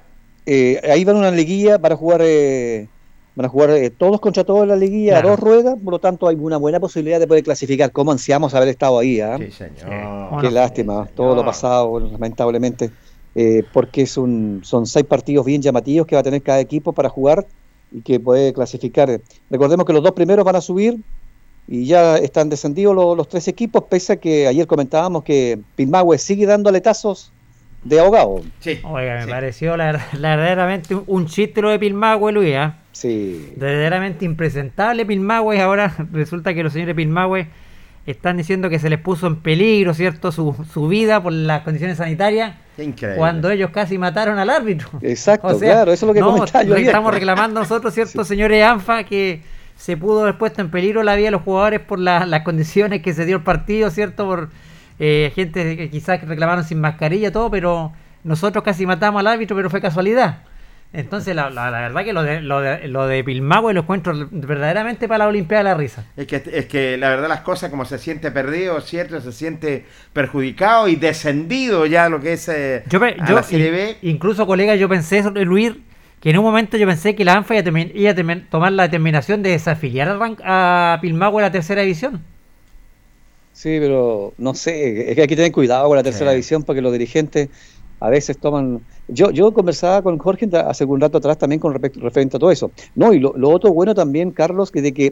Eh, 0.47 0.79
ahí 0.91 1.03
van 1.05 1.17
una 1.17 1.31
liguilla 1.31 1.77
para 1.79 1.95
jugar, 1.95 2.21
eh, 2.23 2.87
van 3.35 3.45
a 3.45 3.49
jugar 3.49 3.69
eh, 3.71 3.89
todos 3.89 4.19
contra 4.21 4.43
todos 4.43 4.63
en 4.63 4.69
la 4.69 4.75
liguilla, 4.77 5.13
Claro. 5.13 5.27
a 5.27 5.31
dos 5.31 5.39
ruedas, 5.41 5.75
por 5.83 5.91
lo 5.93 5.99
tanto 5.99 6.27
hay 6.27 6.35
una 6.39 6.57
buena 6.57 6.79
posibilidad 6.79 7.19
de 7.19 7.27
poder 7.27 7.43
clasificar. 7.43 7.91
¿Cómo 7.91 8.11
ansiamos 8.11 8.53
haber 8.53 8.69
estado 8.69 8.97
ahí? 8.99 9.19
ah? 9.19 9.37
Sí, 9.37 9.51
señor. 9.51 9.75
Qué 9.89 10.27
Bueno, 10.31 10.49
lástima, 10.51 11.05
todo 11.13 11.35
lo 11.35 11.43
pasado, 11.45 11.99
lamentablemente, 11.99 12.91
eh, 13.35 13.63
porque 13.73 14.03
es 14.03 14.17
un- 14.17 14.61
son 14.63 14.85
seis 14.85 15.05
partidos 15.05 15.45
bien 15.45 15.61
llamativos 15.61 16.07
que 16.07 16.15
va 16.15 16.21
a 16.21 16.23
tener 16.23 16.41
cada 16.41 16.59
equipo 16.61 16.93
para 16.93 17.09
jugar 17.09 17.45
y 17.91 18.01
que 18.01 18.19
puede 18.19 18.53
clasificar. 18.53 19.21
Recordemos 19.49 19.85
que 19.85 19.93
los 19.93 20.01
dos 20.03 20.13
primeros 20.13 20.45
van 20.45 20.55
a 20.55 20.61
subir 20.61 20.97
y 21.67 21.85
ya 21.85 22.17
están 22.17 22.47
descendidos 22.49 22.95
los, 22.95 23.17
los 23.17 23.27
tres 23.27 23.47
equipos, 23.49 23.83
pese 23.89 24.13
a 24.13 24.15
que 24.17 24.47
ayer 24.47 24.65
comentábamos 24.67 25.23
que 25.23 25.59
Pilmahue 25.75 26.17
sigue 26.17 26.45
dando 26.45 26.69
aletazos 26.69 27.33
de 27.85 27.99
ahogado. 27.99 28.41
Sí. 28.59 28.79
Oiga, 28.83 29.15
me 29.15 29.23
sí. 29.23 29.29
pareció 29.29 29.77
la, 29.77 29.93
la- 30.19 30.35
verdaderamente 30.35 30.95
un, 31.07 31.25
chiste 31.27 31.61
lo 31.61 31.69
de 31.69 31.79
Pilmahue, 31.79 32.31
Luis, 32.33 32.55
¿ah? 32.55 32.75
Sí, 32.91 33.53
verdaderamente 33.55 34.25
impresentable 34.25 35.05
Pilmahue. 35.05 35.61
Ahora 35.61 35.93
resulta 36.11 36.53
que 36.53 36.63
los 36.63 36.73
señores 36.73 36.95
Pilmahue 36.95 37.47
están 38.05 38.37
diciendo 38.37 38.69
que 38.69 38.77
se 38.79 38.89
les 38.89 38.99
puso 38.99 39.27
en 39.27 39.37
peligro, 39.37 39.93
¿cierto? 39.93 40.31
Su, 40.31 40.55
su 40.73 40.87
vida 40.87 41.23
por 41.23 41.31
las 41.33 41.61
condiciones 41.61 41.97
sanitarias. 41.97 42.55
Increíble. 42.77 43.17
Cuando 43.17 43.49
ellos 43.49 43.69
casi 43.71 43.97
mataron 43.97 44.37
al 44.37 44.49
árbitro. 44.49 44.89
Exacto, 45.01 45.57
claro, 45.59 45.91
eso 45.93 46.05
es 46.05 46.07
lo 46.07 46.13
que 46.13 46.19
comentaba 46.21 46.63
yo 46.63 46.73
re- 46.73 46.79
ayer. 46.81 46.87
Estamos 46.89 47.13
reclamando 47.13 47.59
nosotros, 47.61 47.93
¿cierto, 47.93 48.23
señores 48.25 48.63
ANFA, 48.63 49.03
que 49.05 49.41
se 49.75 49.97
pudo 49.97 50.21
haber 50.21 50.37
puesto 50.37 50.61
en 50.61 50.69
peligro 50.71 51.03
la 51.03 51.15
vida 51.15 51.25
de 51.27 51.31
los 51.31 51.41
jugadores 51.41 51.79
por 51.81 51.99
la- 51.99 52.25
las 52.25 52.41
condiciones 52.43 53.01
que 53.01 53.13
se 53.13 53.25
dio 53.25 53.37
el 53.37 53.43
partido, 53.43 53.89
¿cierto? 53.91 54.25
Por 54.25 54.49
eh, 54.99 55.31
gente 55.35 55.77
que 55.77 55.89
quizás 55.89 56.22
reclamaron 56.27 56.63
sin 56.63 56.80
mascarilla, 56.80 57.31
todo, 57.31 57.49
pero 57.51 57.91
nosotros 58.23 58.63
casi 58.63 58.85
matamos 58.85 59.19
al 59.19 59.27
árbitro, 59.27 59.55
pero 59.55 59.69
fue 59.69 59.81
casualidad. 59.81 60.39
Entonces, 60.93 61.35
la, 61.35 61.49
la- 61.49 61.72
la 61.72 61.80
verdad 61.81 62.05
que 62.05 62.13
lo 62.13 62.23
de, 62.23 62.41
lo 62.41 62.61
de, 62.61 62.88
lo 62.88 63.05
de 63.05 63.22
Pilmahue 63.23 63.73
lo 63.73 63.81
encuentro 63.81 64.13
verdaderamente 64.31 65.07
para 65.09 65.26
la 65.26 65.27
Olimpiada 65.27 65.63
de 65.63 65.69
la 65.72 65.76
Risa. 65.76 66.05
Es 66.15 66.26
que, 66.26 66.41
es 66.53 66.65
que 66.67 66.97
la 66.97 67.09
verdad 67.09 67.27
las 67.27 67.41
cosas 67.41 67.69
como 67.69 67.84
se 67.84 67.97
siente 67.97 68.31
perdido, 68.31 68.80
¿cierto? 68.80 69.19
Se 69.19 69.34
siente 69.34 69.85
perjudicado 70.13 70.88
y 70.88 70.95
descendido 70.95 71.85
ya 71.85 72.07
lo 72.07 72.22
que 72.22 72.34
es 72.34 72.47
eh, 72.47 72.84
Yo, 72.88 73.03
a 73.03 73.09
yo 73.09 73.35
la 73.35 73.43
incluso, 74.01 74.45
colega, 74.47 74.76
yo 74.76 74.88
pensé, 74.88 75.22
Luis, 75.43 75.73
que 76.22 76.30
en 76.30 76.38
un 76.38 76.45
momento 76.45 76.77
yo 76.77 76.88
pensé 76.88 77.13
que 77.13 77.26
la 77.26 77.34
ANFA 77.34 77.55
iba 77.55 77.61
a, 77.61 77.65
termi- 77.73 77.91
iba 77.93 78.11
a 78.11 78.49
tomar 78.49 78.72
la 78.72 78.84
determinación 78.84 79.43
de 79.43 79.49
desafiliar 79.49 80.07
a, 80.43 80.93
a 80.93 81.01
Pilmahue 81.01 81.41
a 81.41 81.47
la 81.47 81.51
tercera 81.51 81.81
división. 81.81 82.22
Sí, 83.56 83.77
pero 83.80 84.34
no 84.38 84.53
sé, 84.53 85.10
es 85.10 85.15
que 85.15 85.22
hay 85.22 85.27
que 85.27 85.36
tener 85.36 85.52
cuidado 85.52 85.88
con 85.88 85.95
la 85.98 86.03
tercera 86.03 86.32
Sí. 86.32 86.36
división 86.36 86.64
porque 86.64 86.82
los 86.82 86.91
dirigentes 86.91 87.49
a 88.02 88.10
veces 88.10 88.38
toman... 88.38 88.82
Yo, 89.07 89.32
yo 89.32 89.53
conversaba 89.53 90.02
con 90.02 90.18
Jorge 90.18 90.49
hace 90.53 90.84
un 90.86 90.99
rato 90.99 91.18
atrás 91.18 91.38
también 91.38 91.60
con 91.61 91.72
respecto, 91.72 91.99
referente 92.02 92.36
a 92.36 92.40
todo 92.40 92.52
eso. 92.52 92.72
No, 92.94 93.14
y 93.14 93.19
lo, 93.19 93.34
lo 93.38 93.49
otro 93.49 93.72
bueno 93.73 93.95
también, 93.95 94.32
Carlos, 94.32 94.69
que 94.69 94.82
de 94.82 94.94
que 94.94 95.06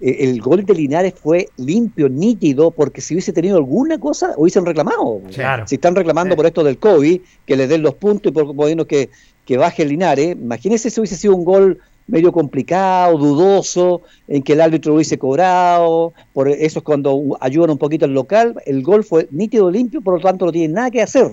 eh, 0.00 0.16
el 0.20 0.40
gol 0.40 0.64
de 0.64 0.74
Linares 0.74 1.14
fue 1.16 1.46
limpio, 1.56 2.08
nítido, 2.08 2.72
porque 2.72 3.00
si 3.00 3.14
hubiese 3.14 3.32
tenido 3.32 3.56
alguna 3.56 3.98
cosa, 4.00 4.34
hubiesen 4.36 4.66
reclamado. 4.66 5.22
Claro. 5.32 5.64
Si 5.68 5.76
están 5.76 5.94
reclamando 5.94 6.34
Sí. 6.34 6.36
por 6.36 6.46
esto 6.46 6.64
del 6.64 6.78
COVID, 6.78 7.20
que 7.46 7.56
le 7.56 7.68
den 7.68 7.82
los 7.82 7.94
puntos 7.94 8.30
y 8.30 8.34
por 8.34 8.52
bueno 8.52 8.84
que, 8.86 9.10
que 9.44 9.56
baje 9.56 9.84
Linares, 9.84 10.32
imagínense 10.32 10.90
si 10.90 11.00
hubiese 11.00 11.16
sido 11.16 11.36
un 11.36 11.44
gol 11.44 11.78
medio 12.06 12.32
complicado, 12.32 13.16
dudoso, 13.18 14.02
en 14.28 14.42
que 14.42 14.52
el 14.52 14.60
árbitro 14.60 14.90
lo 14.90 14.96
hubiese 14.96 15.18
cobrado, 15.18 16.12
por 16.32 16.48
eso 16.48 16.78
es 16.80 16.84
cuando 16.84 17.38
ayudan 17.40 17.70
un 17.70 17.78
poquito 17.78 18.04
al 18.04 18.12
local, 18.14 18.54
el 18.66 18.82
gol 18.82 19.04
fue 19.04 19.26
nítido, 19.30 19.70
limpio, 19.70 20.00
por 20.02 20.14
lo 20.14 20.20
tanto 20.20 20.46
no 20.46 20.52
tiene 20.52 20.74
nada 20.74 20.90
que 20.90 21.02
hacer. 21.02 21.26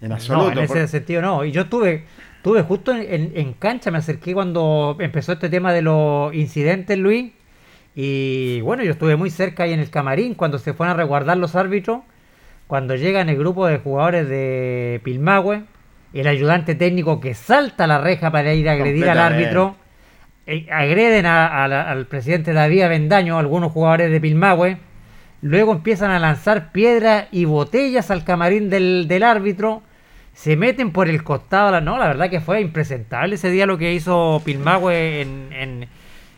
En 0.00 0.08
No, 0.08 0.14
absoluto. 0.14 0.50
en 0.52 0.58
ese 0.58 0.74
por- 0.80 0.88
sentido 0.88 1.22
no. 1.22 1.44
Y 1.44 1.52
yo 1.52 1.62
estuve, 1.62 2.04
estuve 2.36 2.62
justo 2.62 2.92
en, 2.94 3.02
en- 3.02 3.32
en 3.34 3.52
cancha, 3.54 3.90
me 3.90 3.98
acerqué 3.98 4.34
cuando 4.34 4.96
empezó 5.00 5.32
este 5.32 5.48
tema 5.48 5.72
de 5.72 5.82
los 5.82 6.34
incidentes, 6.34 6.98
Luis. 6.98 7.32
Y 7.94 8.60
bueno, 8.60 8.82
yo 8.84 8.90
estuve 8.92 9.16
muy 9.16 9.30
cerca 9.30 9.62
ahí 9.62 9.72
en 9.72 9.80
el 9.80 9.88
camarín 9.90 10.34
cuando 10.34 10.58
se 10.58 10.74
fueron 10.74 10.94
a 10.94 10.96
resguardar 10.98 11.38
los 11.38 11.54
árbitros. 11.56 12.00
Cuando 12.66 12.94
llegan 12.96 13.28
el 13.28 13.38
grupo 13.38 13.66
de 13.66 13.78
jugadores 13.78 14.28
de 14.28 15.00
Pilmahue, 15.04 15.62
el 16.12 16.26
ayudante 16.26 16.74
técnico 16.74 17.20
que 17.20 17.32
salta 17.34 17.84
a 17.84 17.86
la 17.86 17.98
reja 18.00 18.30
para 18.30 18.52
ir 18.54 18.68
a 18.68 18.72
agredir 18.72 19.08
al 19.08 19.18
árbitro, 19.18 19.76
eh, 20.46 20.66
agreden 20.70 21.26
a- 21.26 21.64
a 21.64 21.68
la- 21.68 21.90
al 21.90 22.06
presidente 22.06 22.52
David 22.52 22.82
Avendaño, 22.82 23.38
algunos 23.38 23.72
jugadores 23.72 24.10
de 24.10 24.20
Pilmahue. 24.20 24.78
Luego 25.42 25.72
empiezan 25.72 26.10
a 26.10 26.18
lanzar 26.18 26.72
piedras 26.72 27.26
y 27.32 27.44
botellas 27.44 28.10
al 28.10 28.24
camarín 28.24 28.70
del, 28.70 29.06
del 29.08 29.22
árbitro. 29.22 29.82
Se 30.34 30.56
meten 30.56 30.92
por 30.92 31.08
el 31.08 31.22
costado. 31.24 31.70
la- 31.70 31.80
No, 31.80 31.98
la 31.98 32.06
verdad 32.06 32.30
que 32.30 32.40
fue 32.40 32.60
impresentable 32.60 33.34
ese 33.36 33.50
día 33.50 33.66
lo 33.66 33.78
que 33.78 33.92
hizo 33.94 34.40
Pilmahue 34.44 35.20
en, 35.22 35.48
en, 35.52 35.82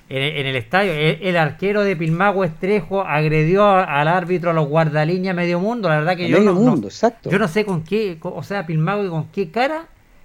en- 0.08 0.36
en 0.36 0.46
el 0.46 0.56
estadio. 0.56 0.92
El, 0.92 1.18
el 1.22 1.36
arquero 1.36 1.82
de 1.84 1.94
Pilmahue 1.96 2.46
Estrejo 2.46 3.02
agredió 3.02 3.64
a- 3.64 3.84
al 4.00 4.08
árbitro, 4.08 4.50
a 4.50 4.54
los 4.54 4.68
guardalíneas 4.68 5.34
medio 5.34 5.60
mundo. 5.60 5.88
La 5.88 5.96
verdad 5.98 6.16
que 6.16 6.28
yo 6.28 6.38
medio 6.38 6.52
no, 6.54 6.60
exacto. 6.86 7.30
yo 7.30 7.38
no 7.38 7.46
sé 7.48 7.64
con 7.64 7.82
qué, 7.84 8.18
o 8.22 8.42
sea, 8.42 8.64
Pilmahue 8.66 9.08
con 9.10 9.26
qué 9.28 9.50
cara 9.50 9.84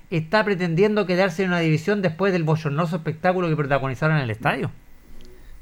está 0.09 0.43
pretendiendo 0.45 1.05
quedarse 1.05 1.43
en 1.43 1.49
una 1.49 1.59
división 1.59 2.01
después 2.01 2.33
del 2.33 2.43
bochornoso 2.43 2.95
espectáculo 2.97 3.49
que 3.49 3.55
protagonizaron 3.55 4.17
en 4.17 4.23
el 4.23 4.31
estadio. 4.31 4.75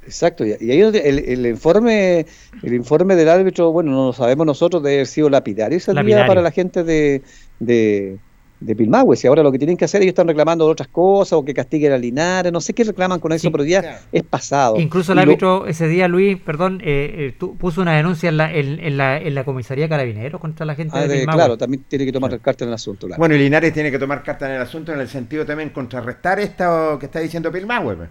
Exacto, 0.03 0.43
y 0.45 0.53
ahí 0.53 0.81
el, 0.81 0.95
el- 0.95 1.45
informe 1.45 2.25
el 2.63 2.73
informe 2.73 3.15
del 3.15 3.29
árbitro, 3.29 3.71
bueno, 3.71 3.91
no 3.91 4.05
lo 4.07 4.13
sabemos 4.13 4.47
nosotros, 4.47 4.81
debe 4.81 4.95
haber 4.95 5.07
sido 5.07 5.29
lapidario 5.29 5.77
ese 5.77 5.93
día 5.93 6.25
para 6.25 6.41
la 6.41 6.49
gente 6.51 6.83
de, 6.83 7.23
de, 7.59 8.19
de 8.61 8.75
Pilmahue. 8.75 9.17
Si 9.17 9.27
ahora 9.27 9.41
lo 9.43 9.51
que 9.51 9.57
tienen 9.57 9.75
que 9.75 9.85
hacer, 9.85 10.01
ellos 10.01 10.11
están 10.11 10.27
reclamando 10.27 10.65
otras 10.67 10.87
cosas, 10.87 11.33
o 11.33 11.43
que 11.43 11.53
castiguen 11.53 11.91
a 11.91 11.97
Linares, 11.97 12.51
no 12.53 12.61
sé 12.61 12.73
qué 12.73 12.83
reclaman 12.83 13.19
con 13.19 13.33
eso, 13.33 13.51
pero 13.51 13.65
ya 13.65 13.99
es 14.11 14.23
pasado. 14.23 14.77
Incluso 14.79 15.11
el 15.11 15.17
Y 15.17 15.21
lo- 15.21 15.23
árbitro 15.23 15.65
ese 15.67 15.87
día, 15.87 16.07
Luis, 16.07 16.39
perdón, 16.39 16.79
eh, 16.83 17.13
eh, 17.17 17.35
tu- 17.37 17.57
puso 17.57 17.81
una 17.81 17.97
denuncia 17.97 18.29
en 18.29 18.37
la, 18.37 18.53
en, 18.53 18.79
en 18.79 18.97
la, 18.97 19.17
en 19.17 19.33
la 19.35 19.43
comisaría 19.43 19.89
Carabineros 19.89 20.39
contra 20.39 20.65
la 20.65 20.75
gente 20.75 20.95
Ah, 20.95 21.01
de 21.01 21.07
de- 21.07 21.17
Pilmahue. 21.21 21.37
claro, 21.37 21.57
también 21.57 21.83
tiene 21.87 22.05
que 22.05 22.11
tomar 22.13 22.39
carta 22.39 22.63
en 22.63 22.69
el 22.69 22.75
asunto. 22.75 23.07
Claro. 23.07 23.19
Bueno, 23.19 23.35
y 23.35 23.39
Linares 23.39 23.73
tiene 23.73 23.89
que 23.91 23.97
tomar 23.99 24.21
carta 24.23 24.47
en 24.47 24.55
el 24.55 24.61
asunto 24.61 24.93
en 24.93 24.99
el 24.99 25.09
sentido 25.09 25.45
también 25.45 25.71
contrarrestar 25.71 26.39
esto 26.39 26.97
que 26.99 27.07
está 27.07 27.19
diciendo 27.19 27.51
Pilmahue. 27.51 27.95
pues. 27.95 28.09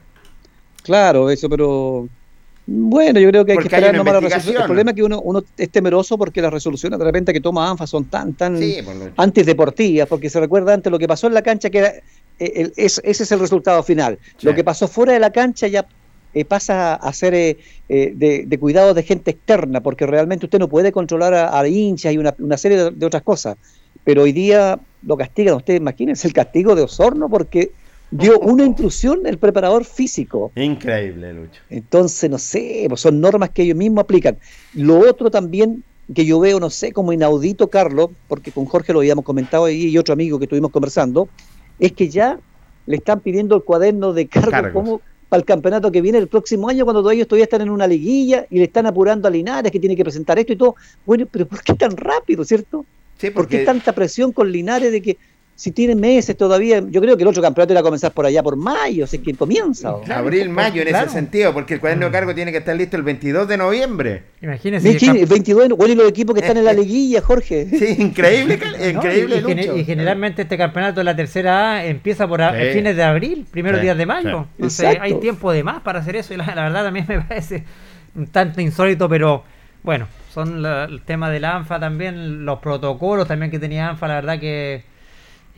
Claro, 0.83 1.31
eso, 1.31 1.49
pero 1.49 2.09
bueno, 2.73 3.19
yo 3.19 3.29
creo 3.31 3.45
que 3.45 3.51
hay 3.53 3.57
Porque 3.57 3.69
que 3.69 3.75
esperar 3.77 3.97
nomás 3.97 4.15
la 4.15 4.21
resolución. 4.21 4.57
El 4.63 4.67
problema 4.67 4.91
es 4.93 4.95
que 4.95 5.03
uno, 5.03 5.21
uno 5.23 5.43
es 5.59 5.71
temeroso 5.71 6.17
porque 6.17 6.41
las 6.41 6.53
resoluciones 6.53 6.99
de 7.01 7.05
repente 7.05 7.33
que 7.33 7.41
toma 7.41 7.69
ANFA 7.69 7.85
son 7.87 8.05
tan, 8.05 8.35
tan 8.35 8.57
Sí, 8.59 8.77
por 8.85 8.95
lo- 8.95 9.11
antideportivas, 9.17 10.07
porque 10.07 10.31
se 10.31 10.39
recuerda 10.39 10.73
antes 10.75 10.91
lo 10.93 10.99
que 10.99 11.09
pasó 11.09 11.27
en 11.27 11.35
la 11.35 11.43
cancha, 11.43 11.69
que 11.69 11.79
era, 11.79 11.89
eh, 11.89 12.03
el- 12.39 12.73
es- 12.77 13.01
ese 13.03 13.25
es 13.25 13.33
el 13.33 13.41
resultado 13.41 13.83
final. 13.83 14.19
Sí. 14.39 14.47
Lo 14.47 14.55
que 14.55 14.63
pasó 14.63 14.87
fuera 14.87 15.13
de 15.13 15.19
la 15.19 15.31
cancha 15.33 15.67
ya 15.67 15.85
eh, 16.33 16.45
pasa 16.45 16.95
a 16.95 17.13
ser 17.13 17.35
eh, 17.35 17.59
eh, 17.89 18.13
de, 18.15 18.45
de 18.47 18.59
cuidado 18.61 18.95
de 18.95 19.03
gente 19.03 19.33
externa, 19.33 19.81
porque 19.81 20.07
realmente 20.07 20.47
usted 20.47 20.61
no 20.61 20.69
puede 20.69 20.93
controlar 20.93 21.35
a, 21.35 21.59
a 21.59 21.67
hinchas 21.67 22.13
y 22.15 22.19
una, 22.19 22.37
una 22.39 22.57
serie 22.57 22.79
de, 22.79 22.91
de 22.93 23.05
otras 23.07 23.23
cosas. 23.25 23.57
Pero 24.05 24.23
hoy 24.23 24.31
día 24.31 24.79
lo 25.03 25.17
castigan, 25.17 25.57
ustedes 25.57 25.81
imagínense 25.81 26.29
el 26.29 26.33
castigo 26.33 26.77
de 26.77 26.83
Osorno 26.83 27.29
porque 27.29 27.73
dio 28.11 28.39
una 28.41 28.65
intrusión 28.65 29.21
el 29.27 29.39
preparador 29.39 29.85
físico. 29.85 30.51
Increíble, 30.57 31.33
Lucho. 31.33 31.61
Entonces, 31.71 32.29
no 32.31 32.39
sé, 32.39 32.87
pues 32.89 33.01
son 33.01 33.21
normas 33.21 33.51
que 33.51 33.63
ellos 33.63 33.77
mismos 33.77 34.03
aplican. 34.03 34.39
Lo 34.75 34.99
otro 34.99 35.31
también 35.31 35.85
que 36.15 36.25
yo 36.27 36.41
veo, 36.41 36.59
no 36.59 36.71
sé, 36.71 36.93
como 36.93 37.13
inaudito, 37.13 37.69
Carlos, 37.71 38.11
porque 38.27 38.51
con 38.51 38.65
Jorge 38.67 38.93
lo 38.93 38.99
habíamos 38.99 39.25
comentado 39.25 39.67
ahí 39.67 39.85
y 39.89 39.99
otro 39.99 40.13
amigo 40.13 40.39
que 40.39 40.47
estuvimos 40.47 40.73
conversando, 40.73 41.29
es 41.79 41.93
que 41.93 42.09
ya 42.09 42.39
le 42.87 42.97
están 42.97 43.21
pidiendo 43.21 43.55
el 43.55 43.63
cuaderno 43.63 44.13
de 44.13 44.27
cargos, 44.27 44.51
Cargos. 44.51 44.73
como 44.73 45.01
para 45.29 45.39
el 45.39 45.45
campeonato 45.47 45.93
que 45.93 46.01
viene 46.03 46.19
el 46.19 46.27
próximo 46.27 46.69
año, 46.69 46.83
cuando 46.85 47.03
todos 47.03 47.13
ellos 47.13 47.29
todavía 47.29 47.45
están 47.45 47.61
en 47.61 47.71
una 47.71 47.87
liguilla 47.87 48.45
y 48.51 48.59
le 48.59 48.65
están 48.65 48.87
apurando 48.87 49.29
a 49.29 49.31
Linares 49.31 49.71
que 49.71 49.79
tiene 49.79 49.95
que 49.95 50.03
presentar 50.03 50.37
esto 50.41 50.53
y 50.53 50.57
todo. 50.57 50.75
Bueno, 51.07 51.27
pero 51.31 51.47
¿por 51.47 51.63
qué 51.63 51.75
tan 51.75 51.97
rápido, 51.97 52.45
cierto? 52.45 52.85
Sí, 53.17 53.31
¿Por 53.31 53.47
qué 53.47 53.59
porque- 53.59 53.65
tanta 53.67 53.93
presión 53.93 54.33
con 54.33 54.51
Linares 54.51 54.91
de 54.91 55.01
que 55.01 55.17
si 55.61 55.73
tienen 55.73 56.01
meses 56.01 56.35
todavía? 56.39 56.83
Yo 56.89 57.03
creo 57.03 57.19
que 57.19 57.23
el 57.23 57.29
otro 57.29 57.43
campeonato 57.43 57.75
irá 57.75 57.81
a 57.81 57.83
comenzar 57.83 58.13
por 58.13 58.25
allá 58.25 58.43
por 58.43 58.57
mayo, 58.57 59.07
si 59.07 59.17
es 59.17 59.23
que 59.23 59.35
comienza. 59.35 59.93
¿o? 59.95 60.03
Abril, 60.11 60.49
mayo, 60.49 60.81
en 60.81 60.89
Claro. 60.89 61.05
ese 61.05 61.15
sentido, 61.17 61.53
porque 61.53 61.75
el 61.75 61.81
cuaderno 61.81 62.07
de 62.07 62.13
cargo 62.13 62.35
tiene 62.35 62.51
que 62.51 62.57
estar 62.57 62.75
listo 62.75 62.97
el 62.97 63.03
22 63.03 63.47
de 63.47 63.59
noviembre. 63.59 64.23
Imagínense. 64.41 64.89
Imagínate, 64.89 65.27
22, 65.27 65.69
de- 65.69 65.75
bueno, 65.75 65.93
y 65.93 65.97
los 65.97 66.09
equipos 66.09 66.35
que 66.35 66.41
están 66.41 66.57
en 66.57 66.65
la 66.65 66.73
liguilla, 66.83 67.21
Jorge. 67.21 67.67
Sí, 67.79 67.97
increíble, 68.03 68.59
increíble, 68.91 69.37
y, 69.37 69.41
Lucho. 69.43 69.85
generalmente 69.85 70.43
este 70.43 70.57
campeonato 70.57 71.01
de 71.01 71.05
la 71.05 71.15
tercera 71.15 71.73
A 71.75 71.85
empieza 71.85 72.27
por 72.27 72.41
a- 72.41 72.53
Sí. 72.59 72.79
fines 72.79 72.97
de 72.97 73.03
abril, 73.03 73.45
primeros 73.51 73.81
Sí, 73.81 73.85
días 73.85 73.99
de 73.99 74.07
mayo. 74.07 74.45
sí. 74.45 74.49
Entonces 74.57 74.81
Exacto. 74.81 75.03
hay 75.05 75.15
tiempo 75.21 75.53
de 75.53 75.63
más 75.63 75.83
para 75.83 75.99
hacer 75.99 76.17
eso 76.17 76.33
y 76.33 76.39
la, 76.39 76.47
la 76.55 76.63
verdad 76.63 76.85
también 76.85 77.05
me 77.07 77.21
parece 77.29 77.65
un 78.17 78.27
tanto 78.29 78.63
insólito, 78.63 79.11
pero 79.11 79.45
bueno, 79.83 80.07
son 80.33 80.63
la- 80.63 80.85
el 80.85 81.03
tema 81.03 81.29
del 81.31 81.45
ANFA 81.45 81.79
también, 81.79 82.47
los 82.47 82.61
protocolos 82.61 83.29
también 83.29 83.51
que 83.51 83.59
tenía 83.59 83.91
ANFA, 83.91 84.09
la 84.09 84.15
verdad 84.15 84.41
que 84.41 84.89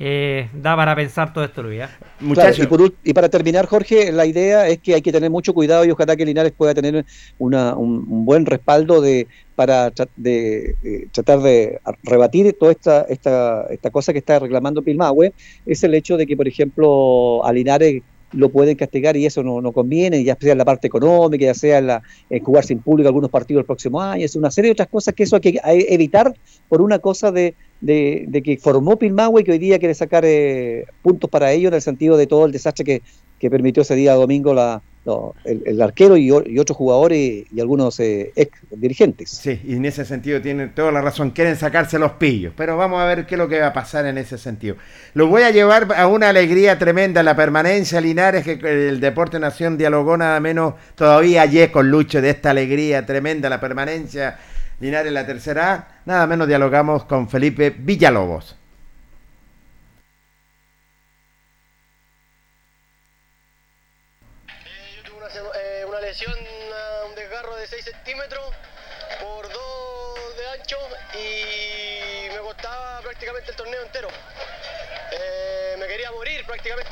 eh, 0.05 0.49
da 0.53 0.75
para 0.75 0.97
pensar 0.97 1.33
todo 1.33 1.45
esto, 1.45 1.63
Luis. 1.63 1.83
¿eh? 1.83 1.87
Muchachos, 2.19 2.57
Claro, 2.57 2.65
y, 2.65 2.67
por 2.67 2.81
ul- 2.81 2.95
y 3.05 3.13
para 3.15 3.29
terminar, 3.29 3.67
Jorge, 3.67 4.11
la 4.11 4.27
idea 4.27 4.67
es 4.67 4.79
que 4.81 4.95
hay 4.97 5.03
que 5.03 5.13
tener 5.13 5.31
mucho 5.31 5.55
cuidado 5.55 5.85
y 5.85 5.91
ojalá 5.93 6.17
que 6.17 6.25
Linares 6.27 6.51
pueda 6.51 6.75
tener 6.75 7.05
una- 7.39 7.77
un, 7.77 8.05
un 8.09 8.25
buen 8.25 8.45
respaldo 8.45 9.01
de 9.01 9.29
para 9.55 9.93
tra- 9.93 10.09
de, 10.17 10.75
de 10.83 11.09
tratar 11.13 11.41
de 11.41 11.79
rebatir 12.03 12.53
toda 12.59 12.73
esta, 12.73 13.03
esta, 13.03 13.67
esta 13.71 13.91
cosa 13.91 14.13
que 14.13 14.19
está 14.19 14.41
reclamando 14.41 14.83
Pilmahue, 14.83 15.33
es 15.67 15.85
el 15.85 15.95
hecho 15.95 16.17
de 16.17 16.27
que, 16.27 16.37
por 16.37 16.49
ejemplo, 16.49 17.45
a 17.45 17.53
Linares 17.53 18.03
lo 18.33 18.49
pueden 18.51 18.77
castigar 18.77 19.17
y 19.17 19.27
eso 19.27 19.43
no, 19.43 19.61
no 19.61 19.73
conviene, 19.73 20.23
ya 20.25 20.37
sea 20.41 20.53
en 20.53 20.59
la 20.59 20.65
parte 20.65 20.87
económica, 20.87 21.45
ya 21.45 21.55
sea 21.55 21.79
en, 21.79 21.87
la, 21.87 22.03
en 22.31 22.43
jugar 22.43 22.65
sin 22.65 22.81
público 22.81 23.09
algunos 23.09 23.31
partidos 23.31 23.61
el 23.61 23.67
próximo 23.67 24.01
año, 24.01 24.25
es 24.25 24.37
una 24.37 24.51
serie 24.51 24.69
de 24.69 24.73
otras 24.73 24.89
cosas 24.89 25.15
que 25.15 25.25
eso 25.25 25.37
hay 25.37 25.43
que 25.43 25.61
evitar 25.65 26.35
por 26.69 26.83
una 26.83 26.99
cosa 26.99 27.31
de, 27.31 27.55
de, 27.81 28.25
de 28.29 28.43
que 28.43 28.57
formó 28.57 28.99
Pilmahue 28.99 29.41
y 29.41 29.45
que 29.45 29.53
hoy 29.53 29.59
día 29.59 29.79
quiere 29.79 29.95
sacar 29.95 30.25
eh, 30.25 30.85
puntos 31.03 31.29
para 31.31 31.53
ello 31.53 31.69
en 31.69 31.75
el 31.75 31.83
sentido 31.83 32.17
de 32.17 32.27
todo 32.27 32.47
el 32.47 32.53
desastre 32.53 32.85
que, 32.85 33.03
que 33.39 33.51
permitió 33.51 33.83
ese 33.83 33.95
día 33.95 34.15
domingo 34.15 34.55
la, 34.55 34.83
lo- 35.05 35.35
el, 35.45 35.63
el 35.67 35.83
arquero 35.83 36.17
y, 36.17 36.31
otros 36.31 36.77
jugadores 36.77 37.45
y 37.53 37.61
algunos 37.61 37.99
eh, 38.01 38.33
ex 38.37 38.59
dirigentes. 38.71 39.31
Sí, 39.31 39.61
y 39.65 39.75
en 39.75 39.85
ese 39.85 40.05
sentido 40.05 40.41
tienen 40.41 40.75
toda 40.75 40.93
la 40.93 41.01
razón, 41.03 41.31
quieren 41.31 41.57
sacarse 41.57 41.99
los 41.99 42.13
pillos, 42.13 42.53
pero 42.57 42.77
vamos 42.77 43.01
a 43.01 43.07
ver 43.07 43.27
qué 43.27 43.35
es 43.35 43.39
lo 43.39 43.49
que 43.49 43.61
va 43.61 43.69
a 43.69 43.73
pasar 43.73 44.07
en 44.07 44.19
ese 44.19 44.39
sentido. 44.39 44.77
Los 45.15 45.29
voy 45.29 45.43
a 45.43 45.51
llevar 45.51 45.89
a 45.97 46.07
una 46.07 46.29
alegría 46.29 46.79
tremenda, 46.79 47.23
la 47.23 47.37
permanencia 47.37 48.01
Linares, 48.01 48.45
que 48.45 48.53
el 48.89 49.01
Deporte 49.01 49.39
Nación 49.39 49.77
dialogó 49.77 50.17
nada 50.17 50.39
menos 50.41 50.75
todavía 50.95 51.43
ayer 51.43 51.71
con 51.73 51.91
Lucho 51.91 52.21
de 52.23 52.31
esta 52.31 52.51
alegría 52.51 53.05
tremenda, 53.05 53.49
la 53.49 53.61
permanencia 53.61 54.39
Linares 54.81 55.09
en 55.09 55.15
la 55.15 55.27
tercera 55.27 55.73
A, 55.75 55.89
nada 56.07 56.27
menos 56.27 56.49
dialogamos 56.49 57.05
con 57.05 57.29
Felipe 57.29 57.71
Villalobos. 57.71 58.57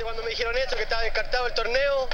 Cuando 0.03 0.23
me 0.23 0.31
dijeron 0.31 0.57
eso, 0.59 0.77
que 0.77 0.83
estaba 0.83 1.03
descartado 1.03 1.47
el 1.47 1.55
torneo, 1.55 2.09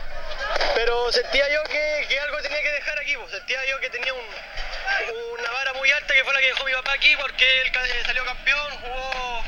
pero 0.75 1.13
sentía 1.13 1.49
yo 1.49 1.63
que, 1.65 2.07
que 2.09 2.21
algo 2.21 2.39
tenía 2.43 2.61
que 2.63 2.71
dejar 2.73 2.99
aquí, 2.99 3.17
pues. 3.17 3.31
sentía 3.31 3.65
yo 3.67 3.79
que 3.81 3.91
tenía 3.91 4.13
un- 4.13 5.39
una 5.39 5.51
vara 5.51 5.73
muy 5.75 5.91
alta 5.93 6.15
que 6.15 6.25
fue 6.25 6.33
la 6.35 6.41
que 6.41 6.47
dejó 6.47 6.65
mi 6.65 6.73
papá 6.73 6.93
aquí 6.95 7.17
porque 7.17 7.45
él 7.63 7.69
eh, 7.75 8.03
salió 8.05 8.25
campeón, 8.25 8.71
jugó, 8.81 9.45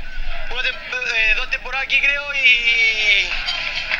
eh, 1.14 1.34
dos 1.36 1.50
temporadas 1.50 1.86
aquí 1.86 2.00
creo 2.00 2.34
y, 2.34 3.30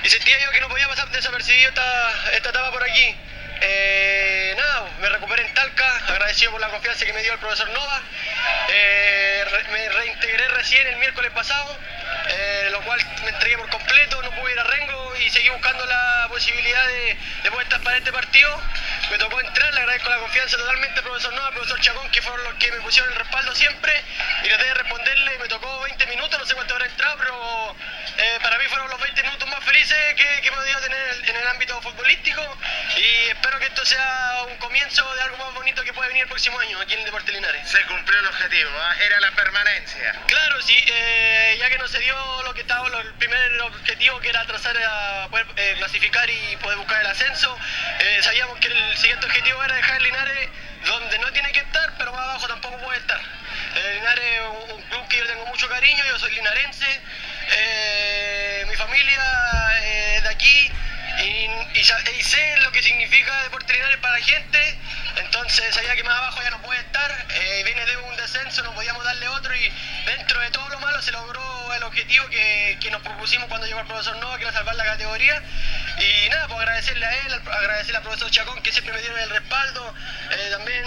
sentía 0.09 0.39
yo 0.39 0.51
que 0.51 0.61
no 0.61 0.69
podía 0.69 0.89
pasar 0.89 1.09
desapercibido 1.11 1.69
esta, 1.69 2.33
esta 2.33 2.49
etapa 2.51 2.71
por 2.73 2.83
aquí. 2.83 3.17
Eh, 3.61 4.55
nada, 4.57 4.89
me 5.01 5.09
recuperé 5.09 5.43
en 5.43 5.53
Talca, 5.55 5.97
agradecido 6.09 6.53
por 6.53 6.61
la 6.61 6.69
confianza 6.69 7.05
que 7.05 7.13
me 7.13 7.23
dio 7.23 7.33
el 7.33 7.39
profesor 7.39 7.69
Nova. 7.71 8.01
Me 8.69 9.89
reintegré 9.91 10.49
recién 10.49 10.87
el 10.87 10.97
miércoles 10.97 11.31
pasado, 11.33 11.77
eh, 12.29 12.69
lo 12.71 12.81
cual 12.83 13.01
me 13.23 13.31
entregué 13.31 13.59
por 13.59 13.69
completo, 13.71 14.23
no 14.23 14.31
pude 14.33 14.53
ir 14.53 14.59
a 14.59 14.65
Rengo 14.65 15.17
y 15.17 15.31
seguí 15.31 15.49
buscando 15.51 15.85
la 15.87 16.27
posibilidad 16.29 16.87
de, 16.87 17.19
de 17.43 17.51
poder 17.51 17.65
estar 17.65 17.81
para 17.83 17.97
este 17.99 18.13
partido. 18.13 18.51
Me 19.11 19.19
tocó 19.19 19.41
entrar, 19.41 19.73
le 19.75 19.81
agradezco 19.81 20.11
la 20.11 20.19
confianza 20.19 20.57
totalmente 20.57 20.99
al 20.99 21.05
profesor 21.05 21.33
Nova, 21.33 21.49
al 21.49 21.55
profesor 21.55 21.81
Chacón, 21.81 22.11
que 22.11 22.23
fueron 22.23 22.45
los 22.45 22.55
que 22.55 22.71
me 22.73 22.81
pusieron 22.81 23.11
el 23.13 23.19
respaldo 23.19 23.55
siempre. 23.55 23.93
Y 24.45 24.49
traté 24.49 24.65
de 24.65 24.75
responderle, 24.75 25.39
me 25.39 25.49
tocó 25.49 25.81
20 25.81 26.07
minutos, 26.07 26.39
no 26.39 26.47
sé 26.47 26.55
cuánto 26.55 26.75
habrá 26.75 26.87
entrado, 26.87 27.17
pero 27.19 27.77
eh, 28.19 28.39
para 28.43 28.59
mí 28.59 28.65
fueron 28.69 28.89
los 28.91 29.01
20 29.01 29.23
minutos 29.23 29.49
más 29.49 29.65
felices 29.65 29.97
que, 30.17 30.41
que 30.43 30.49
he 30.49 30.53
podido 30.53 30.81
tener 30.81 31.29
en 31.29 31.37
el 31.37 31.47
ámbito 31.49 31.81
futbolístico. 31.83 32.43
Y 32.97 33.29
espero 33.31 33.59
que 33.59 33.67
esto 33.67 33.85
sea 33.85 34.43
un 34.49 34.57
comienzo 34.59 35.15
de 35.15 35.23
algo 35.23 35.37
más 35.39 35.55
bonito 35.55 35.83
que 35.85 35.93
puede 35.93 36.09
venir 36.09 36.23
el 36.25 36.29
próximo 36.29 36.59
año 36.59 36.79
aquí 36.81 36.95
en 36.95 37.01
el 37.01 37.05
Deporte 37.07 37.33
Linares. 37.33 37.69
Se 37.69 37.81
cumplió 37.87 38.19
el 38.21 38.27
objetivo, 38.27 38.71
¿ah? 38.81 38.97
era 39.05 39.21
la 39.21 39.31
permanencia. 39.33 40.15
Claro, 40.27 40.61
sí, 40.63 40.77
eh, 40.87 41.57
ya 41.61 41.69
que 41.71 41.79
no 41.79 41.87
se 41.89 41.99
dio 42.01 42.43
lo 42.43 42.55
que 42.55 42.63
estaba, 42.63 42.89
lo- 42.89 43.01
el 43.01 43.15
primer 43.15 43.61
objetivo 43.63 44.19
que 44.21 44.29
era 44.31 44.45
trazar 44.47 44.77
a 44.77 45.29
poder 45.31 45.47
eh, 45.57 45.75
clasificar 45.79 46.29
y 46.29 46.57
poder 46.57 46.79
buscar 46.79 47.01
el 47.01 47.07
ascenso, 47.07 47.57
eh, 48.01 48.19
sabíamos 48.23 48.59
que 48.59 48.69
el 48.69 48.97
siguiente 48.97 49.27
objetivo 49.27 49.63
era 49.65 49.75
dejar 49.75 49.97
el 49.99 50.03
Linares 50.05 50.49
donde 50.87 51.19
no 51.19 51.31
tiene 51.33 51.53
que 51.53 51.61
estar, 51.61 51.95
pero 51.99 52.13
más 52.13 52.23
abajo 52.23 52.49
tampoco 52.49 52.79
puede 52.79 52.99
estar. 52.99 53.21
El 53.77 53.95
Linares 53.97 54.25
es 54.25 54.41
un, 54.49 54.71
un 54.73 54.83
club 54.89 55.09
que 55.09 55.19
yo 55.19 55.27
tengo 55.27 55.47
mucho 55.47 55.69
cariño, 55.69 56.05
yo 56.07 56.19
soy 56.19 56.33
linarense, 56.35 57.01
eh, 57.51 58.65
mi 58.69 58.77
familia 58.77 59.23
eh, 59.83 60.21
de 60.23 60.29
aquí 60.29 60.71
y, 61.25 61.49
sé 62.23 62.57
lo 62.59 62.73
que 62.73 62.83
significa 62.83 63.43
Deporte 63.45 63.73
Linares 63.73 63.97
para 63.99 64.19
la 64.19 64.25
gente, 64.25 64.79
entonces 65.17 65.75
sabía 65.75 65.95
que 65.97 66.05
más 66.05 66.15
abajo 66.19 66.43
ya 66.43 66.51
no 66.51 66.61
puede 66.61 66.81
estar, 66.81 67.27
eh, 67.31 67.63
viene 67.65 67.87
de 67.87 67.97
un 67.97 68.17
descenso, 68.17 68.63
no 68.65 68.75
podíamos 68.75 69.03
darle 69.03 69.29
otro 69.29 69.55
y 69.55 69.73
dentro 70.05 70.39
de 70.41 70.51
todo 70.51 70.69
lo 70.69 70.79
malo 70.81 71.01
se 71.01 71.13
logró 71.13 71.75
el 71.75 71.83
objetivo 71.85 72.27
que, 72.29 72.77
que 72.81 72.91
nos 72.91 73.01
propusimos 73.03 73.49
cuando 73.49 73.67
llegó 73.67 73.81
el 73.81 73.87
profesor 73.87 74.17
Nova, 74.19 74.37
que 74.37 74.45
era 74.45 74.53
salvar 74.53 74.75
la 74.75 74.85
categoría. 74.85 75.43
Y 75.99 76.29
nada, 76.29 76.47
pues 76.49 76.61
agradecerle 76.61 77.07
a 77.07 77.17
él, 77.27 77.33
agradecerle 77.35 77.97
al 77.97 78.03
profesor 78.03 78.31
Chacón 78.31 78.63
que 78.63 78.73
siempre 78.73 78.93
me 78.93 79.01
dieron 79.01 79.19
el 79.19 79.31
respaldo. 79.31 79.95
También 80.51 80.85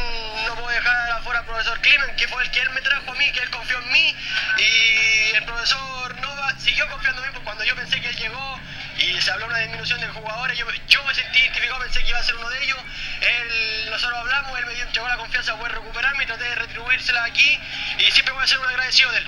no 0.47 0.55
puedo 0.55 0.69
dejar 0.69 1.11
afuera 1.11 1.39
al 1.39 1.45
profesor 1.45 1.79
Climen, 1.81 2.15
que 2.15 2.27
fue 2.27 2.43
el 2.43 2.51
que 2.51 2.61
él 2.61 2.69
me 2.71 2.81
trajo 2.81 3.11
a 3.11 3.15
mí, 3.15 3.31
que 3.31 3.39
él 3.39 3.49
confió 3.49 3.77
en 3.79 3.91
mí. 3.91 4.15
Y 4.57 5.35
el 5.35 5.43
profesor 5.43 6.20
Siguió 6.57 6.87
confiando 6.89 7.21
en 7.21 7.27
mí, 7.27 7.33
porque 7.33 7.45
cuando 7.45 7.63
yo 7.63 7.75
pensé 7.75 7.99
que 8.01 8.09
él 8.09 8.15
llegó 8.15 8.59
y 8.97 9.21
se 9.21 9.31
habló 9.31 9.47
una 9.47 9.57
disminución 9.59 9.99
de 9.99 10.07
jugadores, 10.07 10.57
yo, 10.57 10.65
yo 10.87 11.03
me 11.03 11.13
sentí 11.13 11.39
identificado, 11.39 11.79
pensé 11.79 12.03
que 12.03 12.09
iba 12.09 12.19
a 12.19 12.23
ser 12.23 12.35
uno 12.35 12.49
de 12.49 12.63
ellos. 12.63 12.77
Él, 13.21 13.89
nosotros 13.89 14.19
hablamos, 14.19 14.59
él 14.59 14.65
me 14.65 14.73
dio, 14.73 14.83
entregó 14.83 15.07
la 15.07 15.17
confianza 15.17 15.53
de 15.53 15.57
poder 15.57 15.73
recuperarme 15.73 16.23
y 16.23 16.27
traté 16.27 16.43
de 16.43 16.55
retribuírsela 16.55 17.23
aquí. 17.25 17.59
Y 17.99 18.11
siempre 18.11 18.33
voy 18.33 18.43
a 18.43 18.47
ser 18.47 18.59
un 18.59 18.67
agradecido 18.67 19.11
de 19.11 19.17
él. 19.19 19.27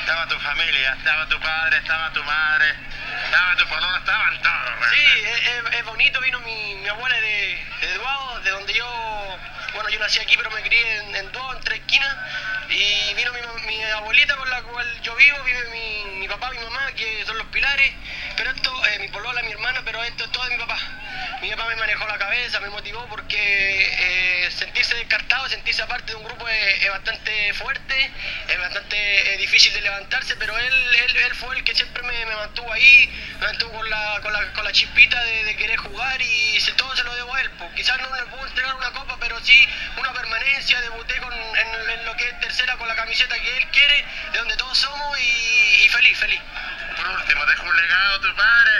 Estaba 0.00 0.26
tu 0.26 0.38
familia, 0.40 0.94
estaba 0.98 1.26
tu 1.28 1.38
padre, 1.38 1.76
estaba 1.78 2.12
tu 2.12 2.24
madre, 2.24 2.74
estaba 3.24 3.56
tu 3.56 3.66
pololo, 3.66 3.96
estaban 3.98 4.42
todos. 4.42 4.90
Sí, 4.90 5.24
es, 5.72 5.84
bonito, 5.84 6.20
vino 6.20 6.40
mi, 6.40 6.88
abuela 6.88 7.20
de, 7.20 7.94
Duao, 7.94 8.40
de 8.40 8.50
donde 8.50 8.74
yo, 8.74 9.38
bueno, 9.74 9.88
yo 9.90 10.00
nací 10.00 10.18
aquí, 10.18 10.36
pero 10.36 10.50
me 10.50 10.62
crié 10.62 10.96
en, 10.96 11.16
en 11.16 11.26
en 11.26 11.60
tres 11.64 11.80
esquinas, 11.80 12.16
y 12.70 13.14
vino 13.14 13.32
mi, 13.66 13.82
abuelita 13.82 14.36
con 14.36 14.48
la 14.50 14.62
cual 14.62 15.02
yo 15.02 15.14
vivo, 15.16 15.42
vive 15.44 15.68
mi, 15.70 16.18
mi 16.20 16.28
papá, 16.28 16.50
mi 16.50 16.58
mamá, 16.58 16.92
que 16.92 17.24
son 17.26 17.36
los 17.38 17.46
pilares, 17.48 17.92
pero 18.36 18.50
esto, 18.50 18.86
eh, 18.86 18.98
mi 19.00 19.08
polola, 19.08 19.42
mi 19.42 19.52
hermana, 19.52 19.82
pero 19.84 20.02
esto 20.02 20.24
es 20.24 20.32
todo 20.32 20.44
de 20.44 20.56
mi 20.56 20.58
papá. 20.58 20.78
Mi 21.42 21.50
papá 21.50 21.66
me 21.66 21.76
manejó 21.76 22.06
la 22.06 22.18
cabeza, 22.18 22.60
me 22.60 22.68
motivó 22.70 23.06
porque 23.08 23.36
eh, 23.38 24.50
sentirse 24.50 24.94
descartado, 24.96 25.48
sentirse 25.48 25.82
aparte 25.82 26.12
de 26.12 26.16
un 26.16 26.24
grupo 26.24 26.46
es, 26.48 26.90
bastante 26.90 27.54
fuerte, 27.54 28.10
es 28.48 28.58
bastante 28.58 29.36
difícil 29.38 29.72
de 29.72 29.80
levantarse, 29.90 30.36
pero 30.36 30.56
él, 30.56 30.74
él, 31.04 31.16
él 31.16 31.34
fue 31.34 31.56
el 31.56 31.64
que 31.64 31.74
siempre 31.74 32.02
me, 32.02 32.24
me 32.26 32.34
mantuvo 32.36 32.72
ahí, 32.72 33.08
me 33.40 33.46
mantuvo 33.46 33.72
con 33.72 33.90
la, 33.90 34.20
con 34.22 34.32
la, 34.32 34.52
con 34.52 34.64
la 34.64 34.72
chispita 34.72 35.22
de, 35.24 35.44
de 35.44 35.56
querer 35.56 35.76
jugar 35.78 36.20
y 36.22 36.60
se- 36.60 36.72
todo 36.72 36.94
se 36.96 37.04
lo 37.04 37.14
debo 37.14 37.34
a 37.34 37.40
él. 37.40 37.50
pues. 37.58 37.70
Quizás 37.74 37.98
no 38.00 38.14
le 38.14 38.22
puedo 38.26 38.46
entregar 38.46 38.74
una 38.74 38.90
copa, 38.92 39.16
pero 39.20 39.38
sí 39.44 39.68
una 39.96 40.12
permanencia, 40.12 40.80
debuté 40.80 41.16
con, 41.18 41.32
en, 41.32 41.90
en 41.90 42.04
lo 42.06 42.16
que 42.16 42.28
es 42.28 42.40
tercera 42.40 42.76
con 42.76 42.88
la 42.88 42.94
camiseta 42.96 43.38
que 43.38 43.56
él 43.58 43.66
quiere, 43.72 44.04
de 44.32 44.38
donde 44.38 44.56
todos 44.56 44.78
somos 44.78 45.18
y, 45.18 45.84
y 45.84 45.88
feliz, 45.88 46.18
feliz. 46.18 46.40
Por 46.96 47.08
último, 47.08 47.44
dejó 47.46 47.64
un 47.64 47.76
legado 47.76 48.14
a 48.16 48.20
tu 48.20 48.34
padre. 48.36 48.70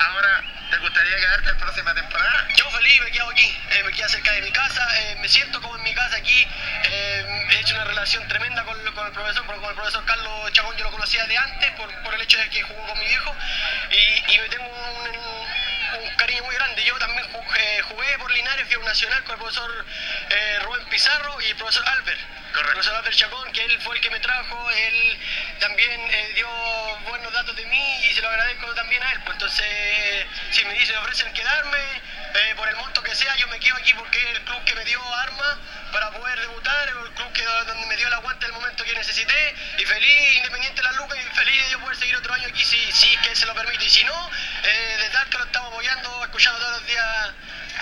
Ahora, 0.00 0.42
¿te 0.70 0.76
gustaría 0.78 1.16
quedarte 1.16 1.50
la 1.52 1.58
próxima 1.58 1.94
temporada? 1.94 2.48
Yo 2.56 2.70
feliz, 2.70 3.00
me 3.02 3.10
quedo 3.10 3.28
aquí, 3.30 3.56
eh, 3.70 3.82
me 3.84 3.92
quedo 3.92 4.08
cerca 4.08 4.30
de 4.32 4.42
mi 4.42 4.52
casa, 4.52 4.86
eh, 5.00 5.16
me 5.20 5.28
siento 5.28 5.60
como 5.60 5.76
en 5.76 5.82
mi 5.82 5.92
casa 5.94 6.06
aquí, 6.18 6.46
eh, 6.84 7.46
he 7.50 7.60
hecho 7.60 7.74
una 7.74 7.84
relación 7.84 8.26
tremenda 8.28 8.64
con, 8.64 8.76
con 8.94 9.06
el 9.06 9.12
profesor, 9.12 9.44
con 9.46 9.54
el 9.64 9.74
profesor 9.74 10.04
Carlos 10.04 10.52
Chacón 10.52 10.76
yo 10.76 10.84
lo 10.84 10.90
conocía 10.90 11.24
de 11.26 11.36
antes 11.36 11.70
por, 11.72 11.92
por 12.02 12.14
el 12.14 12.20
hecho 12.22 12.38
de 12.38 12.48
que 12.50 12.62
jugó 12.62 12.86
con 12.86 12.98
mi 12.98 13.06
viejo 13.06 13.34
y, 13.90 14.34
y 14.34 14.38
me 14.38 14.48
tengo 14.48 14.66
un, 14.68 15.08
un- 15.08 16.16
cariño 16.16 16.42
muy 16.44 16.54
grande. 16.54 16.82
Yo 16.84 16.98
también 16.98 17.24
jugué, 17.32 17.82
jugué 17.82 18.18
por 18.18 18.30
Linares, 18.32 18.66
fui 18.66 18.74
a 18.74 18.78
un 18.78 18.84
nacional 18.84 19.22
con 19.24 19.32
el 19.34 19.38
profesor 19.38 19.86
eh, 20.30 20.58
Rubén 20.64 20.84
Pizarro 20.86 21.40
y 21.40 21.46
el 21.46 21.56
profesor 21.56 21.86
Albert. 21.88 22.20
El 22.20 22.64
profesor 22.66 22.94
Albert 22.96 23.16
Chacón, 23.16 23.52
que 23.52 23.64
él 23.64 23.80
fue 23.82 23.94
el 23.96 24.02
que 24.02 24.10
me 24.10 24.18
trajo, 24.20 24.70
él 24.70 25.18
también 25.60 26.00
eh, 26.10 26.32
dio 26.34 26.48
buenos 27.08 27.32
datos 27.32 27.54
de 27.56 27.64
mí 27.66 28.00
y 28.10 28.14
se 28.14 28.20
lo 28.20 28.28
agradezco 28.28 28.74
también 28.74 29.02
a 29.02 29.12
él. 29.12 29.20
Pues 29.24 29.34
entonces, 29.36 30.26
si 30.50 30.64
me 30.64 30.74
dicen, 30.74 30.96
ofrecen 30.98 31.32
quedarme, 31.32 31.78
eh, 32.38 32.54
por 32.56 32.68
el 32.68 32.76
monto 32.76 33.02
que 33.02 33.14
sea, 33.14 33.34
yo 33.36 33.48
me 33.48 33.58
quedo 33.58 33.76
aquí 33.76 33.92
porque 33.94 34.18
es 34.18 34.38
el 34.38 34.44
club 34.44 34.62
que 34.64 34.74
me 34.74 34.84
dio 34.84 35.00
armas 35.14 35.58
para 35.92 36.10
poder 36.12 36.38
debutar, 36.40 36.88
el 36.88 37.10
club 37.14 37.32
que 37.32 37.44
donde 37.44 37.86
me 37.86 37.96
dio 37.96 38.06
el 38.06 38.12
aguante 38.12 38.46
el 38.46 38.52
momento 38.52 38.84
que 38.84 38.94
necesité 38.94 39.54
y 39.78 39.84
feliz, 39.84 40.36
independiente 40.36 40.80
de 40.80 40.88
la 40.88 40.92
lucas 40.92 41.18
y 41.18 41.36
feliz 41.36 41.64
de 41.64 41.70
yo 41.70 41.80
poder 41.80 41.96
seguir 41.96 42.16
otro 42.16 42.32
año 42.34 42.48
aquí 42.48 42.64
si, 42.64 42.78
si 42.92 43.14
es 43.14 43.20
que 43.20 43.34
se 43.34 43.46
lo 43.46 43.54
permite 43.54 43.84
y 43.84 43.90
si 43.90 44.04
no, 44.04 44.30
eh, 44.64 44.96
desde 44.98 45.10
Talca 45.10 45.38
lo 45.38 45.44
estamos 45.44 45.72
apoyando, 45.72 46.24
escuchando 46.24 46.60
todos 46.60 46.72
los 46.78 46.86
días 46.86 47.34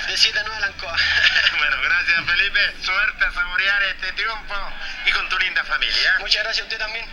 de 0.09 0.17
7 0.17 0.39
a 0.39 0.43
9 0.43 0.55
de 0.55 0.61
la 0.61 0.67
Ancoa. 0.69 0.97
Bueno, 1.59 1.77
gracias 1.83 2.25
Felipe. 2.27 2.61
Suerte 2.83 3.25
a 3.25 3.33
saborear 3.33 3.83
este 3.83 4.13
triunfo 4.13 4.55
y 5.07 5.11
con 5.13 5.29
tu 5.29 5.39
linda 5.39 5.65
familia. 5.65 6.17
Muchas 6.21 6.43
gracias 6.45 6.63
a 6.63 6.65
usted 6.65 6.79
también. 6.79 7.05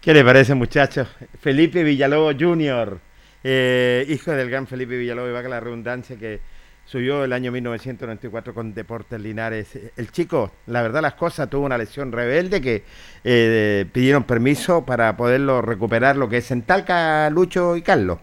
¿Qué 0.00 0.12
le 0.12 0.24
parece, 0.24 0.54
muchachos? 0.54 1.08
Felipe 1.42 1.82
Villalobos 1.82 2.34
Jr., 2.38 3.00
eh, 3.44 4.04
hijo 4.08 4.32
del 4.32 4.50
gran 4.50 4.66
Felipe 4.66 4.96
Villalobos, 4.96 5.30
y 5.30 5.32
va 5.32 5.42
la 5.42 5.60
redundancia, 5.60 6.16
que 6.16 6.40
subió 6.86 7.24
el 7.24 7.32
año 7.32 7.52
1994 7.52 8.52
con 8.54 8.74
Deportes 8.74 9.20
Linares. 9.20 9.68
El 9.96 10.10
chico, 10.10 10.50
la 10.66 10.82
verdad 10.82 11.00
las 11.02 11.14
cosas, 11.14 11.48
tuvo 11.48 11.64
una 11.66 11.78
lesión 11.78 12.10
rebelde 12.12 12.60
que 12.60 12.82
eh, 13.22 13.86
pidieron 13.92 14.24
permiso 14.24 14.84
para 14.84 15.16
poderlo 15.16 15.62
recuperar, 15.62 16.16
lo 16.16 16.28
que 16.28 16.38
es 16.38 16.50
en 16.50 16.62
Talca, 16.62 17.30
Lucho 17.30 17.76
y 17.76 17.82
Carlos. 17.82 18.18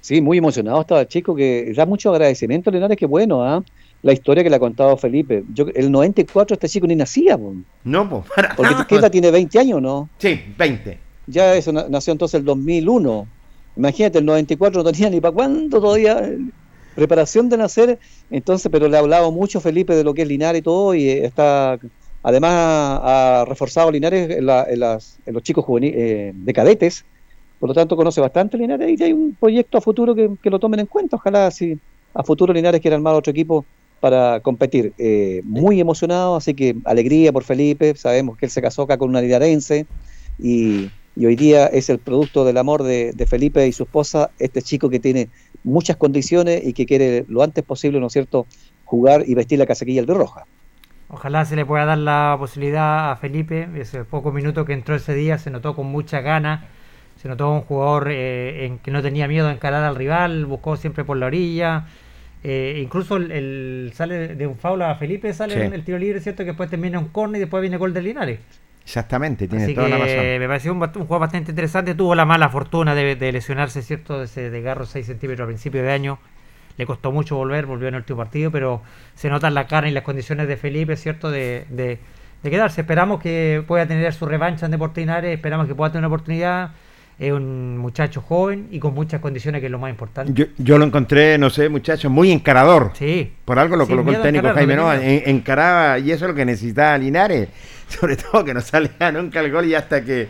Sí, 0.00 0.20
muy 0.20 0.38
emocionado 0.38 0.80
estaba 0.82 1.00
el 1.00 1.08
chico, 1.08 1.34
que 1.34 1.72
da 1.74 1.84
mucho 1.84 2.10
agradecimiento, 2.12 2.70
Linares, 2.70 2.96
que 2.96 3.06
bueno, 3.06 3.42
¿ah? 3.44 3.62
La 4.02 4.12
historia 4.12 4.44
que 4.44 4.50
le 4.50 4.56
ha 4.56 4.60
contado 4.60 4.96
Felipe. 4.96 5.42
Yo, 5.52 5.66
el 5.74 5.90
94 5.90 6.54
este 6.54 6.68
chico 6.68 6.86
ni 6.86 6.94
nacía, 6.94 7.36
po. 7.36 7.54
No, 7.82 8.08
para 8.36 8.54
Porque 8.54 8.72
nada. 8.72 8.86
¿qué 8.86 8.94
edad 8.96 9.10
tiene 9.10 9.30
20 9.32 9.58
años, 9.58 9.82
¿no? 9.82 10.08
Sí, 10.18 10.54
20. 10.56 10.98
Ya 11.26 11.54
eso 11.56 11.72
na- 11.72 11.86
nació 11.88 12.12
entonces 12.12 12.38
el 12.38 12.44
2001. 12.44 13.26
Imagínate, 13.76 14.18
el 14.18 14.24
94 14.24 14.82
no 14.82 14.92
tenía 14.92 15.10
ni 15.10 15.20
para 15.20 15.34
cuándo 15.34 15.80
todavía 15.80 16.18
eh, 16.18 16.38
preparación 16.94 17.48
de 17.48 17.58
nacer. 17.58 17.98
Entonces, 18.30 18.70
pero 18.70 18.88
le 18.88 18.96
ha 18.96 19.00
hablado 19.00 19.30
mucho 19.32 19.60
Felipe 19.60 19.94
de 19.94 20.04
lo 20.04 20.14
que 20.14 20.22
es 20.22 20.28
Linares 20.28 20.60
y 20.60 20.62
todo, 20.62 20.94
y 20.94 21.08
eh, 21.08 21.26
está, 21.26 21.78
además 22.22 22.52
ha 23.02 23.44
reforzado 23.46 23.90
Linares 23.90 24.30
en, 24.30 24.46
los 24.46 25.42
chicos 25.42 25.64
juveniles 25.64 26.34
de 26.34 26.52
cadetes. 26.52 27.04
Por 27.60 27.68
lo 27.70 27.74
tanto, 27.74 27.96
conoce 27.96 28.20
bastante 28.20 28.58
Linares 28.58 29.00
y 29.00 29.02
hay 29.02 29.12
un 29.12 29.36
proyecto 29.38 29.78
a 29.78 29.80
futuro 29.80 30.14
que, 30.14 30.30
que 30.42 30.50
lo 30.50 30.58
tomen 30.58 30.80
en 30.80 30.86
cuenta. 30.86 31.16
Ojalá 31.16 31.50
si 31.50 31.78
a 32.14 32.22
futuro 32.22 32.52
Linares 32.52 32.80
quiera 32.80 32.96
armar 32.96 33.14
otro 33.14 33.30
equipo 33.30 33.64
para 34.00 34.40
competir. 34.40 34.92
Eh, 34.98 35.42
muy 35.44 35.80
emocionado, 35.80 36.36
así 36.36 36.54
que 36.54 36.76
alegría 36.84 37.32
por 37.32 37.44
Felipe. 37.44 37.94
Sabemos 37.96 38.36
que 38.36 38.46
él 38.46 38.50
se 38.50 38.62
casó 38.62 38.82
acá 38.82 38.96
con 38.96 39.08
una 39.08 39.20
linarense 39.20 39.86
y, 40.38 40.90
y 41.16 41.26
hoy 41.26 41.34
día 41.36 41.66
es 41.66 41.88
el 41.90 41.98
producto 41.98 42.44
del 42.44 42.58
amor 42.58 42.82
de, 42.82 43.12
de 43.12 43.26
Felipe 43.26 43.66
y 43.66 43.72
su 43.72 43.84
esposa, 43.84 44.30
este 44.38 44.62
chico 44.62 44.88
que 44.90 45.00
tiene 45.00 45.28
muchas 45.64 45.96
condiciones 45.96 46.64
y 46.64 46.72
que 46.74 46.86
quiere 46.86 47.24
lo 47.28 47.42
antes 47.42 47.64
posible, 47.64 47.98
¿no 48.00 48.06
es 48.06 48.12
cierto?, 48.12 48.46
jugar 48.84 49.24
y 49.26 49.34
vestir 49.34 49.58
la 49.58 49.66
casaquilla 49.66 50.00
albirroja. 50.02 50.44
Ojalá 51.08 51.44
se 51.44 51.56
le 51.56 51.64
pueda 51.64 51.84
dar 51.84 51.98
la 51.98 52.36
posibilidad 52.38 53.10
a 53.12 53.16
Felipe. 53.16 53.68
Ese 53.76 54.04
poco 54.04 54.32
minuto 54.32 54.64
que 54.64 54.72
entró 54.72 54.94
ese 54.94 55.14
día 55.14 55.38
se 55.38 55.50
notó 55.50 55.74
con 55.74 55.86
mucha 55.86 56.20
ganas. 56.20 56.64
Se 57.20 57.28
notó 57.28 57.50
un 57.52 57.62
jugador 57.62 58.08
eh, 58.10 58.66
en 58.66 58.78
que 58.78 58.90
no 58.90 59.02
tenía 59.02 59.26
miedo 59.28 59.48
a 59.48 59.52
encarar 59.52 59.82
al 59.84 59.96
rival, 59.96 60.46
buscó 60.46 60.76
siempre 60.76 61.04
por 61.04 61.16
la 61.16 61.26
orilla. 61.26 61.86
Eh, 62.44 62.80
incluso 62.82 63.16
el, 63.16 63.30
el- 63.32 63.92
sale 63.94 64.34
de 64.36 64.46
un 64.46 64.56
foul 64.56 64.82
a 64.82 64.94
Felipe, 64.96 65.32
sale 65.32 65.54
Sí. 65.54 65.60
el, 65.60 65.72
el 65.72 65.84
tiro 65.84 65.98
libre, 65.98 66.20
¿cierto? 66.20 66.42
Que 66.44 66.50
después 66.50 66.70
termina 66.70 66.98
un 66.98 67.08
corner 67.08 67.38
y 67.38 67.40
después 67.40 67.60
viene 67.60 67.76
gol 67.78 67.94
de 67.94 68.02
Linares. 68.02 68.40
Exactamente, 68.86 69.48
tiene 69.48 69.64
Así 69.64 69.74
toda 69.74 69.88
la 69.88 69.96
que 69.98 70.02
razón. 70.04 70.38
me 70.38 70.46
pareció 70.46 70.72
un, 70.72 70.78
un 70.80 70.88
juego 70.92 71.18
bastante 71.18 71.50
interesante. 71.50 71.94
Tuvo 71.96 72.14
la 72.14 72.24
mala 72.24 72.48
fortuna 72.48 72.94
de, 72.94 73.16
de 73.16 73.32
lesionarse, 73.32 73.82
¿cierto? 73.82 74.18
De 74.20 74.26
ese 74.26 74.48
desgarro 74.48 74.86
6 74.86 75.04
centímetros 75.06 75.44
a 75.44 75.48
principio 75.48 75.82
de 75.82 75.90
año. 75.90 76.18
Le 76.76 76.86
costó 76.86 77.10
mucho 77.10 77.34
volver, 77.36 77.66
volvió 77.66 77.88
en 77.88 77.94
el 77.94 78.00
último 78.02 78.18
partido, 78.18 78.52
pero 78.52 78.82
se 79.16 79.28
notan 79.28 79.54
la 79.54 79.66
cara 79.66 79.88
y 79.88 79.92
las 79.92 80.04
condiciones 80.04 80.46
de 80.46 80.56
Felipe, 80.56 80.96
¿cierto? 80.96 81.30
De, 81.32 81.66
de- 81.70 81.98
de 82.44 82.50
quedarse. 82.50 82.82
Esperamos 82.82 83.20
que 83.20 83.64
pueda 83.66 83.86
tener 83.88 84.12
su 84.12 84.24
revancha 84.26 84.66
en 84.66 84.72
Deportes 84.72 85.02
Linares, 85.02 85.34
esperamos 85.34 85.66
que 85.66 85.74
pueda 85.74 85.90
tener 85.90 86.02
una 86.06 86.08
oportunidad. 86.14 86.70
Es 87.18 87.32
un 87.32 87.78
muchacho 87.78 88.20
joven 88.20 88.68
y 88.70 88.78
con 88.78 88.92
muchas 88.92 89.20
condiciones, 89.20 89.60
que 89.60 89.66
es 89.66 89.72
lo 89.72 89.78
más 89.78 89.90
importante. 89.90 90.32
Yo, 90.34 90.44
yo 90.58 90.76
lo 90.76 90.84
encontré, 90.84 91.38
no 91.38 91.48
sé, 91.48 91.68
muchachos, 91.70 92.10
muy 92.10 92.30
encarador. 92.30 92.92
Sí. 92.98 93.32
Por 93.46 93.58
algo 93.58 93.74
lo 93.76 93.86
colocó 93.86 94.10
el 94.10 94.16
técnico 94.20 94.48
encarar, 94.48 94.54
Jaime 94.56 94.76
no 94.76 94.92
en- 94.92 95.22
Encaraba, 95.26 95.98
y 95.98 96.10
eso 96.10 96.26
es 96.26 96.30
lo 96.30 96.34
que 96.34 96.44
necesitaba 96.44 96.98
Linares. 96.98 97.48
Sobre 97.88 98.16
todo 98.16 98.44
que 98.44 98.52
no 98.52 98.60
salía 98.60 99.10
nunca 99.12 99.40
el 99.40 99.50
gol 99.50 99.64
y 99.64 99.74
hasta 99.74 100.04
que 100.04 100.28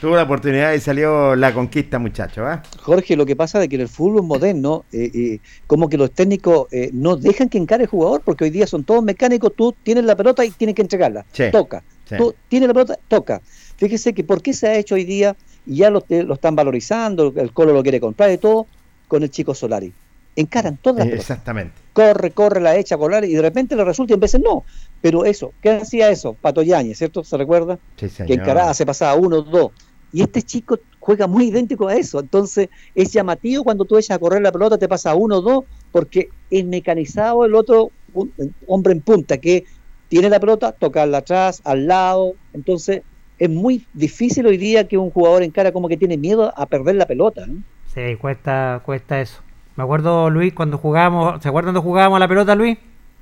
tuvo 0.00 0.14
la 0.14 0.22
oportunidad 0.22 0.74
y 0.74 0.78
salió 0.80 1.34
la 1.34 1.52
conquista, 1.52 1.98
muchachos. 1.98 2.44
¿ah? 2.46 2.62
Jorge, 2.82 3.16
lo 3.16 3.26
que 3.26 3.34
pasa 3.34 3.60
es 3.60 3.68
que 3.68 3.74
en 3.74 3.80
el 3.82 3.88
fútbol 3.88 4.22
moderno, 4.22 4.84
eh, 4.92 5.10
eh, 5.12 5.40
como 5.66 5.88
que 5.88 5.96
los 5.98 6.12
técnicos 6.12 6.68
eh, 6.70 6.90
no 6.92 7.16
dejan 7.16 7.48
que 7.48 7.58
encare 7.58 7.82
el 7.82 7.88
jugador, 7.88 8.22
porque 8.24 8.44
hoy 8.44 8.50
día 8.50 8.68
son 8.68 8.84
todos 8.84 9.02
mecánicos, 9.02 9.52
tú 9.56 9.74
tienes 9.82 10.04
la 10.04 10.14
pelota 10.14 10.44
y 10.44 10.52
tienes 10.52 10.76
que 10.76 10.82
entregarla. 10.82 11.24
Sí, 11.32 11.44
Toca. 11.50 11.82
sí. 12.08 12.14
Tú 12.16 12.32
tienes 12.46 12.68
la 12.68 12.74
pelota, 12.74 12.96
toca. 13.08 13.40
Fíjese 13.76 14.12
que 14.12 14.22
por 14.22 14.40
qué 14.40 14.52
se 14.52 14.68
ha 14.68 14.76
hecho 14.76 14.94
hoy 14.96 15.04
día, 15.04 15.34
y 15.68 15.76
ya 15.76 15.90
lo, 15.90 16.04
lo 16.08 16.34
están 16.34 16.56
valorizando, 16.56 17.32
el 17.36 17.52
Colo 17.52 17.72
lo 17.72 17.82
quiere 17.82 18.00
comprar 18.00 18.32
y 18.32 18.38
todo, 18.38 18.66
con 19.06 19.22
el 19.22 19.30
chico 19.30 19.54
Solari. 19.54 19.92
Encaran 20.34 20.76
todas 20.80 21.04
las 21.04 21.14
Eh. 21.14 21.16
Exactamente. 21.20 21.74
corre, 21.92 22.30
corre, 22.30 22.60
la 22.60 22.76
echa 22.76 22.94
a 22.94 22.98
colar 22.98 23.24
y 23.24 23.34
de 23.34 23.42
repente 23.42 23.74
le 23.76 23.84
resulta 23.84 24.12
y 24.12 24.14
en 24.14 24.20
veces 24.20 24.40
no. 24.40 24.64
Pero 25.00 25.24
eso, 25.24 25.52
¿qué 25.62 25.70
hacía 25.70 26.10
eso? 26.10 26.34
Pato 26.34 26.62
Yáñez, 26.62 26.98
¿cierto? 26.98 27.22
¿Se 27.24 27.36
recuerda? 27.36 27.78
Sí, 27.96 28.08
señor. 28.08 28.28
Que 28.28 28.34
encaraba, 28.34 28.72
se 28.74 28.86
pasaba 28.86 29.14
uno, 29.16 29.42
dos. 29.42 29.72
Y 30.12 30.22
este 30.22 30.42
chico 30.42 30.78
juega 31.00 31.26
muy 31.26 31.48
idéntico 31.48 31.88
a 31.88 31.94
eso. 31.96 32.20
Entonces 32.20 32.68
es 32.94 33.12
llamativo 33.12 33.64
cuando 33.64 33.84
tú 33.84 33.98
echas 33.98 34.14
a 34.16 34.18
correr 34.18 34.40
la 34.42 34.52
pelota, 34.52 34.78
te 34.78 34.88
pasa 34.88 35.14
uno, 35.14 35.40
dos, 35.40 35.64
porque 35.92 36.28
es 36.50 36.64
mecanizado 36.64 37.44
el 37.44 37.54
otro 37.54 37.90
un- 38.14 38.32
hombre 38.66 38.92
en 38.92 39.00
punta 39.00 39.38
que 39.38 39.64
tiene 40.08 40.30
la 40.30 40.38
pelota, 40.40 40.72
tocarla 40.72 41.18
atrás, 41.18 41.60
al 41.64 41.86
lado. 41.88 42.34
Entonces 42.54 43.02
es 43.38 43.50
muy 43.50 43.86
difícil 43.92 44.46
hoy 44.46 44.56
día 44.56 44.88
que 44.88 44.98
un 44.98 45.10
jugador 45.10 45.42
encara 45.42 45.72
como 45.72 45.88
que 45.88 45.96
tiene 45.96 46.16
miedo 46.16 46.52
a 46.56 46.66
perder 46.66 46.96
la 46.96 47.06
pelota. 47.06 47.46
¿no? 47.46 47.62
Sí, 47.86 48.16
cuesta, 48.16 48.82
cuesta 48.84 49.20
eso. 49.20 49.40
Me 49.76 49.84
acuerdo, 49.84 50.28
Luis, 50.28 50.52
cuando 50.52 50.76
jugábamos, 50.76 51.42
¿se 51.42 51.48
acuerdan 51.48 51.74
cuando 51.74 51.88
jugábamos 51.88 52.16
a 52.16 52.20
la 52.20 52.28
pelota, 52.28 52.54
Luis? 52.54 52.78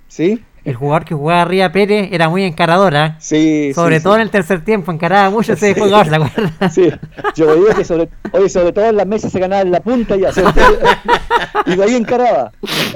Sí. 0.09 0.43
El 0.67 0.75
jugador 0.75 1.05
que 1.05 1.15
jugaba 1.15 1.43
arriba 1.43 1.71
Pérez 1.71 2.09
era 2.11 2.29
muy 2.29 2.43
encaradora. 2.43 3.17
Sí, 3.21 3.73
Sobre 3.73 3.99
sí, 3.99 4.03
todo 4.03 4.15
sí. 4.15 4.17
en 4.21 4.23
el 4.23 4.31
tercer 4.31 4.65
tiempo, 4.65 4.91
encaraba 4.91 5.31
mucho 5.31 5.53
ese 5.53 5.73
Sí. 5.73 5.81
jugador, 5.81 6.09
¿se 6.09 6.17
acuerdan? 6.17 6.53
Sí, 6.73 6.91
yo 7.37 7.47
veía 7.47 7.75
que 7.75 7.85
sobre, 7.85 8.09
oye, 8.33 8.49
sobre 8.49 8.73
todo 8.73 8.87
en 8.87 8.97
las 8.97 9.07
mesas 9.07 9.31
se 9.31 9.39
ganaba 9.39 9.63
en 9.63 9.71
la 9.71 9.79
punta 9.81 10.17
ya, 10.17 10.33
sobre 10.33 10.53
todo- 10.53 10.79
y 11.67 11.77
de 11.77 11.83
ahí 11.85 11.95
encaraba. 11.95 12.51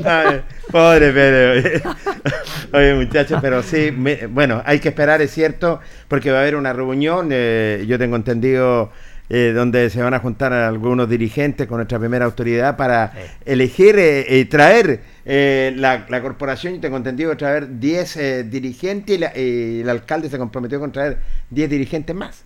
Ay, 0.04 0.40
pobre 0.70 1.12
Pérez. 1.12 1.82
Oye, 2.72 2.94
muchachos, 2.94 3.38
pero 3.40 3.62
sí, 3.62 3.90
me- 3.96 4.26
bueno, 4.26 4.62
hay 4.66 4.78
que 4.80 4.88
esperar, 4.90 5.20
es 5.22 5.30
cierto, 5.32 5.80
porque 6.08 6.30
va 6.32 6.38
a 6.38 6.40
haber 6.42 6.56
una 6.56 6.72
reunión, 6.72 7.28
eh, 7.32 7.84
yo 7.86 7.98
tengo 7.98 8.16
entendido, 8.16 8.90
eh, 9.30 9.52
donde 9.54 9.88
se 9.90 10.02
van 10.02 10.12
a 10.12 10.18
juntar 10.18 10.52
algunos 10.52 11.08
dirigentes 11.08 11.66
con 11.66 11.78
nuestra 11.78 11.98
primera 11.98 12.24
autoridad 12.26 12.76
para 12.76 13.12
elegir 13.46 13.96
eh, 13.98 14.26
y 14.40 14.44
traer 14.46 15.00
eh, 15.24 15.72
la, 15.76 16.04
la 16.08 16.20
corporación, 16.20 16.74
yo 16.74 16.80
tengo 16.80 16.96
entendido, 16.96 17.36
traer 17.36 17.78
10 17.78 18.16
eh, 18.16 18.42
dirigentes 18.44 19.16
y, 19.16 19.18
la- 19.18 19.32
y 19.38 19.80
el 19.80 19.88
alcalde 19.88 20.28
se 20.28 20.36
comprometió 20.38 20.80
con 20.80 20.92
traer 20.92 21.18
10 21.50 21.70
dirigentes 21.70 22.14
más. 22.14 22.44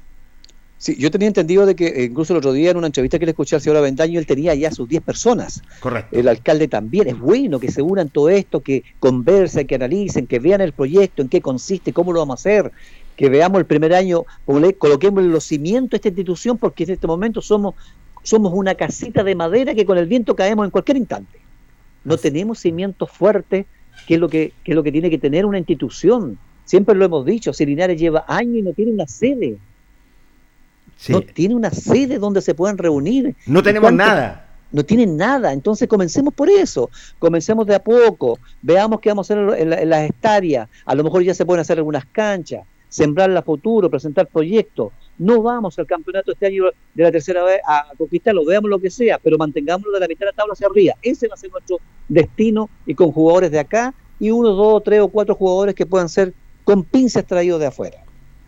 Sí, 0.77 0.97
yo 0.98 1.11
tenía 1.11 1.28
entendido 1.28 1.65
de 1.65 1.74
que 1.74 1.86
eh, 1.86 2.02
incluso 2.05 2.35
el 2.35 2.39
otro 2.39 2.52
día 2.52 2.70
en 2.73 2.77
una 2.77 2.89
entrevista 2.89 3.19
que 3.19 3.24
le 3.24 3.31
escuché 3.31 3.56
al 3.56 3.62
señor 3.62 3.78
Avendaño, 3.78 4.19
él 4.19 4.27
tenía 4.27 4.55
ya 4.55 4.70
sus 4.70 4.86
10 4.86 5.02
personas. 5.02 5.62
Correcto. 5.81 6.19
El 6.19 6.28
alcalde 6.28 6.69
también. 6.69 7.09
Es 7.09 7.19
bueno 7.19 7.59
que 7.59 7.70
se 7.70 7.81
unan 7.81 8.11
todo 8.11 8.28
esto, 8.28 8.61
que 8.61 8.85
conversen, 8.98 9.66
que 9.66 9.77
analicen, 9.77 10.27
que 10.27 10.40
vean 10.40 10.61
el 10.61 10.74
proyecto, 10.74 11.23
en 11.23 11.31
qué 11.31 11.40
consiste, 11.40 11.94
cómo 11.94 12.12
lo 12.12 12.19
vamos 12.19 12.35
a 12.35 12.40
hacer, 12.40 12.73
que 13.16 13.28
veamos 13.28 13.59
el 13.61 13.66
primer 13.66 13.95
año, 13.95 14.24
coloquemos 14.78 15.23
los 15.24 15.45
cimientos 15.45 15.93
a 15.95 15.97
esta 15.99 16.09
institución, 16.09 16.59
porque 16.59 16.85
en 16.85 16.91
este 16.91 17.07
momento 17.07 17.41
somos, 17.41 17.74
somos 18.23 18.53
una 18.55 18.74
casita 18.74 19.23
de 19.23 19.35
madera 19.35 19.74
que 19.74 19.85
con 19.86 19.99
el 19.99 20.07
viento 20.07 20.35
caemos 20.35 20.65
en 20.65 20.70
cualquier 20.70 20.97
instante. 20.97 21.39
No 22.05 22.16
tenemos 22.16 22.59
cimientos 22.59 23.11
fuertes, 23.11 23.66
que 24.07 24.15
es 24.15 24.20
lo 24.20 24.28
que, 24.28 24.53
que 24.65 24.73
es 24.73 24.77
lo 24.77 24.82
que 24.82 24.93
tiene 24.93 25.11
que 25.11 25.19
tener 25.19 25.47
una 25.47 25.59
institución. 25.59 26.39
Siempre 26.65 26.95
lo 26.95 27.05
hemos 27.05 27.24
dicho, 27.24 27.53
si 27.53 27.65
Linares 27.66 28.01
lleva 28.01 28.24
años 28.27 28.57
y 28.57 28.62
no 28.62 28.73
tiene 28.73 28.93
una 28.93 29.07
sede. 29.07 29.59
No 31.09 31.20
tiene 31.23 31.55
una 31.55 31.70
sede 31.70 32.19
donde 32.19 32.41
se 32.41 32.55
puedan 32.55 32.78
reunir. 32.78 33.35
No 33.47 33.61
¿Y 33.61 33.62
tenemos 33.62 33.89
cuánto- 33.91 34.05
nada. 34.05 34.41
No 34.73 34.85
tienen 34.85 35.16
nada. 35.16 35.53
Entonces 35.53 35.86
comencemos 35.86 36.35
por 36.35 36.49
eso. 36.49 36.91
Comencemos 37.19 37.66
de 37.66 37.77
a 37.77 37.78
poco. 37.82 38.39
Veamos 38.62 39.01
qué 39.01 39.11
vamos 39.11 39.31
a 39.31 39.35
hacer 39.35 39.61
en, 39.61 39.70
la- 39.70 39.81
en 39.82 39.89
las 39.91 40.09
hectáreas. 40.11 40.69
A 40.85 40.95
lo 40.95 41.05
mejor 41.05 41.23
ya 41.23 41.32
se 41.35 41.45
pueden 41.47 41.61
hacer 41.61 41.78
algunas 41.78 42.05
canchas. 42.07 42.62
Sembrar 42.95 43.29
la 43.29 43.43
futuro, 43.43 43.91
presentar 43.91 44.29
proyectos. 44.29 44.93
No 45.19 45.43
vamos 45.43 45.77
al 45.81 45.87
campeonato 45.87 46.31
este 46.31 46.47
año 46.47 46.66
de 46.95 47.03
la 47.03 47.11
tercera 47.11 47.43
vez 47.43 47.61
a 47.66 47.87
conquistarlo, 47.99 48.45
veamos 48.45 48.71
lo 48.71 48.79
que 48.79 48.89
sea, 48.89 49.19
pero 49.19 49.37
mantengámoslo 49.37 49.91
de 49.91 49.99
la 49.99 50.07
mitad 50.07 50.21
de 50.21 50.27
la 50.27 50.37
tabla 50.37 50.53
hacia 50.53 50.69
arriba. 50.69 50.95
Ese 51.03 51.27
va 51.27 51.35
a 51.35 51.37
ser 51.37 51.51
nuestro 51.51 51.79
destino 52.09 52.71
y 52.87 52.95
con 52.95 53.11
jugadores 53.11 53.51
de 53.51 53.59
acá 53.59 53.93
y 54.21 54.31
uno, 54.31 54.51
dos, 54.51 54.85
tres 54.85 55.01
o 55.01 55.09
cuatro 55.09 55.35
jugadores 55.35 55.75
que 55.75 55.87
puedan 55.87 56.09
ser 56.09 56.35
con 56.62 56.85
pinzas 56.85 57.27
traídos 57.27 57.59
de 57.59 57.66
afuera. 57.66 57.97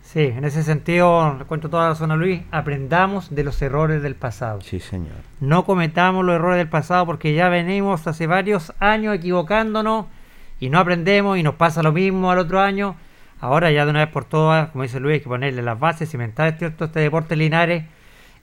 Sí, 0.03 0.21
en 0.21 0.45
ese 0.45 0.63
sentido, 0.63 1.37
le 1.37 1.45
cuento 1.47 1.69
toda 1.69 1.89
la 1.89 1.97
zona 1.97 2.15
Luis, 2.15 2.43
aprendamos 2.53 3.35
de 3.35 3.43
los 3.43 3.61
errores 3.63 4.01
del 4.01 4.15
pasado. 4.15 4.61
Sí, 4.61 4.79
señor. 4.79 5.17
No 5.41 5.65
cometamos 5.65 6.25
los 6.25 6.37
errores 6.37 6.59
del 6.59 6.69
pasado 6.69 7.05
porque 7.05 7.35
ya 7.35 7.49
venimos 7.49 8.07
hace 8.07 8.29
varios 8.29 8.73
años 8.79 9.17
equivocándonos 9.17 10.07
y 10.61 10.71
no 10.71 10.79
aprendemos 10.79 11.37
y 11.37 11.43
nos 11.43 11.57
pasa 11.57 11.83
lo 11.83 11.91
mismo 11.91 12.31
al 12.31 12.39
otro 12.39 12.61
año. 12.61 12.95
Ahora 13.47 13.71
ya 13.71 13.85
de 13.85 13.91
una 13.93 14.01
vez 14.05 14.09
por 14.13 14.25
todas, 14.25 14.71
como 14.71 14.83
dice 14.83 14.99
Luis, 14.99 15.15
hay 15.15 15.21
que 15.21 15.29
ponerle 15.29 15.63
las 15.63 15.79
bases, 15.79 16.11
cimentar 16.11 16.59
¿cierto? 16.59 16.87
este 16.87 16.99
deporte 16.99 17.37
Linares, 17.37 17.85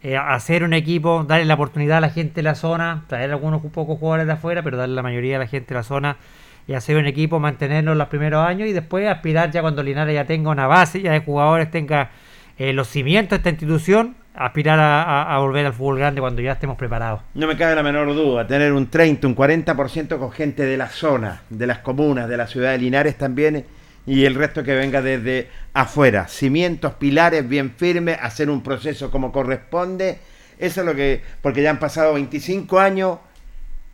eh, 0.01 0.15
hacer 0.15 0.63
un 0.63 0.73
equipo, 0.73 1.25
darle 1.27 1.43
la 1.43 1.55
oportunidad 1.55 1.97
a 1.97 2.01
la 2.01 2.09
gente 2.09 2.35
de 2.35 2.43
la 2.43 2.55
zona, 2.55 3.03
traer 3.07 3.31
algunos 3.31 3.61
pocos 3.61 3.99
jugadores 3.99 4.27
de 4.27 4.31
afuera, 4.33 4.61
pero 4.63 4.77
darle 4.77 4.95
la 4.95 5.03
mayoría 5.03 5.35
a 5.35 5.39
la 5.39 5.47
gente 5.47 5.73
de 5.73 5.75
la 5.79 5.83
zona 5.83 6.15
y 6.67 6.73
hacer 6.73 6.95
un 6.95 7.05
equipo, 7.05 7.37
mantenernos 7.37 7.97
los 7.97 8.07
primeros 8.07 8.47
años 8.47 8.69
y 8.69 8.71
después 8.71 9.05
aspirar 9.09 9.51
ya 9.51 9.59
cuando 9.61 9.83
Linares 9.83 10.13
ya 10.15 10.23
tenga 10.23 10.49
una 10.49 10.67
base, 10.67 11.01
ya 11.01 11.11
de 11.11 11.19
jugadores 11.19 11.69
tenga 11.69 12.11
eh, 12.57 12.71
los 12.71 12.87
cimientos 12.87 13.31
de 13.31 13.35
esta 13.37 13.49
institución, 13.49 14.15
aspirar 14.35 14.79
a, 14.79 15.03
a- 15.03 15.35
a 15.35 15.39
volver 15.39 15.65
al 15.65 15.73
fútbol 15.73 15.97
grande 15.99 16.21
cuando 16.21 16.41
ya 16.41 16.53
estemos 16.53 16.77
preparados. 16.77 17.19
No 17.33 17.45
me 17.47 17.57
cabe 17.57 17.75
la 17.75 17.83
menor 17.83 18.07
duda, 18.15 18.47
tener 18.47 18.71
un 18.71 18.87
30, 18.89 19.27
un 19.27 19.35
40% 19.35 20.17
con 20.17 20.31
gente 20.31 20.63
de 20.65 20.77
la 20.77 20.87
zona, 20.87 21.41
de 21.49 21.67
las 21.67 21.79
comunas, 21.79 22.29
de 22.29 22.37
la 22.37 22.47
ciudad 22.47 22.71
de 22.71 22.77
Linares 22.77 23.17
también, 23.17 23.65
y 24.05 24.25
el 24.25 24.35
resto 24.35 24.63
que 24.63 24.73
venga 24.75 25.01
desde 25.01 25.47
afuera. 25.73 26.27
Cimientos, 26.27 26.93
pilares 26.93 27.47
bien 27.47 27.71
firmes, 27.75 28.17
hacer 28.21 28.49
un 28.49 28.61
proceso 28.61 29.09
como 29.09 29.31
corresponde. 29.31 30.19
Eso 30.59 30.81
es 30.81 30.85
lo 30.85 30.95
que, 30.95 31.21
porque 31.41 31.61
ya 31.61 31.69
han 31.69 31.79
pasado 31.79 32.13
25 32.13 32.79
años 32.79 33.19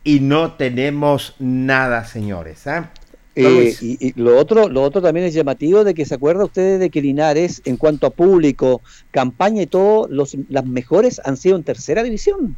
y 0.04 0.20
no 0.20 0.54
tenemos 0.54 1.36
nada, 1.38 2.04
señores. 2.04 2.66
¿ah? 2.66 2.90
Eh, 3.36 3.74
y 3.80 4.20
lo 4.20 4.36
otro, 4.36 4.68
lo 4.68 4.82
otro 4.82 5.00
también 5.00 5.26
es 5.26 5.34
llamativo 5.34 5.84
de 5.84 5.94
que 5.94 6.04
se 6.04 6.14
acuerda 6.14 6.44
ustedes 6.44 6.80
de 6.80 6.90
que 6.90 7.00
Linares, 7.00 7.62
en 7.64 7.76
cuanto 7.76 8.06
a 8.06 8.10
público, 8.10 8.82
campaña 9.10 9.62
y 9.62 9.66
todo, 9.66 10.08
los, 10.08 10.36
las 10.48 10.66
mejores 10.66 11.20
han 11.24 11.36
sido 11.36 11.56
en 11.56 11.62
tercera 11.62 12.02
división. 12.02 12.56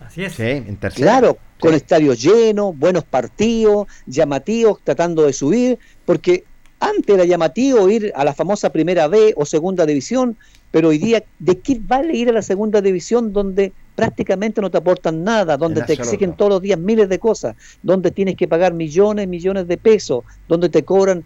Así 0.00 0.24
es. 0.24 0.34
Sí, 0.34 0.42
en 0.42 0.76
tercera. 0.76 1.12
Claro, 1.12 1.38
con 1.58 1.74
estadios 1.74 2.20
llenos, 2.20 2.76
buenos 2.76 3.04
partidos, 3.04 3.86
llamativos, 4.06 4.80
tratando 4.82 5.24
de 5.24 5.32
subir, 5.32 5.78
porque 6.04 6.44
antes 6.80 7.14
era 7.14 7.24
llamativo 7.24 7.88
ir 7.88 8.12
a 8.14 8.24
la 8.24 8.34
famosa 8.34 8.70
primera 8.70 9.08
B 9.08 9.32
o 9.36 9.44
segunda 9.44 9.86
división, 9.86 10.36
pero 10.70 10.88
hoy 10.88 10.98
día, 10.98 11.22
¿de 11.38 11.58
qué 11.58 11.80
vale 11.80 12.14
ir 12.14 12.28
a 12.28 12.32
la 12.32 12.42
segunda 12.42 12.80
división 12.80 13.32
donde 13.32 13.72
prácticamente 13.94 14.60
no 14.60 14.70
te 14.70 14.78
aportan 14.78 15.24
nada, 15.24 15.56
donde 15.56 15.82
te 15.82 15.94
exigen 15.94 16.36
todos 16.36 16.50
los 16.50 16.62
días 16.62 16.78
miles 16.78 17.08
de 17.08 17.18
cosas, 17.18 17.56
donde 17.82 18.10
tienes 18.10 18.36
que 18.36 18.46
pagar 18.46 18.74
millones, 18.74 19.26
millones 19.26 19.66
de 19.66 19.78
pesos, 19.78 20.24
donde 20.48 20.68
te 20.68 20.84
cobran 20.84 21.24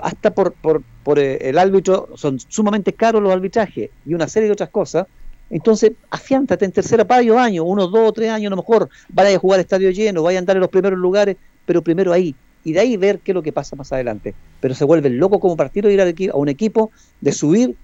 hasta 0.00 0.30
por, 0.32 0.52
por, 0.52 0.82
por 1.02 1.18
eh, 1.18 1.38
el 1.40 1.58
árbitro, 1.58 2.10
son 2.16 2.38
sumamente 2.38 2.92
caros 2.92 3.22
los 3.22 3.32
arbitrajes 3.32 3.90
y 4.06 4.14
una 4.14 4.28
serie 4.28 4.46
de 4.46 4.52
otras 4.52 4.70
cosas. 4.70 5.06
Entonces, 5.50 5.92
afiántate 6.10 6.64
en 6.64 6.72
tercera 6.72 7.04
varios 7.04 7.36
años, 7.36 7.64
unos 7.68 7.90
dos 7.90 8.08
o 8.08 8.12
tres 8.12 8.30
años 8.30 8.46
a 8.46 8.50
lo 8.50 8.56
mejor, 8.56 8.88
vaya 9.08 9.36
a 9.36 9.38
jugar 9.38 9.60
estadio 9.60 9.90
lleno, 9.90 10.22
vaya 10.22 10.38
a 10.38 10.40
andar 10.40 10.56
en 10.56 10.60
los 10.60 10.70
primeros 10.70 10.98
lugares, 10.98 11.36
pero 11.64 11.82
primero 11.82 12.12
ahí. 12.12 12.34
Y 12.64 12.72
de 12.72 12.80
ahí 12.80 12.96
ver 12.96 13.18
qué 13.20 13.32
es 13.32 13.34
lo 13.34 13.42
que 13.42 13.52
pasa 13.52 13.76
más 13.76 13.92
adelante. 13.92 14.34
Pero 14.60 14.74
se 14.74 14.84
vuelven 14.84 15.18
locos 15.18 15.40
como 15.40 15.56
partido 15.56 15.90
ir 15.90 16.00
al 16.00 16.14
a 16.32 16.36
un 16.36 16.48
equipo 16.48 16.90
de 17.20 17.32
subir, 17.32 17.76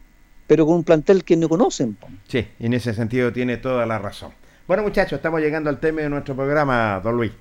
pero 0.46 0.66
con 0.66 0.76
un 0.76 0.84
plantel 0.84 1.24
que 1.24 1.36
no 1.36 1.48
conocen. 1.48 1.96
Sí, 2.28 2.46
en 2.59 2.72
ese 2.74 2.94
sentido 2.94 3.32
tiene 3.32 3.56
toda 3.56 3.86
la 3.86 3.98
razón. 3.98 4.32
Bueno, 4.66 4.82
muchachos, 4.82 5.16
estamos 5.16 5.40
llegando 5.40 5.70
al 5.70 5.80
tema 5.80 6.02
de 6.02 6.10
nuestro 6.10 6.36
programa, 6.36 7.00
don 7.02 7.16
Luis. 7.16 7.32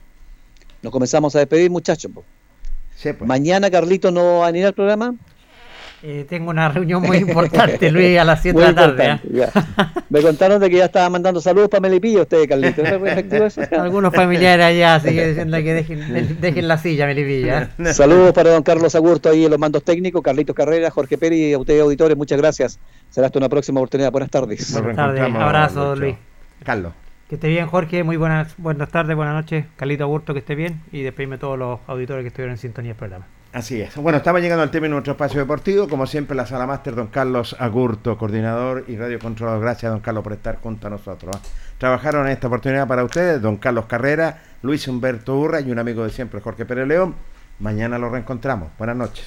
Nos 0.81 0.91
comenzamos 0.91 1.35
a 1.35 1.39
despedir, 1.39 1.69
muchachos. 1.69 2.11
po. 2.11 2.23
pues. 3.01 3.21
Mañana 3.21 3.69
Carlito 3.69 4.11
no 4.11 4.39
va 4.39 4.47
a 4.47 4.51
venir 4.51 4.65
al 4.65 4.73
programa. 4.73 5.13
Eh, 6.03 6.25
tengo 6.29 6.51
una 6.51 6.69
reunión 6.69 7.01
muy 7.01 7.17
importante, 7.17 7.89
Luis, 7.91 8.19
a 8.19 8.23
las 8.23 8.41
7 8.41 8.59
de 8.59 8.65
la 8.65 8.75
tarde. 8.75 9.19
¿eh? 9.23 9.47
Me 10.09 10.21
contaron 10.21 10.61
de 10.61 10.69
que 10.69 10.77
ya 10.77 10.85
estaba 10.85 11.09
mandando 11.09 11.41
saludos 11.41 11.69
para 11.69 11.81
Melipilla 11.81 12.21
usted, 12.21 12.47
Carlito. 12.47 12.83
¿Es 12.83 12.91
efectivo 12.91 13.45
eso? 13.45 13.61
Algunos 13.79 14.13
familiares 14.13 14.65
allá 14.65 14.99
siguen 14.99 15.29
diciendo 15.29 15.57
que 15.57 15.73
dejen, 15.73 16.37
dejen 16.41 16.67
la 16.67 16.77
silla, 16.77 17.07
Melipilla. 17.07 17.71
¿eh? 17.79 17.93
Saludos 17.93 18.33
para 18.33 18.51
don 18.51 18.61
Carlos 18.61 18.93
Agurto 18.93 19.29
ahí 19.29 19.45
en 19.45 19.51
los 19.51 19.59
mandos 19.59 19.83
técnicos, 19.83 20.21
Carlitos 20.21 20.55
Carrera, 20.55 20.91
Jorge 20.91 21.17
Pérez 21.17 21.39
y 21.39 21.53
a 21.53 21.57
ustedes 21.57 21.81
auditores, 21.81 22.15
muchas 22.15 22.37
gracias. 22.37 22.79
Será 23.09 23.27
hasta 23.27 23.39
una 23.39 23.49
próxima 23.49 23.79
oportunidad. 23.79 24.11
Buenas 24.11 24.29
tardes. 24.29 24.73
Buenas 24.73 24.95
tardes, 24.95 25.21
abrazo, 25.21 25.95
Luis. 25.95 26.15
Carlos. 26.63 26.93
Que 27.27 27.35
esté 27.35 27.49
bien, 27.49 27.67
Jorge. 27.67 28.03
Muy 28.03 28.17
buenas, 28.17 28.53
buenas 28.57 28.89
tardes, 28.89 29.15
buenas 29.15 29.33
noches. 29.33 29.65
Carlito 29.75 30.03
Aburto, 30.03 30.33
que 30.33 30.39
esté 30.39 30.55
bien. 30.55 30.81
Y 30.91 31.01
despedirme 31.01 31.35
a 31.35 31.39
todos 31.39 31.57
los 31.57 31.79
auditores 31.87 32.23
que 32.23 32.27
estuvieron 32.27 32.53
en 32.53 32.57
sintonía 32.57 32.91
del 32.91 32.97
programa. 32.97 33.25
Así 33.57 33.81
es. 33.81 33.95
Bueno, 33.95 34.19
estamos 34.19 34.39
llegando 34.39 34.61
al 34.61 34.69
término 34.69 34.91
de 34.91 34.97
nuestro 34.97 35.13
espacio 35.13 35.39
deportivo. 35.39 35.87
Como 35.87 36.05
siempre, 36.05 36.37
la 36.37 36.45
sala 36.45 36.67
máster, 36.67 36.93
don 36.93 37.07
Carlos 37.07 37.55
Agurto, 37.57 38.15
coordinador 38.15 38.85
y 38.87 38.97
radio 38.97 39.17
controlador. 39.17 39.61
Gracias, 39.61 39.91
don 39.91 39.99
Carlos, 39.99 40.23
por 40.23 40.33
estar 40.33 40.59
junto 40.61 40.85
a 40.85 40.91
nosotros. 40.91 41.35
¿eh? 41.35 41.39
Trabajaron 41.79 42.27
en 42.27 42.33
esta 42.33 42.45
oportunidad 42.45 42.87
para 42.87 43.03
ustedes, 43.03 43.41
don 43.41 43.57
Carlos 43.57 43.85
Carrera, 43.87 44.43
Luis 44.61 44.87
Humberto 44.87 45.35
Urra 45.35 45.59
y 45.59 45.71
un 45.71 45.79
amigo 45.79 46.03
de 46.03 46.11
siempre, 46.11 46.39
Jorge 46.39 46.67
Pérez 46.67 46.87
León. 46.87 47.15
Mañana 47.57 47.97
lo 47.97 48.11
reencontramos. 48.11 48.69
Buenas 48.77 48.95
noches. 48.95 49.25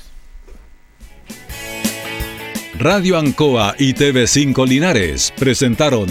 Radio 2.79 3.19
Ancoa 3.19 3.75
y 3.79 3.95
TV5 3.95 4.65
Linares 4.65 5.33
presentaron 5.37 6.07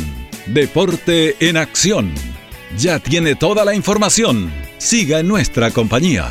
Deporte 0.45 1.37
en 1.39 1.55
Acción. 1.55 2.13
Ya 2.77 2.99
tiene 2.99 3.35
toda 3.35 3.63
la 3.63 3.75
información. 3.75 4.51
Siga 4.77 5.21
en 5.21 5.29
nuestra 5.29 5.71
compañía. 5.71 6.29